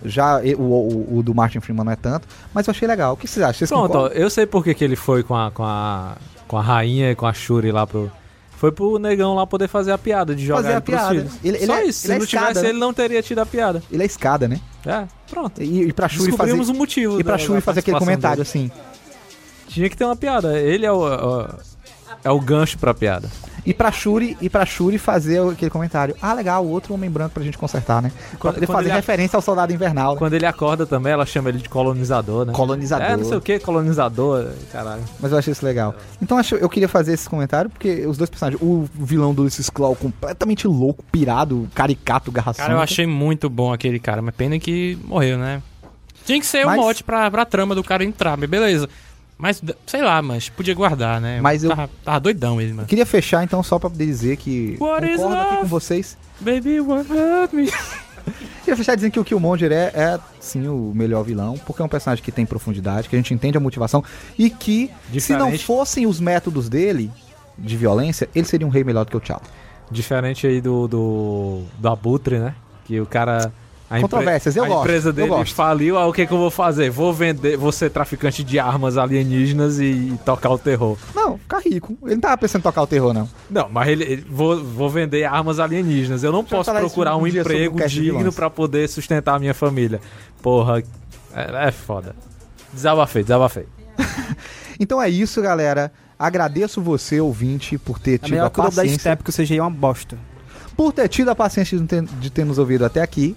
Já 0.04 0.40
o, 0.58 0.62
o- 0.64 1.18
o 1.20 1.24
do 1.24 1.36
Martin 1.36 1.60
Freeman 1.60 1.86
não 1.86 1.92
é 1.92 1.96
tanto, 1.96 2.28
mas 2.54 2.66
eu 2.68 2.72
achei 2.72 2.88
legal. 2.88 3.14
O 3.14 3.18
que 3.18 3.28
vocês 3.28 3.44
acham? 3.44 3.54
Vocês 3.60 3.70
Pronto, 3.70 3.96
ó, 3.98 4.08
eu 4.08 4.30
sei 4.32 4.48
por 4.48 4.64
que 4.64 4.74
que 4.74 4.84
ele 4.84 4.96
foi 4.96 5.22
com 5.22 5.36
a, 5.36 5.52
com 5.52 5.64
a, 5.64 6.16
com 6.48 6.58
a 6.58 6.62
rainha 6.62 7.12
e 7.12 7.16
com 7.16 7.28
a 7.28 7.34
Shuri 7.34 7.72
lá 7.72 7.86
pro... 7.86 8.12
Foi 8.62 8.72
pro 8.72 9.00
negão 9.00 9.34
lá 9.34 9.48
poder 9.48 9.68
fazer 9.68 9.92
a 9.92 9.98
piada, 9.98 10.36
de 10.36 10.46
jogar 10.46 10.62
Fazer 10.62 10.76
a 10.76 10.82
piada. 10.82 11.10
filhos. 11.10 11.34
Ele- 11.44 11.66
Só 11.66 11.76
é- 11.78 11.86
isso. 11.86 12.06
ele 12.06 12.14
é 12.14 12.16
Se 12.16 12.20
não 12.20 12.26
escada, 12.26 12.48
tivesse 12.50 12.62
né? 12.64 12.70
ele, 12.70 12.78
não 12.78 12.94
teria 12.94 13.24
tido 13.24 13.40
a 13.40 13.46
piada. 13.48 13.82
Ele 13.92 14.04
é 14.04 14.06
escada, 14.06 14.48
né? 14.48 14.62
É, 14.86 15.04
pronto. 15.28 15.64
E, 15.64 15.82
e 15.86 15.92
pra 15.94 16.08
Shuri 16.08 16.32
fazer, 16.34 16.54
o 16.54 16.74
motivo. 16.76 17.20
e 17.20 17.24
pra 17.24 17.40
Shuri 17.40 17.60
fazer 17.60 17.80
aquele 17.80 17.98
comentário 17.98 18.44
dele. 18.44 18.48
assim. 18.68 18.72
Tinha 19.68 19.90
que 19.90 19.98
ter 19.98 20.06
uma 20.06 20.16
piada. 20.16 20.60
Ele 20.60 20.86
é 20.86 20.92
o, 20.92 21.00
o- 21.02 21.48
é 22.24 22.30
o 22.30 22.40
gancho 22.40 22.78
pra 22.78 22.94
piada. 22.94 23.28
E 23.66 23.74
pra 23.74 23.92
Shuri, 23.92 24.36
e 24.42 24.50
pra 24.50 24.66
Shuri 24.66 24.98
fazer 24.98 25.42
aquele 25.50 25.70
comentário. 25.70 26.16
Ah, 26.22 26.34
legal, 26.34 26.66
outro 26.66 26.94
homem 26.94 27.10
branco 27.10 27.32
pra 27.36 27.44
gente 27.44 27.58
consertar, 27.58 28.02
né? 28.02 28.10
Pra 28.12 28.38
Quando- 28.40 28.54
poder 28.56 28.66
quando 28.66 28.76
fazer 28.78 28.90
ele- 28.90 28.96
referência 28.96 29.38
ao 29.38 29.42
soldado 29.42 29.72
invernal. 29.74 30.14
Né? 30.14 30.18
Quando 30.20 30.34
ele 30.34 30.46
acorda 30.46 30.86
também, 30.86 31.14
ela 31.14 31.26
chama 31.26 31.50
ele 31.50 31.60
de 31.60 31.70
colonizador, 31.70 32.46
né? 32.46 32.54
Colonizador. 32.54 33.06
É, 33.08 33.16
não 33.18 33.26
sei 33.26 33.38
o 33.38 33.42
que, 33.42 33.60
colonizador, 33.60 34.48
caralho. 34.72 35.04
Mas 35.20 35.32
eu 35.32 35.38
achei 35.38 35.52
isso 35.52 35.66
legal. 35.66 35.94
Então 36.22 36.40
eu 36.60 36.70
queria 36.70 36.88
fazer 36.90 37.14
esse 37.14 37.30
comentário, 37.30 37.70
porque 37.70 38.06
os 38.08 38.18
dois 38.18 38.30
personagens, 38.30 38.62
o 38.62 38.88
vilão 38.96 39.34
do 39.34 39.44
Ulysses 39.44 39.70
Claw 39.70 39.96
completamente 39.96 40.68
louco, 40.68 41.04
pirado, 41.12 41.68
caricato, 41.76 42.32
garra 42.32 42.54
Cara, 42.54 42.74
eu 42.74 42.80
achei 42.80 43.06
muito 43.06 43.50
bom 43.50 43.72
aquele 43.72 44.00
cara, 44.00 44.22
mas 44.22 44.34
pena 44.36 44.58
que 44.60 44.98
morreu, 45.06 45.38
né? 45.38 45.62
Tinha 46.26 46.40
que 46.40 46.46
ser 46.46 46.66
Mas- 46.66 46.78
o 46.80 46.82
mote 46.82 47.04
pra, 47.04 47.30
pra 47.32 47.46
trama 47.46 47.74
do 47.74 47.84
cara 47.84 48.04
entrar, 48.04 48.38
mas 48.38 48.50
beleza. 48.50 48.88
Mas, 49.42 49.62
sei 49.88 50.02
lá, 50.04 50.22
mas 50.22 50.50
podia 50.50 50.76
guardar, 50.76 51.20
né? 51.20 51.42
Mas 51.42 51.64
eu- 51.64 51.72
Tava, 51.72 51.90
tava 52.06 52.20
doidão 52.20 52.62
ele, 52.62 52.74
mano. 52.74 52.88
Queria 52.88 53.06
fechar 53.08 53.44
então 53.44 53.64
só 53.64 53.80
pra 53.80 53.90
poder 53.90 54.06
dizer 54.06 54.38
que 54.38 54.78
What 54.80 55.06
is 55.10 55.18
concordo 55.18 55.42
aqui 55.42 55.58
com 55.58 55.66
vocês. 55.66 56.16
Baby, 56.40 56.80
what 56.80 57.12
hurt 57.12 57.52
me? 57.54 57.66
Queria 58.64 58.78
fechar 58.78 58.94
dizendo 58.94 59.12
que 59.12 59.20
o 59.20 59.24
Killmonger 59.24 59.72
é, 59.72 59.92
é 59.96 60.20
sim 60.40 60.68
o 60.68 60.92
melhor 60.96 61.24
vilão, 61.24 61.58
porque 61.66 61.82
é 61.82 61.86
um 61.86 61.90
personagem 61.90 62.24
que 62.24 62.32
tem 62.32 62.46
profundidade, 62.46 63.10
que 63.10 63.16
a 63.16 63.20
gente 63.20 63.34
entende 63.34 63.58
a 63.58 63.60
motivação 63.60 64.04
e 64.38 64.48
que 64.52 64.92
se 65.20 65.34
não 65.34 65.46
Diferente. 65.48 65.66
fossem 65.66 66.06
os 66.06 66.20
métodos 66.20 66.70
dele 66.70 67.10
de 67.58 67.76
violência, 67.76 68.30
ele 68.36 68.46
seria 68.46 68.68
um 68.68 68.70
rei 68.70 68.84
melhor 68.84 69.06
do 69.06 69.10
que 69.12 69.18
o 69.18 69.20
T'Challa. 69.20 69.42
Diferente 69.90 70.46
aí 70.46 70.62
do, 70.62 70.88
do, 70.88 71.64
do 71.80 71.90
Abutre, 71.90 72.38
né? 72.38 72.54
Que 72.86 73.02
o 73.02 73.06
cara. 73.08 73.52
A 73.92 74.00
Controvérsias, 74.00 74.56
eu 74.56 74.64
a 74.64 74.68
gosto, 74.68 74.82
empresa 74.84 75.10
eu 75.10 75.14
dele 75.14 75.28
gosto. 75.28 75.54
faliu, 75.54 75.98
aí 75.98 76.06
o 76.06 76.14
que, 76.14 76.26
que 76.26 76.32
eu 76.32 76.38
vou 76.38 76.50
fazer? 76.50 76.90
Vou 76.90 77.14
vender, 77.14 77.58
vou 77.58 77.72
ser 77.72 77.90
traficante 77.90 78.44
de 78.44 78.58
armas 78.58 78.98
alienígenas 78.98 79.80
e, 79.80 79.84
e 80.14 80.20
tocar 80.24 80.50
o 80.52 80.58
terror. 80.58 80.98
Não, 81.14 81.38
ficar 81.38 81.60
rico. 81.60 81.98
Ele 82.04 82.16
não 82.16 82.22
tava 82.22 82.38
pensando 82.38 82.62
em 82.62 82.64
tocar 82.64 82.84
o 82.84 82.88
terror, 82.88 83.14
não. 83.14 83.28
Não, 83.50 83.68
mas 83.70 83.90
ele, 83.90 84.04
ele- 84.06 84.26
vou, 84.30 84.64
vou 84.64 84.90
vender 84.90 85.26
armas 85.26 85.60
alienígenas. 85.60 86.24
Eu 86.24 86.32
não 86.32 86.40
eu 86.40 86.46
posso 86.46 86.72
procurar 86.72 87.18
um 87.18 87.24
um 87.24 87.28
emprego 87.28 87.86
digno 87.88 88.32
pra 88.32 88.50
poder 88.50 88.88
sustentar 88.88 89.36
a 89.36 89.40
minha 89.40 89.54
família. 89.54 90.00
Porra, 90.42 90.82
é, 91.34 91.68
é 91.68 91.72
foda. 91.72 92.16
Desabafei, 92.74 93.24
desabafei. 93.24 93.66
Então 94.80 95.02
é 95.02 95.10
isso, 95.10 95.42
galera. 95.42 95.92
Agradeço 96.18 96.82
você, 96.82 97.20
ouvinte, 97.20 97.78
por 97.78 98.00
ter 98.00 98.16
É 98.16 98.18
tido 98.18 98.38
a 98.38 98.42
o 98.42 98.44
Lobo 98.46 98.56
da 98.58 98.64
paciência. 98.64 99.00
Step, 99.00 99.24
que 99.24 99.30
o 99.30 99.34
CGI 99.34 99.58
é 99.58 99.62
uma 99.62 99.70
bosta. 99.70 100.18
por 100.76 100.92
ter 100.92 101.08
tido 101.08 101.30
a 101.30 101.36
paciência 101.36 101.78
de 101.78 101.86
ter, 101.86 102.02
de 102.04 102.30
ter 102.30 102.46
nos 102.46 102.58
ouvido 102.58 102.86
até 102.86 103.02
aqui. 103.02 103.36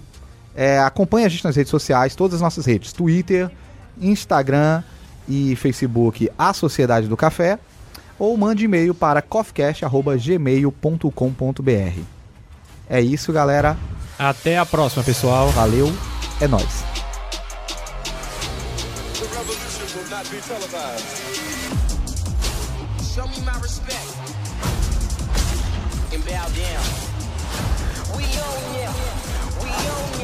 É, 0.55 0.79
acompanhe 0.79 1.25
a 1.25 1.29
gente 1.29 1.43
nas 1.43 1.55
redes 1.55 1.69
sociais, 1.69 2.15
todas 2.15 2.35
as 2.35 2.41
nossas 2.41 2.65
redes: 2.65 2.93
Twitter, 2.93 3.51
Instagram 3.99 4.81
e 5.27 5.55
Facebook, 5.55 6.31
A 6.37 6.53
Sociedade 6.53 7.07
do 7.07 7.17
Café. 7.17 7.59
Ou 8.17 8.37
mande 8.37 8.63
e-mail 8.63 8.95
para 8.95 9.21
coffeecast.gmail.com.br. 9.21 11.99
É 12.89 13.01
isso, 13.01 13.33
galera. 13.33 13.75
Até 14.17 14.57
a 14.57 14.65
próxima, 14.65 15.03
pessoal. 15.03 15.49
Valeu, 15.49 15.93
é 16.39 16.47
nóis. 16.47 16.85
Show 23.13 23.27
me 23.27 23.39
my 23.45 23.51
respect 23.61 23.93
and 26.13 26.21
bow 26.25 26.49
down. 26.49 27.14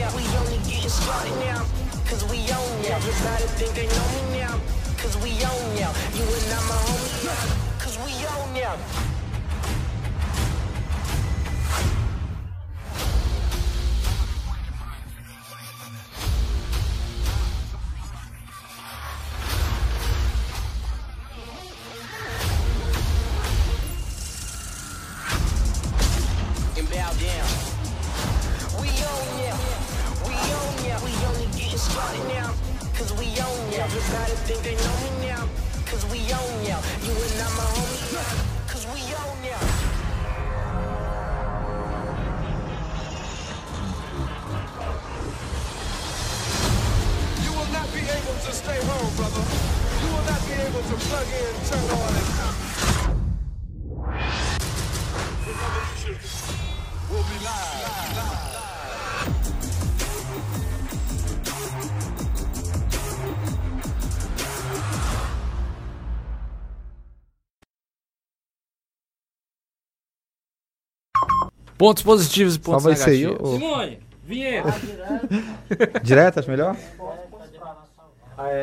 Own. 0.04 0.16
We 0.16 0.24
only 0.38 0.58
getting 0.70 0.90
started 0.90 1.36
now. 1.46 1.66
Cause 2.06 2.24
we 2.30 2.40
own 2.52 2.84
ya. 2.84 2.96
Everybody 2.98 3.46
think 3.58 3.74
they 3.76 3.88
know 3.88 4.08
me 4.16 4.40
now. 4.40 4.60
cause 4.98 5.18
we 5.24 5.32
own 5.32 5.78
ya. 5.78 5.90
You 6.14 6.24
and 6.24 6.54
I'm 6.54 6.70
a 6.70 6.78
homie, 6.86 7.80
cause 7.80 7.98
we 8.06 8.14
own 8.36 8.56
ya. 8.56 8.76
Pontos 71.82 72.04
positivos 72.04 72.56
e 72.58 72.60
pontos 72.60 72.86
negativos. 72.86 73.40
eu. 73.40 73.54
Simone, 73.54 74.00
vinheta. 74.24 74.72
Direto, 76.04 76.40
acho 76.40 76.52
melhor? 76.52 76.78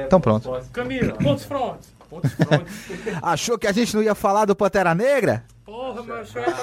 Então 0.07 0.21
pronto. 0.21 0.49
Camila, 0.73 1.15
pontos 1.15 1.45
frontes. 1.45 1.93
Pontos 2.09 2.33
frontes. 2.33 2.73
Achou 3.21 3.59
que 3.59 3.67
a 3.67 3.73
gente 3.73 3.93
não 3.97 4.05
ia 4.05 4.15
falar 4.15 4.45
do 4.45 4.55
Pantera 4.55 4.95
Negra? 4.95 5.45
Porra, 5.65 6.01
meu, 6.05 6.25
falar 6.25 6.55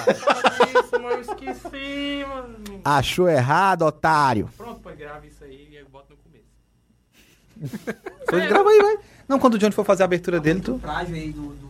disso, 0.66 0.92
mas 0.94 1.28
eu 1.28 1.34
esqueci, 1.34 2.26
mano. 2.26 2.82
Achou 2.86 3.28
errado, 3.28 3.82
otário. 3.82 4.50
Pronto, 4.56 4.80
pô, 4.80 4.92
grava 4.92 5.28
isso 5.28 5.44
aí 5.44 5.68
e 5.70 5.76
eu 5.76 5.90
boto 5.90 6.14
no 6.14 6.18
começo. 7.68 8.48
Grava 8.48 8.70
aí, 8.70 8.82
vai. 8.82 8.98
Não, 9.28 9.40
quando 9.40 9.56
o 9.56 9.58
Johnny 9.58 9.74
for 9.74 9.84
fazer 9.84 10.04
a 10.04 10.06
abertura 10.06 10.40
dele, 10.40 10.62
tu. 10.62 10.80
Aí 10.86 11.34
do. 11.34 11.65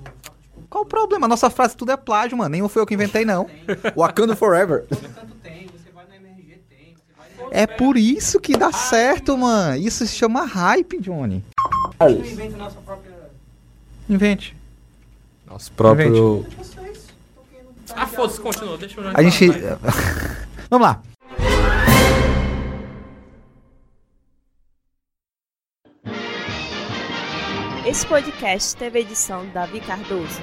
Qual 0.76 0.84
o 0.84 0.86
problema? 0.86 1.26
Nossa 1.26 1.50
frase 1.50 1.74
tudo 1.74 1.94
é 1.94 1.96
plágio, 1.96 2.38
mano. 2.38 2.50
Nenhum 2.50 2.68
foi 2.68 2.82
eu 2.82 2.86
que 2.86 2.94
inventei, 2.94 3.24
não. 3.24 3.50
Wakanda 3.96 4.36
Forever. 4.36 4.86
É 7.50 7.66
por 7.66 7.96
isso 7.96 8.42
que 8.42 8.58
dá 8.58 8.74
certo, 8.74 9.38
mano. 9.38 9.78
Isso 9.78 10.06
se 10.06 10.14
chama 10.14 10.44
hype, 10.44 11.00
Johnny. 11.00 11.42
Não 11.98 12.10
inventa 12.10 12.58
nossa 12.58 12.82
própria. 12.82 13.14
Invente. 14.10 14.54
Nosso 15.48 15.72
próprio. 15.72 16.46
Ah, 17.96 18.06
foda-se, 18.06 18.42
continua, 18.42 18.78
deixa 18.78 19.00
eu 19.00 19.12
A 19.16 19.24
gente. 19.24 19.48
Vamos 20.70 20.88
lá. 20.88 21.02
Esse 27.88 28.06
podcast 28.08 28.76
teve 28.76 29.00
edição 29.00 29.48
Davi 29.54 29.80
Cardoso. 29.80 30.42